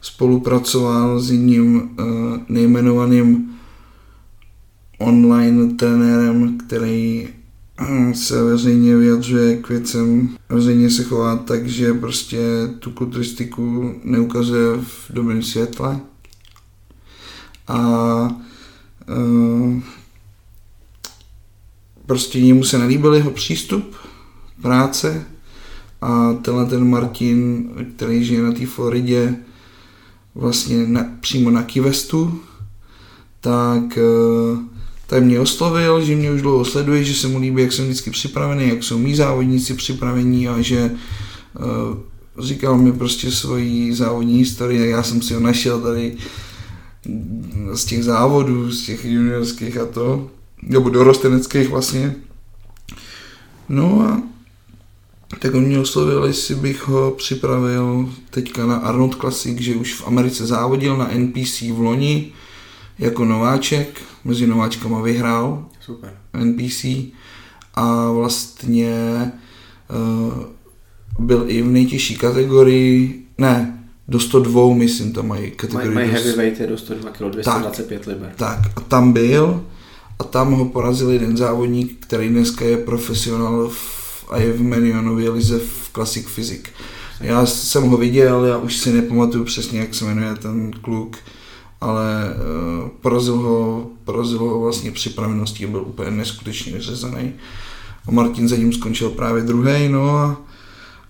spolupracoval 0.00 1.20
s 1.20 1.30
jiným 1.30 1.76
uh, 1.76 2.06
nejmenovaným 2.48 3.50
online 4.98 5.74
trenérem, 5.74 6.58
který 6.58 7.28
se 8.12 8.42
veřejně 8.42 8.96
vyjadřuje 8.96 9.56
k 9.56 9.68
věcem, 9.68 10.36
veřejně 10.48 10.90
se 10.90 11.04
chová 11.04 11.36
tak, 11.36 11.66
že 11.66 11.94
prostě 11.94 12.38
tu 12.78 12.90
kulturistiku 12.90 13.94
neukazuje 14.04 14.76
v 14.76 15.10
dobrém 15.10 15.42
světle. 15.42 16.00
A 17.68 17.78
uh, 19.08 19.80
prostě 22.06 22.40
němu 22.40 22.64
se 22.64 22.78
nelíbil 22.78 23.14
jeho 23.14 23.30
přístup, 23.30 23.94
práce 24.62 25.26
a 26.00 26.32
tenhle 26.32 26.66
ten 26.66 26.90
Martin, 26.90 27.68
který 27.96 28.24
žije 28.24 28.42
na 28.42 28.52
té 28.52 28.66
Floridě, 28.66 29.36
vlastně 30.34 30.86
na, 30.86 31.06
přímo 31.20 31.50
na 31.50 31.62
Key 31.62 31.82
Westu, 31.82 32.40
tak, 33.40 33.98
eh, 33.98 34.73
tak 35.14 35.24
mě 35.24 35.40
oslovil, 35.40 36.04
že 36.04 36.16
mě 36.16 36.32
už 36.32 36.42
dlouho 36.42 36.64
sleduje, 36.64 37.04
že 37.04 37.14
se 37.14 37.28
mu 37.28 37.38
líbí, 37.38 37.62
jak 37.62 37.72
jsem 37.72 37.84
vždycky 37.84 38.10
připravený, 38.10 38.68
jak 38.68 38.84
jsou 38.84 38.98
mý 38.98 39.14
závodníci 39.14 39.74
připravení 39.74 40.48
a 40.48 40.60
že 40.60 40.90
uh, 40.90 42.44
říkal 42.44 42.78
mi 42.78 42.92
prostě 42.92 43.30
svoji 43.30 43.94
závodní 43.94 44.38
historii, 44.38 44.90
já 44.90 45.02
jsem 45.02 45.22
si 45.22 45.34
ho 45.34 45.40
našel 45.40 45.80
tady 45.80 46.16
z 47.72 47.84
těch 47.84 48.04
závodů, 48.04 48.72
z 48.72 48.86
těch 48.86 49.04
juniorských 49.04 49.76
a 49.76 49.86
to, 49.86 50.30
nebo 50.62 50.90
dorosteneckých 50.90 51.68
vlastně. 51.68 52.14
No 53.68 54.00
a 54.00 54.22
tak 55.38 55.54
on 55.54 55.64
mě 55.64 55.78
oslovil, 55.78 56.24
jestli 56.24 56.54
bych 56.54 56.88
ho 56.88 57.10
připravil 57.10 58.14
teďka 58.30 58.66
na 58.66 58.76
Arnold 58.76 59.14
Classic, 59.14 59.58
že 59.58 59.76
už 59.76 59.94
v 59.94 60.06
Americe 60.06 60.46
závodil 60.46 60.96
na 60.96 61.10
NPC 61.14 61.60
v 61.60 61.78
loni 61.78 62.32
jako 62.98 63.24
nováček, 63.24 64.00
mezi 64.24 64.46
nováčkama 64.46 65.02
vyhrál 65.02 65.66
Super. 65.80 66.16
NPC 66.44 66.84
a 67.74 68.10
vlastně 68.10 68.92
uh, 69.90 70.44
byl 71.26 71.44
i 71.48 71.62
v 71.62 71.66
nejtěžší 71.66 72.16
kategorii, 72.16 73.24
ne, 73.38 73.84
do 74.08 74.20
102, 74.20 74.74
myslím, 74.74 75.12
tam 75.12 75.28
mají 75.28 75.50
kategorii. 75.50 75.94
Mají 75.94 76.10
heavyweight 76.10 76.60
je 76.60 76.66
do 76.66 76.78
102 76.78 77.10
kg, 77.10 77.20
225 77.20 77.98
tak, 77.98 78.06
liber. 78.06 78.32
Tak, 78.36 78.58
a 78.76 78.80
tam 78.80 79.12
byl 79.12 79.64
a 80.18 80.24
tam 80.24 80.52
ho 80.52 80.64
porazil 80.64 81.10
jeden 81.10 81.36
závodník, 81.36 82.06
který 82.06 82.28
dneska 82.28 82.64
je 82.64 82.76
profesionál 82.76 83.68
v, 83.68 84.26
a 84.30 84.38
je 84.38 84.52
v 84.52 84.62
Menionově 84.62 85.30
lize 85.30 85.58
v 85.58 85.90
Classic 85.92 86.26
Physics. 86.34 86.70
Já 87.20 87.46
jsem 87.46 87.82
ho 87.82 87.96
viděl, 87.96 88.44
já 88.44 88.58
už 88.58 88.76
si 88.76 88.92
nepamatuju 88.92 89.44
přesně, 89.44 89.80
jak 89.80 89.94
se 89.94 90.04
jmenuje 90.04 90.34
ten 90.34 90.70
kluk, 90.72 91.16
ale 91.84 92.34
uh, 92.82 92.88
porazil 92.88 93.36
ho, 93.36 93.86
porazil 94.04 94.38
ho 94.38 94.60
vlastně 94.60 94.90
připraveností, 94.90 95.66
byl 95.66 95.80
úplně 95.80 96.10
neskutečně 96.10 96.72
vyřezaný. 96.72 97.32
A 98.06 98.10
Martin 98.10 98.48
za 98.48 98.56
ním 98.56 98.72
skončil 98.72 99.10
právě 99.10 99.42
druhý, 99.42 99.88
no 99.88 100.18
a, 100.18 100.40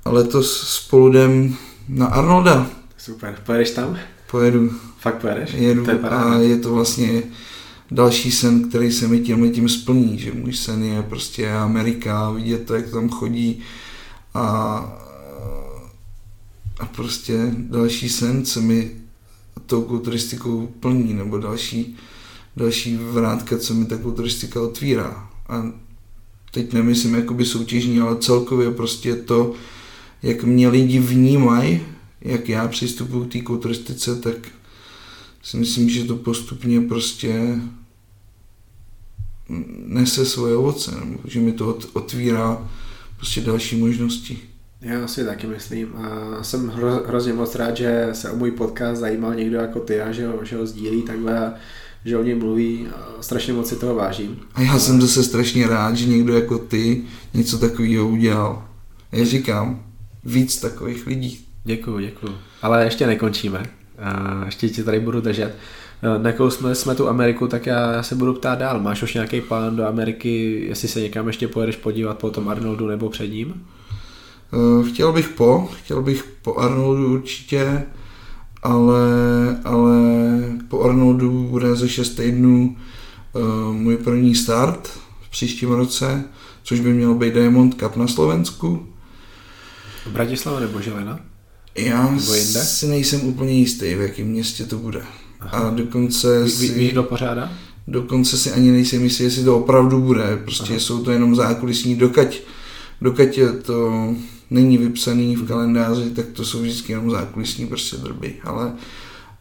a 0.05 0.11
letos 0.11 0.69
spolu 0.69 1.09
jdem 1.09 1.57
na 1.89 2.07
Arnolda. 2.07 2.67
Super, 2.99 3.39
pojedeš 3.47 3.71
tam? 3.71 3.99
Pojedu. 4.31 4.71
Fakt 4.99 5.21
pojedeš? 5.21 5.53
Jedu 5.53 5.85
je 5.91 5.99
a 5.99 6.39
je 6.39 6.57
to 6.57 6.75
vlastně 6.75 7.23
další 7.91 8.31
sen, 8.31 8.69
který 8.69 8.93
se 8.93 9.09
mi 9.09 9.21
tím 9.21 9.53
tím 9.53 9.69
splní, 9.69 10.19
že 10.19 10.33
můj 10.33 10.53
sen 10.53 10.85
je 10.85 11.03
prostě 11.03 11.53
Amerika, 11.53 12.31
vidět 12.31 12.67
to, 12.67 12.75
jak 12.75 12.91
tam 12.91 13.09
chodí 13.09 13.61
a, 14.35 14.45
a 16.81 16.87
prostě 16.87 17.55
další 17.59 18.09
sen 18.09 18.45
se 18.45 18.61
mi 18.61 18.91
tou 19.67 19.83
kulturistikou 19.83 20.67
plní, 20.67 21.15
nebo 21.15 21.39
další, 21.39 21.97
další 22.57 22.97
vrátka, 22.97 23.59
co 23.59 23.75
mi 23.75 23.87
ta 23.87 23.97
kulturistika 23.97 24.63
otvírá. 24.63 25.31
A 25.49 25.73
teď 26.51 26.73
nemyslím 26.73 27.15
jakoby 27.15 27.45
soutěžní, 27.45 28.01
ale 28.01 28.17
celkově 28.19 28.71
prostě 28.71 29.17
to, 29.17 29.55
jak 30.23 30.45
mě 30.45 30.69
lidi 30.69 30.99
vnímají, 30.99 31.81
jak 32.21 32.49
já 32.49 32.69
přistupuji 32.69 33.29
k 33.29 33.33
té 33.33 33.41
kulturistice, 33.41 34.17
tak 34.17 34.37
si 35.43 35.57
myslím, 35.57 35.91
že 35.91 36.05
to 36.05 36.17
postupně 36.17 36.81
prostě 36.81 37.59
nese 39.87 40.27
svoje 40.27 40.57
ovoce, 40.57 40.91
nebo 41.01 41.19
že 41.25 41.41
mi 41.41 41.53
to 41.53 41.79
otvírá 41.93 42.71
prostě 43.17 43.41
další 43.41 43.77
možnosti. 43.77 44.39
Já 44.85 45.07
si 45.07 45.25
taky 45.25 45.47
myslím 45.47 45.97
a 45.97 46.43
jsem 46.43 46.69
hro, 46.69 47.03
hrozně 47.07 47.33
moc 47.33 47.55
rád, 47.55 47.77
že 47.77 48.09
se 48.13 48.31
o 48.31 48.37
můj 48.37 48.51
podcast 48.51 49.01
zajímal 49.01 49.35
někdo 49.35 49.57
jako 49.57 49.81
ty 49.81 50.01
a 50.01 50.13
že 50.13 50.27
ho, 50.27 50.45
že 50.45 50.57
ho 50.57 50.67
sdílí 50.67 51.03
takhle 51.03 51.47
a 51.47 51.55
že 52.05 52.17
o 52.17 52.23
něm 52.23 52.39
mluví 52.39 52.87
a 52.97 53.23
strašně 53.23 53.53
moc 53.53 53.69
si 53.69 53.77
toho 53.77 53.95
vážím. 53.95 54.41
A 54.55 54.61
já 54.61 54.79
jsem 54.79 55.01
zase 55.01 55.25
strašně 55.25 55.69
rád, 55.69 55.97
že 55.97 56.09
někdo 56.09 56.35
jako 56.35 56.59
ty 56.59 57.03
něco 57.35 57.59
takového 57.59 58.09
udělal. 58.09 58.65
Já 59.13 59.25
říkám, 59.25 59.83
víc 60.25 60.61
takových 60.61 61.07
lidí. 61.07 61.47
Děkuju, 61.65 61.99
děkuju. 61.99 62.35
Ale 62.63 62.85
ještě 62.85 63.07
nekončíme. 63.07 63.63
A 63.99 64.43
ještě 64.45 64.69
ti 64.69 64.85
tady 64.85 65.01
budu 65.01 65.21
držet. 65.21 65.57
Nekousli 66.23 66.75
jsme 66.75 66.95
tu 66.95 67.09
Ameriku, 67.09 67.49
tak 67.49 67.67
já, 67.67 67.93
já 67.93 68.03
se 68.03 68.15
budu 68.15 68.35
ptát 68.35 68.59
dál. 68.59 68.81
Máš 68.81 69.03
už 69.03 69.15
nějaký 69.15 69.41
plán 69.41 69.77
do 69.77 69.87
Ameriky, 69.87 70.65
jestli 70.69 70.89
se 70.89 71.01
někam 71.01 71.27
ještě 71.27 71.49
pojedeš 71.49 71.77
podívat 71.77 72.19
po 72.19 72.31
tom 72.31 72.49
Arnoldu 72.49 72.87
nebo 72.87 73.11
před 73.11 73.27
ním? 73.27 73.67
Eh, 74.55 74.89
chtěl 74.89 75.13
bych 75.13 75.29
po, 75.29 75.69
chtěl 75.73 76.03
bych 76.03 76.25
po 76.43 76.57
Arnoldu 76.57 77.13
určitě, 77.13 77.83
ale, 78.63 79.07
ale 79.65 79.99
po 80.69 80.83
Arnoldu 80.83 81.49
bude 81.51 81.77
ze 81.77 81.89
6 81.89 82.09
týdnů 82.09 82.77
uh, 83.33 83.75
můj 83.75 83.97
první 83.97 84.35
start 84.35 84.91
v 85.23 85.31
příštím 85.31 85.71
roce, 85.71 86.25
což 86.63 86.81
by 86.81 86.93
měl 86.93 87.15
být 87.15 87.35
Diamond 87.35 87.75
Cup 87.75 87.97
na 87.97 88.09
Slovensku. 88.09 88.87
Bratislava 90.13 90.61
nebo 90.61 90.81
Žilina? 90.81 91.21
Já 91.79 92.19
si 92.19 92.87
nejsem 92.87 93.21
úplně 93.25 93.53
jistý, 93.53 93.95
v 93.95 94.01
jakém 94.01 94.27
městě 94.27 94.65
to 94.65 94.79
bude. 94.79 95.03
Aha. 95.41 95.59
A 95.59 95.71
dokonce 95.71 96.49
si... 96.49 96.69
Víš, 96.75 96.93
kdo 96.93 97.03
pořádá? 97.03 97.53
Dokonce 97.87 98.39
si 98.39 98.53
ani 98.53 98.71
nejsem 98.71 99.05
jistý, 99.05 99.25
jestli 99.25 99.45
to 99.45 99.59
opravdu 99.59 100.01
bude. 100.01 100.41
Prostě 100.45 100.71
Aha. 100.71 100.81
jsou 100.81 101.05
to 101.05 101.11
jenom 101.11 101.35
zákulisní, 101.35 101.97
dokať, 101.97 102.41
dokať 103.01 103.39
to 103.63 104.09
není 104.55 104.79
vypsaný 104.79 105.37
v 105.37 105.47
kalendáři, 105.47 106.11
tak 106.11 106.27
to 106.27 106.45
jsou 106.45 106.61
vždycky 106.63 106.93
jenom 106.93 107.11
zákulisní 107.11 107.67
prostě 107.67 107.97
drby. 107.97 108.35
Ale, 108.45 108.73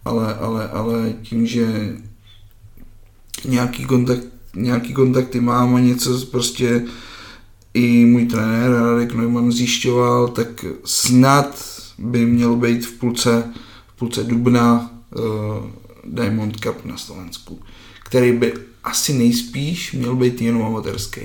ale, 0.05 0.35
ale, 0.35 0.69
ale 0.69 1.13
tím, 1.21 1.47
že 1.47 1.97
nějaký 3.45 3.85
kontakt, 3.85 4.23
nějaký 4.55 4.93
kontakty 4.93 5.39
mám 5.39 5.75
a 5.75 5.79
něco 5.79 6.25
prostě 6.25 6.85
i 7.73 8.05
můj 8.05 8.25
trenér 8.25 8.71
Radek 8.71 9.13
Neumann 9.13 9.51
zjišťoval, 9.51 10.27
tak 10.27 10.65
snad 10.85 11.65
by 11.97 12.25
mělo 12.25 12.55
být 12.55 12.85
v 12.85 12.91
půlce, 12.91 13.53
v 13.87 13.99
půlce 13.99 14.23
dubna 14.23 14.91
uh, 15.15 15.23
Diamond 16.03 16.59
Cup 16.59 16.85
na 16.85 16.97
Slovensku, 16.97 17.59
který 18.03 18.31
by 18.31 18.53
asi 18.83 19.13
nejspíš 19.13 19.93
měl 19.93 20.15
být 20.15 20.41
jenom 20.41 20.63
amatérský. 20.63 21.21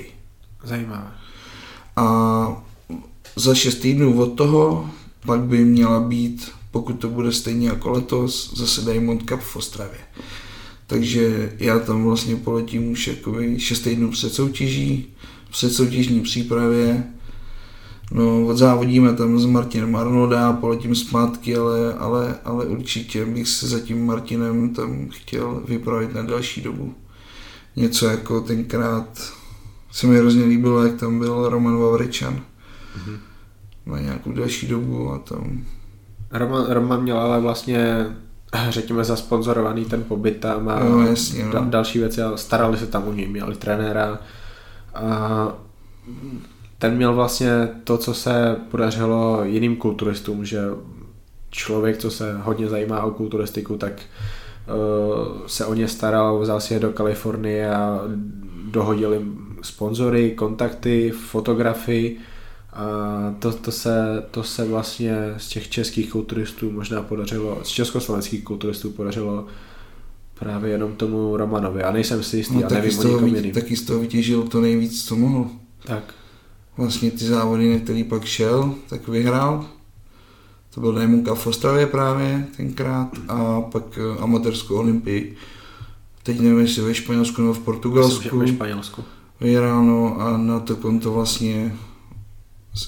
Zajímavé. 0.63 1.11
A 1.95 2.68
za 3.39 3.55
6 3.55 3.75
týdnů 3.75 4.21
od 4.21 4.33
toho 4.33 4.89
pak 5.25 5.39
by 5.41 5.65
měla 5.65 5.99
být, 5.99 6.51
pokud 6.71 6.93
to 6.93 7.09
bude 7.09 7.31
stejně 7.31 7.67
jako 7.67 7.89
letos, 7.89 8.53
zase 8.57 8.81
Diamond 8.81 9.29
Cup 9.29 9.39
v 9.39 9.55
Ostravě. 9.55 9.99
Takže 10.87 11.53
já 11.57 11.79
tam 11.79 12.03
vlastně 12.03 12.35
poletím 12.35 12.91
už 12.91 13.07
jakoby 13.07 13.59
6 13.59 13.79
týdnů 13.79 14.11
před 14.11 14.33
soutěží, 14.33 15.07
před 15.51 15.69
soutěžní 15.69 16.21
přípravě. 16.21 17.03
No, 18.11 18.47
odzávodíme 18.47 19.13
tam 19.13 19.39
s 19.39 19.45
Martinem 19.45 19.95
Arnolda, 19.95 20.53
poletím 20.53 20.95
zpátky, 20.95 21.55
ale, 21.55 21.93
ale, 21.93 22.35
ale 22.45 22.65
určitě 22.65 23.25
bych 23.25 23.47
se 23.47 23.67
za 23.67 23.79
tím 23.79 24.05
Martinem 24.05 24.73
tam 24.73 25.07
chtěl 25.09 25.63
vypravit 25.67 26.13
na 26.13 26.23
další 26.23 26.61
dobu. 26.61 26.93
Něco 27.75 28.05
jako 28.05 28.41
tenkrát 28.41 29.33
se 29.91 30.07
mi 30.07 30.17
hrozně 30.17 30.45
líbilo, 30.45 30.83
jak 30.83 30.99
tam 30.99 31.19
byl 31.19 31.49
Roman 31.49 31.77
Vavričan. 31.77 32.33
Mm-hmm 32.33 33.28
na 33.89 33.99
nějakou 33.99 34.31
další 34.31 34.67
dobu 34.67 35.11
a 35.11 35.17
tam... 35.17 35.63
Roman, 36.31 36.65
Roman 36.69 37.03
měl 37.03 37.19
ale 37.19 37.41
vlastně 37.41 38.05
řekněme 38.69 39.03
zasponzorovaný 39.03 39.85
ten 39.85 40.03
pobyt 40.03 40.39
tam 40.39 40.69
a 40.69 40.79
no, 40.79 41.07
jasně, 41.07 41.45
no. 41.45 41.51
da, 41.51 41.59
další 41.59 41.99
věci 41.99 42.21
a 42.21 42.37
starali 42.37 42.77
se 42.77 42.87
tam 42.87 43.07
o 43.07 43.13
něj, 43.13 43.27
měli 43.27 43.55
trenéra 43.55 44.19
a 44.95 45.47
ten 46.77 46.95
měl 46.95 47.13
vlastně 47.13 47.69
to, 47.83 47.97
co 47.97 48.13
se 48.13 48.55
podařilo 48.71 49.43
jiným 49.43 49.75
kulturistům, 49.75 50.45
že 50.45 50.59
člověk, 51.49 51.97
co 51.97 52.11
se 52.11 52.37
hodně 52.37 52.69
zajímá 52.69 53.03
o 53.03 53.11
kulturistiku, 53.11 53.77
tak 53.77 53.93
uh, 53.93 55.47
se 55.47 55.65
o 55.65 55.73
ně 55.73 55.87
staral, 55.87 56.39
vzal 56.39 56.61
si 56.61 56.73
je 56.73 56.79
do 56.79 56.91
Kalifornie 56.91 57.75
a 57.75 58.01
dohodil 58.71 59.13
jim 59.13 59.57
sponzory, 59.61 60.31
kontakty, 60.31 61.11
fotografii 61.11 62.19
a 62.79 63.35
to, 63.39 63.53
to, 63.53 63.71
se, 63.71 64.23
to 64.31 64.43
se 64.43 64.65
vlastně 64.65 65.15
z 65.37 65.47
těch 65.47 65.69
českých 65.69 66.11
kulturistů 66.11 66.71
možná 66.71 67.01
podařilo, 67.01 67.59
z 67.63 67.67
československých 67.67 68.43
kulturistů 68.43 68.89
podařilo 68.89 69.45
právě 70.39 70.71
jenom 70.71 70.95
tomu 70.95 71.37
Romanovi. 71.37 71.83
A 71.83 71.91
nejsem 71.91 72.23
si 72.23 72.37
jistý 72.37 72.55
no, 72.55 72.65
a 72.65 72.73
nevím 72.73 72.91
z 72.91 72.97
toho, 72.97 73.17
o 73.17 73.21
nikom 73.21 73.51
Taky 73.51 73.75
z 73.75 73.81
toho 73.81 73.99
vytěžil 73.99 74.43
to 74.43 74.61
nejvíc, 74.61 75.05
co 75.05 75.15
mohl. 75.15 75.49
Tak. 75.85 76.13
Vlastně 76.77 77.11
ty 77.11 77.25
závody, 77.25 77.73
na 77.73 77.79
který 77.79 78.03
pak 78.03 78.25
šel, 78.25 78.75
tak 78.89 79.07
vyhrál. 79.07 79.65
To 80.73 80.81
byl 80.81 81.23
Cup 81.25 81.37
v 81.37 81.47
Ostravě 81.47 81.87
právě 81.87 82.47
tenkrát 82.57 83.09
a 83.27 83.61
pak 83.61 83.83
eh, 83.97 84.19
amatérskou 84.19 84.75
olympii. 84.75 85.35
Teď 86.23 86.39
nevím, 86.39 86.59
jestli 86.59 86.81
ve 86.81 86.93
Španělsku 86.93 87.41
nebo 87.41 87.53
v 87.53 87.59
Portugalsku. 87.59 88.23
Myslím, 88.23 88.39
ve 88.39 88.47
Španělsku. 88.47 89.03
Vyhrál, 89.41 89.85
no 89.85 90.21
a 90.21 90.37
na 90.37 90.59
to 90.59 90.75
konto 90.75 91.13
vlastně 91.13 91.75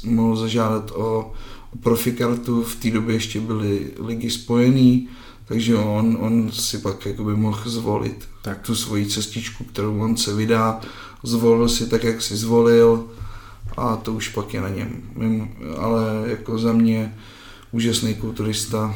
mohl 0.03 0.35
zažádat 0.35 0.91
o, 0.91 1.33
o 1.73 1.77
profikartu, 1.83 2.63
v 2.63 2.75
té 2.75 2.91
době 2.91 3.15
ještě 3.15 3.39
byly 3.39 3.91
ligy 3.99 4.29
spojený, 4.29 5.09
Takže 5.51 5.75
on, 5.75 6.17
on 6.19 6.51
si 6.51 6.77
pak 6.77 7.05
jakoby 7.05 7.35
mohl 7.35 7.69
zvolit 7.69 8.27
Tak. 8.41 8.61
tu 8.61 8.75
svoji 8.75 9.05
cestičku, 9.05 9.63
kterou 9.63 9.99
on 9.99 10.17
se 10.17 10.35
vydá, 10.35 10.81
zvolil 11.23 11.69
si 11.69 11.89
tak, 11.89 12.03
jak 12.03 12.21
si 12.21 12.37
zvolil 12.37 13.09
a 13.77 13.95
to 13.95 14.13
už 14.13 14.27
pak 14.27 14.53
je 14.53 14.61
na 14.61 14.69
něm. 14.69 15.03
Ale 15.77 16.23
jako 16.25 16.57
za 16.57 16.73
mě 16.73 17.15
úžasný 17.71 18.15
kulturista 18.15 18.95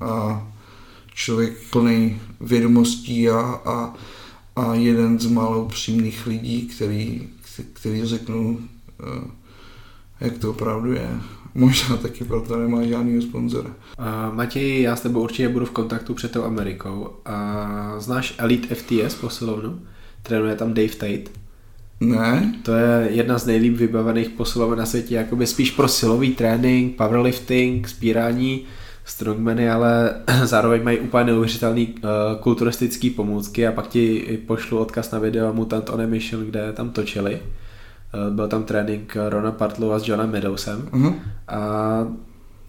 a 0.00 0.46
člověk 1.14 1.52
plný 1.70 2.20
vědomostí 2.40 3.30
a, 3.30 3.40
a, 3.64 3.94
a 4.56 4.74
jeden 4.74 5.20
z 5.20 5.26
málo 5.26 5.64
upřímných 5.64 6.26
lidí, 6.26 6.66
který, 6.66 7.28
který 7.72 8.04
řeknou, 8.04 8.58
eh, 9.00 9.30
jak 10.20 10.38
to 10.38 10.50
opravdu 10.50 10.92
je. 10.92 11.08
Možná 11.54 11.96
taky 11.96 12.24
proto 12.24 12.56
nemá 12.56 12.82
žádného 12.82 13.22
sponzora. 13.22 13.70
Uh, 13.98 14.34
Matěj, 14.34 14.82
já 14.82 14.96
s 14.96 15.00
tebou 15.00 15.22
určitě 15.22 15.48
budu 15.48 15.66
v 15.66 15.70
kontaktu 15.70 16.14
před 16.14 16.32
tou 16.32 16.44
Amerikou. 16.44 17.10
A 17.24 17.94
znáš 17.98 18.34
Elite 18.38 18.74
FTS 18.74 19.14
posilovnu? 19.14 19.80
Trénuje 20.22 20.54
tam 20.54 20.74
Dave 20.74 20.88
Tate. 20.88 21.30
Ne? 22.00 22.54
To 22.62 22.72
je 22.72 23.08
jedna 23.10 23.38
z 23.38 23.46
nejlíp 23.46 23.76
vybavených 23.76 24.28
posiloven 24.28 24.78
na 24.78 24.86
světě, 24.86 25.14
jakoby 25.14 25.46
spíš 25.46 25.70
pro 25.70 25.88
silový 25.88 26.34
trénink, 26.34 26.96
powerlifting, 26.96 27.88
spírání, 27.88 28.64
strongmany, 29.04 29.70
ale 29.70 30.14
zároveň 30.44 30.84
mají 30.84 30.98
úplně 30.98 31.24
neuvěřitelný 31.24 31.88
uh, 31.88 32.00
kulturistický 32.40 33.10
pomůcky 33.10 33.66
a 33.66 33.72
pak 33.72 33.88
ti 33.88 34.38
pošlu 34.46 34.78
odkaz 34.78 35.10
na 35.10 35.18
video 35.18 35.52
Mutant 35.52 35.90
on 35.90 36.00
a 36.00 36.06
Mission, 36.06 36.44
kde 36.44 36.72
tam 36.72 36.90
točili. 36.90 37.40
Uh, 38.14 38.34
byl 38.34 38.48
tam 38.48 38.64
trénink 38.64 39.16
Rona 39.28 39.52
Partlu 39.52 39.92
a 39.92 39.98
s 39.98 40.08
Johnem 40.08 40.30
Meadowsem. 40.30 40.82
Uh-huh. 40.82 41.14
A 41.48 42.06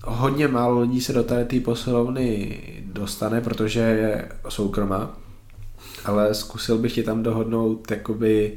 hodně 0.06 0.48
málo 0.48 0.82
lidí 0.82 1.02
se 1.02 1.14
do 1.14 1.24
té 1.24 1.46
té 1.46 1.60
posilovny 1.60 2.60
dostane, 2.86 3.42
protože 3.42 3.80
je 3.80 4.30
soukromá, 4.50 5.18
ale 6.06 6.34
zkusil 6.34 6.78
bych 6.78 6.94
ti 6.94 7.04
tam 7.04 7.24
dohodnout 7.24 7.92
jakoby 7.92 8.54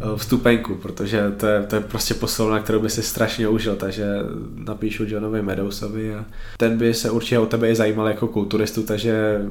eh, 0.00 0.16
vstupenku, 0.16 0.74
protože 0.74 1.30
to 1.30 1.46
je, 1.46 1.62
to 1.62 1.74
je 1.74 1.80
prostě 1.80 2.14
posilovna, 2.14 2.60
kterou 2.60 2.80
by 2.80 2.90
si 2.90 3.02
strašně 3.02 3.48
užil, 3.48 3.76
takže 3.76 4.06
napíšu 4.54 5.04
Johnovi 5.06 5.42
Meadowsovi 5.42 6.14
a 6.14 6.24
ten 6.56 6.78
by 6.78 6.94
se 6.94 7.10
určitě 7.10 7.38
o 7.38 7.46
tebe 7.46 7.70
i 7.70 7.74
zajímal 7.74 8.08
jako 8.08 8.28
kulturistu, 8.28 8.82
takže 8.82 9.42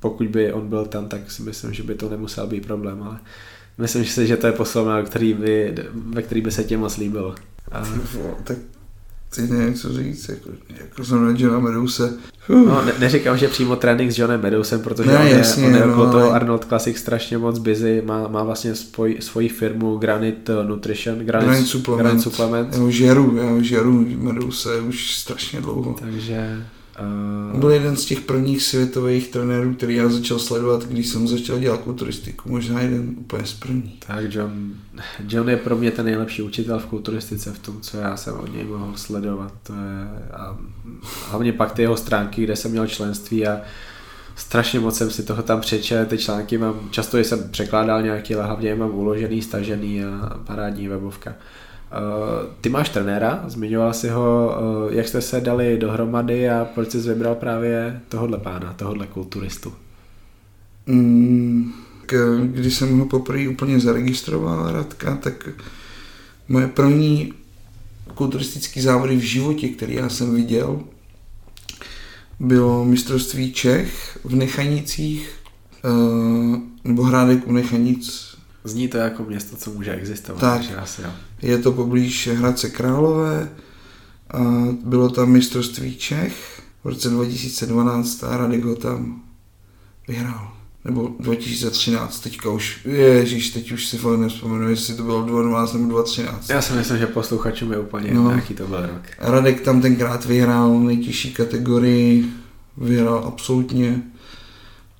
pokud 0.00 0.26
by 0.26 0.52
on 0.52 0.68
byl 0.68 0.86
tam, 0.86 1.08
tak 1.08 1.30
si 1.30 1.42
myslím, 1.42 1.72
že 1.72 1.82
by 1.82 1.94
to 1.94 2.08
nemusel 2.08 2.46
být 2.46 2.66
problém, 2.66 3.02
ale 3.02 3.18
myslím 3.78 4.04
si, 4.04 4.26
že 4.26 4.36
to 4.36 4.46
je 4.46 4.52
posilovna, 4.52 5.02
který 5.02 5.34
by, 5.34 5.74
ve 5.94 6.22
který 6.22 6.40
by 6.40 6.50
se 6.50 6.64
tě 6.64 6.76
moc 6.76 6.96
líbilo. 6.96 7.34
A... 7.72 7.82
Tak 8.44 8.56
teď 9.34 9.50
nevím, 9.50 9.74
co 9.74 9.92
říct, 9.92 10.28
jako, 10.28 10.50
jako 10.80 11.04
jsem 11.04 11.24
na 11.26 11.34
Johna 11.38 11.58
Medouse. 11.58 12.12
No, 12.48 12.84
ne, 12.84 12.92
neříkám, 12.98 13.38
že 13.38 13.48
přímo 13.48 13.76
trénink 13.76 14.10
s 14.12 14.18
Johnem 14.18 14.42
Meadowsem, 14.42 14.80
protože 14.80 15.10
Ne, 15.10 15.18
on, 15.18 15.26
je, 15.26 15.32
jasně, 15.38 15.66
on 15.66 15.74
je 15.74 15.86
no, 15.86 15.92
okolo 15.92 16.06
toho 16.10 16.24
ale- 16.24 16.32
Arnold 16.34 16.64
Classic 16.64 16.98
strašně 16.98 17.38
moc 17.38 17.58
busy, 17.58 18.02
má, 18.06 18.28
má 18.28 18.42
vlastně 18.42 18.74
svoj, 18.74 19.16
svoji 19.20 19.48
firmu 19.48 19.96
Granite 19.96 20.52
Nutrition, 20.64 21.18
Granite, 21.18 21.46
Granite 21.50 21.68
Supplement. 21.68 22.02
Granite 22.02 22.22
Supplement 22.22 22.74
Já 22.74 22.78
ho 22.80 22.90
žeru, 22.90 23.36
já 23.36 23.50
ho 23.50 23.62
žeru 23.62 24.06
Medouse 24.16 24.80
už 24.80 25.14
strašně 25.14 25.60
dlouho. 25.60 25.96
takže 26.00 26.64
uh, 27.52 27.60
byl 27.60 27.70
jeden 27.70 27.96
z 27.96 28.04
těch 28.04 28.20
prvních 28.20 28.62
světových 28.62 29.28
trenérů, 29.28 29.74
který 29.74 29.94
já 29.94 30.08
začal 30.08 30.38
sledovat, 30.38 30.84
když 30.84 31.08
jsem 31.08 31.28
začal 31.28 31.58
dělat 31.58 31.80
kulturistiku. 31.80 32.48
Možná 32.48 32.80
jeden 32.80 33.14
úplně 33.18 33.46
z 33.46 33.54
prvních. 33.54 34.00
tak 34.06 34.24
John, 34.34 34.74
John 35.28 35.48
je 35.48 35.56
pro 35.56 35.76
mě 35.76 35.90
ten 35.90 36.06
nejlepší 36.06 36.42
učitel 36.42 36.78
v 36.78 36.86
kulturistice 36.86 37.52
v 37.52 37.58
tom, 37.58 37.80
co 37.80 37.96
já 37.96 38.16
jsem 38.16 38.34
od 38.34 38.52
něj 38.52 38.64
mohl 38.64 38.92
sledovat. 38.96 39.52
To 39.62 39.72
je, 39.72 40.28
a 40.32 40.56
hlavně 41.30 41.52
pak 41.52 41.72
ty 41.72 41.82
jeho 41.82 41.96
stránky, 41.96 42.44
kde 42.44 42.56
jsem 42.56 42.70
měl 42.70 42.86
členství 42.86 43.46
a 43.46 43.60
strašně 44.36 44.80
moc 44.80 44.96
jsem 44.96 45.10
si 45.10 45.22
toho 45.22 45.42
tam 45.42 45.60
přečet, 45.60 46.08
ty 46.08 46.18
články 46.18 46.58
mám, 46.58 46.88
často 46.90 47.18
jsem 47.18 47.50
překládal 47.50 48.02
nějaký, 48.02 48.34
ale 48.34 48.46
hlavně 48.46 48.68
je 48.68 48.76
mám 48.76 48.94
uložený, 48.94 49.42
stažený 49.42 50.04
a 50.04 50.38
parádní 50.46 50.88
webovka. 50.88 51.34
Uh, 51.94 52.50
ty 52.60 52.68
máš 52.68 52.88
trenéra, 52.88 53.44
zmiňoval 53.46 53.92
si 53.94 54.08
ho, 54.08 54.56
uh, 54.86 54.94
jak 54.94 55.08
jste 55.08 55.20
se 55.20 55.40
dali 55.40 55.78
dohromady 55.78 56.50
a 56.50 56.64
proč 56.74 56.90
jsi 56.90 56.98
vybral 56.98 57.34
právě 57.34 58.00
tohohle 58.08 58.38
pána, 58.38 58.72
tohohle 58.72 59.06
kulturistu. 59.06 59.72
Mm, 60.86 61.72
k, 62.06 62.40
když 62.44 62.74
jsem 62.74 62.98
ho 62.98 63.06
poprvé 63.06 63.48
úplně 63.48 63.80
zaregistroval, 63.80 64.72
Radka, 64.72 65.16
tak 65.16 65.48
moje 66.48 66.68
první 66.68 67.32
kulturistické 68.14 68.82
závody 68.82 69.16
v 69.16 69.20
životě, 69.20 69.68
který 69.68 69.94
já 69.94 70.08
jsem 70.08 70.34
viděl, 70.34 70.80
bylo 72.40 72.84
mistrovství 72.84 73.52
Čech 73.52 74.18
v 74.24 74.34
Nechanicích, 74.34 75.30
eh, 75.84 76.60
nebo 76.84 77.02
Hrádek 77.02 77.46
u 77.46 77.52
Nechanic. 77.52 78.34
Zní 78.64 78.88
to 78.88 78.96
jako 78.98 79.22
město, 79.22 79.56
co 79.56 79.70
může 79.70 79.92
existovat, 79.92 80.40
Tak. 80.40 80.58
takže 80.58 80.76
asi. 80.76 81.02
Je 81.44 81.58
to 81.58 81.72
poblíž 81.72 82.28
Hradce 82.32 82.70
Králové. 82.70 83.50
A 84.30 84.38
bylo 84.84 85.08
tam 85.08 85.30
mistrovství 85.30 85.96
Čech 85.96 86.62
v 86.84 86.88
roce 86.88 87.10
2012 87.10 88.24
a 88.24 88.36
Radek 88.36 88.64
ho 88.64 88.74
tam 88.74 89.22
vyhrál. 90.08 90.50
Nebo 90.84 91.10
2013, 91.20 92.20
teďka 92.20 92.50
už, 92.50 92.80
ježíš, 92.84 93.50
teď 93.50 93.72
už 93.72 93.86
si 93.88 93.98
fakt 93.98 94.18
nevzpomenu, 94.18 94.68
jestli 94.68 94.94
to 94.94 95.02
bylo 95.02 95.22
2012 95.22 95.72
nebo 95.72 95.88
2013. 95.88 96.48
Já 96.50 96.62
si 96.62 96.72
myslím, 96.72 96.98
že 96.98 97.06
posluchačům 97.06 97.72
je 97.72 97.78
úplně 97.78 98.14
No. 98.14 98.22
no. 98.22 98.30
jaký 98.30 98.54
to 98.54 98.66
byl 98.66 98.86
rok. 98.86 99.02
Radek 99.18 99.60
tam 99.60 99.80
tenkrát 99.80 100.24
vyhrál 100.24 100.80
nejtěžší 100.80 101.32
kategorii, 101.32 102.26
vyhrál 102.76 103.24
absolutně 103.26 104.02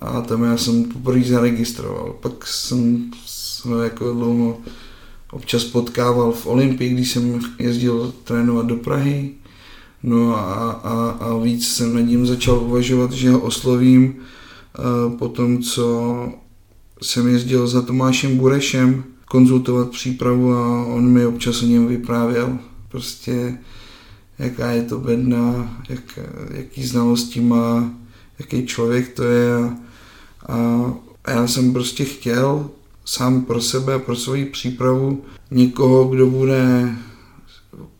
a 0.00 0.20
tam 0.20 0.44
já 0.44 0.56
jsem 0.56 0.84
poprvé 0.84 1.24
zaregistroval. 1.24 2.16
Pak 2.20 2.46
jsem 2.46 3.10
se 3.26 3.68
jako 3.84 4.12
dlouho 4.12 4.58
občas 5.34 5.64
potkával 5.64 6.32
v 6.32 6.46
Olympii, 6.46 6.90
když 6.90 7.10
jsem 7.10 7.40
jezdil 7.58 8.14
trénovat 8.24 8.66
do 8.66 8.76
Prahy. 8.76 9.30
No 10.02 10.36
a, 10.36 10.70
a, 10.70 11.10
a 11.10 11.36
víc 11.38 11.68
jsem 11.68 11.94
nad 11.94 12.00
ním 12.00 12.26
začal 12.26 12.58
uvažovat, 12.58 13.12
že 13.12 13.30
ho 13.30 13.40
oslovím 13.40 14.14
eh, 14.14 15.16
po 15.18 15.28
tom, 15.28 15.62
co 15.62 16.28
jsem 17.02 17.28
jezdil 17.28 17.66
za 17.66 17.82
Tomášem 17.82 18.36
Burešem 18.36 19.04
konzultovat 19.28 19.90
přípravu 19.90 20.52
a 20.52 20.84
on 20.84 21.08
mi 21.08 21.26
občas 21.26 21.62
o 21.62 21.66
něm 21.66 21.86
vyprávěl. 21.86 22.58
Prostě 22.88 23.58
jaká 24.38 24.70
je 24.70 24.82
to 24.82 24.98
bedna, 24.98 25.76
jak, 25.88 26.18
jaký 26.50 26.86
znalosti 26.86 27.40
má, 27.40 27.90
jaký 28.38 28.66
člověk 28.66 29.14
to 29.14 29.22
je 29.22 29.54
a, 29.54 29.76
a, 30.46 30.92
a 31.24 31.30
já 31.30 31.46
jsem 31.46 31.72
prostě 31.72 32.04
chtěl 32.04 32.70
sám 33.04 33.42
pro 33.42 33.60
sebe 33.60 33.98
pro 33.98 34.16
svoji 34.16 34.44
přípravu 34.44 35.22
někoho, 35.50 36.04
kdo 36.04 36.26
bude 36.26 36.94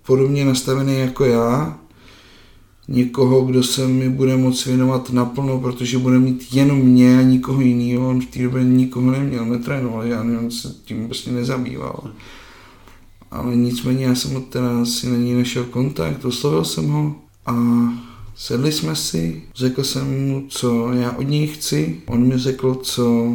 podobně 0.07 0.45
nastavený 0.45 0.99
jako 0.99 1.25
já, 1.25 1.79
někoho, 2.89 3.45
kdo 3.45 3.63
se 3.63 3.89
mi 3.89 4.09
bude 4.09 4.37
moc 4.37 4.67
věnovat 4.67 5.11
naplno, 5.11 5.61
protože 5.61 5.99
bude 5.99 6.19
mít 6.19 6.47
jenom 6.53 6.79
mě 6.79 7.19
a 7.19 7.23
nikoho 7.23 7.61
jiného. 7.61 8.09
On 8.09 8.21
v 8.21 8.27
té 8.27 8.43
době 8.43 8.65
nikoho 8.65 9.11
neměl, 9.11 9.47
netrénoval 9.47 10.09
žádný, 10.09 10.37
on 10.37 10.51
se 10.51 10.75
tím 10.85 11.07
prostě 11.07 11.33
nezabýval. 11.33 12.11
Ale 13.31 13.57
nicméně 13.57 14.05
já 14.05 14.15
jsem 14.15 14.37
od 14.37 14.45
teda 14.45 14.85
si 14.85 15.11
na 15.11 15.17
ní 15.17 15.35
našel 15.35 15.65
kontakt, 15.65 16.25
oslovil 16.25 16.65
jsem 16.65 16.89
ho 16.89 17.15
a 17.47 17.55
sedli 18.37 18.73
jsme 18.73 18.97
si, 18.97 19.43
řekl 19.55 19.85
jsem 19.85 20.29
mu, 20.29 20.45
co 20.49 20.93
já 20.93 21.13
od 21.13 21.23
něj 21.23 21.47
chci, 21.47 22.01
on 22.07 22.27
mi 22.29 22.39
řekl, 22.39 22.75
co 22.75 23.35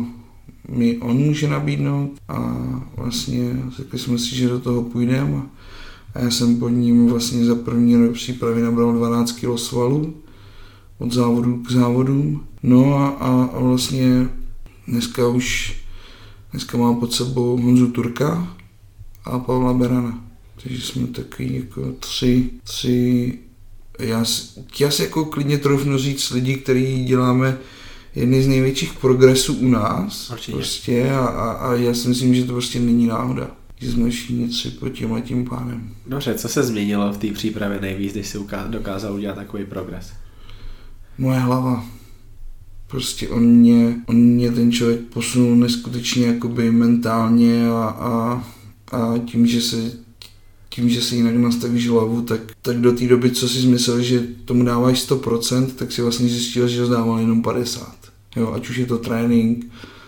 mi 0.69 0.97
on 0.97 1.17
může 1.17 1.47
nabídnout 1.47 2.11
a 2.27 2.65
vlastně 2.97 3.55
řekli 3.77 3.99
jsme 3.99 4.17
si, 4.17 4.35
že 4.35 4.49
do 4.49 4.59
toho 4.59 4.83
půjdeme 4.83 5.41
a 6.15 6.19
já 6.19 6.31
jsem 6.31 6.59
pod 6.59 6.69
ním 6.69 7.07
vlastně 7.07 7.45
za 7.45 7.55
první 7.55 7.95
rok 7.95 8.13
přípravy 8.13 8.61
nabral 8.61 8.93
12 8.93 9.31
kg 9.31 9.59
svalů 9.59 10.13
od 10.97 11.13
závodu 11.13 11.63
k 11.67 11.71
závodům. 11.71 12.45
No 12.63 12.95
a, 12.95 13.07
a, 13.07 13.43
a 13.43 13.59
vlastně 13.59 14.29
dneska 14.87 15.27
už 15.27 15.75
dneska 16.51 16.77
mám 16.77 16.99
pod 16.99 17.13
sebou 17.13 17.57
Honzu 17.57 17.87
Turka 17.87 18.55
a 19.25 19.39
Pavla 19.39 19.73
Berana. 19.73 20.23
Takže 20.63 20.81
jsme 20.81 21.07
takový 21.07 21.55
jako 21.55 21.91
tři, 21.99 22.49
tři 22.63 23.39
já, 23.99 24.25
já 24.79 24.91
si 24.91 25.01
jako 25.01 25.25
klidně 25.25 25.57
troufnu 25.57 25.97
říct 25.97 26.31
lidi, 26.31 26.55
který 26.55 27.03
děláme 27.05 27.57
jedny 28.15 28.43
z 28.43 28.47
největších 28.47 28.93
progresů 28.93 29.53
u 29.53 29.67
nás. 29.67 30.29
Určitě. 30.29 30.51
Prostě 30.51 31.11
a, 31.11 31.25
a, 31.25 31.51
a, 31.51 31.73
já 31.73 31.93
si 31.93 32.07
myslím, 32.07 32.35
že 32.35 32.43
to 32.45 32.51
prostě 32.51 32.79
není 32.79 33.07
náhoda. 33.07 33.51
Že 33.75 33.91
jsme 33.91 34.09
všichni 34.09 34.47
tři 34.47 34.69
pod 34.69 34.89
tím 34.89 35.13
a 35.13 35.19
tím 35.19 35.45
pánem. 35.45 35.89
Dobře, 36.07 36.33
co 36.33 36.47
se 36.47 36.63
změnilo 36.63 37.13
v 37.13 37.17
té 37.17 37.31
přípravě 37.31 37.81
nejvíc, 37.81 38.13
když 38.13 38.27
si 38.27 38.37
uká- 38.37 38.67
dokázal 38.67 39.13
udělat 39.13 39.35
takový 39.35 39.65
progres? 39.65 40.11
Moje 41.17 41.39
hlava. 41.39 41.85
Prostě 42.87 43.29
on 43.29 43.43
mě, 43.43 43.95
on 44.05 44.15
mě 44.15 44.51
ten 44.51 44.71
člověk 44.71 44.99
posunul 44.99 45.55
neskutečně 45.55 46.25
jakoby 46.25 46.71
mentálně 46.71 47.69
a, 47.69 47.83
a, 47.83 48.43
a 48.91 49.17
tím, 49.17 49.47
že 49.47 49.61
se 49.61 49.91
tím, 50.69 50.89
že 50.89 51.01
si 51.01 51.15
jinak 51.15 51.35
nastavíš 51.35 51.89
hlavu, 51.89 52.21
tak, 52.21 52.39
tak 52.61 52.81
do 52.81 52.91
té 52.91 53.07
doby, 53.07 53.31
co 53.31 53.49
si 53.49 53.67
myslel, 53.67 54.01
že 54.01 54.23
tomu 54.45 54.63
dáváš 54.63 55.09
100%, 55.09 55.65
tak 55.65 55.91
si 55.91 56.01
vlastně 56.01 56.29
zjistil, 56.29 56.67
že 56.67 56.85
dával 56.85 57.19
jenom 57.19 57.41
50. 57.41 57.98
Jo, 58.35 58.53
ať 58.53 58.69
už 58.69 58.77
je 58.77 58.85
to 58.85 58.97
trénink, 58.97 59.65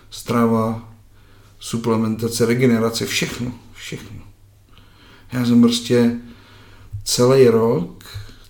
strava, 0.09 0.93
suplementace, 1.59 2.45
regenerace, 2.45 3.05
všechno, 3.05 3.53
všechno. 3.73 4.19
Já 5.33 5.45
jsem 5.45 5.61
prostě 5.61 6.19
celý 7.03 7.47
rok 7.47 8.03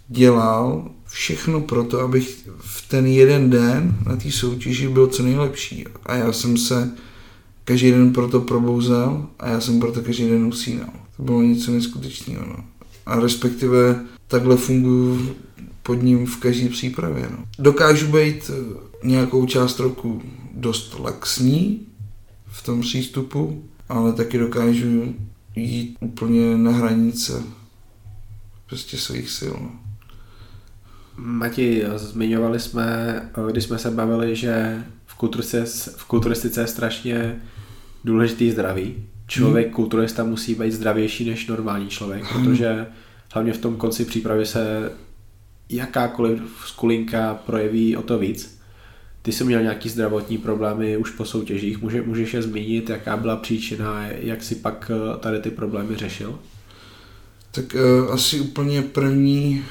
dělal 0.08 0.92
všechno 1.08 1.62
pro 1.62 1.84
to, 1.84 2.00
abych 2.00 2.50
v 2.58 2.88
ten 2.90 3.06
jeden 3.06 3.50
den 3.50 3.98
na 4.06 4.16
té 4.16 4.32
soutěži 4.32 4.88
byl 4.88 5.08
co 5.08 5.24
nejlepší. 5.24 5.86
A 6.06 6.16
já 6.16 6.32
jsem 6.32 6.58
se 6.58 6.92
každý 7.64 7.92
den 7.92 8.14
proto 8.14 8.40
probouzel 8.40 9.28
a 9.40 9.50
já 9.50 9.62
jsem 9.62 9.80
proto 9.80 10.02
každý 10.02 10.30
den 10.30 10.46
usínal. 10.46 10.90
To 11.18 11.24
bylo 11.24 11.42
něco 11.42 11.72
neskutečného. 11.72 12.46
No. 12.48 12.64
A 13.06 13.20
respektive 13.20 14.00
takhle 14.28 14.58
funguji 14.58 15.36
pod 15.84 15.94
ním 15.94 16.26
v 16.26 16.38
každé 16.38 16.70
přípravě. 16.70 17.28
No. 17.32 17.46
Dokážu 17.60 18.08
být 18.08 18.52
nějakou 19.04 19.46
část 19.46 19.80
roku 19.80 20.22
dost 20.54 21.00
laxní 21.00 21.88
v 22.48 22.66
tom 22.66 22.82
přístupu, 22.82 23.64
ale 23.90 24.14
taky 24.14 24.38
dokážu 24.38 25.16
jít 25.56 25.98
úplně 26.00 26.58
na 26.58 26.72
hranice 26.72 27.44
prostě 28.66 28.98
svých 28.98 29.30
sil. 29.38 29.56
No. 29.62 29.72
Mati, 31.16 31.84
zmiňovali 31.96 32.60
jsme, 32.60 33.22
když 33.52 33.64
jsme 33.64 33.78
se 33.78 33.92
bavili, 33.92 34.36
že 34.36 34.84
v 35.06 35.16
kulturistice, 35.16 35.94
v 35.98 36.06
kulturistice 36.06 36.62
je 36.62 36.68
strašně 36.68 37.42
důležitý 38.04 38.52
zdraví. 38.52 38.96
Člověk, 39.28 39.66
hmm. 39.66 39.76
kulturista 39.76 40.24
musí 40.24 40.56
být 40.56 40.72
zdravější 40.72 41.30
než 41.30 41.48
normální 41.48 41.88
člověk, 41.88 42.24
hmm. 42.24 42.46
protože 42.46 42.88
hlavně 43.34 43.54
v 43.54 43.58
tom 43.58 43.76
konci 43.76 44.06
přípravy 44.06 44.46
se 44.46 44.92
jakákoliv 45.70 46.42
skulinka 46.66 47.34
projeví 47.46 47.98
o 47.98 48.02
to 48.02 48.20
víc. 48.20 48.61
Ty 49.22 49.32
jsi 49.32 49.44
měl 49.44 49.62
nějaký 49.62 49.90
zdravotní 49.90 50.38
problémy 50.38 50.98
už 50.98 51.12
po 51.12 51.26
soutěžích, 51.26 51.82
Může, 51.82 52.02
můžeš 52.02 52.34
je 52.34 52.42
zmínit, 52.42 52.90
jaká 52.90 53.18
byla 53.18 53.36
příčina, 53.36 54.08
jak 54.08 54.44
si 54.44 54.56
pak 54.56 54.92
eh, 54.94 55.18
tady 55.18 55.40
ty 55.40 55.52
problémy 55.52 55.96
řešil? 55.96 56.40
Tak 57.52 57.76
uh, 57.76 58.14
asi 58.14 58.40
úplně 58.40 58.82
první, 58.82 59.64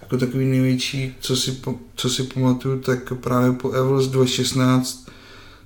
jako 0.00 0.18
takový 0.18 0.44
největší, 0.44 1.14
co 1.20 1.36
si, 1.36 1.60
co 1.94 2.10
si 2.10 2.22
pamatuju, 2.22 2.80
tak 2.80 3.12
právě 3.12 3.52
po 3.52 3.70
Evels 3.70 4.08
2016 4.08 5.08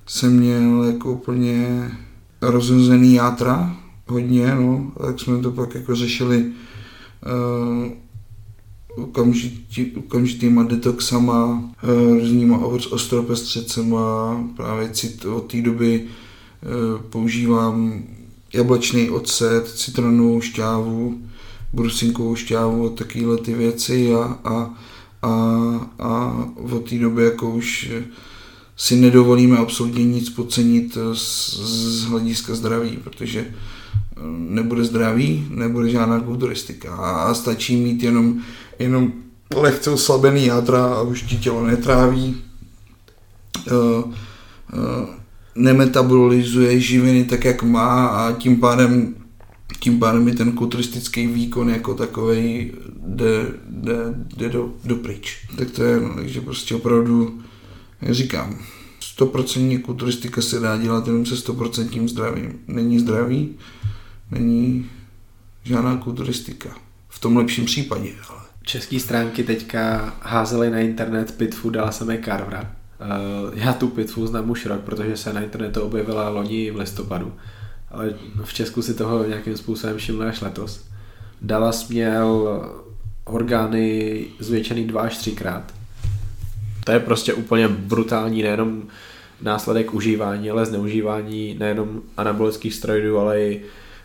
jsem 0.07 0.39
měl 0.39 0.83
jako 0.83 1.11
úplně 1.11 1.91
rozhozený 2.41 3.13
játra, 3.13 3.75
hodně, 4.07 4.55
no, 4.55 4.91
tak 5.05 5.19
jsme 5.19 5.41
to 5.41 5.51
pak 5.51 5.75
jako 5.75 5.95
řešili 5.95 6.45
uh, 6.45 7.91
okamžitý, 8.97 9.91
okamžitýma 9.95 10.63
detoxama, 10.63 11.45
uh, 11.83 12.19
různýma 12.19 12.65
ostropestřecema, 12.91 14.37
právě 14.55 14.89
cit, 14.89 15.25
od 15.25 15.51
té 15.51 15.61
doby 15.61 16.03
uh, 16.03 17.01
používám 17.01 18.03
jablečný 18.53 19.09
ocet, 19.09 19.67
citronovou 19.67 20.41
šťávu, 20.41 21.21
brusinkovou 21.73 22.35
šťávu, 22.35 22.89
takovéhle 22.89 23.37
ty 23.37 23.53
věci. 23.53 24.13
A, 24.13 24.39
a, 24.43 24.75
a, 25.21 25.31
a 25.99 26.45
od 26.71 26.89
té 26.89 26.97
doby 26.97 27.23
jako 27.23 27.49
už 27.49 27.91
si 28.77 28.95
nedovolíme 28.95 29.57
absolutně 29.57 30.05
nic 30.05 30.29
podcenit 30.29 30.97
z, 31.13 31.53
z 31.59 32.03
hlediska 32.03 32.55
zdraví, 32.55 32.97
protože 33.03 33.39
eh, 33.39 33.51
nebude 34.49 34.83
zdraví, 34.83 35.47
nebude 35.49 35.89
žádná 35.89 36.19
kulturistika. 36.19 36.95
A 36.95 37.33
stačí 37.33 37.75
mít 37.75 38.03
jenom, 38.03 38.41
jenom 38.79 39.11
lehce 39.55 39.89
oslabený 39.91 40.45
jádra 40.45 40.85
a 40.85 41.01
už 41.01 41.21
ti 41.21 41.37
tělo 41.37 41.67
netráví, 41.67 42.41
uh, 43.71 44.11
uh, 44.11 44.13
nemetabolizuje 45.55 46.79
živiny 46.79 47.23
tak, 47.23 47.45
jak 47.45 47.63
má 47.63 48.07
a 48.07 48.31
tím 48.31 48.59
pádem 48.59 49.15
tím 49.79 49.99
pádem 49.99 50.23
mi 50.23 50.35
ten 50.35 50.51
kulturistický 50.51 51.27
výkon 51.27 51.69
jako 51.69 51.93
takový 51.93 52.71
jde, 53.07 53.53
jde, 53.69 53.95
jde 54.37 54.49
do, 54.49 54.73
do 54.83 54.95
pryč. 54.95 55.37
Tak 55.57 55.71
to 55.71 55.83
je, 55.83 56.01
no, 56.01 56.15
takže 56.15 56.41
prostě 56.41 56.75
opravdu, 56.75 57.39
jak 58.01 58.13
říkám, 58.13 58.59
100% 59.17 59.81
kulturistika 59.81 60.41
se 60.41 60.59
dá 60.59 60.77
dělat 60.77 61.07
jenom 61.07 61.25
se 61.25 61.35
100% 61.35 62.07
zdravím. 62.07 62.59
Není 62.67 62.99
zdraví, 62.99 63.55
není 64.31 64.89
žádná 65.63 65.97
kulturistika. 65.97 66.75
V 67.09 67.19
tom 67.19 67.37
lepším 67.37 67.65
případě, 67.65 68.09
ale. 68.29 68.36
České 68.67 68.99
stránky 68.99 69.43
teďka 69.43 70.13
házely 70.21 70.69
na 70.69 70.79
internet 70.79 71.37
pitfu 71.37 71.69
dala 71.69 71.91
samé 71.91 72.17
Carvera. 72.17 72.61
Uh, 72.61 73.59
já 73.59 73.73
tu 73.73 73.87
pitfu 73.87 74.27
znám 74.27 74.49
už 74.49 74.65
rok, 74.65 74.81
protože 74.81 75.17
se 75.17 75.33
na 75.33 75.41
internetu 75.41 75.81
objevila 75.81 76.29
loni 76.29 76.71
v 76.71 76.75
listopadu 76.75 77.33
ale 77.91 78.13
v 78.43 78.53
Česku 78.53 78.81
si 78.81 78.93
toho 78.93 79.23
nějakým 79.23 79.57
způsobem 79.57 79.97
všiml 79.97 80.23
až 80.23 80.41
letos. 80.41 80.85
Dallas 81.41 81.89
měl 81.89 82.47
orgány 83.25 84.25
zvětšený 84.39 84.85
dva 84.85 85.01
až 85.01 85.17
třikrát. 85.17 85.73
To 86.83 86.91
je 86.91 86.99
prostě 86.99 87.33
úplně 87.33 87.67
brutální, 87.67 88.43
nejenom 88.43 88.83
následek 89.41 89.93
užívání, 89.93 90.49
ale 90.49 90.65
zneužívání 90.65 91.55
nejenom 91.59 92.01
anabolických 92.17 92.73
steroidů, 92.73 93.19
ale 93.19 93.41
i 93.41 93.61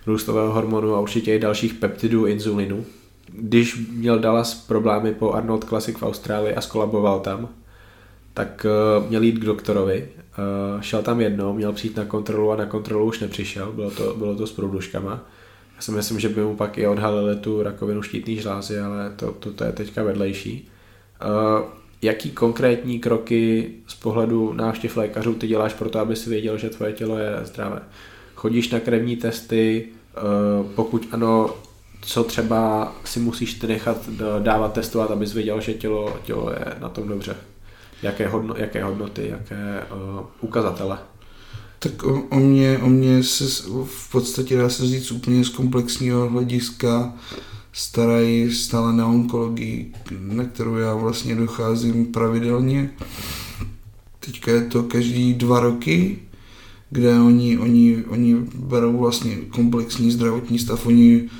růstového 0.06 0.52
hormonu 0.52 0.94
a 0.94 1.00
určitě 1.00 1.34
i 1.34 1.38
dalších 1.38 1.74
peptidů 1.74 2.26
inzulinu. 2.26 2.84
Když 3.32 3.88
měl 3.88 4.18
Dallas 4.18 4.54
problémy 4.54 5.14
po 5.14 5.32
Arnold 5.32 5.64
Classic 5.64 5.96
v 5.96 6.02
Austrálii 6.02 6.54
a 6.54 6.60
skolaboval 6.60 7.20
tam, 7.20 7.48
tak 8.34 8.66
eh, 8.66 9.08
měl 9.08 9.22
jít 9.22 9.38
k 9.38 9.44
doktorovi 9.44 10.08
Uh, 10.38 10.80
šel 10.80 11.02
tam 11.02 11.20
jednou, 11.20 11.52
měl 11.52 11.72
přijít 11.72 11.96
na 11.96 12.04
kontrolu 12.04 12.50
a 12.50 12.56
na 12.56 12.66
kontrolu 12.66 13.06
už 13.06 13.20
nepřišel, 13.20 13.72
bylo 13.72 13.90
to, 13.90 14.14
bylo 14.14 14.34
to 14.34 14.46
s 14.46 14.52
průduškama. 14.52 15.20
Já 15.76 15.82
si 15.82 15.90
myslím, 15.90 16.20
že 16.20 16.28
by 16.28 16.40
mu 16.40 16.56
pak 16.56 16.78
i 16.78 16.86
odhalili 16.86 17.36
tu 17.36 17.62
rakovinu 17.62 18.02
štítný 18.02 18.36
žlázy, 18.36 18.78
ale 18.78 19.12
to, 19.16 19.32
to, 19.32 19.52
to 19.52 19.64
je 19.64 19.72
teďka 19.72 20.02
vedlejší. 20.02 20.68
Uh, 21.24 21.64
jaký 22.02 22.30
konkrétní 22.30 22.98
kroky 22.98 23.70
z 23.86 23.94
pohledu 23.94 24.52
návštěv 24.52 24.96
lékařů 24.96 25.34
ty 25.34 25.46
děláš 25.46 25.74
pro 25.74 25.90
to, 25.90 25.98
aby 25.98 26.16
si 26.16 26.30
věděl, 26.30 26.58
že 26.58 26.70
tvoje 26.70 26.92
tělo 26.92 27.18
je 27.18 27.40
zdravé? 27.42 27.82
Chodíš 28.34 28.70
na 28.70 28.80
krevní 28.80 29.16
testy, 29.16 29.88
pokud 30.74 31.08
ano, 31.12 31.54
co 32.02 32.24
třeba 32.24 32.92
si 33.04 33.20
musíš 33.20 33.54
ty 33.54 33.66
nechat 33.66 34.08
dávat 34.38 34.72
testovat, 34.72 35.10
abys 35.10 35.34
věděl, 35.34 35.60
že 35.60 35.74
tělo, 35.74 36.16
tělo 36.24 36.50
je 36.50 36.74
na 36.80 36.88
tom 36.88 37.08
dobře? 37.08 37.36
jaké, 38.02 38.28
hodno, 38.28 38.54
jaké 38.58 38.84
hodnoty, 38.84 39.28
jaké 39.28 39.82
uh, 39.92 40.26
ukazatele? 40.40 40.98
Tak 41.78 42.02
o, 42.02 42.22
o, 42.30 42.36
mě, 42.36 42.78
o 42.78 42.88
mě 42.88 43.22
se 43.22 43.44
v 43.84 44.10
podstatě 44.12 44.56
dá 44.56 44.68
se 44.68 44.86
říct 44.86 45.10
úplně 45.10 45.44
z 45.44 45.48
komplexního 45.48 46.28
hlediska 46.28 47.14
starají 47.72 48.54
stále 48.54 48.92
na 48.92 49.06
onkologii, 49.06 49.92
na 50.10 50.44
kterou 50.44 50.76
já 50.76 50.94
vlastně 50.94 51.34
docházím 51.34 52.06
pravidelně. 52.06 52.90
Teďka 54.20 54.50
je 54.50 54.60
to 54.60 54.82
každý 54.82 55.34
dva 55.34 55.60
roky, 55.60 56.18
kde 56.90 57.20
oni, 57.20 57.58
oni, 57.58 58.04
oni 58.08 58.36
berou 58.54 58.98
vlastně 58.98 59.36
komplexní 59.36 60.10
zdravotní 60.10 60.58
stav. 60.58 60.86
Oni 60.86 61.30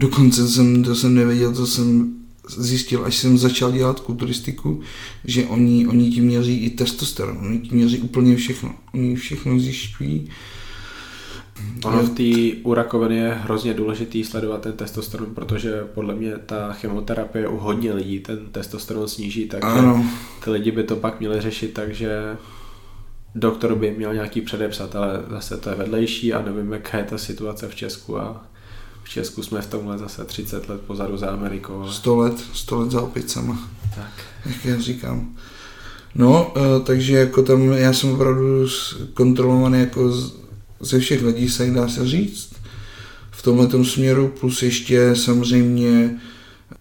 dokonce 0.00 0.48
jsem, 0.48 0.84
to 0.84 0.94
jsem 0.94 1.14
nevěděl, 1.14 1.54
co 1.54 1.66
jsem 1.66 2.14
zjistil, 2.48 3.04
až 3.04 3.16
jsem 3.16 3.38
začal 3.38 3.72
dělat 3.72 4.00
kulturistiku, 4.00 4.80
že 5.24 5.46
oni, 5.46 5.86
oni 5.86 6.10
ti 6.10 6.20
měří 6.20 6.56
i 6.56 6.70
testosteron, 6.70 7.38
oni 7.38 7.58
ti 7.58 7.74
měří 7.74 7.98
úplně 7.98 8.36
všechno. 8.36 8.74
Oni 8.94 9.16
všechno 9.16 9.58
zjišťují. 9.58 10.28
Ono 11.84 12.02
v 12.02 12.10
té 12.10 12.60
u 12.62 12.74
rakoviny 12.74 13.16
je 13.16 13.28
hrozně 13.28 13.74
důležitý 13.74 14.24
sledovat 14.24 14.60
ten 14.60 14.72
testosteron, 14.72 15.34
protože 15.34 15.84
podle 15.94 16.14
mě 16.14 16.32
ta 16.46 16.72
chemoterapie 16.72 17.48
u 17.48 17.56
hodně 17.56 17.92
lidí 17.92 18.20
ten 18.20 18.38
testosteron 18.52 19.08
sníží, 19.08 19.48
takže 19.48 19.68
ano. 19.68 20.06
ty 20.44 20.50
lidi 20.50 20.70
by 20.70 20.84
to 20.84 20.96
pak 20.96 21.20
měli 21.20 21.40
řešit 21.40 21.72
takže 21.72 22.36
doktor 23.34 23.74
by 23.74 23.90
měl 23.90 24.14
nějaký 24.14 24.40
předepsat, 24.40 24.96
ale 24.96 25.22
zase 25.30 25.56
to 25.56 25.70
je 25.70 25.76
vedlejší 25.76 26.32
a 26.32 26.42
nevím, 26.42 26.72
jaká 26.72 26.98
je 26.98 27.04
ta 27.04 27.18
situace 27.18 27.68
v 27.68 27.74
Česku 27.74 28.18
a 28.18 28.49
v 29.10 29.12
Česku 29.12 29.42
jsme 29.42 29.62
v 29.62 29.66
tomhle 29.66 29.98
zase 29.98 30.24
30 30.24 30.68
let 30.68 30.80
pozadu 30.80 31.16
za 31.16 31.26
Amerikou. 31.26 31.80
Ale... 31.80 31.92
100 31.92 32.16
let, 32.16 32.34
100 32.52 32.80
let 32.80 32.90
za 32.90 33.02
opicama. 33.02 33.68
Tak. 33.94 34.12
Jak 34.46 34.64
já 34.64 34.80
říkám. 34.80 35.36
No, 36.14 36.52
eh, 36.56 36.80
takže 36.80 37.16
jako 37.16 37.42
tam 37.42 37.62
já 37.62 37.92
jsem 37.92 38.10
opravdu 38.10 38.66
kontrolovaný 39.14 39.80
jako 39.80 40.12
ze 40.80 40.98
všech 40.98 41.22
hledisek, 41.22 41.72
dá 41.72 41.88
se 41.88 42.06
říct. 42.06 42.54
V 43.30 43.42
tomhle 43.42 43.84
směru, 43.84 44.32
plus 44.40 44.62
ještě 44.62 45.16
samozřejmě 45.16 46.20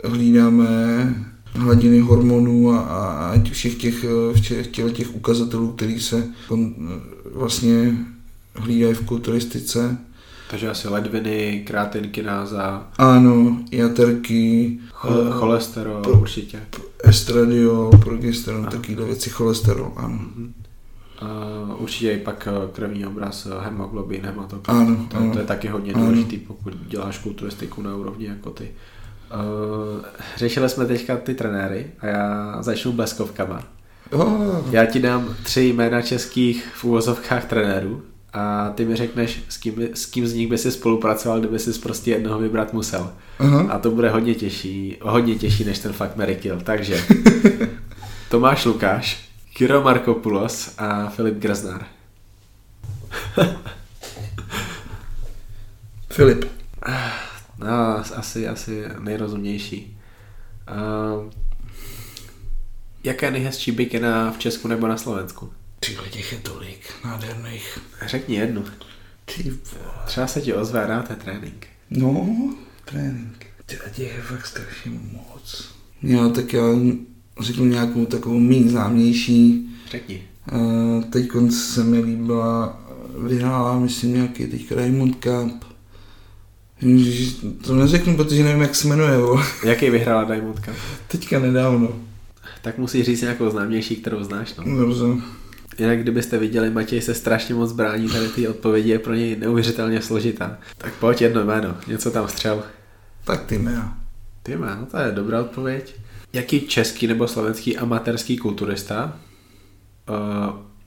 hlídáme 0.03 0.65
hladiny 1.53 1.99
hormonů 1.99 2.71
a, 2.71 2.79
a 2.79 3.41
všech 3.51 3.75
těch, 3.75 4.05
všech 4.33 4.67
těch, 4.67 4.93
těch 4.93 5.15
ukazatelů, 5.15 5.71
který 5.71 5.99
se 5.99 6.27
vlastně 7.33 7.97
hlídají 8.55 8.93
v 8.93 9.05
kulturistice 9.05 9.97
Takže 10.49 10.69
asi 10.69 10.87
ledviny, 10.87 11.63
kreatinkináza, 11.67 12.87
Ano, 12.97 13.57
jaterky, 13.71 14.79
cho- 14.91 15.27
eh, 15.27 15.31
cholesterol 15.31 16.01
pro- 16.01 16.13
určitě. 16.19 16.59
estradiol, 17.03 17.91
progesteron, 18.03 18.65
takovéhle 18.65 19.05
věci, 19.05 19.29
cholesterol, 19.29 19.93
ano. 19.95 20.19
Uh, 21.21 21.81
určitě 21.81 22.11
i 22.11 22.17
pak 22.19 22.47
eh, 22.47 22.67
krevní 22.73 23.05
obraz, 23.05 23.45
eh, 23.45 23.63
hemoglobin, 23.65 24.21
hematokrit. 24.25 24.77
Ano, 24.77 25.05
to, 25.11 25.17
ano. 25.17 25.33
to 25.33 25.39
je 25.39 25.45
taky 25.45 25.67
hodně 25.67 25.93
Ano. 25.93 26.05
důležitý, 26.05 26.37
pokud 26.37 26.73
děláš 26.87 27.17
kulturistiku 27.17 27.81
na 27.81 27.95
úrovni 27.95 28.25
jako 28.25 28.49
ty. 28.49 28.71
Uh, 29.33 30.05
řešili 30.37 30.69
jsme 30.69 30.85
teďka 30.85 31.17
ty 31.17 31.33
trenéry 31.35 31.87
a 31.99 32.05
já 32.07 32.57
začnu 32.61 32.91
bleskovkama. 32.91 33.63
Oh, 34.11 34.45
Já 34.71 34.85
ti 34.85 34.99
dám 34.99 35.35
tři 35.43 35.61
jména 35.63 36.01
českých 36.01 36.67
v 36.75 36.83
úvozovkách 36.83 37.45
trenérů 37.45 38.01
a 38.33 38.69
ty 38.69 38.85
mi 38.85 38.95
řekneš, 38.95 39.43
s 39.49 39.57
kým, 39.57 39.89
s 39.93 40.05
kým 40.05 40.27
z 40.27 40.33
nich 40.33 40.47
by 40.47 40.57
si 40.57 40.71
spolupracoval, 40.71 41.39
kdyby 41.39 41.59
si 41.59 41.79
prostě 41.79 42.11
jednoho 42.11 42.39
vybrat 42.39 42.73
musel. 42.73 43.13
aha. 43.39 43.67
A 43.69 43.79
to 43.79 43.91
bude 43.91 44.09
hodně 44.09 44.35
těžší, 44.35 44.97
hodně 45.01 45.35
těžší 45.35 45.63
než 45.63 45.79
ten 45.79 45.93
fakt 45.93 46.15
Mary 46.15 46.35
Kill. 46.35 46.61
Takže 46.61 47.05
Tomáš 48.29 48.65
Lukáš, 48.65 49.29
Kiro 49.53 49.81
Markopoulos 49.81 50.73
a 50.77 51.09
Filip 51.09 51.35
Graznár. 51.35 51.85
Filip. 56.09 56.45
No, 57.57 57.97
asi, 58.15 58.47
asi 58.47 58.83
nejrozumnější. 58.99 59.97
Uh, 60.71 61.31
jaká 63.03 63.25
je 63.25 63.31
nejhezčí 63.31 63.71
bikina 63.71 64.31
v 64.31 64.37
Česku 64.37 64.67
nebo 64.67 64.87
na 64.87 64.97
Slovensku? 64.97 65.53
Tyhle 65.89 66.09
těch 66.09 66.31
je 66.31 66.37
tolik 66.37 66.79
nádherných. 67.05 67.79
Řekni 68.05 68.35
jednu. 68.35 68.63
Ty. 69.25 69.53
Třeba 70.05 70.27
se 70.27 70.41
ti 70.41 70.53
ozve 70.53 70.87
rád 70.87 71.09
je 71.09 71.15
trénink. 71.15 71.67
No, 71.89 72.29
trénink. 72.85 73.45
Tyhle 73.65 73.89
těch 73.89 74.15
je 74.15 74.21
fakt 74.21 74.47
strašně 74.47 74.91
moc. 74.91 75.69
Jo, 76.03 76.29
tak 76.29 76.53
já 76.53 76.63
řeknu 77.41 77.65
nějakou 77.65 78.05
takovou 78.05 78.39
méně 78.39 78.69
známější. 78.69 79.69
Řekni. 79.91 80.23
Uh, 80.51 81.03
teď 81.03 81.29
se 81.49 81.83
mi 81.83 81.99
líbila, 81.99 82.81
vyhrála, 83.27 83.79
myslím, 83.79 84.13
nějaký 84.13 84.47
teďka 84.47 84.75
Raymond 84.75 85.15
Cup. 85.23 85.65
Ježiš, 86.81 87.35
To 87.61 87.75
neřeknu, 87.75 88.15
protože 88.15 88.43
nevím, 88.43 88.61
jak 88.61 88.75
se 88.75 88.87
jmenuje, 88.87 89.17
vole. 89.17 89.45
Jaký 89.63 89.89
vyhrála 89.89 90.23
Diamond 90.23 90.59
Cup? 90.59 90.75
Teďka 91.07 91.39
nedávno. 91.39 91.99
Tak 92.61 92.77
musíš 92.77 93.05
říct 93.05 93.21
nějakou 93.21 93.49
známější, 93.49 93.95
kterou 93.95 94.23
znáš. 94.23 94.55
No. 94.55 94.77
Dobře. 94.77 95.38
Jinak 95.77 95.99
kdybyste 95.99 96.37
viděli, 96.37 96.69
Matěj 96.69 97.01
se 97.01 97.13
strašně 97.13 97.55
moc 97.55 97.71
brání, 97.71 98.09
tady 98.09 98.27
ty 98.27 98.47
odpovědi 98.47 98.89
je 98.89 98.99
pro 98.99 99.13
něj 99.13 99.35
neuvěřitelně 99.35 100.01
složitá. 100.01 100.59
Tak 100.77 100.93
pojď 100.93 101.21
jedno 101.21 101.43
jméno, 101.43 101.77
něco 101.87 102.11
tam 102.11 102.27
střel. 102.27 102.63
Tak 103.23 103.45
ty 103.45 103.57
jména. 103.57 103.97
Ty 104.43 104.57
má, 104.57 104.75
no 104.75 104.85
to 104.85 104.97
je 104.97 105.11
dobrá 105.11 105.41
odpověď. 105.41 105.95
Jaký 106.33 106.61
český 106.61 107.07
nebo 107.07 107.27
slovenský 107.27 107.77
amatérský 107.77 108.37
kulturista 108.37 109.19
uh, 110.09 110.15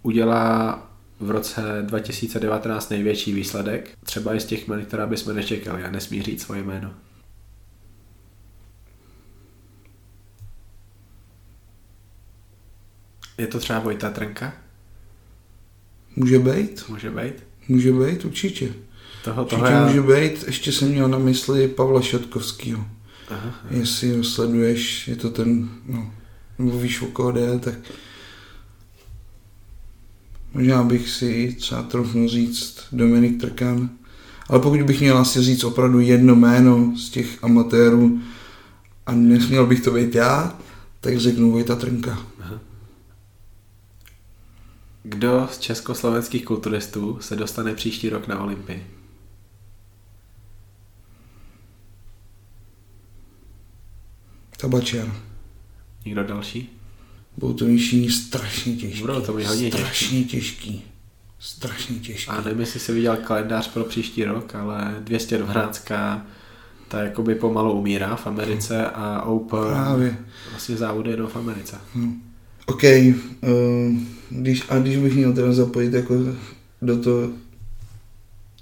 udělá 0.03 0.79
v 1.21 1.31
roce 1.31 1.63
2019 1.83 2.91
největší 2.91 3.33
výsledek, 3.33 3.91
třeba 4.05 4.35
i 4.35 4.41
z 4.41 4.45
těch 4.45 4.69
jmen, 4.69 4.85
která 4.85 5.07
bychom 5.07 5.35
nečekali 5.35 5.85
a 5.85 5.91
nesmí 5.91 6.23
říct 6.23 6.43
svoje 6.43 6.63
jméno. 6.63 6.95
Je 13.39 13.47
to 13.47 13.59
třeba 13.59 13.79
Vojta 13.79 14.11
Trnka? 14.11 14.53
Může 16.17 16.39
být? 16.39 16.85
Může 16.89 17.11
být? 17.11 17.35
Může 17.69 17.93
být, 17.93 18.25
určitě. 18.25 18.73
Toho, 19.25 19.45
toho 19.45 19.63
Určitě 19.63 19.75
já... 19.75 19.87
může 19.87 20.03
být. 20.03 20.45
Ještě 20.47 20.73
jsem 20.73 20.89
měl 20.89 21.09
na 21.09 21.19
mysli 21.19 21.69
Pavla 21.69 22.01
Šatkovského. 22.01 22.85
Aha. 23.29 23.55
Jestli 23.71 24.17
ho 24.17 24.25
sleduješ, 24.25 25.09
je 25.09 25.17
to 25.17 25.31
ten, 25.31 25.69
no, 25.87 26.11
nebo 26.59 26.79
víš, 26.79 27.03
o 27.03 27.07
koho 27.07 27.33
jde, 27.33 27.59
tak 27.59 27.75
možná 30.55 30.83
bych 30.83 31.09
si 31.09 31.57
třeba 31.61 31.83
trochu 31.83 32.29
říct 32.29 32.81
Dominik 32.93 33.41
Trkan. 33.41 33.91
Ale 34.49 34.61
pokud 34.61 34.83
bych 34.83 35.01
měl 35.01 35.19
asi 35.19 35.43
říct 35.43 35.65
opravdu 35.65 36.01
jedno 36.01 36.35
jméno 36.35 36.95
z 36.97 37.11
těch 37.11 37.45
amatérů 37.45 38.21
a 39.07 39.13
nesměl 39.13 39.67
bych 39.67 39.81
to 39.81 39.91
být 39.91 40.15
já, 40.15 40.59
tak 41.01 41.19
řeknu 41.19 41.51
Vojta 41.51 41.77
Trnka. 41.77 42.27
Kdo 45.03 45.49
z 45.53 45.59
československých 45.59 46.45
kulturistů 46.45 47.19
se 47.21 47.37
dostane 47.37 47.75
příští 47.75 48.09
rok 48.09 48.27
na 48.29 48.41
Olympii? 48.41 48.87
Tabačer. 54.57 55.13
Nikdo 56.05 56.25
další? 56.25 56.79
Budou 57.37 57.53
to 57.55 57.65
výšení 57.65 58.11
strašně 58.11 58.77
těžký. 58.77 59.01
Budou 59.01 59.21
to 59.21 59.33
být 59.33 59.47
hodně 59.47 59.71
těžký. 59.71 59.85
Strašně 59.85 60.25
těžký. 60.25 60.85
Strašně 61.39 61.97
těžký. 61.99 62.31
A 62.31 62.41
nevím, 62.41 62.61
jestli 62.61 62.81
jsi 62.81 62.93
viděl 62.93 63.17
kalendář 63.17 63.69
pro 63.69 63.85
příští 63.85 64.25
rok, 64.25 64.55
ale 64.55 64.97
212 65.01 65.89
ta 66.89 67.03
jakoby 67.03 67.35
pomalu 67.35 67.73
umírá 67.73 68.17
v 68.17 68.27
Americe 68.27 68.91
a 68.91 69.23
Open 69.23 69.69
Právě. 69.73 70.19
vlastně 70.51 70.77
závody 70.77 71.11
jedou 71.11 71.27
v 71.27 71.37
Americe. 71.37 71.81
OK, 72.67 72.83
uh, 72.85 73.97
když, 74.31 74.63
a 74.69 74.79
když 74.79 74.97
bych 74.97 75.15
měl 75.15 75.33
teda 75.33 75.53
zapojit 75.53 75.93
jako 75.93 76.15
do 76.83 76.99
toho, 76.99 77.31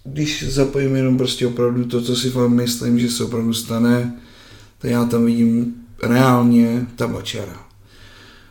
když 0.05 0.45
zapojím 0.49 0.97
jenom 0.97 1.17
prostě 1.19 1.47
opravdu 1.47 1.85
to, 1.85 2.03
co 2.03 2.17
si 2.17 2.31
fakt 2.31 2.49
myslím, 2.51 2.99
že 2.99 3.11
se 3.11 3.25
opravdu 3.25 3.55
stane, 3.55 4.21
tak 4.79 4.91
já 4.91 5.05
tam 5.05 5.25
vidím 5.25 5.75
reálně 6.03 6.87
tabačera. 6.97 7.67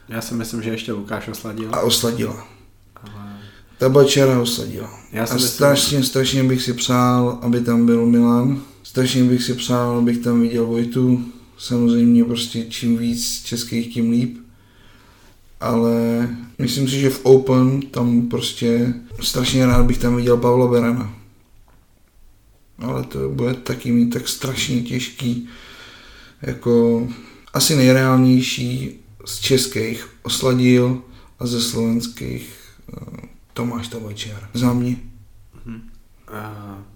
Já 0.10 0.22
si 0.22 0.34
myslím, 0.34 0.62
že 0.62 0.70
ještě 0.70 0.94
Lukáš 0.94 1.28
osladil, 1.28 1.70
A 1.76 1.80
osladila. 1.82 2.48
ale 2.96 3.30
Tabačera 3.78 4.42
osladila. 4.42 5.00
já 5.12 5.26
si 5.26 5.32
A 5.32 5.36
myslím, 5.36 5.52
strašně, 5.52 6.04
strašně 6.04 6.44
bych 6.44 6.62
si 6.62 6.74
přál, 6.74 7.40
aby 7.42 7.62
tam 7.62 7.86
byl 7.86 8.06
Milan. 8.06 8.62
Strašně 8.84 9.24
bych 9.24 9.44
si 9.44 9.54
přál, 9.54 9.98
abych 9.98 10.18
tam 10.18 10.42
viděl 10.42 10.66
Vojtu. 10.66 11.26
Samozřejmě 11.58 12.24
prostě 12.26 12.64
čím 12.64 12.98
víc 12.98 13.42
českých, 13.44 13.94
tím 13.94 14.12
líp. 14.12 14.38
Ale 15.60 16.30
myslím 16.60 16.88
si, 16.88 17.00
že 17.00 17.10
v 17.10 17.26
Open 17.26 17.82
tam 17.82 18.22
prostě 18.30 18.94
strašně 19.22 19.66
rád 19.66 19.86
bych 19.86 19.98
tam 19.98 20.16
viděl 20.16 20.38
Pavla 20.38 20.68
Berana. 20.68 21.14
Ale 22.80 23.04
to 23.04 23.30
bude 23.30 23.54
taky 23.54 23.92
mít 23.92 24.10
tak 24.10 24.28
strašně 24.28 24.82
těžký. 24.82 25.50
Jako 26.42 27.08
asi 27.54 27.76
nejreálnější 27.76 29.00
z 29.26 29.40
českých 29.40 30.10
osladil 30.24 31.02
a 31.40 31.48
ze 31.48 31.62
slovenských 31.62 32.54
eh, 32.94 33.28
Tomáš 33.54 33.88
Tabačer. 33.88 34.50
Za 34.54 34.74
mě. 34.74 34.96
uh, 35.66 35.74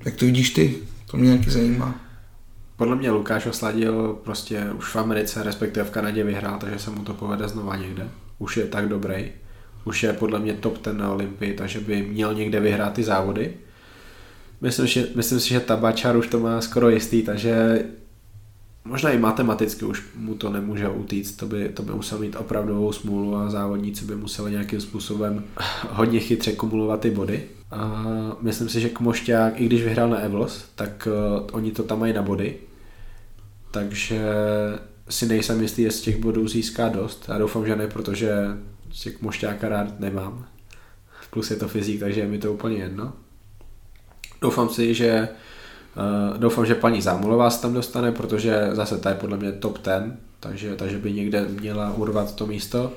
Jak 0.06 0.16
to 0.16 0.26
vidíš 0.26 0.50
ty? 0.50 0.76
To 1.12 1.18
mě 1.18 1.30
nějaký 1.30 1.50
zajímá. 1.50 1.96
podle 2.76 2.96
mě 2.96 3.12
Lukáš 3.12 3.46
osladil 3.46 4.20
prostě 4.24 4.68
už 4.78 4.86
v 4.86 4.96
Americe, 4.96 5.44
respektive 5.44 5.86
v 5.86 5.92
Kanadě 5.92 6.24
vyhrál, 6.24 6.60
takže 6.60 6.80
se 6.80 6.90
mu 6.92 7.04
to 7.04 7.14
povede 7.14 7.48
znova 7.48 7.76
někde. 7.76 8.10
Už 8.44 8.58
je 8.58 8.66
tak 8.66 8.88
dobrý. 8.88 9.32
Už 9.86 10.04
je 10.04 10.14
podle 10.14 10.40
mě 10.40 10.54
top 10.54 10.78
ten 10.78 10.98
na 10.98 11.12
Olympii, 11.12 11.54
takže 11.54 11.80
by 11.80 12.02
měl 12.02 12.34
někde 12.34 12.60
vyhrát 12.60 12.94
ty 12.94 13.04
závody. 13.04 13.54
Myslím, 14.62 14.88
že, 14.88 15.08
myslím 15.16 15.40
si, 15.40 15.50
že 15.50 15.60
Tabačar 15.60 16.18
už 16.18 16.28
to 16.28 16.40
má 16.40 16.62
skoro 16.62 16.90
jistý, 16.90 17.22
takže 17.22 17.84
možná 18.86 19.10
i 19.10 19.20
matematicky 19.20 19.86
už 19.86 20.04
mu 20.16 20.36
to 20.36 20.50
nemůže 20.50 20.90
utíct, 20.90 21.38
to 21.38 21.46
by, 21.46 21.70
to 21.70 21.84
by 21.84 21.92
musel 21.92 22.20
mít 22.20 22.36
opravdovou 22.36 22.92
smůlu 22.92 23.36
a 23.36 23.50
závodníci 23.50 24.06
by 24.06 24.16
museli 24.16 24.52
nějakým 24.52 24.82
způsobem 24.82 25.44
hodně 25.90 26.20
chytře 26.20 26.52
kumulovat 26.52 27.00
ty 27.00 27.12
body. 27.12 27.44
A 27.72 28.04
myslím 28.42 28.70
si, 28.70 28.82
že 28.82 28.90
Kmošťák, 28.90 29.62
i 29.62 29.66
když 29.66 29.84
vyhrál 29.84 30.10
na 30.10 30.18
Evlos, 30.18 30.66
tak 30.76 31.08
uh, 31.08 31.48
oni 31.52 31.72
to 31.72 31.84
tam 31.84 32.00
mají 32.00 32.14
na 32.14 32.22
body, 32.22 32.56
takže 33.72 34.22
si 35.14 35.26
nejsem 35.26 35.62
jistý, 35.62 35.82
jestli 35.82 36.04
těch 36.04 36.22
bodů 36.22 36.48
získá 36.48 36.90
dost. 36.90 37.26
Já 37.28 37.38
doufám, 37.38 37.66
že 37.66 37.76
ne, 37.76 37.88
protože 37.88 38.32
si 38.92 39.12
Kmošťáka 39.12 39.70
rád 39.70 40.00
nemám. 40.00 40.46
Plus 41.30 41.52
je 41.52 41.58
to 41.58 41.68
fyzik, 41.68 42.00
takže 42.00 42.22
je 42.22 42.28
mi 42.28 42.40
to 42.40 42.54
úplně 42.54 42.78
jedno. 42.78 43.14
Doufám 44.42 44.70
si, 44.70 44.94
že 44.94 45.30
Uh, 45.98 46.38
doufám, 46.38 46.66
že 46.66 46.76
paní 46.76 47.02
Zámulová 47.02 47.50
se 47.50 47.62
tam 47.62 47.74
dostane, 47.74 48.12
protože 48.12 48.70
zase 48.72 48.98
ta 48.98 49.10
je 49.10 49.16
podle 49.16 49.38
mě 49.38 49.52
top 49.52 49.78
10, 49.78 50.04
takže, 50.40 50.76
takže 50.76 50.98
by 50.98 51.14
někde 51.14 51.46
měla 51.46 51.94
urvat 51.94 52.36
to 52.36 52.48
místo. 52.48 52.94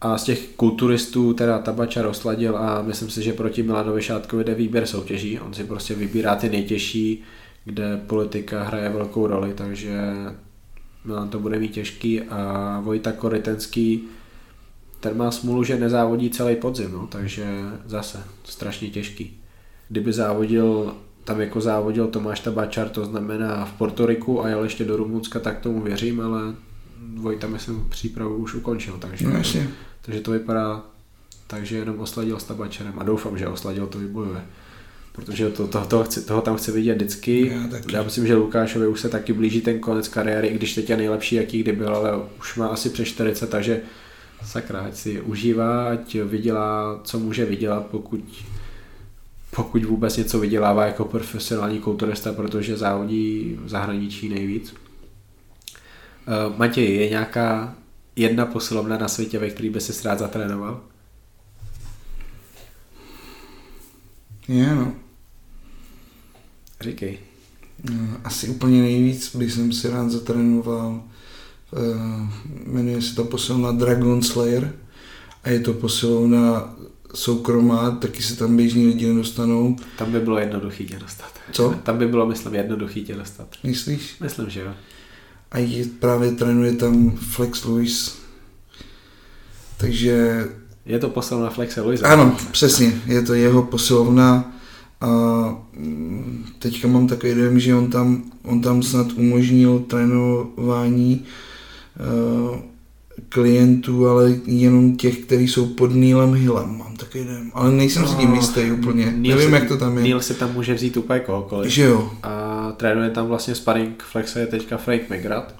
A 0.00 0.18
z 0.18 0.24
těch 0.24 0.48
kulturistů 0.56 1.34
teda 1.34 1.58
Tabačar 1.58 2.06
osladil 2.06 2.56
a 2.56 2.82
myslím 2.82 3.10
si, 3.10 3.22
že 3.22 3.32
proti 3.32 3.62
Milanovi 3.62 4.02
Šátkovi 4.02 4.44
jde 4.44 4.54
výběr 4.54 4.86
soutěží. 4.86 5.40
On 5.40 5.54
si 5.54 5.64
prostě 5.64 5.94
vybírá 5.94 6.36
ty 6.36 6.48
nejtěžší, 6.48 7.22
kde 7.64 7.96
politika 7.96 8.62
hraje 8.62 8.88
velkou 8.88 9.26
roli, 9.26 9.54
takže 9.54 10.00
Milan 11.04 11.28
to 11.28 11.38
bude 11.38 11.58
mít 11.58 11.72
těžký 11.72 12.22
a 12.22 12.80
Vojta 12.84 13.12
Korytenský 13.12 14.08
ten 15.00 15.16
má 15.16 15.30
smůlu, 15.30 15.64
že 15.64 15.78
nezávodí 15.80 16.30
celý 16.30 16.56
podzim, 16.56 16.92
no, 16.92 17.06
takže 17.06 17.60
zase 17.86 18.24
strašně 18.44 18.88
těžký. 18.90 19.36
Kdyby 19.88 20.12
závodil 20.12 20.94
tam 21.24 21.40
jako 21.40 21.60
závodil 21.60 22.06
Tomáš 22.06 22.40
Tabačar, 22.40 22.88
to 22.88 23.04
znamená 23.04 23.64
v 23.64 23.72
Portoriku 23.72 24.44
a 24.44 24.48
jel 24.48 24.64
ještě 24.64 24.84
do 24.84 24.96
Rumunska, 24.96 25.40
tak 25.40 25.58
tomu 25.60 25.80
věřím, 25.82 26.20
ale 26.20 26.54
Vojta 27.14 27.46
myslím 27.46 27.86
přípravu 27.88 28.36
už 28.36 28.54
ukončil, 28.54 28.96
takže, 28.98 29.26
No 29.26 29.30
jasně. 29.36 29.68
takže 30.02 30.20
to 30.20 30.30
vypadá 30.30 30.82
tak, 31.46 31.66
že 31.66 31.76
jenom 31.76 32.00
osladil 32.00 32.38
s 32.40 32.44
Tabačarem 32.44 32.94
a 32.98 33.02
doufám, 33.04 33.38
že 33.38 33.48
osladil 33.48 33.86
to 33.86 33.98
vybojuje. 33.98 34.40
Protože 35.12 35.50
to, 35.50 35.66
to, 35.66 35.80
toho, 35.80 36.04
chci, 36.04 36.22
toho 36.22 36.40
tam 36.40 36.56
chci 36.56 36.72
vidět 36.72 36.94
vždycky. 36.94 37.48
Já 37.48 37.68
taky. 37.68 37.94
Já 37.94 38.02
myslím, 38.02 38.26
že 38.26 38.34
Lukášovi 38.34 38.88
už 38.88 39.00
se 39.00 39.08
taky 39.08 39.32
blíží 39.32 39.60
ten 39.60 39.78
konec 39.78 40.08
kariéry, 40.08 40.48
i 40.48 40.54
když 40.54 40.74
teď 40.74 40.90
je 40.90 40.96
nejlepší, 40.96 41.36
jaký 41.36 41.62
kdy 41.62 41.72
byl, 41.72 41.94
ale 41.94 42.12
už 42.38 42.56
má 42.56 42.66
asi 42.66 42.90
přes 42.90 43.08
40, 43.08 43.50
takže 43.50 43.80
sakra, 44.44 44.80
ať 44.80 44.96
si 44.96 45.20
užívá, 45.20 45.88
ať 45.88 46.14
vydělá, 46.14 47.00
co 47.04 47.18
může 47.18 47.44
vydělat, 47.44 47.86
pokud, 47.86 48.20
pokud 49.56 49.84
vůbec 49.84 50.16
něco 50.16 50.38
vydělává 50.38 50.86
jako 50.86 51.04
profesionální 51.04 51.78
kulturista, 51.78 52.32
protože 52.32 52.76
závodí 52.76 53.58
v 53.64 53.68
zahraničí 53.68 54.28
nejvíc. 54.28 54.72
Uh, 54.72 56.56
Matěj, 56.56 56.96
je 56.96 57.10
nějaká 57.10 57.74
jedna 58.16 58.46
posilovna 58.46 58.98
na 58.98 59.08
světě, 59.08 59.38
ve 59.38 59.50
který 59.50 59.70
by 59.70 59.80
si 59.80 60.08
rád 60.08 60.18
zatrénoval? 60.18 60.80
Je, 64.50 64.74
no. 64.74 64.92
Říkej. 66.80 67.18
No, 67.90 68.08
Asi 68.24 68.48
úplně 68.48 68.80
nejvíc 68.82 69.36
bych 69.36 69.52
jsem 69.52 69.72
si 69.72 69.90
rád 69.90 70.10
zatrénoval. 70.10 71.02
eh, 71.76 72.28
Jmenuje 72.66 73.02
se 73.02 73.14
to 73.14 73.24
posilovna 73.24 73.72
Dragon 73.72 74.22
Slayer 74.22 74.74
a 75.44 75.50
je 75.50 75.60
to 75.60 75.72
posilovna 75.74 76.74
soukromá, 77.14 77.90
taky 77.90 78.22
se 78.22 78.36
tam 78.36 78.56
běžní 78.56 78.86
lidi 78.86 79.06
nedostanou. 79.08 79.76
Tam 79.98 80.12
by 80.12 80.20
bylo 80.20 80.38
jednoduchý 80.38 80.86
tě 80.86 80.98
dostat. 80.98 81.30
Co? 81.52 81.74
Tam 81.82 81.98
by 81.98 82.08
bylo, 82.08 82.26
myslím, 82.26 82.54
jednoduchý 82.54 83.04
tě 83.04 83.14
dostat. 83.14 83.48
Myslíš? 83.64 84.16
Myslím, 84.20 84.50
že 84.50 84.60
jo. 84.60 84.74
A 85.50 85.58
je, 85.58 85.84
právě 85.86 86.32
trénuje 86.32 86.72
tam 86.72 87.10
Flex 87.10 87.64
Lewis. 87.64 88.18
Takže 89.76 90.44
Je 90.90 90.98
to 90.98 91.08
posilovna 91.08 91.50
Flexe 91.50 91.80
Luisa. 91.80 92.08
ano, 92.08 92.36
přesně, 92.50 92.92
je 93.06 93.22
to 93.22 93.34
jeho 93.34 93.62
posilovna 93.62 94.52
a 95.00 95.06
mm, 95.76 96.44
teďka 96.58 96.88
mám 96.88 97.06
takový 97.06 97.34
dojem, 97.34 97.60
že 97.60 97.74
on 97.74 97.90
tam, 97.90 98.22
on 98.44 98.60
tam 98.60 98.82
snad 98.82 99.06
umožnil 99.16 99.78
trénování 99.78 101.24
eh, 101.96 102.60
klientů, 103.28 104.08
ale 104.08 104.34
jenom 104.46 104.96
těch, 104.96 105.18
kteří 105.18 105.48
jsou 105.48 105.66
pod 105.66 105.94
Neilem 105.94 106.34
Hillem, 106.34 106.78
mám 106.78 106.96
takový 106.96 107.24
dojem. 107.24 107.50
Ale 107.54 107.72
nejsem 107.72 108.06
si 108.06 108.14
tím 108.14 108.34
jistý 108.34 108.72
úplně, 108.72 109.06
Neil 109.16 109.36
nevím, 109.36 109.50
si, 109.50 109.60
jak 109.60 109.68
to 109.68 109.76
tam 109.76 109.96
je. 109.96 110.02
Neil 110.02 110.20
si 110.20 110.34
tam 110.34 110.52
může 110.52 110.74
vzít 110.74 110.96
úplně 110.96 111.20
kohokoliv. 111.20 111.70
Že 111.72 111.82
jo, 111.84 112.10
A 112.22 112.72
trénuje 112.76 113.10
tam 113.10 113.26
vlastně 113.26 113.54
sparring 113.54 114.02
Flexe 114.02 114.40
je 114.40 114.46
teďka 114.46 114.76
Frank 114.76 115.02
McGrath. 115.10 115.54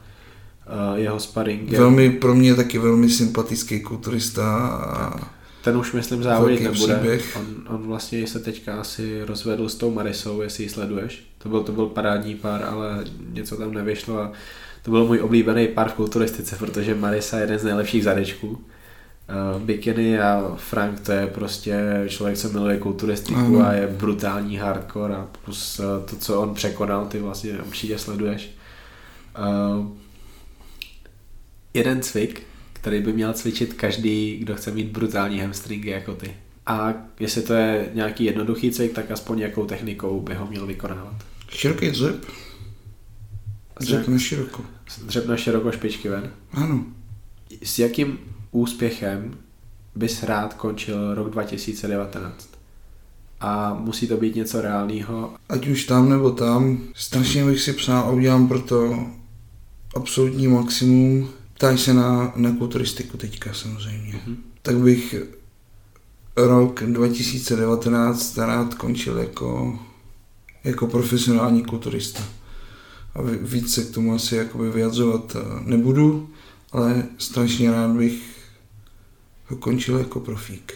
Uh, 0.93 0.99
jeho 0.99 1.21
sparring 1.21 1.73
je, 1.73 1.79
velmi, 1.79 2.11
pro 2.11 2.35
mě 2.35 2.55
taky 2.55 2.79
velmi 2.79 3.11
sympatický 3.11 3.81
kulturista 3.81 4.59
a 4.67 5.21
ten 5.63 5.77
už 5.77 5.93
myslím 5.93 6.23
závodit 6.23 6.61
nebude. 6.61 6.95
příběh. 6.95 7.37
On, 7.37 7.75
on, 7.75 7.87
vlastně 7.87 8.27
se 8.27 8.41
teďka 8.41 8.81
asi 8.81 9.25
rozvedl 9.25 9.69
s 9.69 9.75
tou 9.75 9.91
Marisou, 9.91 10.41
jestli 10.41 10.65
ji 10.65 10.69
sleduješ. 10.69 11.25
To 11.39 11.49
byl, 11.49 11.61
to 11.61 11.73
byl 11.73 11.87
parádní 11.87 12.35
pár, 12.35 12.65
ale 12.65 13.05
něco 13.33 13.57
tam 13.57 13.75
nevyšlo 13.75 14.21
a 14.21 14.33
to 14.83 14.91
byl 14.91 15.07
můj 15.07 15.21
oblíbený 15.21 15.69
pár 15.69 15.89
v 15.89 15.95
kulturistice, 15.95 16.57
protože 16.57 16.95
Marisa 16.95 17.37
je 17.37 17.43
jeden 17.43 17.59
z 17.59 17.65
nejlepších 17.65 18.05
zadečků. 18.05 18.49
Uh, 18.49 19.63
Bikini 19.63 20.21
a 20.21 20.53
Frank 20.57 21.01
to 21.01 21.13
je 21.13 21.27
prostě 21.27 22.05
člověk, 22.09 22.39
co 22.39 22.49
miluje 22.49 22.79
kulturistiku 22.79 23.39
Ano. 23.39 23.67
a 23.67 23.73
je 23.73 23.87
brutální 23.87 24.57
hardcore 24.57 25.15
a 25.15 25.27
plus 25.45 25.79
uh, 25.79 26.07
to, 26.11 26.17
co 26.17 26.41
on 26.41 26.55
překonal, 26.55 27.07
ty 27.07 27.19
vlastně 27.19 27.53
určitě 27.67 27.99
sleduješ. 27.99 28.51
Uh, 29.39 29.87
jeden 31.75 32.03
cvik, 32.03 32.43
který 32.73 33.01
by 33.01 33.13
měl 33.13 33.33
cvičit 33.33 33.75
každý, 33.75 34.39
kdo 34.39 34.57
chce 34.57 34.71
mít 34.71 34.89
brutální 34.89 35.41
hamstringy 35.41 35.91
jako 35.91 36.15
ty. 36.15 36.35
A 36.67 36.95
jestli 37.21 37.43
to 37.43 37.55
je 37.55 37.91
nějaký 37.95 38.25
jednoduchý 38.25 38.71
cvik, 38.71 38.93
tak 38.93 39.11
aspoň 39.11 39.39
jakou 39.39 39.67
technikou 39.67 40.21
by 40.21 40.35
ho 40.35 40.47
měl 40.47 40.67
vykonávat. 40.67 41.15
široký 41.49 41.91
dřep. 41.91 42.27
Dřep 43.81 44.09
na 44.09 44.19
široko. 44.19 44.65
Dřep 45.07 45.27
na 45.27 45.37
široko 45.37 45.73
špičky 45.73 46.09
ven. 46.09 46.31
Ano. 46.53 46.85
S 47.63 47.79
jakým 47.79 48.19
úspěchem 48.51 49.35
bys 49.95 50.23
rád 50.23 50.55
končil 50.55 51.15
rok 51.15 51.31
2019? 51.31 52.51
A 53.41 53.75
musí 53.75 54.09
to 54.09 54.17
být 54.17 54.37
něco 54.37 54.61
reálného. 54.61 55.35
ať 55.49 55.69
už 55.69 55.85
tam 55.85 56.09
nebo 56.09 56.31
tam, 56.31 56.79
strašně 56.95 57.45
bych 57.45 57.61
si 57.61 57.73
přál 57.73 57.99
a 57.99 58.11
udělám 58.11 58.49
pro 58.49 58.61
to 58.61 59.07
absolutní 59.97 60.49
maximum. 60.49 61.29
Ptáš 61.61 61.81
se 61.81 61.95
na, 61.95 62.33
na 62.37 62.53
kulturistiku 62.57 63.17
teďka 63.17 63.53
samozřejmě. 63.55 64.21
Mhm. 64.27 64.37
Tak 64.63 64.77
bych 64.77 65.15
rok 66.37 66.83
2019 66.87 68.39
rád 68.39 68.75
končil 68.75 69.19
jako, 69.19 69.79
jako 70.65 70.87
profesionální 70.87 71.65
kulturista. 71.65 72.23
A 73.15 73.23
ví- 73.23 73.39
víc 73.43 73.75
se 73.75 73.85
k 73.85 73.91
tomu 73.91 74.15
asi 74.15 74.37
jakoby 74.37 74.71
vyjadřovat 74.71 75.37
eh, 75.37 75.61
nebudu, 75.65 76.31
ale 76.73 77.03
strašně 77.19 77.71
rád 77.71 77.91
bych 77.91 78.23
ho 79.47 79.57
končil 79.57 79.99
jako 79.99 80.21
profík. 80.21 80.75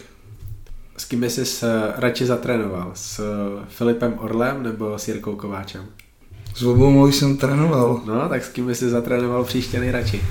S 0.97 1.05
kým 1.05 1.19
bys 1.19 1.39
se 1.43 1.93
radši 1.95 2.25
zatrénoval? 2.25 2.91
S 2.95 3.21
Filipem 3.67 4.13
Orlem 4.17 4.63
nebo 4.63 4.99
s 4.99 5.07
Jirkou 5.07 5.35
Kováčem? 5.35 5.85
S 6.55 6.63
obou 6.63 7.07
jsem 7.07 7.37
trénoval. 7.37 8.01
No, 8.05 8.29
tak 8.29 8.45
s 8.45 8.49
kým 8.49 8.65
bys 8.67 8.79
se 8.79 8.89
zatrénoval 8.89 9.43
příště 9.43 9.79
nejradši? 9.79 10.21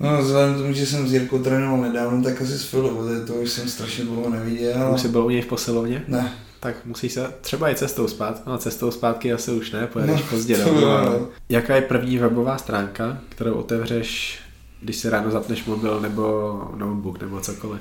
No, 0.00 0.22
vzhledem 0.22 0.54
k 0.54 0.58
tomu, 0.58 0.72
že 0.72 0.86
jsem 0.86 1.08
s 1.08 1.12
Jirkou 1.12 1.38
trénoval 1.38 1.80
nedávno, 1.80 2.22
tak 2.22 2.42
asi 2.42 2.52
s 2.58 2.64
Filou, 2.64 3.02
to 3.26 3.32
už 3.34 3.50
jsem 3.50 3.68
strašně 3.68 4.04
dlouho 4.04 4.30
neviděl. 4.30 4.90
Už 4.94 5.00
jsi 5.00 5.08
byl 5.08 5.26
u 5.26 5.30
něj 5.30 5.42
v 5.42 5.46
posilovně? 5.46 6.04
Ne. 6.08 6.32
Tak 6.60 6.76
musíš 6.84 7.12
se 7.12 7.32
třeba 7.40 7.70
i 7.70 7.74
cestou 7.74 8.08
zpátky. 8.08 8.42
No, 8.46 8.58
cestou 8.58 8.90
zpátky 8.90 9.32
asi 9.32 9.50
už 9.50 9.70
ne, 9.72 9.86
pojedeš 9.86 10.20
No, 10.20 10.26
pozdě 10.30 10.56
domů. 10.56 10.86
ale- 10.86 11.04
no. 11.20 11.28
Jaká 11.48 11.76
je 11.76 11.82
první 11.82 12.18
webová 12.18 12.58
stránka, 12.58 13.18
kterou 13.28 13.54
otevřeš, 13.54 14.38
když 14.80 14.96
si 14.96 15.10
ráno 15.10 15.30
zapneš 15.30 15.64
mobil 15.64 16.00
nebo 16.00 16.52
notebook 16.76 17.20
nebo 17.20 17.40
cokoliv? 17.40 17.80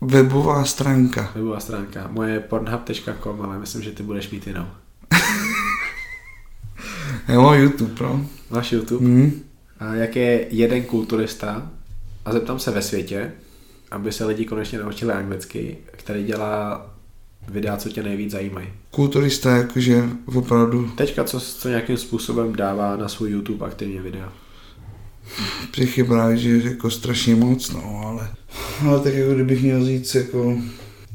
Webová 0.00 0.64
stránka. 0.64 1.32
Webová 1.34 1.60
stránka. 1.60 2.08
Moje 2.10 2.32
je 2.34 2.40
pornhub.com, 2.40 3.42
ale 3.42 3.58
myslím, 3.58 3.82
že 3.82 3.90
ty 3.90 4.02
budeš 4.02 4.30
mít 4.30 4.46
jinou. 4.46 4.66
Jo, 7.28 7.52
YouTube, 7.52 7.92
no. 8.00 8.26
Máš 8.50 8.72
YouTube? 8.72 9.06
Hm. 9.06 9.42
Jak 9.92 10.16
je 10.16 10.46
jeden 10.50 10.82
kulturista, 10.82 11.70
a 12.24 12.32
zeptám 12.32 12.58
se 12.58 12.70
ve 12.70 12.82
světě, 12.82 13.32
aby 13.90 14.12
se 14.12 14.24
lidi 14.24 14.44
konečně 14.44 14.78
naučili 14.78 15.12
anglicky, 15.12 15.76
který 15.86 16.24
dělá 16.24 16.86
videa, 17.48 17.76
co 17.76 17.88
tě 17.88 18.02
nejvíc 18.02 18.30
zajímají. 18.30 18.68
Kulturista 18.90 19.56
jakože 19.56 20.04
opravdu 20.34 20.90
Teďka 20.96 21.24
co, 21.24 21.40
co 21.40 21.68
nějakým 21.68 21.96
způsobem 21.96 22.52
dává 22.52 22.96
na 22.96 23.08
svůj 23.08 23.30
YouTube 23.30 23.66
aktivně 23.66 24.02
videa. 24.02 24.32
právě, 26.04 26.36
že 26.36 26.60
jako 26.64 26.90
strašně 26.90 27.34
moc, 27.34 27.70
no, 27.70 28.02
ale, 28.04 28.30
ale 28.88 29.00
tak 29.00 29.14
jako 29.14 29.34
kdybych 29.34 29.62
měl 29.62 29.84
říct 29.84 30.14
jako 30.14 30.58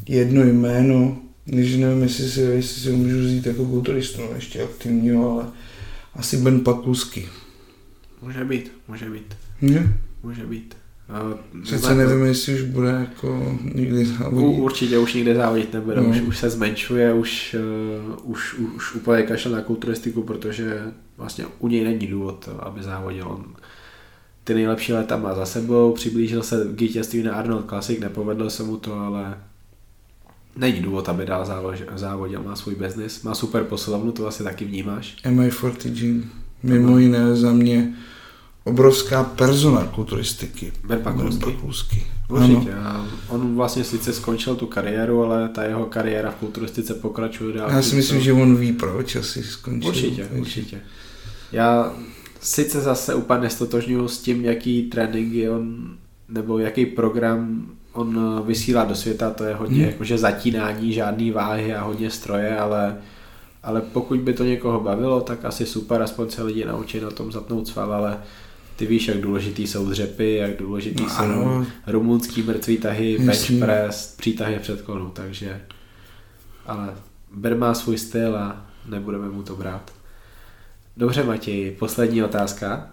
jedno 0.07 0.43
jméno, 0.43 1.17
když 1.45 1.75
nevím, 1.75 2.03
jestli 2.03 2.29
si, 2.29 2.41
jestli 2.41 2.81
si 2.81 2.91
můžu 2.91 3.27
říct 3.27 3.45
jako 3.45 3.65
kulturistu, 3.65 4.21
no, 4.21 4.35
ještě 4.35 4.63
aktivního, 4.63 5.31
ale 5.31 5.45
asi 6.15 6.37
Ben 6.37 6.59
Pakulsky. 6.59 7.29
Může 8.25 8.45
být, 8.45 8.71
může 8.87 9.09
být, 9.09 9.35
Ne? 9.61 9.97
může 10.23 10.45
být. 10.45 10.77
A 11.09 11.19
Přece 11.63 11.87
to. 11.87 11.93
nevím, 11.95 12.25
jestli 12.25 12.53
už 12.55 12.61
bude 12.61 12.89
jako 12.89 13.57
někdy 13.73 13.99
U, 14.01 14.05
závodit. 14.05 14.59
určitě 14.59 14.97
už 14.97 15.13
nikde 15.13 15.35
závodit 15.35 15.73
nebude, 15.73 15.95
No. 16.01 16.03
už, 16.09 16.21
už 16.21 16.37
se 16.37 16.49
zmenšuje, 16.49 17.13
už, 17.13 17.55
uh, 18.19 18.31
už, 18.31 18.53
už, 18.53 18.95
úplně 18.95 19.23
kašle 19.23 19.51
na 19.51 19.61
kulturistiku, 19.61 20.23
protože 20.23 20.81
vlastně 21.17 21.45
u 21.59 21.67
něj 21.67 21.83
není 21.83 22.07
důvod, 22.07 22.49
aby 22.59 22.83
závodil. 22.83 23.27
On 23.27 23.45
ty 24.43 24.53
nejlepší 24.53 24.93
léta 24.93 25.17
má 25.17 25.35
za 25.35 25.45
sebou, 25.45 25.91
přiblížil 25.93 26.43
se 26.43 26.67
k 26.75 26.81
vítězství 26.81 27.23
na 27.23 27.33
Arnold 27.35 27.69
Classic, 27.69 27.99
nepovedlo 27.99 28.49
se 28.49 28.63
mu 28.63 28.77
to, 28.77 28.93
ale 28.99 29.37
není 30.57 30.79
důvod, 30.81 31.09
aby 31.09 31.25
dál 31.25 31.45
závodil, 31.95 32.43
má 32.43 32.55
svůj 32.55 32.75
biznis, 32.75 33.23
má 33.23 33.35
super 33.35 33.63
posilovnu, 33.63 34.11
to 34.11 34.27
asi 34.27 34.43
taky 34.43 34.65
vnímáš. 34.65 35.15
MI40 35.25 35.89
Gym. 35.89 36.31
Mimo 36.63 36.97
jiné 36.97 37.35
za 37.35 37.53
mě 37.53 37.93
obrovská 38.65 39.23
persona 39.23 39.83
kulturistiky. 39.95 40.71
Pakulski. 41.03 42.03
Určitě. 42.29 42.73
On 43.29 43.55
vlastně 43.55 43.83
sice 43.83 44.13
skončil 44.13 44.55
tu 44.55 44.65
kariéru, 44.65 45.23
ale 45.23 45.49
ta 45.49 45.63
jeho 45.63 45.85
kariéra 45.85 46.31
v 46.31 46.35
kulturistice 46.35 46.93
pokračuje 46.93 47.57
dál. 47.57 47.69
Já 47.71 47.81
si 47.81 47.95
myslím, 47.95 48.17
co- 48.19 48.23
že 48.23 48.33
on 48.33 48.55
ví, 48.55 48.73
proč 48.73 49.15
asi 49.15 49.43
skončil. 49.43 49.89
Určitě, 49.89 50.21
takže- 50.25 50.39
určitě. 50.41 50.81
Já 51.51 51.93
sice 52.41 52.81
zase 52.81 53.15
úplně 53.15 53.39
nestotožňuji 53.39 54.07
s 54.07 54.17
tím, 54.21 54.45
jaký 54.45 54.83
tréninky 54.83 55.49
on, 55.49 55.87
nebo 56.29 56.59
jaký 56.59 56.85
program 56.85 57.65
on 57.93 58.41
vysílá 58.47 58.85
do 58.85 58.95
světa, 58.95 59.29
to 59.29 59.43
je 59.43 59.55
hodně 59.55 59.77
Hmm. 59.81 59.85
jakože 59.91 60.17
zatínání, 60.17 60.93
žádný 60.93 61.31
váhy 61.31 61.75
a 61.75 61.83
hodně 61.83 62.09
stroje, 62.11 62.57
ale 62.57 62.97
ale 63.63 63.81
pokud 63.81 64.19
by 64.19 64.33
to 64.33 64.43
někoho 64.43 64.79
bavilo, 64.79 65.21
tak 65.21 65.45
asi 65.45 65.65
super, 65.65 66.01
aspoň 66.01 66.29
se 66.29 66.43
lidi 66.43 66.65
naučí 66.65 66.99
na 66.99 67.09
tom 67.11 67.31
zapnout 67.31 67.67
sval, 67.67 67.93
ale 67.93 68.17
ty 68.75 68.85
víš, 68.85 69.07
jak 69.07 69.17
důležitý 69.21 69.67
jsou 69.67 69.89
dřepy, 69.89 70.35
jak 70.35 70.57
důležitý 70.57 71.03
No 71.03 71.09
jsou 71.09 71.15
ano. 71.23 71.65
rumunský 71.87 72.43
mrtvý 72.43 72.77
tahy, 72.77 73.17
bench 73.19 73.59
press, 73.59 74.15
přítahy 74.17 74.59
před 74.59 74.81
konu, 74.81 75.09
takže 75.09 75.61
ale 76.65 76.93
Ber 77.33 77.57
má 77.57 77.73
svůj 77.73 77.97
styl 77.97 78.35
a 78.37 78.65
nebudeme 78.85 79.29
mu 79.29 79.43
to 79.43 79.55
brát. 79.55 79.91
Dobře 80.97 81.23
Matěj, 81.23 81.71
poslední 81.71 82.23
otázka. 82.23 82.89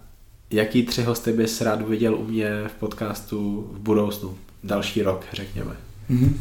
Jaký 0.50 0.82
tři 0.82 1.02
hosty 1.02 1.32
bys 1.32 1.60
rád 1.60 1.88
viděl 1.88 2.14
u 2.14 2.24
mě 2.24 2.48
v 2.68 2.72
podcastu 2.72 3.70
v 3.72 3.78
budoucnu? 3.78 4.38
Další 4.64 5.02
rok, 5.02 5.24
řekněme. 5.32 5.76
Mhm. 6.08 6.38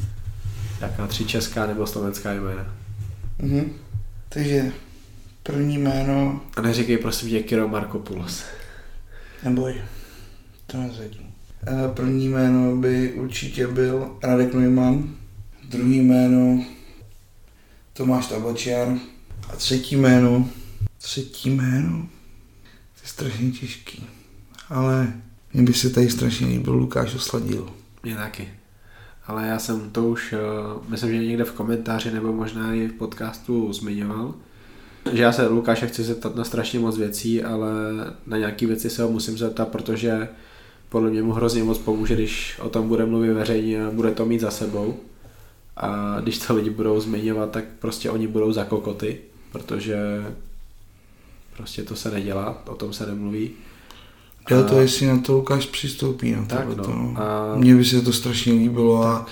Jaká 0.82 1.08
tři 1.08 1.26
česká 1.26 1.66
nebo 1.68 1.88
slovenská 1.88 2.34
jména? 2.34 2.74
Mhm. 3.42 3.74
Takže 4.30 4.72
první 5.44 5.78
jméno, 5.78 6.42
A 6.58 6.62
neříkej 6.62 6.98
prosím 6.98 7.30
tě 7.30 7.44
Kiro 7.44 7.68
Markopoulos. 7.68 8.44
Neboj, 9.44 9.82
to 10.68 10.78
nezvednu. 10.78 11.32
Eh, 11.68 11.94
První 11.94 12.28
jméno 12.28 12.76
by 12.76 13.14
určitě 13.14 13.68
byl 13.68 14.18
Radek 14.24 14.54
Neumann, 14.54 15.16
druhý 15.70 16.00
jméno 16.00 16.66
Tomáš 17.94 18.28
Tabačiar 18.28 18.88
a 19.54 19.56
třetí 19.56 19.96
jméno, 19.96 20.50
třetí 20.98 21.50
jméno, 21.50 22.08
to 22.96 23.02
je 23.04 23.08
strašně 23.10 23.52
těžký, 23.52 24.08
ale 24.70 25.14
mně 25.54 25.64
by 25.64 25.74
se 25.74 25.90
tady 25.90 26.10
strašně 26.10 26.48
líbil 26.48 26.74
Lukáš 26.74 27.16
Osladil. 27.16 27.74
Mě 28.04 28.16
taky. 28.16 28.50
Ale 29.28 29.48
já 29.48 29.60
jsem 29.60 29.90
to 29.90 30.10
už, 30.10 30.34
eh, 30.34 30.38
myslím, 30.88 31.12
že 31.12 31.26
někde 31.26 31.44
v 31.44 31.52
komentáři 31.52 32.12
nebo 32.12 32.34
možná 32.34 32.74
i 32.74 32.88
v 32.88 32.94
podcastu 32.94 33.74
zmiňoval, 33.74 34.34
že 35.14 35.24
já 35.24 35.32
se 35.32 35.48
Lukáše 35.48 35.88
chci 35.88 36.04
zeptat 36.04 36.36
na 36.36 36.44
strašně 36.44 36.80
moc 36.80 36.98
věcí, 36.98 37.44
ale 37.44 37.72
na 38.28 38.38
nějaké 38.38 38.68
věci 38.68 38.90
se 38.90 39.04
ho 39.04 39.10
musím 39.10 39.38
zeptat, 39.38 39.68
protože 39.68 40.30
podle 40.90 41.10
mě 41.10 41.24
mu 41.24 41.32
hrozně 41.32 41.64
moc 41.64 41.78
pomůže, 41.78 42.14
když 42.14 42.60
o 42.62 42.70
tom 42.70 42.88
bude 42.88 43.06
mluvit 43.06 43.34
veřejně 43.34 43.86
a 43.86 43.92
bude 43.92 44.12
to 44.12 44.26
mít 44.26 44.42
za 44.42 44.52
sebou. 44.52 44.96
A 45.78 46.18
když 46.24 46.38
to 46.40 46.56
lidi 46.56 46.70
budou 46.70 47.00
zmiňovat, 47.00 47.52
tak 47.52 47.66
prostě 47.80 48.10
oni 48.10 48.28
budou 48.28 48.52
za 48.52 48.64
kokoty, 48.64 49.18
protože 49.52 49.98
prostě 51.58 51.84
to 51.84 51.96
se 51.96 52.12
nedělá, 52.12 52.62
o 52.66 52.76
tom 52.76 52.94
se 52.94 53.06
nemluví. 53.06 53.52
Já 54.50 54.64
to, 54.64 54.80
jestli 54.80 55.08
na 55.08 55.18
to 55.18 55.34
Lukáš 55.34 55.66
přistoupí. 55.66 56.32
Na 56.32 56.46
Tak 56.46 56.60
tohleto, 56.60 56.92
no. 56.92 56.96
no. 57.04 57.22
A 57.22 57.56
Mně 57.56 57.76
by 57.76 57.86
se 57.86 58.02
to 58.02 58.14
strašně 58.14 58.54
líbilo 58.54 59.04
a 59.04 59.26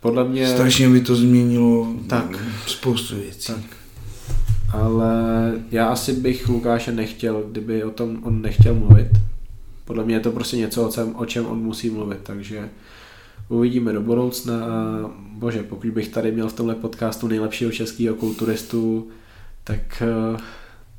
podle 0.00 0.24
mě... 0.24 0.48
strašně 0.48 0.88
by 0.88 1.00
to 1.00 1.16
změnilo 1.16 1.94
Tak. 2.06 2.44
spoustu 2.66 3.16
věcí. 3.16 3.52
Tak. 3.52 3.76
Ale 4.82 5.52
já 5.70 5.86
asi 5.88 6.12
bych 6.12 6.48
Lukáše 6.48 6.92
nechtěl, 6.92 7.42
kdyby 7.50 7.84
o 7.84 7.90
tom 7.90 8.18
on 8.22 8.42
nechtěl 8.42 8.74
mluvit. 8.74 9.08
Podle 9.84 10.04
mě 10.04 10.14
je 10.14 10.20
to 10.20 10.32
prostě 10.32 10.56
něco, 10.56 10.88
o 10.88 10.92
čem, 10.92 11.16
o 11.16 11.26
čem 11.26 11.46
on 11.46 11.58
musí 11.58 11.90
mluvit, 11.90 12.18
takže 12.22 12.68
uvidíme 13.48 13.92
do 13.92 14.00
budoucna 14.00 14.56
bože, 15.32 15.62
pokud 15.62 15.90
bych 15.90 16.08
tady 16.08 16.32
měl 16.32 16.48
v 16.48 16.52
tomhle 16.52 16.74
podcastu 16.74 17.28
nejlepšího 17.28 17.72
českého 17.72 18.16
kulturistu, 18.16 19.08
tak 19.64 20.02
eh, 20.02 20.40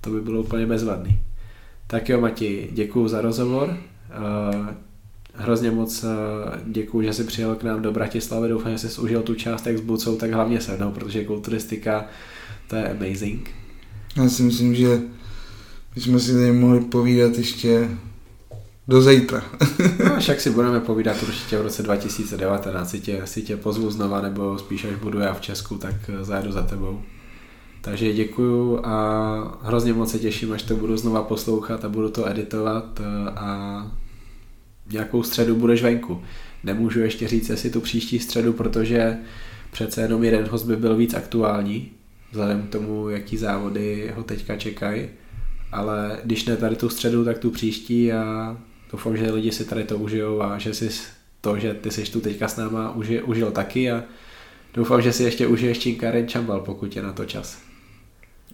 to 0.01 0.09
by 0.09 0.21
bylo 0.21 0.41
úplně 0.41 0.65
bezvadný. 0.65 1.19
Tak 1.87 2.09
jo, 2.09 2.21
Mati, 2.21 2.69
děkuji 2.71 3.07
za 3.07 3.21
rozhovor. 3.21 3.77
Eh, 4.11 4.75
Hrozně 5.39 5.71
moc 5.71 6.03
eh, 6.03 6.07
děkuji, 6.65 7.01
že 7.01 7.13
jsi 7.13 7.23
přijel 7.23 7.55
k 7.55 7.63
nám 7.63 7.81
do 7.81 7.91
Bratislavy. 7.91 8.49
Doufám, 8.49 8.71
že 8.71 8.77
jsi 8.77 9.01
užil 9.01 9.21
tu 9.21 9.35
část 9.35 9.67
jak 9.67 9.77
s 9.77 9.81
Bucou, 9.81 10.15
tak 10.15 10.31
hlavně 10.31 10.61
se 10.61 10.77
mnou, 10.77 10.91
protože 10.91 11.25
kulturistika 11.25 12.05
to 12.67 12.75
je 12.75 12.89
amazing. 12.89 13.66
Já 14.17 14.29
si 14.29 14.43
myslím, 14.43 14.75
že 14.75 15.01
bychom 15.95 16.19
si 16.19 16.33
tady 16.33 16.51
mohli 16.51 16.81
povídat 16.81 17.37
ještě 17.37 17.89
do 18.87 19.01
zítra. 19.01 19.43
No, 20.05 20.19
však 20.19 20.41
si 20.41 20.49
budeme 20.49 20.79
povídat 20.79 21.23
určitě 21.23 21.57
v 21.57 21.61
roce 21.61 21.83
2019. 21.83 22.89
Si 22.89 22.99
tě, 22.99 23.21
si 23.25 23.41
tě 23.41 23.57
pozvu 23.57 23.91
znova, 23.91 24.21
nebo 24.21 24.57
spíš 24.57 24.85
až 24.85 24.95
budu 24.95 25.19
já 25.19 25.33
v 25.33 25.41
Česku, 25.41 25.77
tak 25.77 25.95
eh, 26.09 26.23
zajedu 26.23 26.51
za 26.51 26.61
tebou. 26.61 27.01
Takže 27.81 28.13
děkuju 28.13 28.79
a 28.85 29.59
hrozně 29.61 29.93
moc 29.93 30.11
se 30.11 30.19
těším, 30.19 30.53
až 30.53 30.63
to 30.63 30.75
budu 30.75 30.97
znova 30.97 31.23
poslouchat 31.23 31.85
a 31.85 31.89
budu 31.89 32.09
to 32.09 32.29
editovat 32.29 32.99
eh, 32.99 33.29
a 33.29 33.91
nějakou 34.91 35.23
středu 35.23 35.55
budeš 35.55 35.83
venku. 35.83 36.21
Nemůžu 36.63 36.99
ještě 36.99 37.27
říct, 37.27 37.49
jestli 37.49 37.69
tu 37.69 37.81
příští 37.81 38.19
středu, 38.19 38.53
protože 38.53 39.17
přece 39.71 40.01
jenom 40.01 40.23
jeden 40.23 40.47
host 40.47 40.65
by 40.65 40.75
byl 40.75 40.95
víc 40.95 41.13
aktuální, 41.13 41.91
vzhledem 42.31 42.61
k 42.61 42.69
tomu, 42.69 43.09
jaký 43.09 43.37
závody 43.37 44.11
ho 44.15 44.23
teďka 44.23 44.55
čekají. 44.55 45.07
Ale 45.71 46.19
když 46.23 46.45
ne 46.45 46.57
tady 46.57 46.75
tu 46.75 46.89
středu, 46.89 47.25
tak 47.25 47.37
tu 47.37 47.51
příští 47.51 48.13
a 48.13 48.57
doufám, 48.91 49.17
že 49.17 49.31
lidi 49.31 49.51
si 49.51 49.65
tady 49.65 49.83
to 49.83 49.97
užijou 49.97 50.41
a 50.41 50.57
že 50.57 50.73
si 50.73 50.89
to, 51.41 51.59
že 51.59 51.73
ty 51.73 51.91
jsi 51.91 52.03
tu 52.03 52.21
teďka 52.21 52.47
s 52.47 52.57
náma 52.57 52.91
uži, 52.91 53.21
užil 53.21 53.51
taky 53.51 53.91
a 53.91 54.03
doufám, 54.73 55.01
že 55.01 55.13
si 55.13 55.23
ještě 55.23 55.47
užiješ 55.47 55.79
Činkaren 55.79 56.27
Čambal, 56.27 56.59
pokud 56.59 56.95
je 56.95 57.03
na 57.03 57.13
to 57.13 57.25
čas. 57.25 57.57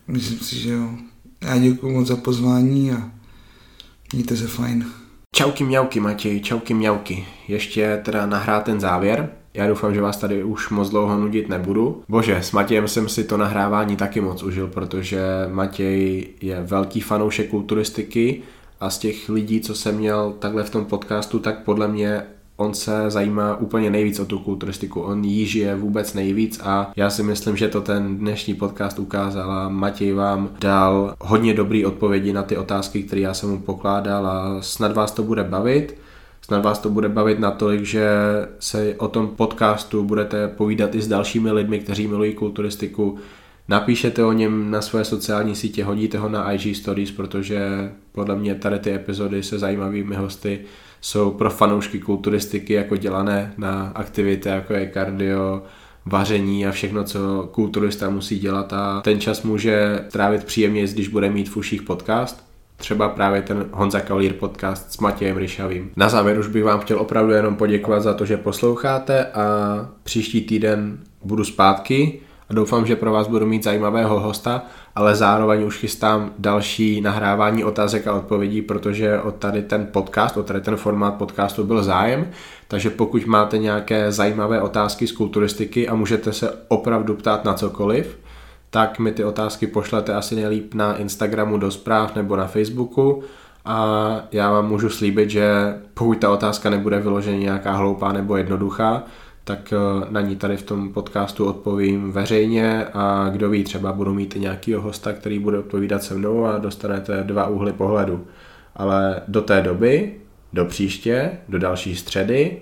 Myslím 0.07 0.39
si, 0.39 0.59
že 0.59 0.69
jo. 0.69 0.89
Já 1.41 1.57
děkuji 1.57 1.91
moc 1.91 2.07
za 2.07 2.15
pozvání 2.15 2.91
a 2.91 3.11
mějte 4.13 4.37
se 4.37 4.47
fajn. 4.47 4.85
Čauky 5.35 5.63
mňauky 5.63 5.99
Matěj, 5.99 6.39
čauky 6.39 6.73
mňauky. 6.73 7.25
Ještě 7.47 8.01
teda 8.05 8.25
nahrá 8.25 8.61
ten 8.61 8.79
závěr. 8.79 9.29
Já 9.53 9.67
doufám, 9.67 9.93
že 9.93 10.01
vás 10.01 10.17
tady 10.17 10.43
už 10.43 10.69
moc 10.69 10.89
dlouho 10.89 11.17
nudit 11.17 11.49
nebudu. 11.49 12.03
Bože, 12.09 12.37
s 12.37 12.51
Matějem 12.51 12.87
jsem 12.87 13.09
si 13.09 13.23
to 13.23 13.37
nahrávání 13.37 13.95
taky 13.95 14.21
moc 14.21 14.43
užil, 14.43 14.67
protože 14.67 15.21
Matěj 15.51 16.27
je 16.41 16.63
velký 16.63 17.01
fanoušek 17.01 17.49
kulturistiky 17.49 18.41
a 18.79 18.89
z 18.89 18.97
těch 18.97 19.29
lidí, 19.29 19.61
co 19.61 19.75
jsem 19.75 19.95
měl 19.95 20.33
takhle 20.39 20.63
v 20.63 20.69
tom 20.69 20.85
podcastu, 20.85 21.39
tak 21.39 21.63
podle 21.63 21.87
mě 21.87 22.23
on 22.55 22.73
se 22.73 23.09
zajímá 23.09 23.57
úplně 23.57 23.89
nejvíc 23.89 24.19
o 24.19 24.25
tu 24.25 24.39
kulturistiku. 24.39 25.01
On 25.01 25.23
jí 25.23 25.45
žije 25.45 25.75
vůbec 25.75 26.13
nejvíc 26.13 26.59
a 26.63 26.91
já 26.95 27.09
si 27.09 27.23
myslím, 27.23 27.57
že 27.57 27.67
to 27.67 27.81
ten 27.81 28.17
dnešní 28.17 28.53
podcast 28.53 28.99
ukázal 28.99 29.51
a 29.51 29.69
Matěj 29.69 30.13
vám 30.13 30.49
dal 30.59 31.15
hodně 31.21 31.53
dobrý 31.53 31.85
odpovědi 31.85 32.33
na 32.33 32.43
ty 32.43 32.57
otázky, 32.57 33.03
které 33.03 33.21
já 33.21 33.33
jsem 33.33 33.49
mu 33.49 33.59
pokládal 33.59 34.27
a 34.27 34.61
snad 34.61 34.93
vás 34.93 35.11
to 35.11 35.23
bude 35.23 35.43
bavit. 35.43 36.02
Snad 36.53 36.65
vás 36.65 36.79
to 36.79 36.89
bude 36.89 37.09
bavit 37.09 37.39
natolik, 37.39 37.83
že 37.83 38.07
se 38.59 38.95
o 38.97 39.07
tom 39.07 39.27
podcastu 39.27 40.03
budete 40.03 40.47
povídat 40.47 40.95
i 40.95 41.01
s 41.01 41.07
dalšími 41.07 41.51
lidmi, 41.51 41.79
kteří 41.79 42.07
milují 42.07 42.33
kulturistiku. 42.33 43.17
Napíšete 43.67 44.23
o 44.23 44.31
něm 44.31 44.71
na 44.71 44.81
své 44.81 45.05
sociální 45.05 45.55
sítě, 45.55 45.83
hodíte 45.83 46.17
ho 46.17 46.29
na 46.29 46.51
IG 46.51 46.77
Stories, 46.77 47.11
protože 47.11 47.91
podle 48.11 48.35
mě 48.35 48.55
tady 48.55 48.79
ty 48.79 48.93
epizody 48.93 49.43
se 49.43 49.59
zajímavými 49.59 50.15
hosty 50.15 50.59
jsou 51.01 51.31
pro 51.31 51.49
fanoušky 51.49 51.99
kulturistiky 51.99 52.73
jako 52.73 52.97
dělané 52.97 53.53
na 53.57 53.91
aktivity, 53.95 54.49
jako 54.49 54.73
je 54.73 54.85
kardio, 54.85 55.63
vaření 56.05 56.67
a 56.67 56.71
všechno, 56.71 57.03
co 57.03 57.49
kulturista 57.51 58.09
musí 58.09 58.39
dělat 58.39 58.73
a 58.73 59.01
ten 59.01 59.19
čas 59.19 59.43
může 59.43 60.05
trávit 60.11 60.43
příjemně, 60.43 60.83
když 60.83 61.07
bude 61.07 61.29
mít 61.29 61.49
v 61.49 61.57
uších 61.57 61.81
podcast. 61.81 62.52
Třeba 62.83 63.09
právě 63.09 63.41
ten 63.41 63.65
Honza 63.71 63.99
Kaulír 63.99 64.33
podcast 64.33 64.91
s 64.91 64.97
Matějem 64.97 65.37
Ryšavým. 65.37 65.91
Na 65.95 66.09
závěr 66.09 66.39
už 66.39 66.47
bych 66.47 66.63
vám 66.63 66.79
chtěl 66.79 66.99
opravdu 66.99 67.31
jenom 67.31 67.55
poděkovat 67.55 68.03
za 68.03 68.13
to, 68.13 68.25
že 68.25 68.37
posloucháte 68.37 69.25
a 69.25 69.45
příští 70.03 70.41
týden 70.41 70.97
budu 71.23 71.43
zpátky 71.43 72.19
a 72.49 72.53
doufám, 72.53 72.85
že 72.85 72.95
pro 72.95 73.11
vás 73.11 73.27
budu 73.27 73.45
mít 73.45 73.63
zajímavého 73.63 74.19
hosta, 74.19 74.65
ale 74.95 75.15
zároveň 75.15 75.63
už 75.63 75.77
chystám 75.77 76.31
další 76.39 77.01
nahrávání 77.01 77.63
otázek 77.63 78.07
a 78.07 78.13
odpovědí, 78.13 78.61
protože 78.61 79.19
o 79.19 79.31
tady 79.31 79.61
ten 79.61 79.87
podcast, 79.91 80.37
o 80.37 80.43
tady 80.43 80.61
ten 80.61 80.75
formát 80.75 81.13
podcastu 81.13 81.63
byl 81.63 81.83
zájem, 81.83 82.27
takže 82.67 82.89
pokud 82.89 83.25
máte 83.25 83.57
nějaké 83.57 84.11
zajímavé 84.11 84.61
otázky 84.61 85.07
z 85.07 85.11
kulturistiky 85.11 85.87
a 85.87 85.95
můžete 85.95 86.33
se 86.33 86.53
opravdu 86.67 87.13
ptát 87.13 87.45
na 87.45 87.53
cokoliv, 87.53 88.17
tak 88.73 88.99
mi 88.99 89.11
ty 89.11 89.23
otázky 89.23 89.67
pošlete 89.67 90.13
asi 90.13 90.35
nejlíp 90.35 90.73
na 90.73 90.97
Instagramu 90.97 91.57
do 91.57 91.71
zpráv 91.71 92.15
nebo 92.15 92.35
na 92.35 92.47
Facebooku 92.47 93.23
a 93.65 94.19
já 94.31 94.51
vám 94.51 94.67
můžu 94.67 94.89
slíbit, 94.89 95.29
že 95.29 95.45
pokud 95.93 96.17
ta 96.17 96.31
otázka 96.31 96.69
nebude 96.69 96.99
vyloženě 96.99 97.39
nějaká 97.39 97.71
hloupá 97.71 98.11
nebo 98.11 98.37
jednoduchá, 98.37 99.03
tak 99.43 99.73
eh, 99.73 100.07
na 100.09 100.21
ní 100.21 100.35
tady 100.35 100.57
v 100.57 100.63
tom 100.63 100.93
podcastu 100.93 101.45
odpovím 101.45 102.11
veřejně 102.11 102.85
a 102.93 103.29
kdo 103.29 103.49
ví, 103.49 103.63
třeba 103.63 103.93
budu 103.93 104.13
mít 104.13 104.35
i 104.35 104.39
nějakýho 104.39 104.81
hosta, 104.81 105.13
který 105.13 105.39
bude 105.39 105.57
odpovídat 105.59 106.03
se 106.03 106.13
mnou 106.15 106.45
a 106.45 106.57
dostanete 106.57 107.23
dva 107.23 107.47
úhly 107.47 107.73
pohledu. 107.73 108.25
Ale 108.75 109.21
do 109.27 109.41
té 109.41 109.61
doby, 109.61 110.13
do 110.53 110.65
příště, 110.65 111.31
do 111.49 111.59
další 111.59 111.95
středy, 111.95 112.57